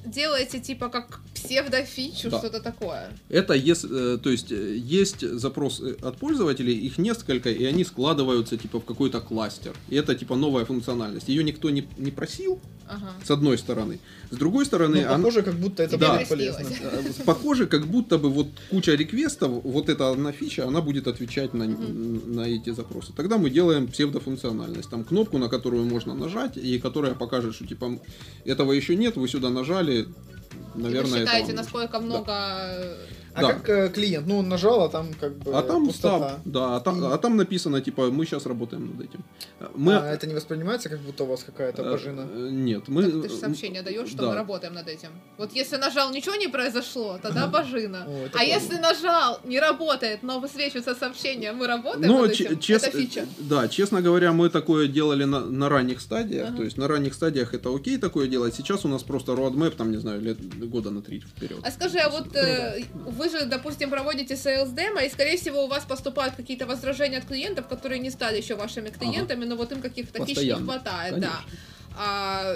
делаете 0.05 0.59
типа 0.59 0.89
как 0.89 1.19
псевдофичу, 1.33 2.29
Да. 2.29 2.39
что-то 2.39 2.59
такое. 2.61 3.11
Это 3.29 3.53
если, 3.53 4.15
э, 4.15 4.17
то 4.17 4.29
есть 4.29 4.51
э, 4.51 4.75
есть 4.77 5.21
запрос 5.39 5.79
э, 5.81 5.95
от 6.01 6.17
пользователей, 6.17 6.73
их 6.73 6.97
несколько, 6.97 7.49
и 7.51 7.63
они 7.65 7.83
складываются 7.83 8.57
типа 8.57 8.79
в 8.79 8.85
какой-то 8.85 9.19
кластер. 9.21 9.73
И 9.89 9.95
это 9.95 10.15
типа 10.15 10.35
новая 10.35 10.65
функциональность. 10.65 11.29
Ее 11.29 11.43
никто 11.43 11.69
не, 11.69 11.87
не 11.97 12.11
просил, 12.11 12.59
Ага. 12.87 13.13
с 13.23 13.31
одной 13.31 13.57
стороны. 13.57 13.99
С 14.35 14.37
другой 14.37 14.65
стороны, 14.65 15.01
Ну, 15.01 15.07
она- 15.07 15.17
похоже, 15.17 15.41
как 15.43 15.55
будто 15.55 15.83
это 15.83 15.97
Да. 15.97 16.15
будет 16.17 16.29
полезно. 16.29 16.67
Э, 16.81 17.23
Похоже, 17.25 17.67
как 17.67 17.87
будто 17.87 18.17
бы 18.17 18.29
вот 18.29 18.47
куча 18.69 18.91
реквестов, 18.95 19.63
вот 19.63 19.89
эта 19.89 20.09
одна 20.11 20.31
фича, 20.31 20.67
она 20.67 20.81
будет 20.81 21.07
отвечать 21.07 21.53
на, 21.53 21.65
на 21.65 22.41
эти 22.41 22.71
запросы. 22.73 23.13
Тогда 23.15 23.37
мы 23.37 23.49
делаем 23.49 23.87
псевдофункциональность. 23.87 24.89
Там 24.89 25.03
кнопку, 25.03 25.37
на 25.37 25.47
которую 25.49 25.85
можно 25.85 26.13
нажать, 26.13 26.57
и 26.57 26.79
которая 26.79 27.13
покажет, 27.13 27.55
что 27.55 27.65
типа 27.65 27.99
этого 28.45 28.73
еще 28.73 28.95
нет, 28.95 29.15
вы 29.15 29.27
сюда 29.27 29.49
нажали, 29.49 30.05
И 30.75 30.81
наверное, 30.81 31.11
вы 31.11 31.17
считаете, 31.19 31.53
насколько 31.53 31.99
много... 31.99 32.31
э, 32.31 32.95
А 33.35 33.41
Да. 33.41 33.47
как 33.53 33.69
э, 33.69 33.89
клиент? 33.89 34.27
Ну, 34.27 34.37
он 34.39 34.47
нажал, 34.49 34.81
а 34.83 34.89
там 34.89 35.13
как 35.19 35.37
бы 35.37 35.51
А 35.53 35.61
там 35.61 35.85
пустота. 35.87 36.29
стаб, 36.29 36.39
да, 36.45 36.75
а 36.77 36.79
там, 36.79 37.03
И- 37.03 37.13
а 37.13 37.17
там 37.17 37.35
написано, 37.35 37.81
типа, 37.81 38.09
мы 38.09 38.25
сейчас 38.25 38.45
работаем 38.45 38.87
над 38.95 39.01
этим. 39.09 39.23
Мы, 39.75 39.95
А 39.95 40.13
это 40.13 40.25
не 40.27 40.33
воспринимается, 40.33 40.89
как 40.89 40.99
будто 40.99 41.23
у 41.23 41.27
вас 41.27 41.43
какая-то 41.43 41.81
э, 41.81 41.91
божина? 41.91 42.27
э, 42.31 42.49
Нет, 42.51 42.87
мы... 42.87 43.03
Так 43.03 43.21
ты 43.23 43.29
же 43.29 43.35
сообщение 43.35 43.81
даешь, 43.81 44.07
что 44.09 44.17
да. 44.23 44.29
мы 44.29 44.35
работаем 44.35 44.73
над 44.73 44.87
этим. 44.87 45.09
Вот 45.37 45.51
если 45.53 45.75
нажал, 45.77 46.11
ничего 46.11 46.35
не 46.35 46.47
произошло, 46.47 47.19
тогда 47.21 47.47
божина. 47.47 48.05
О, 48.07 48.25
а 48.25 48.29
классно. 48.29 48.47
если 48.47 48.75
нажал, 48.77 49.39
не 49.43 49.59
работает, 49.59 50.23
но 50.23 50.39
высвечивается 50.39 50.95
сообщение, 50.95 51.51
мы 51.51 51.67
работаем 51.67 52.07
Ну, 52.07 52.21
над 52.21 52.31
этим, 52.31 52.57
чес- 52.59 52.83
это 52.83 52.97
фича. 52.97 53.25
да, 53.39 53.67
честно 53.67 54.01
говоря, 54.01 54.31
мы 54.31 54.49
такое 54.49 54.87
делали 54.87 55.25
на, 55.25 55.41
на 55.41 55.67
ранних 55.69 55.99
стадиях. 55.99 56.47
Ага. 56.49 56.57
То 56.57 56.63
есть 56.63 56.77
на 56.77 56.87
ранних 56.87 57.13
стадиях 57.13 57.53
это 57.53 57.75
окей 57.75 57.97
такое 57.97 58.27
делать. 58.27 58.55
Сейчас 58.55 58.85
у 58.85 58.87
нас 58.87 59.03
просто 59.03 59.33
roadmap, 59.33 59.71
там, 59.71 59.91
не 59.91 59.97
знаю, 59.97 60.21
лет 60.21 60.37
года 60.69 60.89
на 60.91 61.01
три 61.01 61.19
вперед. 61.19 61.59
А 61.63 61.71
скажи, 61.71 61.97
а 61.99 62.09
вот 62.09 62.33
э, 62.35 62.83
вы 62.93 63.24
же, 63.29 63.45
допустим, 63.45 63.89
проводите 63.89 64.35
sales 64.35 64.73
демо, 64.73 65.01
и, 65.03 65.09
скорее 65.09 65.37
всего, 65.37 65.65
у 65.65 65.67
вас 65.67 65.85
поступают 65.85 66.35
какие-то 66.35 66.65
возражения 66.65 67.17
от 67.17 67.25
клиентов, 67.25 67.67
которые 67.67 67.99
не 67.99 68.09
стали 68.09 68.37
еще 68.37 68.55
вашими 68.55 68.89
клиентами, 68.89 69.45
но 69.45 69.55
вот 69.55 69.71
им 69.71 69.81
каких-то 69.81 70.25
фич 70.25 70.37
не 70.37 70.53
хватает, 70.53 71.15
Конечно. 71.15 71.43
да. 71.47 71.55
А, 71.97 72.55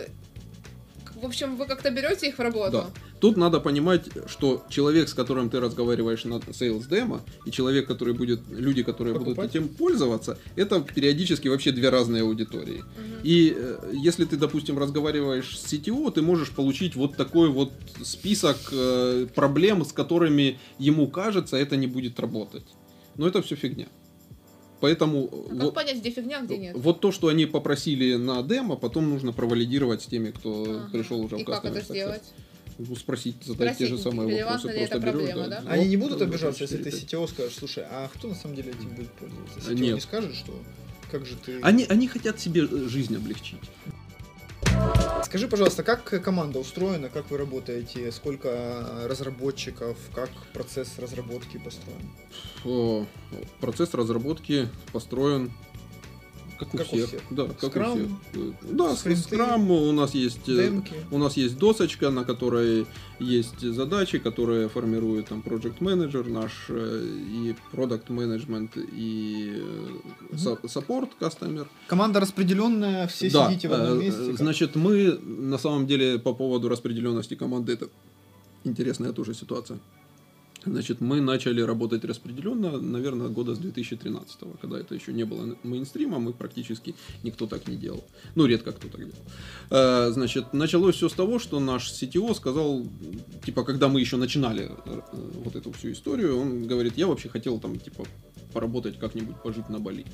в 1.21 1.25
общем, 1.25 1.57
вы 1.57 1.65
как-то 1.65 1.91
берете 1.91 2.27
их 2.29 2.37
в 2.37 2.41
работу? 2.41 2.71
Да. 2.71 2.87
Тут 3.19 3.37
надо 3.37 3.59
понимать, 3.59 4.09
что 4.27 4.63
человек, 4.69 5.09
с 5.09 5.13
которым 5.13 5.49
ты 5.49 5.59
разговариваешь 5.59 6.23
на 6.25 6.35
sales 6.35 6.87
демо, 6.89 7.21
и 7.45 7.51
человек, 7.51 7.87
который 7.87 8.13
будет, 8.13 8.39
люди, 8.49 8.83
которые 8.83 9.13
будут 9.13 9.35
Покупать. 9.35 9.55
этим 9.55 9.67
пользоваться, 9.67 10.37
это 10.55 10.79
периодически 10.81 11.47
вообще 11.47 11.71
две 11.71 11.89
разные 11.89 12.23
аудитории. 12.23 12.83
И 13.23 13.53
э, 13.55 13.91
если 13.93 14.25
ты, 14.25 14.37
допустим, 14.37 14.79
разговариваешь 14.79 15.59
с 15.59 15.73
CTO, 15.73 16.11
ты 16.11 16.21
можешь 16.21 16.51
получить 16.51 16.95
вот 16.95 17.17
такой 17.17 17.49
вот 17.49 17.71
список 18.03 18.57
э, 18.71 19.27
проблем, 19.35 19.83
с 19.83 19.91
которыми 19.91 20.57
ему 20.77 21.07
кажется, 21.07 21.57
это 21.57 21.75
не 21.75 21.87
будет 21.87 22.19
работать. 22.19 22.65
Но 23.17 23.27
это 23.27 23.41
все 23.41 23.55
фигня. 23.55 23.87
Поэтому 24.79 25.29
А 25.31 25.53
вот- 25.55 25.59
как 25.59 25.73
понять, 25.73 25.97
где 25.97 26.09
фигня, 26.09 26.41
где 26.41 26.57
нет? 26.57 26.75
Вот 26.77 27.01
то, 27.01 27.11
что 27.11 27.27
они 27.27 27.45
попросили 27.45 28.15
на 28.15 28.41
демо, 28.43 28.75
потом 28.75 29.09
нужно 29.09 29.33
провалидировать 29.33 30.01
с 30.01 30.05
теми, 30.05 30.31
кто 30.31 30.63
Ага. 30.63 30.89
пришел 30.91 31.19
уже 31.21 31.37
И 31.37 31.43
в 31.43 31.45
как 31.45 31.65
Customer 31.65 31.77
это 31.77 31.85
сделать? 31.85 32.23
Ну, 32.77 32.95
Спросить, 32.95 33.35
задать 33.43 33.77
те 33.77 33.87
же 33.87 33.97
самые 33.97 34.41
вопросы. 34.45 34.67
ли 34.71 34.77
Просто 34.77 34.99
берешь, 34.99 35.13
проблема, 35.13 35.47
да? 35.49 35.63
Они 35.67 35.85
не 35.89 35.97
будут 35.97 36.19
Ну, 36.19 36.25
обижаться, 36.25 36.63
если 36.63 36.77
ты. 36.77 36.89
CTO 36.91 37.27
скажешь, 37.27 37.55
слушай, 37.57 37.83
а 37.89 38.09
кто 38.13 38.29
на 38.29 38.35
самом 38.35 38.55
деле 38.55 38.71
этим 38.71 38.95
будет 38.95 39.11
пользоваться? 39.11 39.59
CTO 39.59 39.73
Нет. 39.79 39.95
не 39.95 40.01
скажет, 40.01 40.33
что 40.33 40.57
как 41.11 41.25
же 41.25 41.35
ты... 41.35 41.59
Они, 41.61 41.85
они 41.89 42.07
хотят 42.07 42.39
себе 42.39 42.65
жизнь 42.67 43.15
облегчить. 43.17 43.57
Скажи, 45.23 45.47
пожалуйста, 45.47 45.83
как 45.83 46.03
команда 46.23 46.59
устроена, 46.59 47.09
как 47.09 47.29
вы 47.29 47.37
работаете, 47.37 48.11
сколько 48.11 49.05
разработчиков, 49.05 49.95
как 50.15 50.29
процесс 50.53 50.97
разработки 50.97 51.59
построен? 51.59 53.07
Процесс 53.59 53.93
разработки 53.93 54.67
построен 54.91 55.51
как 56.59 56.73
у 56.73 56.77
Как 56.77 56.87
у 56.87 56.89
всех. 56.95 57.07
всех. 57.07 57.21
Да, 57.31 57.45
как 57.45 57.71
Скрам? 57.71 57.91
у 57.93 57.95
всех. 57.95 58.75
Да, 58.75 58.95
Спринты? 58.95 59.21
скрам 59.23 59.71
у 59.71 59.91
нас 59.93 60.13
есть. 60.13 60.47
э, 60.49 60.55
Демки? 60.69 60.93
У 61.11 61.17
нас 61.17 61.37
есть 61.37 61.57
досочка, 61.57 62.09
на 62.09 62.25
которой 62.25 62.85
есть 63.19 63.61
задачи, 63.61 64.19
которые 64.19 64.67
формирует 64.69 65.27
там 65.27 65.39
Project 65.45 65.79
Manager 65.79 66.29
наш 66.29 66.65
э, 66.69 67.03
и 67.05 67.55
Product 67.73 68.07
Management 68.07 68.69
и 68.91 69.53
э, 70.31 70.35
са- 70.35 70.59
Support 70.63 71.09
Customer. 71.19 71.65
Команда 71.87 72.19
распределенная, 72.19 73.07
все 73.07 73.29
Да, 73.31 73.47
сидите 73.49 73.67
в 73.69 73.73
одном 73.73 73.99
месте. 73.99 74.25
как? 74.27 74.37
Значит, 74.37 74.75
мы 74.75 75.17
на 75.17 75.57
самом 75.57 75.87
деле 75.87 76.19
по 76.19 76.33
поводу 76.33 76.67
распределенности 76.69 77.35
команды 77.35 77.73
это 77.73 77.87
интересная 78.65 79.13
тоже 79.13 79.33
ситуация. 79.33 79.79
Значит, 80.65 81.01
мы 81.01 81.21
начали 81.21 81.61
работать 81.61 82.03
распределенно, 82.03 82.79
наверное, 82.79 83.29
года 83.29 83.55
с 83.55 83.59
2013, 83.59 84.39
когда 84.61 84.79
это 84.79 84.95
еще 84.95 85.13
не 85.13 85.23
было 85.23 85.55
мейнстримом, 85.63 86.29
и 86.29 86.33
практически 86.33 86.95
никто 87.23 87.47
так 87.47 87.67
не 87.67 87.77
делал. 87.77 88.03
Ну, 88.35 88.45
редко 88.45 88.71
кто 88.71 88.87
так 88.87 88.99
делал. 88.99 89.13
Э, 89.69 90.11
Значит, 90.11 90.53
началось 90.53 90.95
все 90.95 91.07
с 91.07 91.13
того, 91.13 91.39
что 91.39 91.59
наш 91.59 91.91
CTO 91.91 92.33
сказал, 92.35 92.85
типа, 93.45 93.63
когда 93.63 93.87
мы 93.87 94.01
еще 94.01 94.17
начинали 94.17 94.69
э, 94.85 95.01
вот 95.43 95.55
эту 95.55 95.71
всю 95.71 95.91
историю, 95.91 96.37
он 96.37 96.67
говорит, 96.67 96.97
я 96.97 97.07
вообще 97.07 97.29
хотел 97.29 97.59
там, 97.59 97.79
типа, 97.79 98.05
поработать 98.53 98.99
как-нибудь, 98.99 99.41
пожить 99.41 99.69
на 99.69 99.79
Бали. 99.79 100.05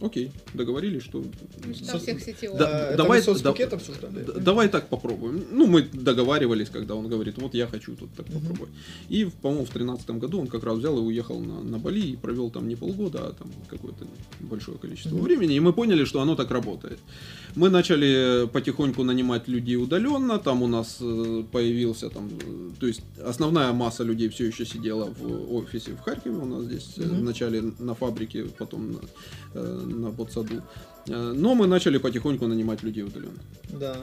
Окей, 0.00 0.30
договорились, 0.54 1.02
что 1.02 1.24
Мечта 1.66 1.92
Со- 1.92 1.98
всех 1.98 2.20
сетевых. 2.22 2.58
Да, 2.58 2.66
А, 2.66 2.88
это 2.88 2.96
давай- 2.98 3.22
да- 3.24 3.32
обсуждали? 3.76 4.22
Д- 4.24 4.40
Давай 4.40 4.68
так 4.68 4.88
попробуем. 4.88 5.44
Ну, 5.52 5.66
мы 5.66 5.82
договаривались, 5.82 6.68
когда 6.68 6.94
он 6.94 7.08
говорит, 7.08 7.38
вот 7.38 7.54
я 7.54 7.66
хочу 7.66 7.96
тут 7.96 8.10
так 8.14 8.28
Мгм. 8.28 8.40
попробовать. 8.40 8.72
И, 9.08 9.24
по-моему, 9.42 9.64
в 9.64 9.70
тринадцатом 9.70 10.18
году 10.18 10.40
он 10.40 10.46
как 10.48 10.64
раз 10.64 10.78
взял 10.78 10.98
и 10.98 11.00
уехал 11.00 11.40
на, 11.40 11.62
на 11.62 11.78
Бали 11.78 12.00
и 12.00 12.16
провел 12.16 12.50
там 12.50 12.68
не 12.68 12.76
полгода, 12.76 13.18
а 13.28 13.32
там 13.32 13.50
какое-то 13.70 14.06
большое 14.40 14.76
количество 14.78 15.14
Мгм. 15.16 15.24
времени. 15.24 15.54
И 15.54 15.60
мы 15.60 15.72
поняли, 15.72 16.04
что 16.04 16.20
оно 16.20 16.34
так 16.36 16.50
работает. 16.50 16.98
Мы 17.54 17.70
начали 17.70 18.46
потихоньку 18.52 19.02
нанимать 19.02 19.48
людей 19.48 19.76
удаленно. 19.76 20.38
Там 20.38 20.62
у 20.62 20.66
нас 20.66 20.98
э, 21.00 21.42
появился 21.50 22.10
там, 22.10 22.28
э, 22.28 22.70
то 22.78 22.86
есть 22.86 23.00
основная 23.24 23.72
масса 23.72 24.04
людей 24.04 24.28
все 24.28 24.44
еще 24.46 24.66
сидела 24.66 25.06
в 25.06 25.54
офисе 25.54 25.92
в 25.92 26.00
Харькове 26.00 26.36
у 26.36 26.44
нас 26.44 26.64
здесь. 26.64 26.96
Мгм. 26.98 27.20
Вначале 27.20 27.62
на 27.78 27.94
фабрике, 27.94 28.44
потом 28.58 28.92
на, 28.92 29.00
на 29.86 30.10
ботсаду. 30.10 30.62
Э, 31.08 31.32
Но 31.36 31.54
мы 31.54 31.66
начали 31.66 31.98
потихоньку 31.98 32.46
нанимать 32.46 32.82
людей 32.82 33.02
удаленно. 33.04 33.38
Да. 33.80 33.96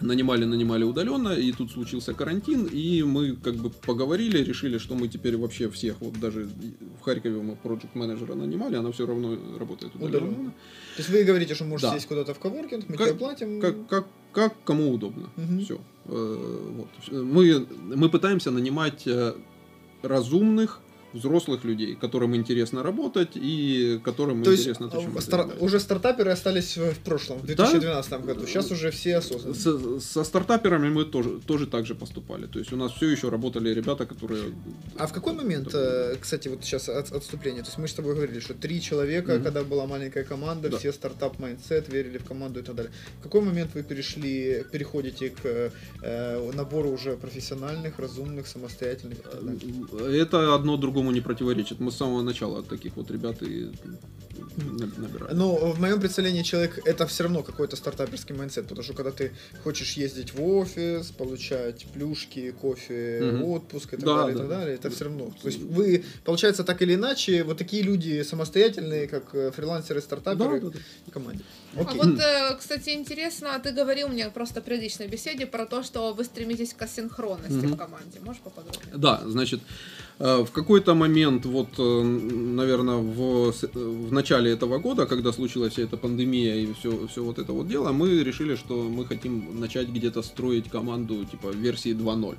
нанимали, 0.00 0.44
нанимали 0.44 0.84
удаленно, 0.84 1.28
и 1.28 1.52
тут 1.52 1.70
случился 1.70 2.14
карантин, 2.14 2.66
и 2.66 3.02
мы 3.04 3.36
как 3.36 3.54
бы 3.54 3.70
поговорили, 3.70 4.38
решили, 4.44 4.78
что 4.78 4.94
мы 4.96 5.06
теперь 5.08 5.36
вообще 5.36 5.68
всех, 5.70 5.94
вот 6.00 6.18
даже 6.20 6.48
в 7.00 7.04
Харькове 7.04 7.40
мы 7.40 7.54
проект 7.56 7.94
менеджера 7.94 8.34
нанимали, 8.34 8.76
она 8.76 8.90
все 8.90 9.06
равно 9.06 9.38
работает 9.58 9.94
удаленно. 9.94 10.26
Удаленно. 10.28 10.50
То 10.96 11.02
есть 11.02 11.10
вы 11.10 11.22
говорите, 11.24 11.54
что 11.54 11.64
можете 11.64 11.88
Да. 11.88 11.94
сесть 11.94 12.08
куда-то 12.08 12.34
в 12.34 12.38
коворкинг, 12.40 12.88
мы 12.88 12.96
Как- 12.96 13.08
тебе 13.08 13.18
платим. 13.18 13.60
Как, 13.60 13.86
как, 13.88 14.06
как 14.32 14.52
кому 14.64 14.92
удобно. 14.92 15.28
Мгм. 15.36 15.60
Все. 15.64 15.78
Вот. 16.06 16.88
Мы, 17.12 17.66
мы 17.96 18.08
пытаемся 18.10 18.50
нанимать 18.50 19.06
э, 19.06 19.34
разумных, 20.02 20.80
взрослых 21.14 21.64
людей, 21.64 21.94
которым 21.94 22.34
интересно 22.36 22.82
работать 22.82 23.30
и 23.36 24.00
которым 24.04 24.42
То 24.42 24.50
есть 24.50 24.62
интересно 24.64 24.88
то, 24.88 25.00
чем 25.00 25.12
мы 25.14 25.20
стар- 25.20 25.48
уже 25.60 25.78
стартаперы 25.80 26.30
остались 26.32 26.76
в 26.76 26.94
в 26.94 26.98
прошлом, 26.98 27.38
в 27.38 27.46
Да. 27.46 27.54
2012 27.70 28.24
году. 28.26 28.46
Сейчас 28.46 28.70
уже 28.70 28.90
все 28.90 29.16
осознанные. 29.16 29.54
Со, 29.54 30.00
со 30.00 30.24
стартаперами 30.24 30.88
мы 30.90 31.04
тоже, 31.04 31.40
тоже 31.46 31.66
так 31.66 31.86
же 31.86 31.94
поступали. 31.94 32.46
То 32.46 32.58
есть 32.58 32.72
у 32.72 32.76
нас 32.76 32.92
все 32.92 33.08
еще 33.08 33.28
работали 33.30 33.70
ребята, 33.74 34.04
которые... 34.06 34.42
А 34.98 35.06
в 35.06 35.12
какой 35.12 35.32
момент, 35.32 35.68
э, 35.74 36.16
кстати, 36.20 36.48
вот 36.48 36.64
сейчас 36.64 36.88
от- 36.88 37.12
отступление, 37.12 37.62
то 37.62 37.68
есть 37.68 37.78
мы 37.78 37.86
с 37.88 37.94
тобой 37.94 38.14
говорили, 38.14 38.40
что 38.40 38.54
три 38.54 38.80
человека, 38.80 39.34
Мгм. 39.34 39.44
когда 39.44 39.62
была 39.62 39.86
маленькая 39.86 40.24
команда, 40.24 40.68
Да. 40.68 40.78
все 40.78 40.92
стартап 40.92 41.38
mindset, 41.38 41.88
верили 41.92 42.18
в 42.18 42.24
команду 42.24 42.60
и 42.60 42.62
так 42.62 42.74
далее. 42.74 42.92
В 43.20 43.22
какой 43.22 43.40
момент 43.40 43.70
вы 43.74 43.82
перешли, 43.82 44.64
переходите 44.72 45.30
к 45.30 45.70
э, 46.02 46.50
набору 46.54 46.90
уже 46.90 47.16
профессиональных, 47.16 47.98
разумных, 47.98 48.46
самостоятельных 48.46 49.18
так? 49.22 50.00
Это 50.10 50.54
одно 50.54 50.76
другому 50.76 51.03
не 51.12 51.20
противоречит. 51.20 51.80
Мы 51.80 51.90
с 51.90 51.96
самого 51.96 52.22
начала 52.22 52.62
таких 52.62 52.96
вот 52.96 53.10
ребят 53.10 53.42
и 53.42 53.70
на- 54.56 55.02
набирали. 55.02 55.34
Но 55.34 55.54
в 55.72 55.80
моем 55.80 56.00
представлении 56.00 56.42
человек 56.42 56.78
это 56.84 57.06
все 57.06 57.24
равно 57.24 57.42
какой-то 57.42 57.76
стартаперский 57.76 58.34
mindset, 58.34 58.64
потому 58.66 58.82
что 58.82 58.94
когда 58.94 59.10
ты 59.10 59.32
хочешь 59.62 59.92
ездить 59.92 60.34
в 60.34 60.42
офис, 60.42 61.06
получать 61.10 61.86
плюшки, 61.94 62.50
кофе, 62.60 63.20
Мгм. 63.22 63.44
отпуск 63.44 63.94
и 63.94 63.96
так 63.96 64.04
Да, 64.04 64.16
далее, 64.16 64.32
и 64.32 64.34
да. 64.34 64.40
так 64.40 64.48
далее, 64.48 64.74
это 64.74 64.90
все 64.90 65.04
равно. 65.04 65.32
То 65.42 65.48
есть 65.48 65.60
вы, 65.60 66.04
получается, 66.24 66.64
так 66.64 66.82
или 66.82 66.94
иначе, 66.94 67.44
вот 67.44 67.58
такие 67.58 67.82
люди 67.82 68.22
самостоятельные, 68.22 69.06
как 69.08 69.34
э, 69.34 69.50
фрилансеры, 69.50 70.00
стартаперы 70.00 70.60
Да, 70.60 70.66
да, 70.68 70.72
да. 70.72 70.78
в 71.06 71.10
команде. 71.10 71.42
А 71.76 71.80
Окей. 71.80 72.00
вот, 72.00 72.18
э, 72.20 72.56
кстати, 72.58 72.90
интересно, 72.90 73.58
ты 73.62 73.72
говорил 73.72 74.08
мне 74.08 74.28
просто 74.30 74.60
при 74.60 74.76
личной 74.76 75.08
беседе 75.08 75.46
про 75.46 75.66
то, 75.66 75.82
что 75.82 76.12
вы 76.14 76.24
стремитесь 76.24 76.72
к 76.74 76.82
асинхронности 76.82 77.66
Мгм. 77.66 77.74
в 77.74 77.76
команде. 77.76 78.20
Можешь 78.24 78.42
поподробнее? 78.42 78.94
Да, 78.96 79.22
значит, 79.26 79.60
э, 80.18 80.42
в 80.44 80.50
какой-то 80.52 80.94
момент, 80.94 81.44
вот, 81.46 81.78
наверное, 81.78 82.96
в, 82.96 83.52
в 83.74 84.12
начале 84.12 84.23
этого 84.30 84.78
года, 84.78 85.06
когда 85.06 85.32
случилась 85.32 85.72
вся 85.72 85.82
эта 85.82 85.96
пандемия 85.96 86.56
и 86.56 86.72
все, 86.74 87.06
все 87.08 87.22
вот 87.22 87.38
это 87.38 87.52
вот 87.52 87.68
дело, 87.68 87.92
мы 87.92 88.22
решили, 88.22 88.56
что 88.56 88.82
мы 88.82 89.04
хотим 89.04 89.60
начать 89.60 89.88
где-то 89.88 90.22
строить 90.22 90.68
команду 90.70 91.24
типа 91.24 91.48
версии 91.48 91.92
2.0. 91.94 92.36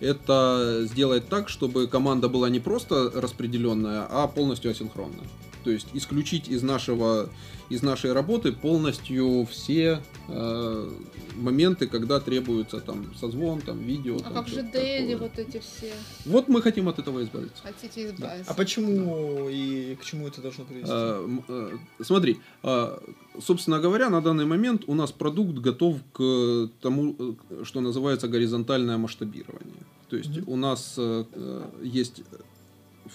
Это 0.00 0.84
сделать 0.86 1.28
так, 1.28 1.48
чтобы 1.48 1.86
команда 1.86 2.28
была 2.28 2.50
не 2.50 2.60
просто 2.60 3.10
распределенная, 3.14 4.06
а 4.10 4.26
полностью 4.26 4.70
асинхронная. 4.70 5.26
То 5.64 5.70
есть 5.70 5.88
исключить 5.94 6.48
из 6.48 6.62
нашего 6.62 7.28
из 7.72 7.82
нашей 7.82 8.12
работы 8.12 8.52
полностью 8.52 9.46
все 9.50 10.02
э, 10.28 10.90
моменты, 11.36 11.86
когда 11.86 12.20
требуется 12.20 12.80
там 12.80 13.14
созвон, 13.18 13.60
там 13.62 13.78
видео. 13.78 14.16
А 14.16 14.24
там 14.24 14.32
как 14.34 14.48
же 14.48 14.62
такое. 14.62 15.16
вот 15.16 15.38
эти 15.38 15.58
все? 15.58 15.92
Вот 16.26 16.48
мы 16.48 16.60
хотим 16.60 16.88
от 16.88 16.98
этого 16.98 17.22
избавиться. 17.22 17.62
Хотите 17.62 18.06
избавиться? 18.06 18.50
А 18.50 18.54
почему 18.54 19.48
и 19.48 19.96
к 20.00 20.04
чему 20.04 20.28
это 20.28 20.42
должно 20.42 20.64
привести? 20.64 20.90
Э, 20.92 21.26
э, 21.48 22.04
Смотри, 22.04 22.40
э, 22.62 22.98
собственно 23.40 23.80
говоря, 23.80 24.10
на 24.10 24.20
данный 24.20 24.44
момент 24.44 24.82
у 24.86 24.94
нас 24.94 25.10
продукт 25.10 25.54
готов 25.54 25.96
к 26.12 26.68
тому, 26.82 27.16
э, 27.18 27.64
что 27.64 27.80
называется 27.80 28.28
горизонтальное 28.28 28.98
масштабирование. 28.98 29.82
То 30.10 30.16
есть 30.16 30.36
Мгм. 30.36 30.44
у 30.48 30.56
нас 30.56 30.94
э, 30.98 31.24
э, 31.32 31.62
есть 31.82 32.22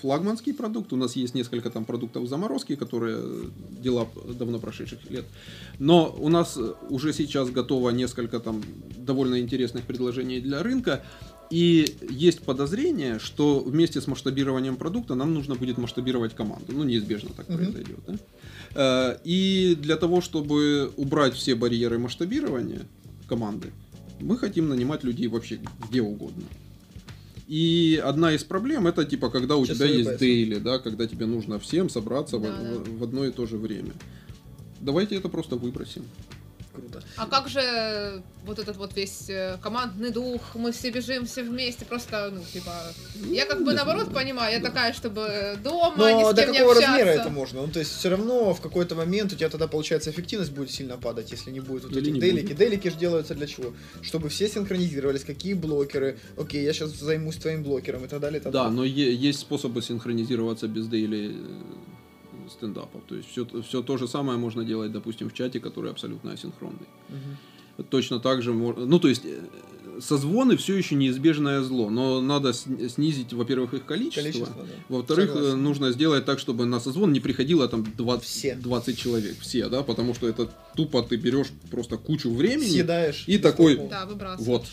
флагманский 0.02 0.54
продукт, 0.54 0.94
у 0.94 0.96
нас 0.96 1.16
есть 1.16 1.36
несколько 1.36 1.70
там 1.70 1.86
продуктов 1.86 2.28
заморозки, 2.28 2.76
которые 2.76 3.18
э, 3.20 3.44
дела 3.84 4.08
давно 4.40 4.60
прошедших 4.60 5.10
лет. 5.10 5.26
Но 5.80 6.16
у 6.20 6.30
нас 6.30 6.58
э, 6.58 6.74
уже 6.90 7.14
сейчас 7.14 7.50
готово 7.50 7.90
несколько 7.92 8.40
там 8.40 8.64
довольно 8.98 9.40
интересных 9.40 9.84
предложений 9.86 10.42
для 10.42 10.64
рынка. 10.64 11.04
И 11.50 11.96
есть 12.10 12.42
подозрение, 12.42 13.20
что 13.20 13.60
вместе 13.60 14.02
с 14.02 14.08
масштабированием 14.08 14.76
продукта 14.76 15.16
нам 15.16 15.34
нужно 15.34 15.56
будет 15.56 15.78
масштабировать 15.78 16.36
команду. 16.36 16.74
Ну, 16.74 16.84
неизбежно 16.84 17.30
так 17.36 17.48
Мгм. 17.50 17.58
произойдет. 17.58 18.00
да? 18.08 18.16
Э, 18.76 19.18
И 19.24 19.76
для 19.80 19.96
того, 19.96 20.22
чтобы 20.22 20.92
убрать 20.98 21.34
все 21.34 21.56
барьеры 21.56 21.98
масштабирования 22.00 22.82
команды, 23.28 23.72
мы 24.20 24.38
хотим 24.38 24.68
нанимать 24.70 25.04
людей 25.04 25.28
вообще 25.28 25.60
где 25.90 26.02
угодно. 26.02 26.44
И 27.48 28.02
одна 28.04 28.34
из 28.34 28.44
проблем 28.44 28.88
это 28.88 29.06
типа, 29.06 29.30
когда 29.30 29.56
у 29.56 29.64
тебя 29.66 29.76
Часовой 29.76 29.94
есть 29.94 30.08
пояс. 30.10 30.20
дейли, 30.20 30.56
да, 30.60 30.80
когда 30.80 31.08
тебе 31.08 31.26
нужно 31.26 31.60
всем 31.60 31.90
собраться 31.90 32.38
в- 32.38 32.42
Да, 32.44 32.50
да. 32.62 32.74
в, 32.80 32.98
в 33.00 33.04
одно 33.04 33.26
и 33.26 33.32
то 33.32 33.46
же 33.46 33.58
время. 33.58 33.94
Давайте 34.82 35.16
это 35.16 35.30
просто 35.30 35.56
выбросим. 35.56 36.04
Круто. 36.78 37.02
А 37.18 37.26
как 37.28 37.50
же 37.50 38.22
вот 38.46 38.60
этот 38.60 38.78
вот 38.78 38.96
весь 38.96 39.30
э, 39.30 39.58
командный 39.62 40.12
дух, 40.12 40.42
мы 40.56 40.72
все 40.72 40.90
бежим, 40.92 41.26
все 41.26 41.44
вместе, 41.44 41.84
просто, 41.86 42.32
ну, 42.34 42.42
типа... 42.54 42.72
Я 43.30 43.46
как 43.46 43.64
бы 43.64 43.72
не 43.72 43.76
наоборот 43.78 44.14
понимаю, 44.14 44.54
я 44.54 44.60
Да. 44.60 44.68
такая, 44.70 44.94
чтобы 44.94 45.58
дома 45.64 46.12
ни 46.14 46.22
Но 46.24 46.32
с 46.32 46.34
до 46.36 46.42
кем 46.44 46.52
не 46.52 46.58
какого 46.60 46.74
общаться. 46.76 46.98
размера 46.98 47.10
это 47.22 47.30
можно? 47.30 47.62
Ну, 47.62 47.68
то 47.68 47.80
есть, 47.80 47.92
все 47.98 48.10
равно 48.10 48.54
в 48.54 48.62
какой-то 48.62 48.96
момент 48.96 49.34
у 49.34 49.36
тебя 49.36 49.50
тогда, 49.50 49.68
получается, 49.68 50.12
эффективность 50.12 50.52
будет 50.52 50.72
сильно 50.72 50.98
падать, 50.98 51.32
если 51.32 51.52
не 51.52 51.60
будет 51.60 51.84
вот 51.84 51.92
Или 51.92 52.02
этих 52.04 52.14
не 52.14 52.20
делики. 52.22 52.46
будет. 52.48 52.58
Делики 52.58 52.88
же 52.90 52.96
делаются 52.96 53.36
для 53.36 53.48
чего? 53.48 53.74
Чтобы 54.02 54.30
все 54.30 54.48
синхронизировались, 54.48 55.24
какие 55.26 55.54
блокеры. 55.56 56.18
Окей, 56.38 56.64
я 56.64 56.74
сейчас 56.74 56.92
займусь 56.92 57.36
твоим 57.36 57.64
блокером 57.64 58.06
и 58.06 58.08
так 58.08 58.20
далее. 58.22 58.40
и 58.40 58.44
так 58.44 58.54
Да, 58.54 58.64
далее. 58.64 58.76
но 58.78 58.84
е- 58.86 59.14
есть 59.16 59.40
способы 59.40 59.82
синхронизироваться 59.82 60.68
без 60.68 60.88
дейли 60.88 61.32
э, 61.36 61.54
стендапов. 62.50 63.02
То 63.08 63.16
есть 63.16 63.30
все, 63.30 63.46
все 63.68 63.82
то 63.82 63.98
же 63.98 64.08
самое 64.08 64.38
можно 64.38 64.64
делать, 64.64 64.92
допустим, 64.92 65.30
в 65.30 65.34
чате, 65.34 65.60
который 65.60 65.92
абсолютно 65.92 66.32
асинхронный. 66.32 66.88
Мгм. 67.10 67.84
Точно 67.90 68.20
так 68.20 68.42
же 68.42 68.54
можно... 68.54 68.86
Ну, 68.88 69.00
то 69.00 69.08
есть, 69.08 69.22
э, 69.24 69.40
созвоны 70.00 70.58
все 70.58 70.76
еще 70.76 70.96
неизбежное 70.96 71.62
зло, 71.62 71.90
но 71.92 72.22
надо 72.22 72.52
сни- 72.54 72.88
снизить, 72.90 73.34
во-первых, 73.34 73.74
их 73.76 73.86
количество. 73.86 74.22
Количество, 74.32 74.64
да. 74.64 74.74
Во-вторых, 74.90 75.30
э, 75.30 75.34
Согласен. 75.34 75.64
нужно 75.64 75.92
сделать 75.92 76.26
так, 76.26 76.40
чтобы 76.40 76.66
на 76.66 76.80
созвон 76.80 77.14
не 77.14 77.20
приходило 77.20 77.68
там 77.68 77.84
20, 77.96 78.26
Все. 78.28 78.56
20 78.56 78.98
человек. 78.98 79.36
Все, 79.40 79.70
да, 79.70 79.84
потому 79.84 80.16
что 80.16 80.28
это 80.28 80.50
тупо 80.76 81.04
ты 81.04 81.18
берешь 81.18 81.48
просто 81.70 81.98
кучу 81.98 82.34
времени 82.34 82.68
Съедаешь. 82.70 83.26
и 83.28 83.38
такой-. 83.38 83.78
Да, 83.88 84.08
вот, 84.40 84.66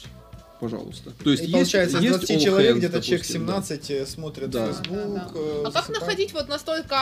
пожалуйста. 0.65 1.11
То 1.23 1.31
есть 1.31 1.43
И 1.43 1.47
есть, 1.47 1.53
получается, 1.53 1.99
из 1.99 2.03
есть 2.05 2.19
20 2.19 2.31
all 2.31 2.41
человек 2.45 2.75
hands, 2.75 2.79
где-то 2.79 3.01
человек 3.03 3.21
допустим, 3.21 3.47
да. 3.47 3.53
17 3.63 3.91
э, 3.91 4.07
смотрят 4.07 4.51
Да. 4.51 4.67
Facebook. 4.67 5.15
Да, 5.15 5.31
да. 5.35 5.41
э, 5.41 5.65
А 5.67 5.71
как 5.73 5.89
находить 5.91 6.33
вот 6.33 6.49
настолько 6.49 6.97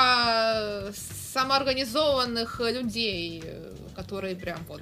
э, 0.89 0.93
самоорганизованных 1.33 2.61
людей, 2.61 3.45
которые 3.95 4.35
прям 4.35 4.59
вот 4.69 4.81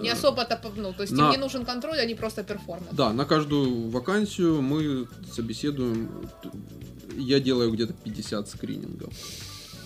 не 0.00 0.08
особо-то, 0.08 0.58
ну, 0.76 0.92
то 0.94 1.02
есть 1.02 1.12
им 1.12 1.18
На- 1.18 1.30
не 1.30 1.36
нужен 1.36 1.66
контроль, 1.66 1.98
они 2.00 2.14
просто 2.14 2.42
перформят. 2.44 2.88
Да, 2.92 3.12
на 3.12 3.24
каждую 3.26 3.90
вакансию 3.90 4.62
мы 4.62 5.06
собеседуем. 5.34 6.10
Я 7.14 7.40
делаю 7.40 7.70
где-то 7.72 7.92
50 7.92 8.48
скринингов. 8.48 9.12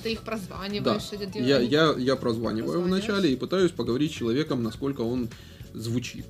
Ты 0.04 0.12
их 0.12 0.22
прозваниваешь 0.22 1.08
или 1.12 1.26
делаешь. 1.26 1.70
Я, 1.70 1.86
я, 1.88 1.94
я 1.98 2.16
прозваниваю 2.16 2.82
вначале 2.82 3.32
и 3.32 3.36
пытаюсь 3.36 3.72
поговорить 3.72 4.12
с 4.12 4.14
человеком, 4.14 4.62
насколько 4.62 5.00
он 5.00 5.28
звучит. 5.74 6.26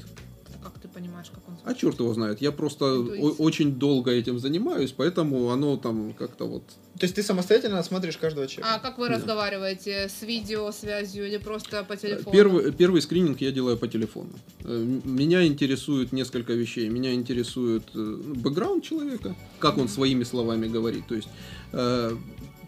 Как 0.62 0.78
ты 0.78 0.88
понимаешь, 0.88 1.28
как 1.34 1.48
он 1.48 1.51
А 1.64 1.74
черт 1.74 2.00
его 2.00 2.12
знает, 2.12 2.40
я 2.42 2.50
просто 2.50 2.84
Ну, 2.86 3.06
то 3.06 3.14
есть- 3.14 3.40
о- 3.40 3.42
очень 3.42 3.72
долго 3.78 4.10
этим 4.10 4.38
занимаюсь, 4.40 4.92
поэтому 4.96 5.50
оно 5.50 5.76
там 5.76 6.12
как-то 6.12 6.44
вот... 6.46 6.62
То 6.98 7.04
есть 7.06 7.14
ты 7.14 7.22
самостоятельно 7.22 7.78
осматриваешь 7.78 8.16
каждого 8.18 8.46
человека? 8.48 8.74
А 8.74 8.78
как 8.80 8.98
вы 8.98 9.08
Да. 9.08 9.14
разговариваете? 9.14 10.08
С 10.08 10.22
видеосвязью 10.22 11.26
или 11.28 11.38
просто 11.38 11.84
по 11.84 11.96
телефону? 11.96 12.32
Первый, 12.32 12.72
первый 12.72 13.00
скрининг 13.00 13.40
я 13.40 13.52
делаю 13.52 13.76
по 13.78 13.86
телефону. 13.86 14.30
Э, 14.64 14.98
Меня 15.04 15.46
интересует 15.46 16.12
несколько 16.12 16.52
вещей. 16.52 16.88
Меня 16.88 17.14
интересует 17.14 17.84
э, 17.94 17.98
ну, 17.98 18.34
бэкграунд 18.34 18.82
человека, 18.84 19.34
как 19.60 19.78
он 19.78 19.88
своими 19.88 20.24
словами 20.24 20.66
говорит. 20.68 21.06
То 21.08 21.14
есть 21.14 21.28
э, 21.72 22.16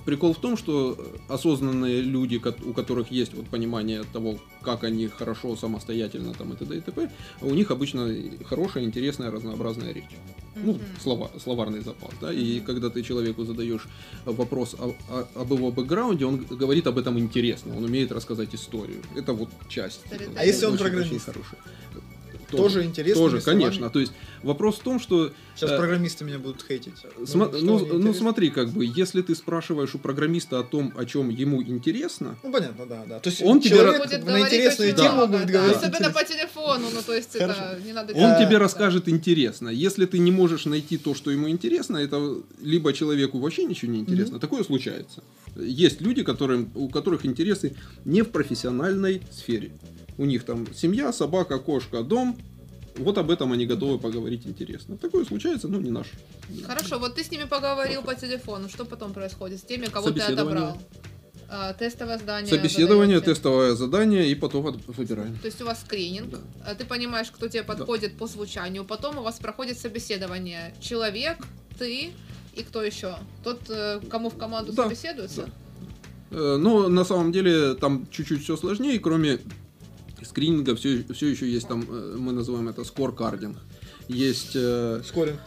прикол 0.04 0.32
в 0.34 0.38
том, 0.38 0.56
что 0.56 0.96
осознанные 1.28 2.00
люди, 2.02 2.40
у 2.64 2.72
которых 2.72 3.10
есть 3.10 3.34
вот 3.34 3.46
понимание 3.48 4.02
того, 4.12 4.38
как 4.62 4.84
они 4.84 5.08
хорошо 5.08 5.56
самостоятельно 5.56 6.32
там 6.34 6.52
и 6.52 6.56
т.д. 6.56 6.76
и 6.76 6.80
т.п., 6.80 7.10
у 7.42 7.54
них 7.54 7.70
обычно 7.70 8.14
хорошая, 8.44 8.84
интересная, 8.84 9.30
разнообразная 9.30 9.92
речь. 9.92 10.04
Ну, 10.56 10.74
Мгм. 10.74 10.82
слова, 11.02 11.30
словарный 11.42 11.80
запас, 11.80 12.10
да, 12.20 12.32
и 12.32 12.60
когда 12.60 12.88
ты 12.88 13.02
человеку 13.02 13.44
задаешь 13.44 13.88
вопрос 14.24 14.74
о- 14.78 14.94
о- 15.10 15.26
об 15.42 15.52
его 15.52 15.72
бэкграунде, 15.72 16.24
он 16.26 16.36
говорит 16.38 16.86
об 16.86 16.96
этом 16.98 17.18
интересно, 17.18 17.76
он 17.76 17.84
умеет 17.84 18.12
рассказать 18.12 18.54
историю. 18.54 19.02
Это 19.16 19.32
вот 19.32 19.48
часть. 19.68 20.00
А 20.36 20.44
если 20.44 20.66
он 20.66 20.78
программист? 20.78 21.10
очень 21.12 21.20
хорошая. 21.20 21.60
Тоже 22.50 22.84
интересно 22.84 23.22
Тоже, 23.22 23.40
конечно. 23.40 23.90
То 23.90 24.00
есть 24.00 24.12
вопрос 24.42 24.76
в 24.76 24.82
том, 24.82 24.98
что 25.00 25.32
Сейчас 25.54 25.70
э, 25.70 25.76
программисты 25.76 26.24
меня 26.24 26.38
будут 26.38 26.64
хейтить. 26.66 26.94
Что 26.98 27.38
ну, 27.38 27.48
ну, 27.62 27.78
интересно? 27.78 28.14
смотри, 28.14 28.50
как 28.50 28.70
бы, 28.70 28.84
если 28.84 29.22
ты 29.22 29.34
спрашиваешь 29.34 29.94
у 29.94 29.98
программиста 29.98 30.58
о 30.58 30.62
том, 30.64 30.92
о 30.96 31.04
чем 31.04 31.28
ему 31.28 31.62
интересно, 31.62 32.36
Ну, 32.42 32.52
понятно, 32.52 32.86
да, 32.86 33.04
да. 33.08 33.20
То 33.20 33.30
есть 33.30 33.42
Он 33.42 33.60
тебе 33.60 33.76
Будет 33.76 34.24
на 34.24 34.40
интересную 34.40 34.92
очень 34.92 35.02
тему 35.02 35.16
много, 35.16 35.32
будет 35.38 35.46
да. 35.46 35.52
говорить. 35.52 35.76
Особенно 35.76 35.96
интересно. 35.96 36.20
по 36.20 36.24
телефону, 36.24 36.86
ну 36.92 37.02
то 37.02 37.14
есть 37.14 37.38
Хорошо. 37.38 37.60
это 37.60 37.82
не 37.84 37.92
надо 37.92 38.12
он 38.14 38.20
делать. 38.20 38.38
тебе 38.38 38.52
Да. 38.52 38.58
расскажет 38.58 39.08
интересно. 39.08 39.68
Если 39.68 40.06
ты 40.06 40.18
не 40.18 40.30
можешь 40.30 40.64
найти 40.66 40.98
то, 40.98 41.14
что 41.14 41.30
ему 41.30 41.48
интересно, 41.48 41.98
это 41.98 42.36
либо 42.60 42.92
человеку 42.92 43.38
вообще 43.38 43.64
ничего 43.64 43.92
не 43.92 44.00
интересно, 44.00 44.38
такое 44.38 44.64
случается. 44.64 45.22
Есть 45.56 46.00
люди, 46.00 46.22
которым, 46.22 46.70
у 46.74 46.88
которых 46.88 47.24
интересы 47.24 47.76
не 48.04 48.22
в 48.22 48.30
профессиональной 48.30 49.22
сфере. 49.30 49.72
У 50.18 50.24
них 50.24 50.44
там 50.44 50.72
семья, 50.74 51.12
собака, 51.12 51.58
кошка, 51.58 52.02
дом. 52.02 52.36
Вот 52.96 53.18
об 53.18 53.30
этом 53.30 53.50
они 53.52 53.66
готовы 53.66 53.98
поговорить 53.98 54.46
интересно. 54.46 54.96
Такое 54.96 55.24
случается, 55.24 55.66
но 55.66 55.80
не 55.80 55.90
наш. 55.90 56.06
Хорошо, 56.64 56.98
вот 57.00 57.16
ты 57.16 57.24
с 57.24 57.30
ними 57.30 57.44
поговорил 57.44 58.02
по 58.02 58.14
телефону. 58.14 58.68
Что 58.68 58.84
потом 58.84 59.12
происходит 59.12 59.58
с 59.58 59.62
теми, 59.62 59.86
кого 59.86 60.10
ты 60.12 60.20
отобрал? 60.20 60.78
А, 61.48 61.72
тестовое 61.74 62.18
задание. 62.18 62.48
Собеседование, 62.54 63.18
задаете? 63.18 63.34
тестовое 63.34 63.74
задание 63.74 64.28
и 64.30 64.34
потом 64.34 64.66
от- 64.68 64.86
выбираем. 64.86 65.36
То 65.38 65.46
есть 65.46 65.60
у 65.60 65.66
вас 65.66 65.80
скрининг, 65.80 66.30
Да. 66.30 66.38
а 66.66 66.74
ты 66.74 66.84
понимаешь, 66.84 67.30
кто 67.30 67.48
тебе 67.48 67.62
подходит 67.64 68.16
по 68.16 68.26
звучанию, 68.26 68.84
потом 68.84 69.18
у 69.18 69.22
вас 69.22 69.38
проходит 69.40 69.78
собеседование. 69.78 70.72
Человек, 70.80 71.38
ты 71.78 72.12
и 72.54 72.62
кто 72.62 72.82
еще? 72.82 73.16
Тот, 73.42 73.60
э, 73.68 74.00
кому 74.08 74.30
в 74.30 74.36
команду 74.38 74.72
Да, 74.72 74.84
собеседуется? 74.84 75.50
Э, 76.30 76.56
Но 76.58 76.88
на 76.88 77.04
самом 77.04 77.30
деле 77.30 77.74
там 77.74 78.06
чуть-чуть 78.10 78.42
все 78.44 78.56
сложнее, 78.56 78.98
кроме 78.98 79.38
скрининга 80.24 80.74
все, 80.76 81.04
все 81.14 81.26
еще 81.28 81.50
есть 81.50 81.68
там, 81.68 81.84
э, 81.88 82.16
мы 82.18 82.32
называем 82.32 82.68
это 82.68 82.84
скоркардинг. 82.84 83.58
Есть, 84.08 84.52
э, 84.54 85.02
Скоринг. 85.04 85.38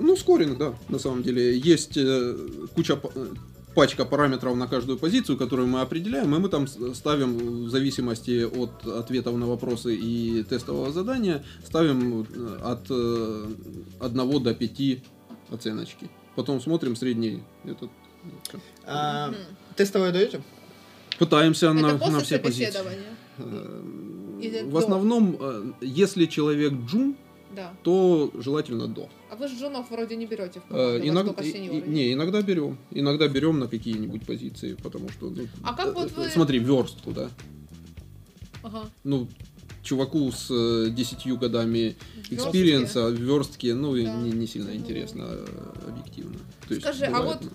ну, 0.00 0.16
скоринг, 0.16 0.58
да, 0.58 0.74
на 0.88 0.98
самом 0.98 1.22
деле. 1.22 1.58
Есть 1.58 1.96
э, 1.96 2.36
куча 2.74 2.96
па- 2.96 3.10
пачка 3.74 4.04
параметров 4.04 4.56
на 4.56 4.66
каждую 4.66 4.98
позицию, 4.98 5.36
которую 5.36 5.68
мы 5.68 5.80
определяем, 5.80 6.34
и 6.34 6.38
мы 6.38 6.48
там 6.48 6.66
ставим 6.94 7.64
в 7.66 7.70
зависимости 7.70 8.44
от 8.44 8.86
ответов 8.86 9.36
на 9.36 9.46
вопросы 9.46 9.94
и 9.94 10.42
тестового 10.42 10.90
задания, 10.92 11.44
ставим 11.64 12.26
от 12.62 12.90
1 12.90 14.42
до 14.42 14.54
5 14.54 15.02
оценочки. 15.50 16.10
Потом 16.34 16.60
смотрим 16.60 16.96
средний 16.96 17.42
этот. 17.64 17.90
А, 18.86 19.32
тестовое 19.76 20.12
даете? 20.12 20.40
Пытаемся 21.18 21.72
на, 21.72 21.88
Это 21.88 21.98
после 21.98 22.12
на 22.12 22.20
все 22.20 22.38
позиции. 22.38 22.82
Э, 24.42 24.64
В 24.64 24.76
основном, 24.76 25.36
э, 25.40 25.72
если 25.80 26.26
человек 26.26 26.72
джун, 26.86 27.16
Да. 27.56 27.72
то 27.82 28.30
желательно 28.34 28.86
до. 28.88 29.08
А 29.30 29.36
вы 29.36 29.48
ж 29.48 29.52
джунов 29.58 29.90
вроде 29.90 30.16
не 30.16 30.26
берете 30.26 30.60
в 30.60 30.72
Э, 30.74 30.98
команду, 31.00 31.32
Иногда, 31.32 31.42
и- 31.42 31.82
не, 31.88 32.12
иногда 32.12 32.42
берем. 32.42 32.76
Иногда 32.90 33.26
берем 33.28 33.58
на 33.58 33.66
какие-нибудь 33.68 34.24
позиции, 34.26 34.74
потому 34.82 35.08
что... 35.08 35.30
ну, 35.30 35.46
А 35.62 35.74
как 35.74 35.88
э, 35.88 35.92
вот 35.92 36.12
вы- 36.12 36.28
Смотри, 36.30 36.58
верстку, 36.58 37.12
да. 37.12 37.30
Ага. 38.62 38.90
Ну, 39.04 39.28
чуваку 39.82 40.30
с 40.32 40.48
э, 40.50 40.90
10 40.90 41.36
годами 41.38 41.96
experience 42.30 42.95
а, 42.95 43.08
верстки, 43.08 43.68
ну, 43.72 43.96
и 43.96 44.04
Да. 44.04 44.14
не, 44.16 44.30
не 44.32 44.46
сильно 44.46 44.70
Ну. 44.70 44.76
интересно 44.76 45.24
э, 45.28 45.46
объективно. 45.88 46.36
То 46.68 46.74
есть 46.74 46.82
Скажи, 46.82 47.04
а 47.06 47.10
бывает, 47.20 47.38
вот 47.42 47.42
ну, 47.44 47.50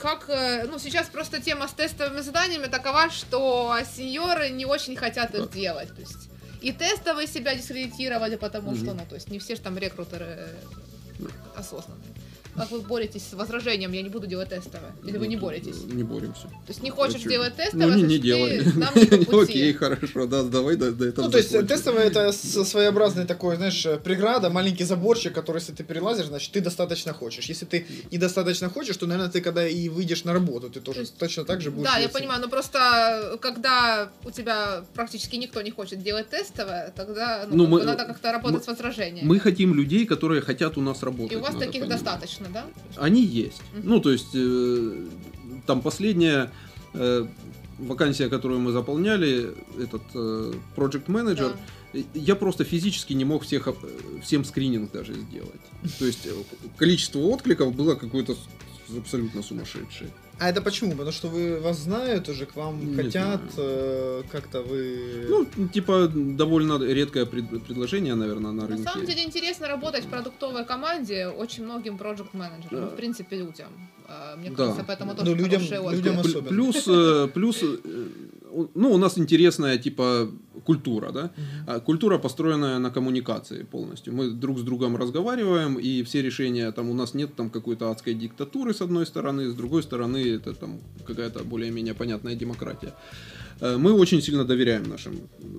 как, 0.00 0.28
э, 0.28 0.64
ну, 0.66 0.78
сейчас 0.78 1.08
просто 1.08 1.40
тема 1.40 1.68
с 1.68 1.72
тестовыми 1.72 2.20
заданиями 2.20 2.66
такова, 2.66 3.10
что 3.10 3.76
сеньоры 3.96 4.50
не 4.50 4.66
очень 4.66 4.96
хотят 4.96 5.34
их 5.34 5.50
делать, 5.50 5.94
то 5.94 6.00
есть 6.00 6.28
и 6.62 6.72
тестовые 6.72 7.26
себя 7.28 7.54
дискредитировали, 7.54 8.36
потому 8.36 8.70
Мгм. 8.72 8.76
что, 8.78 8.94
ну, 8.94 9.06
то 9.08 9.14
есть 9.14 9.30
не 9.30 9.38
все 9.38 9.54
же 9.56 9.60
там 9.62 9.78
рекрутеры 9.78 10.26
э, 10.26 11.26
осознанные. 11.56 12.15
Как 12.56 12.70
вы 12.70 12.80
боретесь 12.80 13.22
с 13.30 13.32
возражением, 13.34 13.92
я 13.92 14.02
не 14.02 14.08
буду 14.08 14.26
делать 14.26 14.48
тестовое? 14.48 14.92
Или 15.04 15.18
вы 15.18 15.26
не 15.28 15.36
ну, 15.36 15.42
боретесь? 15.42 15.84
Не 15.84 16.02
боремся. 16.02 16.42
То 16.42 16.68
есть 16.68 16.82
не 16.82 16.90
хочешь 16.90 17.22
делать 17.22 17.52
Ну, 17.58 17.64
тестовое, 17.64 17.96
не, 17.96 18.18
не 18.18 18.78
нам 18.78 18.94
не 18.94 19.04
по 19.24 19.24
пути. 19.24 19.36
Окей, 19.36 19.72
хорошо, 19.72 20.26
да, 20.26 20.42
давай 20.42 20.76
до, 20.76 20.92
до 20.92 21.06
этого 21.06 21.26
Ну, 21.26 21.30
то 21.30 21.38
есть 21.38 21.50
закончим. 21.50 21.76
тестовое 21.76 22.04
это 22.06 22.32
своеобразный 22.32 23.26
такой, 23.26 23.56
знаешь, 23.56 23.86
преграда, 24.04 24.50
маленький 24.50 24.84
заборчик, 24.84 25.32
который, 25.34 25.58
если 25.58 25.72
ты 25.72 25.84
перелазишь, 25.84 26.26
значит, 26.26 26.52
ты 26.52 26.60
достаточно 26.60 27.12
хочешь. 27.12 27.46
Если 27.46 27.66
ты 27.66 27.86
недостаточно 28.10 28.68
хочешь, 28.68 28.96
то, 28.96 29.06
наверное, 29.06 29.30
ты 29.30 29.40
когда 29.40 29.66
и 29.66 29.88
выйдешь 29.88 30.24
на 30.24 30.32
работу, 30.32 30.70
ты 30.70 30.80
тоже 30.80 31.00
есть- 31.00 31.18
точно 31.18 31.44
так 31.44 31.60
же 31.60 31.70
будешь... 31.70 31.90
Да, 31.90 31.98
я 31.98 32.08
понимаю, 32.08 32.40
но 32.40 32.48
просто 32.48 33.32
э, 33.34 33.38
когда 33.38 34.10
у 34.24 34.30
тебя 34.30 34.84
практически 34.94 35.36
никто 35.36 35.62
не 35.62 35.70
хочет 35.70 36.02
делать 36.02 36.28
тестовое, 36.30 36.92
тогда 36.96 37.46
ну, 37.48 37.56
Ну, 37.56 37.66
мы- 37.66 37.84
надо 37.84 38.04
как-то 38.04 38.32
работать 38.32 38.58
мы- 38.58 38.64
с 38.64 38.66
возражениями. 38.66 39.26
Мы 39.26 39.38
хотим 39.38 39.74
людей, 39.74 40.06
которые 40.06 40.40
хотят 40.40 40.76
у 40.78 40.80
нас 40.80 41.02
работать. 41.02 41.32
И 41.32 41.36
у 41.36 41.40
вас 41.40 41.54
таких 41.54 41.88
достаточно, 41.88 42.45
да? 42.52 42.66
Они 42.96 43.22
есть. 43.24 43.62
Мгм. 43.74 43.88
Ну, 43.88 44.00
то 44.00 44.10
есть, 44.10 44.34
э, 44.34 45.06
там 45.66 45.82
последняя 45.82 46.50
э, 46.94 47.26
вакансия, 47.78 48.28
которую 48.28 48.60
мы 48.60 48.72
заполняли, 48.72 49.54
этот 49.78 50.02
э, 50.14 50.52
project 50.76 51.06
manager, 51.06 51.52
Да. 51.52 51.98
э, 52.00 52.02
я 52.14 52.34
просто 52.36 52.64
физически 52.64 53.12
не 53.12 53.24
мог 53.24 53.42
всех, 53.44 53.68
э, 53.68 53.72
всем 54.22 54.44
скрининг 54.44 54.92
даже 54.92 55.12
сделать. 55.14 55.60
То 55.98 56.06
есть, 56.06 56.26
э, 56.26 56.30
количество 56.76 57.18
откликов 57.20 57.74
было 57.74 57.94
какое-то 57.94 58.36
абсолютно 58.98 59.42
сумасшедшее. 59.42 60.10
А 60.38 60.50
это 60.50 60.60
почему? 60.60 60.90
Потому 60.90 61.12
что 61.12 61.28
вы 61.28 61.58
вас 61.60 61.78
знают 61.78 62.28
уже, 62.28 62.44
к 62.44 62.56
вам 62.56 62.90
Не 62.90 62.94
хотят, 62.96 63.40
знаю. 63.54 63.56
э, 63.56 64.22
как-то 64.30 64.60
вы... 64.62 65.26
Ну, 65.30 65.46
типа, 65.68 66.08
довольно 66.14 66.78
редкое 66.84 67.24
пред- 67.24 67.64
предложение, 67.64 68.14
наверное, 68.14 68.52
на 68.52 68.62
На 68.62 68.68
рынке. 68.68 68.84
самом 68.84 69.06
деле 69.06 69.24
интересно 69.24 69.66
работать 69.66 70.04
в 70.04 70.08
продуктовой 70.08 70.64
команде 70.66 71.26
очень 71.28 71.64
многим 71.64 71.96
проект 71.96 72.34
менеджерам 72.34 72.68
Да. 72.80 72.86
в 72.88 72.96
принципе, 72.96 73.36
людям. 73.38 73.68
А, 74.08 74.36
Мне 74.36 74.50
Да. 74.50 74.56
кажется, 74.56 74.84
поэтому 74.86 75.14
тоже 75.14 75.30
Ну, 75.30 75.36
людям- 75.36 75.52
хорошие 75.60 75.80
отзывы. 75.80 75.96
людям 75.96 76.16
Пл- 76.16 76.28
особенно. 76.28 76.48
Плюс, 76.48 76.84
э, 76.86 77.28
плюс, 77.32 77.62
э, 77.62 77.76
ну, 78.74 78.92
у 78.92 78.96
нас 78.98 79.18
интересная, 79.18 79.78
типа, 79.78 80.30
культура, 80.64 81.12
да? 81.12 81.30
А 81.66 81.80
Культура, 81.80 82.18
построенная 82.18 82.78
на 82.78 82.90
коммуникации 82.90 83.62
полностью. 83.64 84.14
Мы 84.14 84.30
друг 84.30 84.58
с 84.58 84.62
другом 84.62 84.96
разговариваем, 84.96 85.78
и 85.78 86.02
все 86.02 86.22
решения, 86.22 86.72
там, 86.72 86.90
у 86.90 86.94
нас 86.94 87.14
нет 87.14 87.34
там 87.36 87.50
какой-то 87.50 87.90
адской 87.90 88.14
диктатуры 88.14 88.72
с 88.72 88.82
одной 88.82 89.06
стороны, 89.06 89.50
с 89.50 89.54
другой 89.54 89.82
стороны, 89.82 90.18
это 90.18 90.54
там 90.54 90.80
какая-то 91.06 91.44
более-менее 91.44 91.94
понятная 91.94 92.34
демократия. 92.34 92.92
Э, 93.60 93.76
Мы 93.76 93.92
очень 93.92 94.22
сильно 94.22 94.44
доверяем 94.44 94.88
нашим 94.88 95.14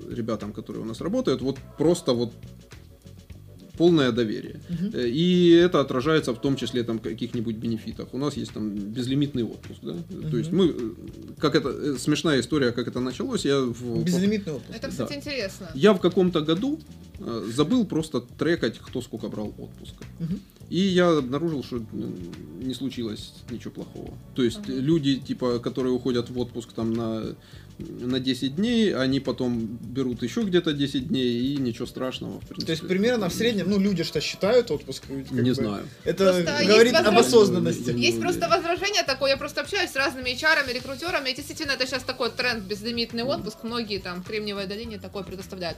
ребятам, 0.09 0.53
которые 0.53 0.83
у 0.83 0.85
нас 0.85 1.01
работают, 1.01 1.41
вот 1.41 1.57
просто 1.77 2.13
вот 2.13 2.33
полное 3.77 4.11
доверие. 4.11 4.59
Э, 4.93 5.07
И 5.07 5.49
это 5.51 5.79
отражается 5.79 6.33
в 6.33 6.41
том 6.41 6.55
числе 6.55 6.83
там 6.83 6.99
каких-нибудь 6.99 7.55
бенефитах. 7.55 8.07
У 8.13 8.17
нас 8.17 8.37
есть 8.37 8.53
там 8.53 8.69
безлимитный 8.71 9.43
отпуск, 9.43 9.79
да. 9.83 9.93
То 10.31 10.37
есть 10.37 10.51
мы, 10.51 10.65
э, 10.65 10.73
как 11.39 11.55
это 11.55 11.69
э, 11.69 11.95
смешная 11.99 12.39
история, 12.39 12.71
как 12.71 12.87
это 12.87 12.99
началось, 12.99 13.45
я 13.45 13.59
в 13.61 14.03
Безлимитный 14.03 14.53
отпуск. 14.53 14.77
Это, 14.77 14.89
кстати, 14.89 15.09
Да. 15.09 15.15
интересно. 15.15 15.67
я 15.75 15.93
в 15.93 15.99
каком-то 15.99 16.41
году 16.41 16.79
забыл 17.55 17.85
просто 17.85 18.21
трекать, 18.37 18.77
кто 18.79 19.01
сколько 19.01 19.27
брал 19.29 19.47
отпуска. 19.57 20.03
Мгм. 20.19 20.39
И 20.69 20.79
я 20.79 21.17
обнаружил, 21.17 21.63
что 21.63 21.81
не 22.61 22.73
случилось 22.73 23.33
ничего 23.49 23.71
плохого. 23.71 24.13
То 24.35 24.43
есть 24.43 24.59
Ага. 24.59 24.73
люди, 24.73 25.15
типа, 25.15 25.59
которые 25.59 25.93
уходят 25.93 26.29
в 26.29 26.37
отпуск 26.39 26.73
там 26.73 26.93
на, 26.93 27.23
на 27.79 28.19
10 28.19 28.55
дней, 28.55 28.95
они 28.95 29.19
потом 29.19 29.65
берут 29.81 30.23
еще 30.23 30.41
где-то 30.41 30.73
10 30.73 31.07
дней, 31.07 31.53
и 31.53 31.57
ничего 31.57 31.85
страшного, 31.85 32.39
в 32.39 32.45
принципе. 32.47 32.65
То 32.65 32.71
есть 32.71 32.87
примерно 32.87 33.29
в 33.29 33.33
среднем, 33.33 33.69
ну 33.69 33.79
люди 33.79 34.03
что 34.03 34.19
считают 34.19 34.71
отпуск? 34.71 35.03
Не 35.31 35.51
бы, 35.51 35.53
знаю. 35.55 35.87
Это 36.03 36.33
Просто 36.43 36.65
говорит 36.65 36.93
об 36.95 37.05
возможность- 37.05 37.27
осознанности. 37.27 37.91
Есть 37.97 38.19
просто 38.19 38.47
возражение 38.49 39.03
такое, 39.03 39.31
я 39.31 39.37
просто 39.37 39.61
общаюсь 39.61 39.91
с 39.91 39.95
разными 39.95 40.29
HR, 40.29 40.73
рекрутерами, 40.73 41.29
и 41.29 41.35
действительно 41.35 41.71
это 41.71 41.85
сейчас 41.85 42.03
такой 42.03 42.31
тренд, 42.31 42.63
безлимитный 42.63 43.23
отпуск, 43.23 43.57
многие 43.63 43.99
там 43.99 44.23
в 44.23 44.27
Кремниевой 44.27 44.65
долине 44.67 44.97
такое 44.97 45.23
предоставляют. 45.23 45.77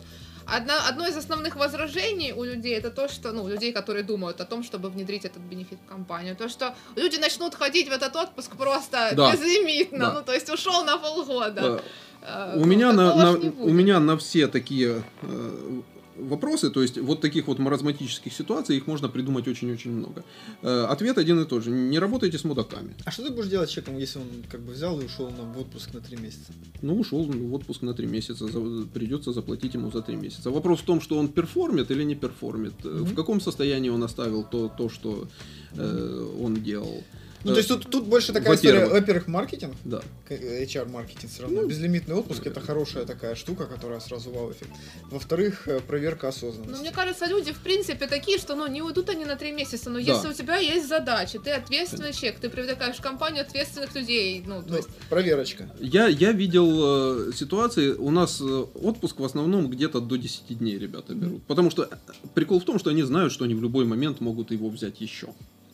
Одно, 0.51 0.73
одно 0.89 1.07
из 1.07 1.17
основных 1.17 1.55
возражений 1.55 2.33
у 2.33 2.43
людей 2.43 2.75
это 2.77 2.89
то, 2.89 3.07
что, 3.07 3.31
ну, 3.31 3.43
у 3.43 3.47
людей, 3.47 3.71
которые 3.71 4.03
думают 4.03 4.41
о 4.41 4.45
том, 4.45 4.63
чтобы 4.63 4.89
внедрить 4.89 5.25
этот 5.25 5.41
бенефит 5.41 5.79
в 5.85 5.89
компанию, 5.89 6.35
то, 6.35 6.49
что 6.49 6.73
люди 6.95 7.17
начнут 7.17 7.55
ходить 7.55 7.89
в 7.89 7.91
этот 7.91 8.15
отпуск 8.15 8.55
просто 8.57 9.11
Да. 9.15 9.31
безлимитно, 9.31 9.99
Да. 9.99 10.11
ну, 10.13 10.21
то 10.23 10.33
есть 10.33 10.49
ушел 10.49 10.83
на 10.85 10.97
полгода. 10.97 11.61
Э, 11.61 11.79
Э, 12.21 12.53
У 12.55 12.59
ну, 12.59 12.65
меня 12.65 12.91
на, 12.91 13.15
на- 13.15 13.31
у 13.31 13.69
меня 13.69 13.99
на 14.01 14.17
все 14.17 14.47
такие 14.47 15.03
э, 15.21 15.81
вопросы, 16.21 16.69
то 16.69 16.81
есть 16.81 16.97
вот 16.97 17.21
таких 17.21 17.47
вот 17.47 17.59
маразматических 17.59 18.33
ситуаций, 18.33 18.77
их 18.77 18.87
можно 18.87 19.09
придумать 19.09 19.47
очень-очень 19.47 19.91
много. 19.91 20.23
Э, 20.61 20.85
ответ 20.89 21.17
один 21.17 21.39
и 21.41 21.45
тот 21.45 21.63
же. 21.63 21.71
Не 21.71 21.99
работайте 21.99 22.37
с 22.37 22.43
мудаками. 22.43 22.95
А 23.05 23.11
что 23.11 23.23
ты 23.23 23.29
будешь 23.31 23.47
делать 23.49 23.69
с 23.69 23.73
человеком, 23.73 23.97
если 23.97 24.19
он 24.19 24.27
как 24.49 24.61
бы 24.61 24.73
взял 24.73 24.99
и 25.01 25.05
ушел 25.05 25.29
на, 25.31 25.43
в 25.43 25.59
отпуск 25.59 25.93
на 25.93 26.01
три 26.01 26.17
месяца? 26.17 26.51
Ну, 26.81 26.99
ушел 26.99 27.23
в 27.23 27.53
отпуск 27.53 27.81
на 27.81 27.93
три 27.93 28.07
месяца, 28.07 28.47
за- 28.47 28.85
придется 28.93 29.31
заплатить 29.33 29.73
ему 29.75 29.91
за 29.91 30.01
три 30.01 30.15
месяца. 30.15 30.51
Вопрос 30.51 30.79
в 30.79 30.83
том, 30.85 31.01
что 31.01 31.17
он 31.17 31.27
perform 31.27 31.77
ит 31.77 31.91
или 31.91 32.03
не 32.03 32.15
perform 32.15 32.56
ит. 32.56 32.73
Э, 32.83 32.89
В 33.03 33.15
каком 33.15 33.41
состоянии 33.41 33.89
он 33.89 34.03
оставил 34.03 34.43
то, 34.43 34.69
то 34.77 34.89
что 34.89 35.27
э, 35.73 36.35
он 36.41 36.55
делал. 36.63 37.03
Ну, 37.43 37.51
Э, 37.51 37.53
то 37.53 37.57
есть 37.59 37.69
тут, 37.69 37.89
тут 37.89 38.05
больше 38.05 38.33
такая 38.33 38.55
история, 38.55 38.85
во-первых. 38.85 39.27
маркетинг, 39.27 39.73
Да. 39.85 40.01
HR-маркетинг 40.29 41.31
все 41.31 41.43
равно. 41.43 41.61
Ну, 41.61 41.67
Безлимитный 41.67 42.15
отпуск 42.15 42.45
это 42.45 42.59
хорошая 42.59 43.05
такая 43.05 43.35
штука, 43.35 43.65
которая 43.65 43.99
сразу 43.99 44.29
вау-эффект. 44.31 44.71
Во-вторых, 45.09 45.67
э, 45.67 45.79
проверка 45.79 46.27
Ну, 46.27 46.29
осознанности. 46.29 46.81
мне 46.81 46.91
кажется, 46.91 47.25
люди, 47.27 47.51
в 47.53 47.59
принципе, 47.59 48.07
такие, 48.07 48.37
что, 48.37 48.55
ну, 48.55 48.67
не 48.67 48.81
уйдут 48.81 49.09
они 49.09 49.25
на 49.25 49.35
три 49.35 49.51
месяца, 49.51 49.89
но 49.89 49.95
Да. 49.95 50.01
если 50.01 50.27
у 50.29 50.33
тебя 50.33 50.57
есть 50.57 50.87
задачи, 50.87 51.39
ты 51.39 51.51
ответственный 51.51 52.13
человек, 52.13 52.39
ты 52.39 52.49
привлекаешь 52.49 52.97
в 52.97 53.01
компанию 53.01 53.41
ответственных 53.43 53.95
людей, 53.95 54.43
ну, 54.45 54.61
то 54.61 54.69
Ну, 54.69 54.75
есть... 54.77 54.89
проверочка. 55.09 55.69
Я, 55.79 56.07
я 56.07 56.31
видел 56.33 57.29
э, 57.29 57.31
ситуации, 57.33 57.91
у 57.93 58.11
нас 58.11 58.41
э, 58.41 58.45
отпуск 58.83 59.19
в 59.19 59.23
основном 59.23 59.69
где-то 59.69 60.01
до 60.01 60.17
10 60.17 60.57
дней 60.57 60.77
ребята 60.77 61.13
берут. 61.13 61.43
Потому 61.43 61.71
что 61.71 61.83
э, 61.83 61.95
прикол 62.33 62.59
в 62.59 62.65
том, 62.65 62.79
что 62.79 62.89
они 62.89 63.03
знают, 63.03 63.31
что 63.31 63.45
они 63.45 63.55
в 63.55 63.61
любой 63.61 63.85
момент 63.85 64.19
могут 64.19 64.51
его 64.51 64.69
взять 64.69 65.01
еще. 65.01 65.27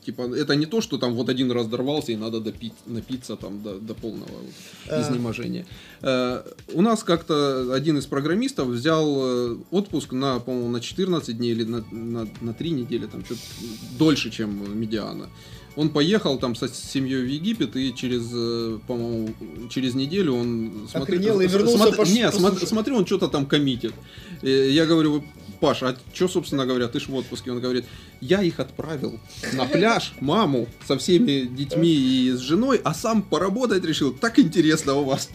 Типа, 0.05 0.21
это 0.35 0.55
не 0.55 0.65
то, 0.67 0.81
что 0.81 0.97
там 0.97 1.13
вот 1.15 1.29
один 1.29 1.51
раз 1.51 1.65
дорвался 1.67 2.11
и 2.11 2.15
надо 2.15 2.39
допить, 2.39 2.73
напиться 2.85 3.35
там 3.35 3.63
до, 3.63 3.79
до 3.79 3.93
полного 3.95 4.29
вот 4.31 4.51
А. 4.89 5.01
изнеможения. 5.01 5.65
Э, 6.01 6.43
у 6.73 6.81
нас 6.81 7.03
как-то 7.03 7.73
один 7.73 7.97
из 7.97 8.05
программистов 8.05 8.67
взял 8.67 9.05
э, 9.23 9.57
отпуск 9.71 10.13
на, 10.13 10.39
по-моему, 10.39 10.69
на 10.69 10.79
14 10.79 11.35
дней 11.37 11.51
или 11.51 11.63
на, 11.63 11.83
на, 11.91 12.27
на 12.41 12.53
3 12.53 12.69
недели, 12.71 13.07
там 13.07 13.25
что-то 13.25 13.41
дольше, 13.97 14.29
чем 14.29 14.79
медиана. 14.79 15.27
Он 15.77 15.89
поехал 15.89 16.37
там 16.37 16.55
со 16.55 16.67
семьей 16.69 17.23
в 17.23 17.27
Египет 17.27 17.75
и 17.75 17.93
через, 17.95 18.29
э, 18.31 18.79
по-моему, 18.87 19.33
через 19.69 19.95
неделю 19.95 20.33
он 20.35 20.87
Охренел 20.93 21.41
и 21.41 21.47
вернулся 21.47 21.89
пош- 21.89 22.13
Не, 22.13 22.21
смо- 22.29 22.31
послушать. 22.43 22.69
смотрю, 22.69 22.95
он 22.97 23.05
что-то 23.05 23.27
там 23.27 23.45
коммитит. 23.45 23.93
Э, 24.43 24.69
Я 24.71 24.85
говорю, 24.85 25.23
Паш, 25.59 25.83
а 25.83 25.95
что, 26.13 26.27
собственно 26.27 26.65
говоря, 26.65 26.87
ты 26.87 26.99
ж 26.99 27.07
в 27.07 27.15
отпуске? 27.15 27.51
Он 27.51 27.59
говорит, 27.59 27.85
я 28.21 28.41
их 28.41 28.59
отправил 28.59 29.19
на 29.53 29.65
пляж, 29.65 30.13
маму 30.19 30.67
со 30.87 30.97
всеми 30.97 31.41
детьми 31.45 31.93
и 31.93 32.31
с 32.31 32.39
женой, 32.39 32.81
а 32.83 32.93
сам 32.93 33.21
поработать 33.21 33.83
решил. 33.85 34.13
Так 34.13 34.39
интересно 34.39 34.95
у 34.95 35.03
вас. 35.03 35.29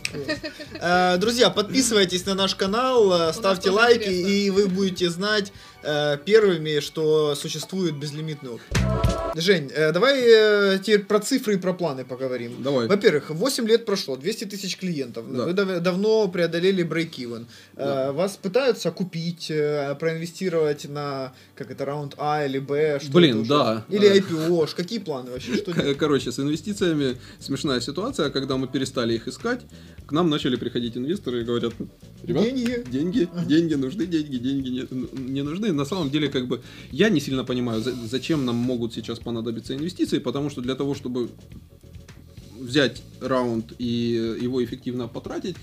Э, 0.80 1.16
Друзья, 1.18 1.50
подписывайтесь 1.50 2.26
на 2.26 2.34
наш 2.34 2.54
канал, 2.54 3.30
э, 3.30 3.32
ставьте 3.32 3.70
лайки, 3.70 4.10
и 4.10 4.50
вы 4.50 4.66
будете 4.66 5.10
знать 5.10 5.52
э, 5.82 6.16
первыми, 6.24 6.80
что 6.80 7.34
существует 7.34 7.96
безлимитный 7.96 8.50
отпуск. 8.50 8.80
Жень, 9.36 9.70
э, 9.74 9.92
давай 9.92 10.20
э, 10.26 10.78
теперь 10.82 11.04
про 11.04 11.18
цифры 11.20 11.54
и 11.54 11.56
про 11.56 11.72
планы 11.72 12.04
поговорим. 12.04 12.62
Давай. 12.62 12.88
Во-первых, 12.88 13.30
8 13.30 13.66
лет 13.68 13.84
прошло, 13.86 14.16
200 14.16 14.44
тысяч 14.46 14.76
клиентов. 14.76 15.24
Да. 15.32 15.44
Вы 15.44 15.52
дав- 15.52 15.80
давно 15.80 16.28
преодолели 16.28 16.84
break-even. 16.84 17.46
Э, 17.76 17.84
Да. 17.84 18.12
Вас 18.12 18.36
пытаются 18.36 18.90
купить, 18.90 19.50
э, 19.50 19.94
проинвестировать 20.00 20.88
на, 20.88 21.32
как 21.54 21.70
это, 21.70 21.84
раунд 21.84 22.14
А 22.18 22.44
или 22.44 22.58
Б? 22.58 22.98
что 23.00 23.12
Блин, 23.12 23.44
да. 23.44 23.84
Или 23.88 24.08
Э. 24.08 24.18
IPO, 24.20 24.66
ж, 24.66 24.74
какие 24.74 24.98
планы 24.98 25.30
вообще? 25.30 25.56
Что? 25.56 25.72
Короче, 25.98 26.30
с 26.32 26.38
инвестициями 26.40 27.16
смешная 27.38 27.80
ситуация. 27.80 28.30
Когда 28.30 28.56
мы 28.56 28.66
перестали 28.68 29.14
их 29.14 29.28
искать, 29.28 29.60
к 30.10 30.12
нам 30.12 30.28
начали 30.28 30.56
приходить 30.56 30.96
инвесторы 30.96 31.42
и 31.42 31.44
говорят, 31.44 31.72
ребят, 32.24 32.42
Деньги. 32.42 32.84
деньги, 32.90 33.28
деньги 33.46 33.74
нужны, 33.74 34.06
деньги, 34.06 34.38
деньги 34.38 34.68
не, 34.68 35.30
не 35.32 35.42
нужны. 35.42 35.72
На 35.72 35.84
самом 35.84 36.10
деле, 36.10 36.28
как 36.28 36.48
бы, 36.48 36.60
я 36.90 37.10
не 37.10 37.20
сильно 37.20 37.44
понимаю, 37.44 37.80
за- 37.80 37.94
зачем 38.08 38.44
нам 38.44 38.56
могут 38.56 38.92
сейчас 38.92 39.20
понадобиться 39.20 39.72
инвестиции, 39.72 40.18
потому 40.18 40.50
что 40.50 40.62
для 40.62 40.74
того, 40.74 40.96
чтобы 40.96 41.28
взять 42.58 43.02
раунд 43.20 43.72
и 43.78 44.36
его 44.42 44.64
эффективно 44.64 45.06
потратить, 45.06 45.54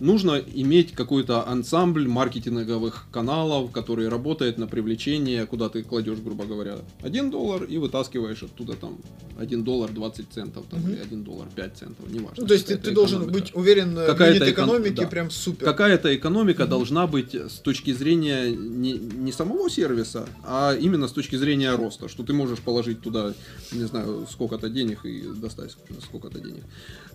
нужно 0.00 0.40
иметь 0.54 0.92
какой-то 0.92 1.46
ансамбль 1.48 2.06
маркетинговых 2.08 3.06
каналов, 3.12 3.70
который 3.72 4.08
работает 4.08 4.58
на 4.58 4.66
привлечение, 4.66 5.46
куда 5.46 5.68
ты 5.68 5.82
кладешь, 5.82 6.18
грубо 6.18 6.44
говоря, 6.44 6.78
1 7.02 7.30
доллар 7.30 7.64
и 7.64 7.78
вытаскиваешь 7.78 8.42
оттуда 8.42 8.74
там 8.74 8.98
1 9.38 9.64
доллар 9.64 9.90
20 9.90 10.26
центов 10.32 10.64
там, 10.70 10.80
Мгм. 10.80 10.90
или 10.92 11.00
1 11.00 11.24
доллар 11.24 11.48
5 11.54 11.76
центов, 11.78 12.08
неважно. 12.10 12.36
Ну, 12.42 12.46
то 12.46 12.54
есть 12.54 12.66
ты, 12.66 12.76
ты 12.76 12.90
должен 12.92 13.26
быть 13.30 13.52
уверен 13.54 13.96
э, 13.98 14.04
в 14.04 14.06
Какая-то 14.06 14.44
юнит 14.44 14.48
экон- 14.58 14.64
экономики 14.68 15.00
да. 15.00 15.06
прям 15.06 15.30
супер. 15.30 15.64
Какая-то 15.66 16.14
экономика 16.14 16.66
должна 16.66 17.06
быть 17.06 17.34
с 17.34 17.58
точки 17.60 17.92
зрения 17.92 18.50
не, 18.50 18.92
не 18.92 19.32
самого 19.32 19.68
сервиса, 19.70 20.26
а 20.44 20.74
именно 20.74 21.08
с 21.08 21.12
точки 21.12 21.36
зрения 21.36 21.74
роста, 21.74 22.08
что 22.08 22.22
ты 22.22 22.32
можешь 22.32 22.58
положить 22.60 23.00
туда, 23.00 23.34
не 23.72 23.84
знаю, 23.84 24.26
сколько-то 24.30 24.68
денег 24.68 25.04
и 25.04 25.22
достать 25.22 25.76
сколько-то 26.02 26.38
денег. 26.40 26.62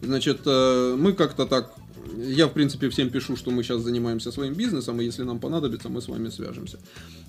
Значит, 0.01 0.41
э, 0.45 0.95
мы 0.97 1.13
как-то 1.13 1.45
так, 1.45 1.73
я 2.17 2.47
в 2.47 2.53
принципе 2.53 2.89
всем 2.89 3.09
пишу, 3.09 3.35
что 3.35 3.51
мы 3.51 3.63
сейчас 3.63 3.81
занимаемся 3.81 4.31
своим 4.31 4.53
бизнесом, 4.53 4.99
и 4.99 5.05
если 5.05 5.23
нам 5.23 5.39
понадобится, 5.39 5.89
мы 5.89 6.01
с 6.01 6.07
вами 6.07 6.29
свяжемся. 6.29 6.79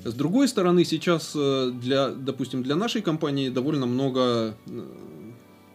С 0.04 0.14
другой 0.14 0.48
стороны, 0.48 0.84
сейчас 0.84 1.32
э, 1.34 1.72
для, 1.82 2.10
допустим, 2.10 2.62
для 2.62 2.76
нашей 2.76 3.02
компании 3.02 3.50
довольно 3.50 3.86
много 3.86 4.54
э, 4.66 4.84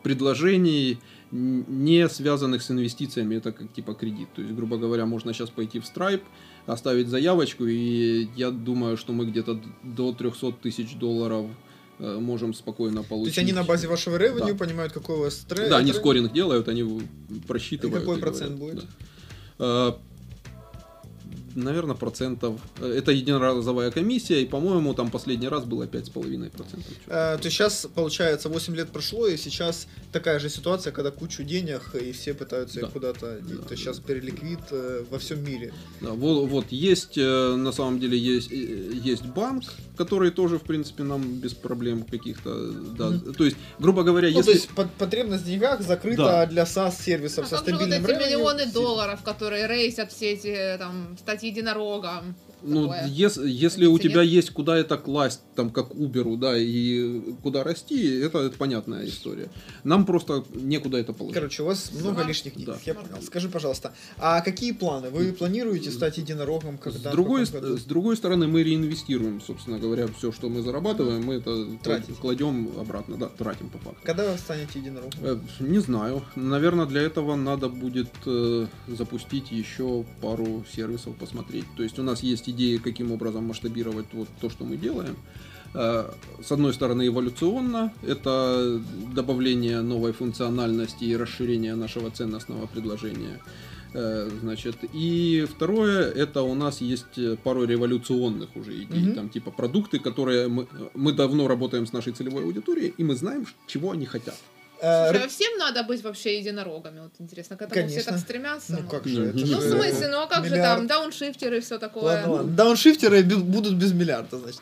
предложений, 0.04 1.00
не 1.32 2.08
связанных 2.10 2.62
с 2.62 2.72
инвестициями, 2.72 3.36
это 3.36 3.52
как 3.52 3.74
типа 3.74 3.94
кредит. 3.94 4.30
То 4.36 4.42
есть, 4.42 4.54
грубо 4.54 4.78
говоря, 4.78 5.06
можно 5.06 5.34
сейчас 5.34 5.50
пойти 5.50 5.80
в 5.80 5.84
Stripe, 5.84 6.22
оставить 6.66 7.08
заявочку, 7.08 7.66
и 7.66 8.28
я 8.36 8.52
думаю, 8.52 8.98
что 8.98 9.14
мы 9.14 9.26
где-то 9.26 9.60
до 9.84 10.14
300 10.14 10.52
тысяч 10.62 10.96
долларов 10.96 11.48
можем 12.00 12.54
спокойно 12.54 13.04
То 13.04 13.10
получить. 13.10 13.38
есть 13.38 13.40
они 13.40 13.54
на 13.54 13.64
базе 13.64 13.88
вашего 13.88 14.18
ревеню 14.18 14.54
Да. 14.54 14.56
понимают, 14.56 14.94
какой 14.94 15.16
у 15.18 15.20
вас 15.22 15.36
стресс. 15.36 15.70
Да, 15.70 15.78
они 15.78 15.94
скоринг 15.94 16.34
делают, 16.34 16.68
они 16.68 17.02
просчитывают. 17.48 17.98
И 17.98 18.00
какой 18.06 18.18
и 18.18 18.22
процент 18.22 18.58
говорят, 18.60 18.76
будет? 18.82 18.90
да. 19.60 19.98
Наверное, 21.56 21.96
процентов. 21.96 22.60
Э, 22.80 22.98
Это 22.98 23.12
единоразовая 23.12 23.90
комиссия, 23.92 24.42
и, 24.42 24.46
по-моему, 24.46 24.94
там 24.94 25.10
последний 25.10 25.48
раз 25.48 25.64
было 25.64 25.86
5,5%. 25.88 26.52
Э, 27.08 27.38
то 27.38 27.40
есть 27.44 27.56
сейчас, 27.56 27.88
получается, 27.96 28.50
8 28.50 28.76
лет 28.76 28.90
прошло, 28.90 29.28
и 29.28 29.38
сейчас 29.38 29.88
такая 30.12 30.40
же 30.40 30.50
ситуация, 30.50 30.92
когда 30.92 31.12
кучу 31.12 31.44
денег, 31.44 31.96
и 31.96 32.12
все 32.12 32.34
пытаются 32.34 32.80
их 32.80 32.86
Да. 32.88 32.92
куда-то 32.92 33.40
деть. 33.42 33.58
Да. 33.62 33.64
То 33.64 33.72
есть 33.72 33.84
сейчас 33.84 34.00
переликвид 34.00 34.60
э, 34.72 35.04
во 35.10 35.18
всем 35.18 35.44
мире. 35.46 35.74
Да, 36.02 36.12
вот, 36.12 36.50
вот 36.50 36.66
есть, 36.72 37.18
э, 37.18 37.56
на 37.56 37.72
самом 37.72 38.00
деле, 38.00 38.18
есть, 38.18 38.52
есть 38.52 39.26
банк, 39.26 39.64
который 39.98 40.32
тоже, 40.32 40.58
в 40.60 40.64
принципе, 40.64 41.04
нам 41.04 41.22
без 41.40 41.54
проблем 41.54 42.04
каких-то, 42.04 42.72
да. 42.98 43.08
Мгм. 43.12 43.34
То 43.34 43.46
есть, 43.46 43.56
грубо 43.80 44.04
говоря, 44.04 44.30
Ну, 44.30 44.38
если... 44.40 44.52
то 44.52 44.58
есть 44.58 44.70
потребность 45.00 45.44
в 45.44 45.48
деньгах 45.48 45.82
закрыта 45.82 46.24
Да. 46.24 46.46
для 46.48 46.64
SaaS-сервисов 46.64 47.46
А 47.46 47.48
со 47.48 47.56
же 47.58 47.64
вот 47.72 47.76
стабильным 47.80 48.06
эти 48.06 48.12
миллионы 48.12 48.66
долларов, 48.74 49.22
которые 49.24 49.68
рейсят 49.68 50.12
все 50.12 50.34
эти 50.34 50.78
там 50.80 51.16
стать 51.18 51.45
единорогом? 51.46 52.36
Ну, 52.62 52.92
ес- 53.08 53.38
если 53.38 53.86
у 53.86 53.98
тебя 54.00 54.24
нет? 54.24 54.32
есть 54.34 54.50
куда 54.52 54.78
это 54.78 54.98
класть, 54.98 55.42
там, 55.56 55.70
как 55.70 55.92
Uber, 55.92 56.38
да, 56.38 56.58
и 56.58 57.34
куда 57.44 57.64
расти, 57.64 58.20
это, 58.20 58.40
это 58.40 58.58
понятная 58.58 59.06
история. 59.06 59.50
Нам 59.84 60.06
просто 60.06 60.44
некуда 60.54 60.98
это 60.98 61.14
положить. 61.14 61.36
Короче, 61.36 61.64
у 61.64 61.66
вас 61.68 61.92
много 61.94 62.22
Ага. 62.22 62.28
лишних 62.30 62.54
денег, 62.56 62.68
Да. 62.68 62.78
я 62.86 62.94
понял. 62.96 63.22
Скажи, 63.22 63.50
пожалуйста, 63.50 63.94
а 64.18 64.42
какие 64.42 64.72
планы? 64.72 65.10
Вы 65.10 65.32
планируете 65.34 65.92
стать 65.92 66.18
единорогом, 66.18 66.78
когда? 66.78 67.10
с, 67.10 67.14
другой, 67.14 67.46
с 67.46 67.84
другой 67.86 68.18
стороны, 68.18 68.48
мы 68.48 68.64
реинвестируем, 68.64 69.42
собственно 69.42 69.78
говоря, 69.80 70.08
все, 70.18 70.32
что 70.32 70.50
мы 70.50 70.62
зарабатываем, 70.62 71.24
мы 71.24 71.36
это 71.36 71.66
Тратите. 71.84 72.14
кладем 72.14 72.72
обратно, 72.80 73.18
да, 73.18 73.28
тратим 73.28 73.70
по 73.70 73.78
факту. 73.80 74.00
Когда 74.04 74.32
вы 74.32 74.38
станете 74.38 74.80
единорогом? 74.80 75.20
Э, 75.22 75.40
Не 75.60 75.80
знаю. 75.80 76.24
Наверное, 76.36 76.86
для 76.86 77.02
этого 77.02 77.36
надо 77.36 77.70
будет 77.70 78.10
э, 78.26 78.68
запустить 78.88 79.52
еще 79.52 80.06
пару 80.22 80.66
сервисов, 80.74 81.16
посмотреть. 81.18 81.66
То 81.78 81.84
есть 81.84 82.00
у 82.00 82.04
нас 82.04 82.24
есть 82.24 82.45
идеи, 82.50 82.78
каким 82.78 83.12
образом 83.12 83.46
масштабировать 83.46 84.06
вот 84.14 84.28
то, 84.42 84.50
что 84.50 84.66
мы 84.66 84.78
делаем. 84.78 85.16
Э, 85.74 86.10
С 86.44 86.52
одной 86.52 86.74
стороны, 86.74 87.08
эволюционно, 87.08 87.92
это 88.08 88.82
добавление 89.14 89.82
новой 89.82 90.12
функциональности 90.14 91.04
и 91.06 91.18
расширение 91.18 91.76
нашего 91.76 92.10
ценностного 92.12 92.66
предложения. 92.68 93.40
Э, 93.94 94.30
Значит, 94.42 94.76
и 94.94 95.46
второе, 95.56 96.12
это 96.12 96.42
у 96.44 96.54
нас 96.56 96.82
есть 96.82 97.20
пару 97.44 97.66
революционных 97.66 98.56
уже 98.56 98.72
идей, 98.84 99.04
Мгм. 99.08 99.16
там 99.16 99.30
типа 99.30 99.52
продукты, 99.52 100.00
которые 100.00 100.48
мы, 100.48 100.66
мы 100.94 101.14
давно 101.14 101.48
работаем 101.48 101.86
с 101.86 101.94
нашей 101.94 102.14
целевой 102.14 102.44
аудиторией, 102.44 102.94
и 102.98 103.04
мы 103.04 103.16
знаем, 103.16 103.46
чего 103.68 103.92
они 103.92 104.06
хотят. 104.06 104.36
Э, 104.82 105.10
Слушай, 105.10 105.26
а 105.26 105.30
всем 105.30 105.58
надо 105.58 105.84
быть 105.84 106.04
вообще 106.04 106.40
единорогами? 106.40 107.00
Вот 107.02 107.12
интересно, 107.20 107.56
к 107.58 107.62
этому 107.62 107.88
все 107.88 107.96
Конечно. 107.98 108.12
так 108.14 108.22
стремятся? 108.22 108.74
Ну 108.74 108.88
как 108.90 109.06
Ну, 109.06 109.12
же, 109.12 109.26
это 109.28 109.38
ну, 109.40 109.46
же 109.46 109.52
Ну, 109.54 109.58
в 109.60 109.64
смысле, 109.64 110.08
ну 110.10 110.18
а 110.22 110.28
как 110.28 110.46
же 110.46 110.52
миллиард. 110.52 110.78
там 110.78 110.88
дауншифтеры 110.88 111.58
и 111.58 111.62
все 111.62 111.78
такое? 111.80 112.04
Ладно, 112.04 112.32
ладно. 112.34 112.52
Дауншифтеры 112.52 113.22
бу- 113.22 113.38
будут 113.44 113.74
без 113.76 113.92
миллиарда, 113.94 114.38
значит. 114.38 114.62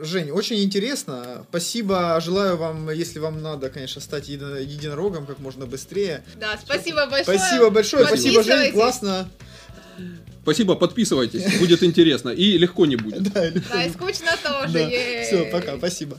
Жень, 0.00 0.30
очень 0.30 0.62
интересно. 0.62 1.44
Спасибо. 1.48 2.20
Желаю 2.20 2.56
вам, 2.56 2.90
если 2.90 3.18
вам 3.18 3.42
надо, 3.42 3.70
конечно, 3.70 4.00
стать 4.00 4.28
едино- 4.28 4.60
единорогом 4.60 5.26
как 5.26 5.38
можно 5.38 5.66
быстрее. 5.66 6.22
Да, 6.36 6.58
спасибо 6.62 7.06
большое. 7.06 7.38
Спасибо 7.38 7.70
большое. 7.70 8.06
Спасибо, 8.06 8.42
Жень. 8.42 8.72
Классно. 8.72 9.28
Спасибо, 10.48 10.76
подписывайтесь, 10.76 11.58
будет 11.58 11.82
интересно 11.82 12.30
и 12.30 12.56
легко 12.56 12.86
не 12.86 12.96
будет. 12.96 13.22
Да, 13.34 13.48
и 13.48 13.90
скучно 13.90 14.30
тоже. 14.42 14.72
Да. 14.72 14.88
Все, 15.22 15.44
пока. 15.52 15.76
Спасибо. 15.76 16.16